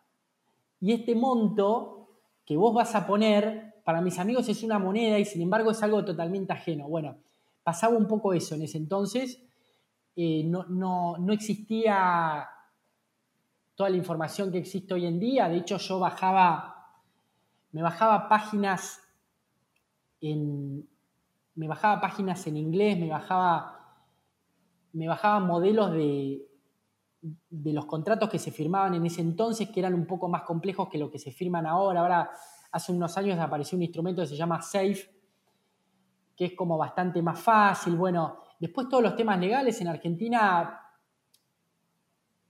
y 0.80 0.92
este 0.92 1.14
monto 1.14 2.08
que 2.46 2.56
vos 2.56 2.74
vas 2.74 2.94
a 2.94 3.06
poner, 3.06 3.74
para 3.84 4.00
mis 4.00 4.18
amigos 4.18 4.48
es 4.48 4.62
una 4.62 4.78
moneda 4.78 5.18
y 5.18 5.24
sin 5.24 5.42
embargo 5.42 5.70
es 5.70 5.82
algo 5.82 6.02
totalmente 6.04 6.52
ajeno. 6.52 6.88
Bueno, 6.88 7.18
pasaba 7.62 7.96
un 7.96 8.08
poco 8.08 8.32
eso 8.32 8.54
en 8.54 8.62
ese 8.62 8.78
entonces. 8.78 9.42
Eh, 10.16 10.44
no, 10.44 10.66
no, 10.66 11.32
existía 11.32 12.48
toda 13.74 13.90
la 13.90 13.96
información 13.96 14.52
que 14.52 14.58
existe 14.58 14.94
hoy 14.94 15.06
en 15.06 15.18
día. 15.18 15.48
De 15.48 15.56
hecho, 15.56 15.78
yo 15.78 15.98
bajaba, 15.98 17.00
me 17.72 17.82
bajaba 17.82 18.28
páginas 18.28 19.00
en, 20.20 20.88
me 21.54 21.68
bajaba 21.68 22.00
páginas 22.00 22.46
en 22.46 22.56
inglés, 22.56 22.98
me 22.98 23.08
bajaba, 23.08 23.96
me 24.92 25.08
bajaba 25.08 25.40
modelos 25.40 25.92
de, 25.92 26.46
de 27.22 27.72
los 27.72 27.86
contratos 27.86 28.28
que 28.28 28.38
se 28.38 28.50
firmaban 28.50 28.94
en 28.94 29.06
ese 29.06 29.20
entonces, 29.20 29.70
que 29.70 29.80
eran 29.80 29.94
un 29.94 30.06
poco 30.06 30.28
más 30.28 30.42
complejos 30.42 30.88
que 30.88 30.98
lo 30.98 31.10
que 31.10 31.18
se 31.18 31.30
firman 31.30 31.66
ahora. 31.66 32.00
Ahora, 32.00 32.30
hace 32.72 32.92
unos 32.92 33.16
años 33.16 33.38
apareció 33.38 33.76
un 33.76 33.82
instrumento 33.82 34.22
que 34.22 34.28
se 34.28 34.36
llama 34.36 34.60
SAFE, 34.60 35.21
que 36.42 36.46
es 36.46 36.54
como 36.54 36.76
bastante 36.76 37.22
más 37.22 37.38
fácil. 37.38 37.94
Bueno, 37.94 38.38
después 38.58 38.88
todos 38.88 39.00
los 39.00 39.14
temas 39.14 39.38
legales 39.38 39.80
en 39.80 39.86
Argentina 39.86 40.76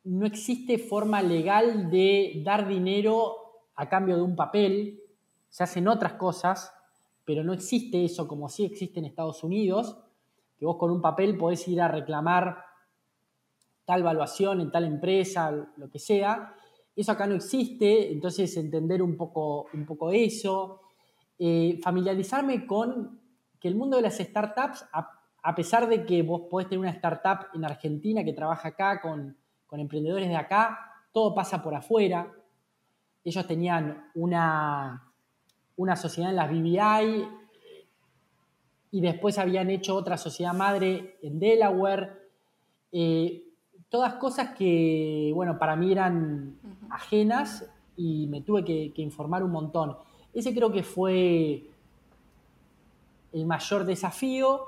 no 0.05 0.25
existe 0.25 0.79
forma 0.79 1.21
legal 1.21 1.91
de 1.91 2.41
dar 2.43 2.67
dinero 2.67 3.37
a 3.75 3.91
cambio 3.91 4.17
de 4.17 4.23
un 4.23 4.35
papel, 4.35 4.99
se 5.51 5.63
hacen 5.63 5.89
otras 5.89 6.15
cosas, 6.15 6.73
pero 7.27 7.45
no 7.45 7.53
existe 7.53 8.03
eso 8.03 8.27
como 8.27 8.49
sí 8.49 8.65
existe 8.65 8.99
en 8.99 9.05
Estados 9.05 9.45
Unidos, 9.45 10.03
que 10.57 10.65
vos 10.65 10.79
con 10.79 10.91
un 10.91 11.03
papel 11.03 11.37
podés 11.37 11.69
ir 11.69 11.83
a 11.83 11.89
reclamar 11.89 12.65
tal 13.85 14.03
valuación 14.03 14.63
en 14.63 14.71
tal 14.71 14.87
empresa, 14.87 15.51
lo 15.77 15.91
que 15.91 15.99
sea. 15.99 16.55
Eso 16.97 17.13
acá 17.13 17.27
no 17.27 17.35
existe, 17.35 18.11
entonces 18.11 18.57
entender 18.57 19.03
un 19.03 19.19
poco, 19.19 19.67
un 19.75 19.85
poco 19.85 20.11
eso. 20.13 20.81
Eh, 21.39 21.79
familiarizarme 21.83 22.67
con 22.67 23.22
que 23.63 23.69
el 23.69 23.77
mundo 23.77 23.97
de 23.97 24.03
las 24.03 24.19
startups, 24.19 24.85
a, 24.93 25.55
pesar 25.55 25.89
de 25.89 26.05
que 26.05 26.23
vos 26.23 26.43
podés 26.51 26.69
tener 26.69 26.81
una 26.81 26.91
startup 26.91 27.47
en 27.55 27.65
Argentina 27.65 28.25
que 28.25 28.33
trabaja 28.33 28.69
acá 28.69 29.01
con, 29.01 29.37
con 29.67 29.79
emprendedores 29.79 30.29
de 30.29 30.37
acá, 30.37 30.79
todo 31.13 31.33
pasa 31.33 31.63
por 31.63 31.73
afuera. 31.75 32.33
Ellos 33.25 33.47
tenían 33.47 34.11
una, 34.15 35.13
una 35.77 35.95
sociedad 35.95 36.31
en 36.31 36.37
las 36.37 36.51
BBI 36.51 37.29
y 38.91 39.01
después 39.01 39.39
habían 39.39 39.71
hecho 39.71 39.95
otra 39.95 40.19
sociedad 40.19 40.53
madre 40.55 41.19
en 41.23 41.39
Delaware. 41.39 42.29
Eh, 42.91 43.45
todas 43.89 44.15
cosas 44.15 44.57
que, 44.57 45.31
bueno, 45.35 45.59
para 45.59 45.77
mí 45.77 45.93
eran 45.93 46.59
ajenas 46.91 47.65
y 47.97 48.27
me 48.27 48.41
tuve 48.41 48.65
que, 48.65 48.93
informar 48.97 49.43
un 49.43 49.51
montón. 49.51 49.97
Ese 50.35 50.55
creo 50.55 50.73
que 50.73 50.83
fue 50.83 51.71
el 53.33 53.47
mayor 53.47 53.85
desafío. 53.85 54.67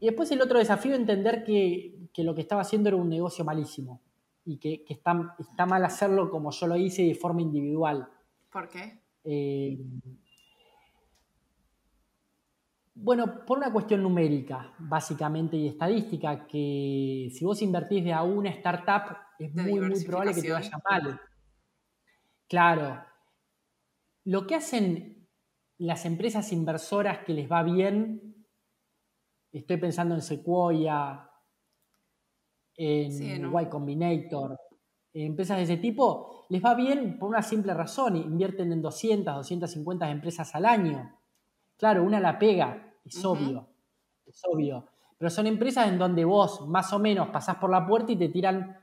Y 0.00 0.06
después 0.06 0.30
el 0.32 0.42
otro 0.42 0.58
desafío, 0.58 0.94
entender 0.94 1.44
que, 1.44 2.08
lo 2.18 2.34
que 2.34 2.40
estaba 2.40 2.62
haciendo 2.62 2.88
era 2.88 2.96
un 2.96 3.08
negocio 3.08 3.44
malísimo 3.44 4.02
y 4.44 4.58
que, 4.58 4.84
está, 4.88 5.36
está, 5.38 5.66
mal 5.66 5.84
hacerlo 5.84 6.30
como 6.30 6.50
yo 6.50 6.66
lo 6.66 6.76
hice 6.76 7.02
de 7.02 7.14
forma 7.14 7.42
individual. 7.42 8.08
¿Por 8.50 8.68
qué? 8.68 9.00
Eh, 9.24 9.78
bueno, 12.94 13.44
por 13.46 13.58
una 13.58 13.72
cuestión 13.72 14.02
numérica, 14.02 14.74
básicamente, 14.78 15.56
y 15.56 15.68
estadística, 15.68 16.46
que 16.46 17.30
si 17.32 17.44
vos 17.44 17.62
invertís 17.62 18.04
de 18.04 18.12
a 18.12 18.22
una 18.22 18.50
startup, 18.50 19.16
es 19.38 19.54
muy, 19.54 19.80
muy 19.80 20.04
probable 20.04 20.34
que 20.34 20.42
te 20.42 20.52
vaya 20.52 20.78
mal. 20.88 21.20
Claro. 22.48 23.02
Lo 24.24 24.46
que 24.46 24.54
hacen 24.54 25.21
las 25.82 26.04
empresas 26.04 26.52
inversoras 26.52 27.24
que 27.24 27.34
les 27.34 27.50
va 27.50 27.62
bien, 27.64 28.46
estoy 29.50 29.78
pensando 29.78 30.14
en 30.14 30.22
Sequoia, 30.22 31.28
en 32.76 33.52
Y 33.52 33.66
Combinator, 33.66 34.56
empresas 35.12 35.56
de 35.56 35.64
ese 35.64 35.76
tipo, 35.78 36.46
les 36.50 36.64
va 36.64 36.74
bien 36.74 37.18
por 37.18 37.28
una 37.28 37.42
simple 37.42 37.74
razón, 37.74 38.16
invierten 38.16 38.72
en 38.72 38.80
200, 38.80 39.34
250 39.34 40.08
empresas 40.08 40.54
al 40.54 40.66
año. 40.66 41.18
Claro, 41.76 42.04
una 42.04 42.20
la 42.20 42.38
pega, 42.38 42.94
es 43.04 43.24
obvio, 43.24 43.66
es 44.24 44.40
obvio. 44.48 44.86
Pero 45.18 45.30
son 45.30 45.48
empresas 45.48 45.88
en 45.88 45.98
donde 45.98 46.24
vos 46.24 46.66
más 46.68 46.92
o 46.92 47.00
menos 47.00 47.28
pasás 47.30 47.56
por 47.56 47.70
la 47.70 47.84
puerta 47.84 48.12
y 48.12 48.16
te 48.16 48.28
tiran 48.28 48.76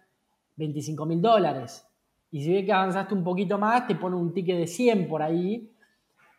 25 0.57 1.05
mil 1.05 1.21
dólares. 1.21 1.85
Y 2.29 2.43
si 2.43 2.51
ves 2.51 2.65
que 2.65 2.73
avanzaste 2.73 3.13
un 3.13 3.23
poquito 3.23 3.57
más, 3.57 3.87
te 3.87 3.95
ponen 3.95 4.19
un 4.19 4.33
ticket 4.33 4.57
de 4.57 4.67
100 4.67 5.07
por 5.07 5.21
ahí. 5.21 5.73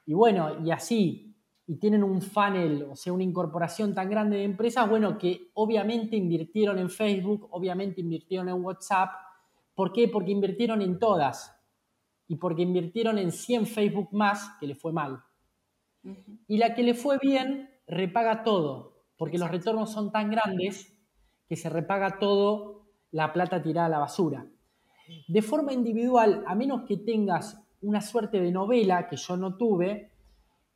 Y 0.07 0.15
bueno, 0.15 0.65
y 0.65 0.71
así. 0.71 1.37
Y 1.67 1.77
tienen 1.77 2.03
un 2.03 2.21
funnel, 2.21 2.89
o 2.91 2.97
sea, 2.97 3.13
una 3.13 3.23
incorporación 3.23 3.95
tan 3.95 4.11
grande 4.11 4.39
de 4.39 4.45
empresas, 4.45 4.89
bueno, 4.89 5.17
que 5.17 5.51
obviamente 5.55 6.17
invirtieron 6.17 6.79
en 6.79 6.91
Facebook, 6.91 7.49
obviamente 7.53 8.01
invirtieron 8.01 8.49
en 8.49 8.65
WhatsApp, 8.65 9.11
¿Por 9.81 9.93
qué? 9.93 10.09
Porque 10.09 10.31
invirtieron 10.31 10.83
en 10.83 10.99
todas 10.99 11.59
y 12.29 12.37
porque 12.37 12.61
invirtieron 12.61 13.17
en 13.17 13.33
100 13.33 13.67
Facebook 13.67 14.09
más 14.13 14.51
que 14.61 14.67
le 14.67 14.75
fue 14.75 14.93
mal. 14.93 15.25
Y 16.47 16.59
la 16.59 16.75
que 16.75 16.83
le 16.83 16.93
fue 16.93 17.17
bien 17.17 17.71
repaga 17.87 18.45
todo, 18.45 19.07
porque 19.17 19.39
los 19.39 19.51
retornos 19.51 19.91
son 19.91 20.13
tan 20.13 20.31
grandes 20.31 20.97
que 21.49 21.57
se 21.57 21.71
repaga 21.71 22.19
todo 22.19 22.91
la 23.11 23.33
plata 23.33 23.63
tirada 23.63 23.87
a 23.87 23.89
la 23.89 23.99
basura. 24.01 24.47
De 25.27 25.41
forma 25.41 25.73
individual, 25.73 26.45
a 26.47 26.55
menos 26.55 26.83
que 26.87 26.99
tengas 26.99 27.67
una 27.83 28.01
suerte 28.01 28.41
de 28.41 28.51
novela 28.51 29.09
que 29.09 29.17
yo 29.17 29.37
no 29.37 29.57
tuve, 29.57 30.11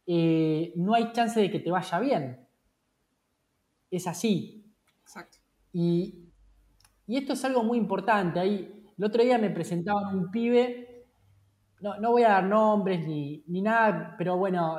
eh, 0.07 0.73
no 0.77 0.95
hay 0.95 1.13
chance 1.13 1.41
de 1.41 1.51
que 1.51 1.61
te 1.61 1.71
vaya 1.71 1.99
bien. 1.99 2.47
Es 3.91 4.07
así. 4.07 4.75
Exacto. 5.03 5.39
Y, 5.73 6.31
y 7.07 7.17
esto 7.17 7.35
es 7.35 7.45
algo 7.45 7.63
muy 7.63 7.79
importante. 7.79 8.41
Hay, 8.41 8.85
el 8.97 9.05
otro 9.05 9.23
día 9.23 9.39
me 9.39 9.51
presentaban 9.51 10.17
un 10.17 10.31
pibe, 10.31 10.95
no, 12.01 12.13
voy 12.13 12.23
a 12.23 12.31
dar 12.31 12.45
nombres 12.45 13.07
ni, 13.07 13.43
nada, 13.47 14.15
pero 14.17 14.37
bueno, 14.39 14.79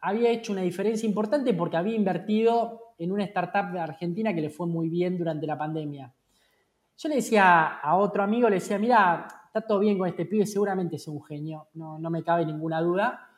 había 0.00 0.30
hecho 0.30 0.52
una 0.52 0.62
diferencia 0.62 1.06
importante 1.06 1.52
porque 1.52 1.76
había 1.76 1.94
invertido 1.94 2.94
en 2.98 3.12
una 3.12 3.24
startup 3.24 3.72
de 3.72 3.80
Argentina 3.80 4.34
que 4.34 4.40
le 4.40 4.48
fue 4.48 4.66
muy 4.66 4.88
bien 4.88 5.18
durante 5.18 5.46
la 5.46 5.58
pandemia. 5.58 6.14
Yo 6.96 7.08
le 7.10 7.16
decía 7.16 7.66
a 7.66 7.96
otro 7.96 8.22
amigo, 8.22 8.48
le 8.48 8.56
decía, 8.56 8.78
mira, 8.78 9.26
está 9.56 9.66
todo 9.66 9.78
bien 9.78 9.96
con 9.96 10.06
este 10.06 10.26
pibe, 10.26 10.44
seguramente 10.44 10.96
es 10.96 11.08
un 11.08 11.24
genio, 11.24 11.68
no, 11.72 11.98
me 12.10 12.22
cabe 12.22 12.44
ninguna 12.44 12.82
duda, 12.82 13.30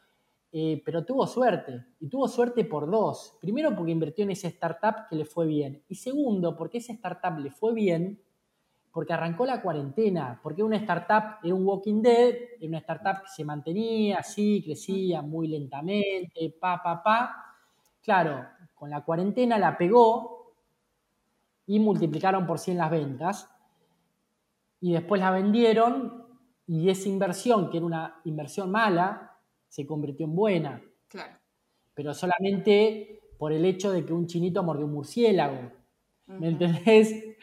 eh, 0.51 0.83
pero 0.85 1.05
tuvo 1.05 1.29
suerte, 1.29 1.85
y 2.01 2.09
tuvo 2.09 2.27
suerte 2.27 2.65
por 2.65 2.91
dos. 2.91 3.37
Primero 3.41 3.75
porque 3.77 3.93
invirtió 3.93 4.25
en 4.25 4.33
esa 4.33 4.49
startup 4.49 5.07
que 5.09 5.15
le 5.15 5.25
fue 5.25 5.47
bien, 5.47 5.85
y 5.89 5.95
segundo 5.95 6.57
porque 6.57 6.79
esa 6.79 6.93
startup 6.93 7.39
le 7.39 7.53
fue 7.53 7.73
bien 7.73 8.21
porque 8.91 9.13
arrancó 9.13 9.47
la 9.47 9.63
cuarentena, 9.63 10.41
porque 10.43 10.65
una 10.65 10.77
startup 10.79 11.39
era 11.45 11.55
un 11.55 11.65
Walking 11.65 12.03
Dead, 12.03 12.35
era 12.59 12.69
una 12.69 12.79
startup 12.79 13.23
que 13.23 13.29
se 13.29 13.45
mantenía 13.45 14.19
así, 14.19 14.61
crecía 14.65 15.23
muy 15.23 15.47
lentamente, 15.47 16.57
pa, 16.59 16.83
pa, 16.83 17.01
pa. 17.01 17.55
Claro, 18.03 18.45
con 18.75 18.91
la 18.91 19.05
cuarentena 19.05 19.57
la 19.57 19.79
pegó 19.79 20.55
y 21.67 21.79
multiplicaron 21.79 22.45
por 22.45 22.59
100 22.59 22.79
las 22.79 22.91
ventas. 22.91 23.58
Y 24.81 24.93
después 24.93 25.21
la 25.21 25.31
vendieron 25.31 26.27
y 26.67 26.91
esa 26.91 27.09
inversión, 27.09 27.71
que 27.71 27.79
era 27.79 27.87
una 27.87 28.21
inversión 28.25 28.71
mala, 28.71 29.39
se 29.69 29.87
convirtió 29.87 30.27
en 30.27 30.37
buena. 30.37 30.83
Claro. 31.09 31.39
Pero 31.95 32.13
solamente 32.15 33.19
por 33.39 33.53
el 33.53 33.65
hecho 33.65 33.91
de 33.93 34.05
que 34.05 34.13
un 34.13 34.27
chinito 34.27 34.63
mordió 34.63 34.85
un 34.85 34.93
murciélago. 34.93 35.73
¿Me 36.27 36.49
entendés? 36.49 37.09
Sí, 37.09 37.37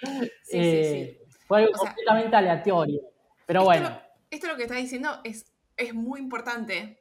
sí, 0.43 0.83
sí. 0.83 1.17
Fue 1.47 1.63
algo 1.63 1.73
completamente 1.73 2.35
aleatorio. 2.35 3.01
Pero 3.47 3.63
bueno. 3.63 3.99
esto 4.29 4.47
lo 4.47 4.57
que 4.57 4.63
está 4.63 4.75
diciendo 4.75 5.09
es, 5.23 5.51
es 5.77 5.93
muy 5.93 6.19
importante. 6.19 6.99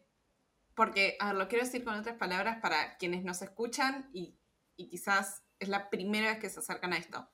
Porque, 0.74 1.16
a 1.20 1.28
ver, 1.28 1.36
lo 1.36 1.48
quiero 1.48 1.64
decir 1.64 1.84
con 1.84 1.94
otras 1.94 2.16
palabras 2.16 2.58
para 2.60 2.96
quienes 2.96 3.22
nos 3.22 3.42
escuchan 3.42 4.08
y, 4.12 4.38
y 4.76 4.88
quizás 4.88 5.44
es 5.58 5.68
la 5.68 5.90
primera 5.90 6.30
vez 6.30 6.38
que 6.38 6.50
se 6.50 6.60
acercan 6.60 6.92
a 6.92 6.96
esto. 6.96 7.28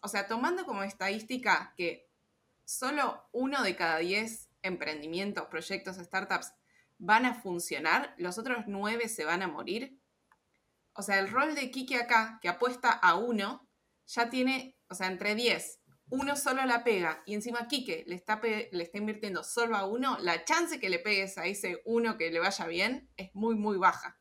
O 0.00 0.08
sea, 0.08 0.28
tomando 0.28 0.64
como 0.64 0.84
estadística 0.84 1.74
que 1.76 2.07
solo 2.68 3.28
uno 3.32 3.62
de 3.62 3.76
cada 3.76 3.98
diez 3.98 4.50
emprendimientos, 4.62 5.46
proyectos, 5.46 5.96
startups 5.96 6.52
van 6.98 7.24
a 7.24 7.34
funcionar, 7.34 8.14
los 8.18 8.38
otros 8.38 8.64
nueve 8.66 9.08
se 9.08 9.24
van 9.24 9.42
a 9.42 9.48
morir. 9.48 9.98
O 10.92 11.02
sea, 11.02 11.18
el 11.18 11.30
rol 11.30 11.54
de 11.54 11.70
Kiki 11.70 11.94
acá, 11.94 12.38
que 12.42 12.48
apuesta 12.48 12.90
a 12.90 13.14
uno, 13.14 13.68
ya 14.06 14.28
tiene, 14.28 14.76
o 14.88 14.94
sea, 14.94 15.06
entre 15.06 15.34
10 15.34 15.78
uno 16.10 16.36
solo 16.36 16.64
la 16.64 16.84
pega 16.84 17.22
y 17.26 17.34
encima 17.34 17.68
Quique 17.68 18.04
le 18.06 18.14
está, 18.14 18.40
le 18.42 18.82
está 18.82 18.98
invirtiendo 18.98 19.44
solo 19.44 19.76
a 19.76 19.84
uno, 19.86 20.16
la 20.20 20.44
chance 20.44 20.80
que 20.80 20.88
le 20.88 20.98
pegues 20.98 21.36
a 21.38 21.46
ese 21.46 21.82
uno 21.84 22.16
que 22.16 22.30
le 22.30 22.40
vaya 22.40 22.66
bien 22.66 23.10
es 23.16 23.30
muy, 23.34 23.54
muy 23.56 23.76
baja. 23.76 24.18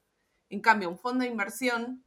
En 0.49 0.61
cambio, 0.61 0.89
un 0.89 0.99
fondo 0.99 1.23
de 1.23 1.29
inversión 1.29 2.05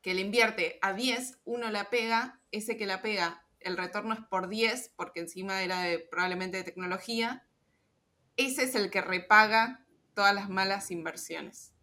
que 0.00 0.14
le 0.14 0.22
invierte 0.22 0.78
a 0.80 0.92
10, 0.92 1.40
uno 1.44 1.70
la 1.70 1.90
pega, 1.90 2.40
ese 2.50 2.76
que 2.76 2.86
la 2.86 3.02
pega, 3.02 3.45
el 3.66 3.76
retorno 3.76 4.14
es 4.14 4.20
por 4.20 4.48
10, 4.48 4.92
porque 4.96 5.20
encima 5.20 5.62
era 5.62 5.84
probablemente 6.10 6.58
de 6.58 6.64
tecnología, 6.64 7.46
ese 8.36 8.64
es 8.64 8.74
el 8.74 8.90
que 8.90 9.00
repaga 9.00 9.86
todas 10.14 10.34
las 10.34 10.48
malas 10.48 10.90
inversiones. 10.90 11.74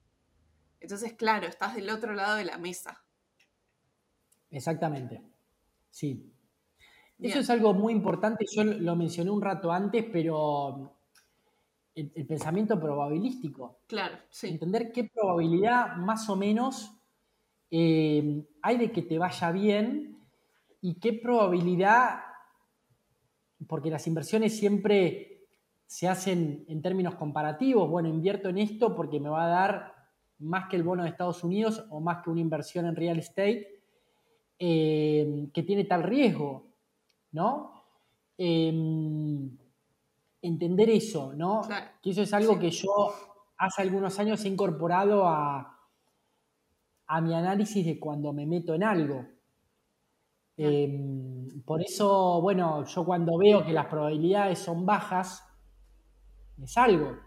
Entonces, 0.79 1.13
claro, 1.13 1.47
estás 1.47 1.75
del 1.75 1.89
otro 1.89 2.13
lado 2.13 2.35
de 2.35 2.45
la 2.45 2.57
mesa. 2.57 3.03
Exactamente. 4.49 5.21
Sí. 5.89 6.29
Eso 7.19 7.39
es 7.39 7.49
algo 7.49 7.73
muy 7.73 7.93
importante, 7.93 8.45
yo 8.51 8.63
lo 8.63 8.95
mencioné 8.95 9.31
un 9.31 9.41
rato 9.41 9.71
antes, 9.71 10.05
pero 10.11 10.97
el, 11.95 12.09
pensamiento 12.25 12.79
probabilístico. 12.79 13.79
Claro, 13.87 14.17
sí. 14.29 14.49
Entender 14.49 14.91
qué 14.91 15.05
probabilidad 15.05 15.95
más 15.95 16.29
o 16.29 16.35
menos 16.35 16.91
eh, 17.71 18.45
hay 18.61 18.77
de 18.77 18.91
que 18.91 19.03
te 19.03 19.17
vaya 19.17 19.51
bien 19.51 20.13
y 20.83 20.99
qué 20.99 21.13
probabilidad, 21.13 22.19
porque 23.67 23.89
las 23.89 24.05
inversiones 24.05 24.55
siempre 24.55 25.47
se 25.85 26.07
hacen 26.07 26.65
en 26.67 26.81
términos 26.81 27.15
comparativos, 27.15 27.89
bueno, 27.89 28.09
invierto 28.09 28.49
en 28.49 28.57
esto 28.57 28.93
porque 28.93 29.19
me 29.19 29.29
va 29.29 29.45
a 29.45 29.47
dar 29.47 29.93
más 30.39 30.67
que 30.69 30.75
el 30.75 30.83
bono 30.83 31.03
de 31.03 31.09
Estados 31.09 31.43
Unidos 31.43 31.85
o 31.89 32.01
más 32.01 32.21
que 32.21 32.29
una 32.29 32.41
inversión 32.41 32.85
en 32.85 32.95
real 32.95 33.17
estate 33.17 33.81
eh, 34.59 35.49
que 35.53 35.63
tiene 35.63 35.85
tal 35.85 36.03
riesgo. 36.03 36.73
¿no? 37.33 37.73
Em, 38.37 39.57
entender 40.41 40.89
eso, 40.89 41.33
¿no? 41.33 41.61
Que 42.01 42.11
eso 42.11 42.21
es 42.21 42.33
algo 42.33 42.59
que 42.59 42.69
yo 42.69 43.13
hace 43.57 43.81
algunos 43.81 44.19
años 44.19 44.43
he 44.43 44.49
incorporado 44.49 45.27
a, 45.27 45.79
a 47.07 47.21
mi 47.21 47.33
análisis 47.33 47.85
de 47.85 47.99
cuando 47.99 48.33
me 48.33 48.45
meto 48.45 48.73
en 48.73 48.83
algo. 48.83 49.25
Em, 50.55 51.61
por 51.63 51.81
eso, 51.81 52.41
bueno, 52.41 52.85
yo 52.85 53.05
cuando 53.05 53.37
veo 53.37 53.65
que 53.65 53.73
las 53.73 53.87
probabilidades 53.87 54.59
son 54.59 54.85
bajas, 54.85 55.43
me 56.57 56.67
salgo. 56.67 57.17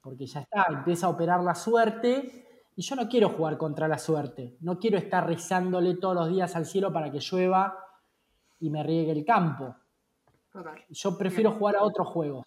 Porque 0.00 0.26
ya 0.26 0.40
está, 0.40 0.66
empieza 0.68 1.06
a 1.06 1.10
operar 1.10 1.42
la 1.42 1.54
suerte 1.54 2.70
y 2.76 2.82
yo 2.82 2.96
no 2.96 3.08
quiero 3.08 3.30
jugar 3.30 3.56
contra 3.56 3.88
la 3.88 3.98
suerte. 3.98 4.56
No 4.60 4.78
quiero 4.78 4.98
estar 4.98 5.26
rezándole 5.26 5.96
todos 5.96 6.14
los 6.14 6.28
días 6.28 6.54
al 6.56 6.66
cielo 6.66 6.92
para 6.92 7.10
que 7.10 7.20
llueva 7.20 7.78
y 8.60 8.70
me 8.70 8.82
riegue 8.82 9.12
el 9.12 9.24
campo. 9.24 9.76
Yo 10.90 11.18
prefiero 11.18 11.52
jugar 11.52 11.76
a 11.76 11.82
otros 11.82 12.08
juegos. 12.08 12.46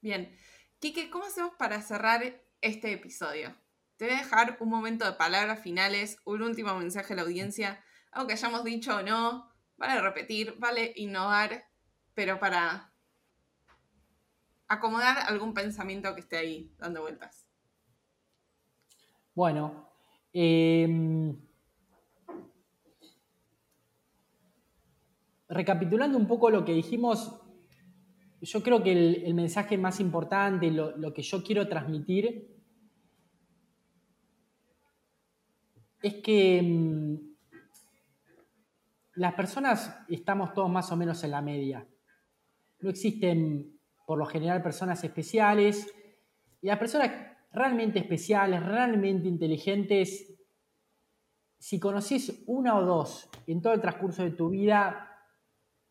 Bien. 0.00 0.36
Kike, 0.78 1.10
¿cómo 1.10 1.24
hacemos 1.24 1.52
para 1.54 1.80
cerrar 1.82 2.22
este 2.60 2.92
episodio? 2.92 3.54
Te 3.96 4.06
voy 4.06 4.14
a 4.14 4.18
dejar 4.18 4.56
un 4.60 4.68
momento 4.68 5.04
de 5.04 5.12
palabras 5.12 5.60
finales, 5.60 6.18
un 6.24 6.42
último 6.42 6.74
mensaje 6.74 7.12
a 7.12 7.16
la 7.16 7.22
audiencia, 7.22 7.84
algo 8.12 8.26
que 8.26 8.34
hayamos 8.34 8.62
dicho 8.64 8.96
o 8.96 9.02
no, 9.02 9.50
vale 9.76 10.00
repetir, 10.00 10.54
vale 10.58 10.92
innovar, 10.96 11.64
pero 12.14 12.38
para 12.38 12.92
acomodar 14.68 15.18
algún 15.26 15.52
pensamiento 15.52 16.14
que 16.14 16.20
esté 16.20 16.36
ahí 16.36 16.72
dando 16.78 17.02
vueltas. 17.02 17.46
Bueno, 19.34 19.88
eh, 20.32 21.34
recapitulando 25.48 26.18
un 26.18 26.26
poco 26.26 26.50
lo 26.50 26.64
que 26.64 26.72
dijimos, 26.72 27.38
yo 28.42 28.62
creo 28.62 28.82
que 28.82 28.92
el, 28.92 29.34
mensaje 29.34 29.78
más 29.78 30.00
importante, 30.00 30.70
lo, 30.70 31.14
que 31.14 31.22
yo 31.22 31.42
quiero 31.42 31.68
transmitir, 31.68 32.50
es 36.02 36.14
que 36.14 36.60
mm, 36.62 37.31
las 39.14 39.34
personas 39.34 40.04
estamos 40.08 40.52
todos 40.52 40.70
más 40.70 40.90
o 40.92 40.96
menos 40.96 41.22
en 41.24 41.30
la 41.30 41.42
media. 41.42 41.86
No 42.80 42.90
existen, 42.90 43.78
por 44.06 44.18
lo 44.18 44.26
general, 44.26 44.62
personas 44.62 45.02
especiales. 45.04 45.92
Y 46.60 46.68
las 46.68 46.78
personas 46.78 47.10
realmente 47.52 47.98
especiales, 47.98 48.64
realmente 48.64 49.28
inteligentes, 49.28 50.32
si 51.58 51.78
conoces 51.78 52.42
una 52.46 52.76
o 52.76 52.84
dos 52.84 53.28
en 53.46 53.62
todo 53.62 53.72
el 53.72 53.80
transcurso 53.80 54.22
de 54.22 54.30
tu 54.32 54.48
vida, 54.48 55.12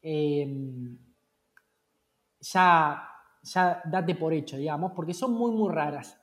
Em, 0.02 0.98
ya, 2.40 3.08
ya 3.44 3.82
date 3.86 4.16
por 4.16 4.34
hecho, 4.34 4.58
digamos, 4.58 4.94
porque 4.94 5.14
son 5.14 5.34
muy, 5.34 5.52
muy 5.52 5.72
raras. 5.72 6.20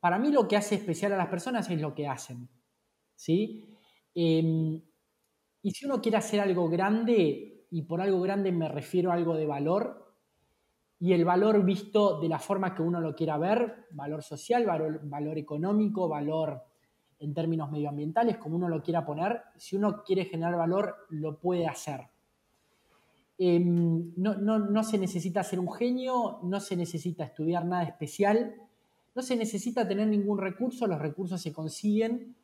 Para 0.00 0.18
mí 0.18 0.30
lo 0.30 0.48
que 0.48 0.56
hace 0.56 0.76
especial 0.76 1.12
a 1.12 1.16
las 1.16 1.28
personas 1.28 1.68
es 1.70 1.80
lo 1.80 1.94
que 1.94 2.08
hacen, 2.08 2.48
¿sí? 3.14 3.76
Em, 4.14 4.80
y 5.64 5.70
si 5.70 5.86
uno 5.86 6.00
quiere 6.00 6.18
hacer 6.18 6.40
algo 6.40 6.68
grande, 6.68 7.66
y 7.70 7.82
por 7.82 8.02
algo 8.02 8.20
grande 8.20 8.52
me 8.52 8.68
refiero 8.68 9.10
a 9.10 9.14
algo 9.14 9.34
de 9.34 9.46
valor, 9.46 10.14
y 11.00 11.14
el 11.14 11.24
valor 11.24 11.64
visto 11.64 12.20
de 12.20 12.28
la 12.28 12.38
forma 12.38 12.74
que 12.74 12.82
uno 12.82 13.00
lo 13.00 13.14
quiera 13.14 13.38
ver, 13.38 13.86
valor 13.92 14.22
social, 14.22 14.66
valor, 14.66 15.38
económico, 15.38 16.06
valor 16.06 16.62
en 17.18 17.32
términos 17.32 17.70
medioambientales, 17.70 18.36
como 18.36 18.56
uno 18.56 18.68
lo 18.68 18.82
quiera 18.82 19.06
poner, 19.06 19.40
si 19.56 19.74
uno 19.74 20.04
quiere 20.04 20.26
generar 20.26 20.54
valor, 20.54 21.06
lo 21.08 21.40
puede 21.40 21.66
hacer. 21.66 22.08
Em, 23.38 24.12
no, 24.16 24.82
se 24.82 24.98
necesita 24.98 25.42
ser 25.42 25.60
un 25.60 25.72
genio, 25.72 26.40
no 26.42 26.60
se 26.60 26.76
necesita 26.76 27.24
estudiar 27.24 27.64
nada 27.64 27.84
especial, 27.84 28.54
no 29.14 29.22
se 29.22 29.34
necesita 29.34 29.88
tener 29.88 30.08
ningún 30.08 30.36
recurso, 30.36 30.86
los 30.86 31.00
recursos 31.00 31.40
se 31.40 31.54
consiguen. 31.54 32.36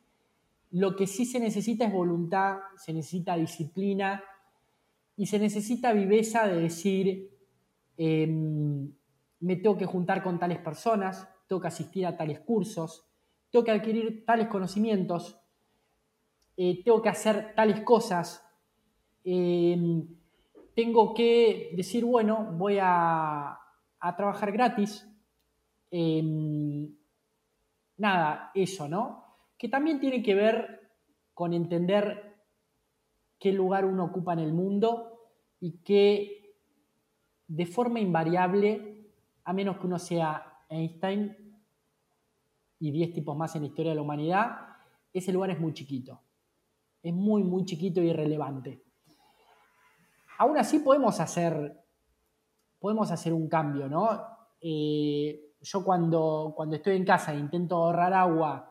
Lo 0.71 0.95
que 0.95 1.05
sí 1.07 1.25
se 1.25 1.39
necesita 1.39 1.85
es 1.85 1.93
voluntad, 1.93 2.59
se 2.77 2.93
necesita 2.93 3.35
disciplina 3.35 4.23
y 5.17 5.25
se 5.25 5.37
necesita 5.37 5.91
viveza 5.93 6.47
de 6.47 6.61
decir, 6.61 7.29
em, 7.97 8.91
me 9.41 9.55
tengo 9.57 9.77
que 9.77 9.85
juntar 9.85 10.23
con 10.23 10.39
tales 10.39 10.59
personas, 10.59 11.27
tengo 11.47 11.61
que 11.61 11.67
asistir 11.67 12.05
a 12.05 12.15
tales 12.15 12.39
cursos, 12.39 13.05
tengo 13.51 13.65
que 13.65 13.71
adquirir 13.71 14.23
tales 14.25 14.47
conocimientos, 14.47 15.37
eh, 16.55 16.81
tengo 16.83 17.01
que 17.01 17.09
hacer 17.09 17.53
tales 17.55 17.81
cosas. 17.81 18.47
Em, 19.23 20.07
tengo 20.75 21.13
que 21.13 21.73
decir, 21.75 22.05
bueno, 22.05 22.53
voy 22.53 22.77
a, 22.81 23.57
trabajar 24.15 24.51
gratis. 24.51 25.07
nada, 27.97 28.51
eso, 28.55 28.87
¿no? 28.87 29.20
Que 29.61 29.69
también 29.69 29.99
tiene 29.99 30.23
que 30.23 30.33
ver 30.33 30.89
con 31.35 31.53
entender 31.53 32.39
qué 33.37 33.53
lugar 33.53 33.85
uno 33.85 34.05
ocupa 34.05 34.33
en 34.33 34.39
el 34.39 34.53
mundo 34.53 35.19
y 35.59 35.83
que 35.83 36.55
de 37.47 37.65
forma 37.67 37.99
invariable, 37.99 39.11
a 39.43 39.53
menos 39.53 39.77
que 39.77 39.85
uno 39.85 39.99
sea 39.99 40.65
Einstein 40.67 41.37
y 42.79 42.91
10 42.91 43.13
tipos 43.13 43.37
más 43.37 43.55
en 43.55 43.61
la 43.61 43.67
historia 43.67 43.91
de 43.91 43.97
la 43.97 44.01
humanidad, 44.01 44.77
ese 45.13 45.31
lugar 45.31 45.51
es 45.51 45.59
muy 45.59 45.73
chiquito. 45.73 46.19
Es 47.03 47.13
muy, 47.13 47.43
muy 47.43 47.65
chiquito 47.65 48.01
y 48.01 48.09
irrelevante 48.09 48.81
aún 50.41 50.57
así 50.57 50.79
podemos 50.79 51.19
hacer, 51.19 51.85
podemos 52.79 53.11
hacer 53.11 53.31
un 53.31 53.47
cambio, 53.47 53.87
¿no? 53.87 54.09
Eh, 54.59 55.53
yo 55.61 55.83
cuando, 55.83 56.53
cuando 56.55 56.77
estoy 56.77 56.95
en 56.95 57.05
casa 57.05 57.31
e 57.31 57.37
intento 57.37 57.75
ahorrar 57.75 58.11
agua 58.15 58.70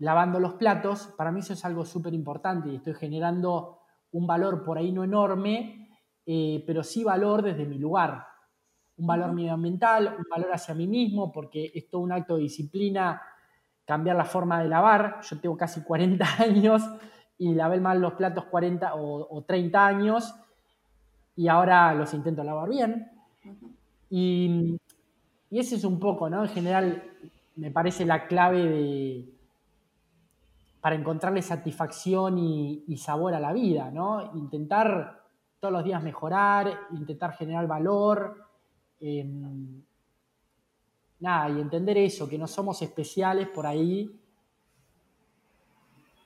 lavando 0.00 0.40
los 0.40 0.54
platos, 0.54 1.12
para 1.16 1.30
mí 1.30 1.40
eso 1.40 1.52
es 1.52 1.64
algo 1.64 1.84
súper 1.84 2.14
importante 2.14 2.70
y 2.70 2.76
estoy 2.76 2.94
generando 2.94 3.80
un 4.12 4.26
valor 4.26 4.64
por 4.64 4.78
ahí 4.78 4.92
no 4.92 5.04
enorme, 5.04 5.88
eh, 6.26 6.64
pero 6.66 6.82
sí 6.82 7.04
valor 7.04 7.42
desde 7.42 7.66
mi 7.66 7.78
lugar. 7.78 8.26
Un 8.96 9.06
valor 9.06 9.32
medioambiental, 9.32 10.16
un 10.18 10.24
valor 10.28 10.52
hacia 10.52 10.74
mí 10.74 10.86
mismo, 10.86 11.30
porque 11.30 11.70
es 11.74 11.88
todo 11.88 12.00
un 12.00 12.12
acto 12.12 12.36
de 12.36 12.42
disciplina 12.42 13.22
cambiar 13.84 14.16
la 14.16 14.24
forma 14.24 14.62
de 14.62 14.68
lavar. 14.68 15.20
Yo 15.22 15.38
tengo 15.38 15.56
casi 15.56 15.82
40 15.84 16.26
años 16.38 16.82
y 17.36 17.54
lavé 17.54 17.78
mal 17.80 18.00
los 18.00 18.14
platos 18.14 18.46
40 18.46 18.94
o, 18.94 19.44
30 19.46 19.86
años 19.86 20.34
y 21.36 21.48
ahora 21.48 21.94
los 21.94 22.12
intento 22.14 22.42
lavar 22.42 22.68
bien. 22.70 23.10
Y, 24.08 24.78
y, 25.50 25.58
ese 25.58 25.76
es 25.76 25.84
un 25.84 26.00
poco, 26.00 26.28
¿no? 26.28 26.42
En 26.42 26.50
general, 26.50 27.02
me 27.56 27.70
parece 27.70 28.04
la 28.04 28.26
clave 28.26 28.66
de, 28.66 29.39
para 30.80 30.96
encontrarle 30.96 31.42
satisfacción 31.42 32.38
y, 32.38 32.96
sabor 32.96 33.34
a 33.34 33.40
la 33.40 33.52
vida, 33.52 33.90
¿no? 33.90 34.32
Intentar 34.34 35.22
todos 35.58 35.72
los 35.72 35.84
días 35.84 36.02
mejorar, 36.02 36.72
intentar 36.92 37.32
generar 37.34 37.66
valor. 37.66 38.46
Em, 39.00 39.82
nada, 41.20 41.50
y 41.50 41.60
entender 41.60 41.98
eso, 41.98 42.28
que 42.28 42.38
no 42.38 42.46
somos 42.46 42.80
especiales 42.82 43.48
por 43.48 43.66
ahí 43.66 44.20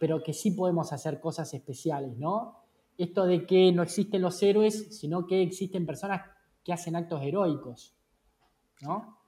pero 0.04 0.22
que 0.22 0.34
sí 0.34 0.50
podemos 0.50 0.92
hacer 0.92 1.18
cosas 1.18 1.54
especiales, 1.54 2.18
¿no? 2.18 2.58
Esto 2.98 3.24
de 3.24 3.46
que 3.46 3.72
no 3.72 3.82
existen 3.82 4.20
los 4.20 4.42
héroes, 4.42 4.98
sino 4.98 5.26
que 5.26 5.40
existen 5.40 5.86
personas 5.86 6.22
que 6.62 6.74
hacen 6.74 6.94
actos 6.94 7.22
heroicos, 7.22 7.94
¿no? 8.82 9.18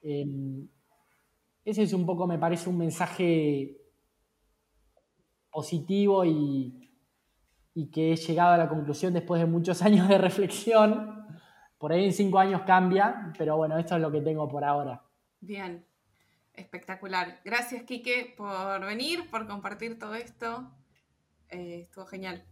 Em, 0.00 0.68
ese 1.64 1.82
es 1.82 1.92
un 1.92 2.06
poco, 2.06 2.28
me 2.28 2.38
parece, 2.38 2.70
un 2.70 2.78
mensaje 2.78 3.81
positivo 5.52 6.24
y, 6.24 6.90
y 7.74 7.90
que 7.90 8.12
he 8.12 8.16
llegado 8.16 8.52
a 8.52 8.58
la 8.58 8.68
conclusión 8.68 9.12
después 9.12 9.40
de 9.40 9.46
muchos 9.46 9.82
años 9.82 10.08
de 10.08 10.18
reflexión. 10.18 11.26
Por 11.78 11.92
ahí 11.92 12.04
en 12.04 12.12
cinco 12.12 12.38
años 12.38 12.62
cambia, 12.62 13.32
pero 13.36 13.56
bueno, 13.56 13.76
esto 13.78 13.96
es 13.96 14.02
lo 14.02 14.10
que 14.10 14.20
tengo 14.20 14.48
por 14.48 14.64
ahora. 14.64 15.02
Bien, 15.40 15.84
espectacular. 16.54 17.40
Gracias, 17.44 17.82
Quique, 17.82 18.34
por 18.36 18.80
venir, 18.86 19.28
por 19.30 19.46
compartir 19.46 19.98
todo 19.98 20.14
esto. 20.14 20.70
Eh, 21.48 21.80
estuvo 21.82 22.06
genial. 22.06 22.44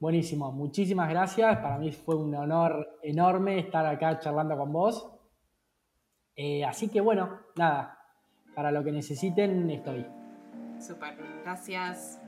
Buenísimo, 0.00 0.50
muchísimas 0.50 1.08
gracias. 1.08 1.58
Para 1.58 1.78
mí 1.78 1.92
fue 1.92 2.16
un 2.16 2.34
honor 2.34 2.98
enorme 3.02 3.60
estar 3.60 3.86
acá 3.86 4.18
charlando 4.18 4.56
con 4.58 4.72
vos. 4.72 5.08
Eh, 6.34 6.64
así 6.64 6.88
que 6.88 7.00
bueno, 7.00 7.38
nada, 7.54 8.00
para 8.52 8.72
lo 8.72 8.82
que 8.82 8.90
necesiten 8.90 9.70
estoy. 9.70 10.04
Super, 10.86 11.16
gracias. 11.44 12.18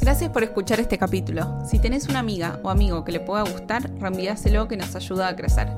Gracias 0.00 0.30
por 0.30 0.42
escuchar 0.42 0.80
este 0.80 0.98
capítulo. 0.98 1.64
Si 1.64 1.78
tenés 1.78 2.08
una 2.08 2.18
amiga 2.18 2.60
o 2.62 2.70
amigo 2.70 3.04
que 3.04 3.12
le 3.12 3.20
pueda 3.20 3.42
gustar, 3.42 3.90
reenvíaselo 3.98 4.68
que 4.68 4.76
nos 4.76 4.94
ayuda 4.96 5.28
a 5.28 5.36
crecer. 5.36 5.68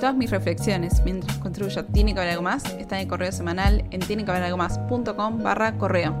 Todas 0.00 0.14
mis 0.14 0.30
reflexiones 0.30 1.02
mientras 1.04 1.36
construyo 1.38 1.84
Tiene 1.84 2.14
que 2.14 2.20
haber 2.20 2.32
algo 2.32 2.42
más 2.42 2.64
están 2.74 3.00
en 3.00 3.08
correo 3.08 3.32
semanal 3.32 3.84
en 3.90 4.00
tienequehaberalgomás.com 4.00 5.42
barra 5.42 5.76
correo. 5.76 6.14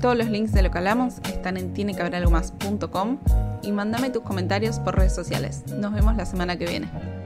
Todos 0.00 0.16
los 0.16 0.28
links 0.28 0.52
de 0.52 0.62
lo 0.62 0.70
que 0.70 0.78
hablamos 0.78 1.18
están 1.18 1.56
en 1.56 1.72
tienequehaberalgomás.com 1.72 3.18
y 3.62 3.72
mándame 3.72 4.10
tus 4.10 4.22
comentarios 4.22 4.80
por 4.80 4.96
redes 4.96 5.14
sociales. 5.14 5.64
Nos 5.78 5.92
vemos 5.92 6.16
la 6.16 6.26
semana 6.26 6.56
que 6.56 6.66
viene. 6.66 7.23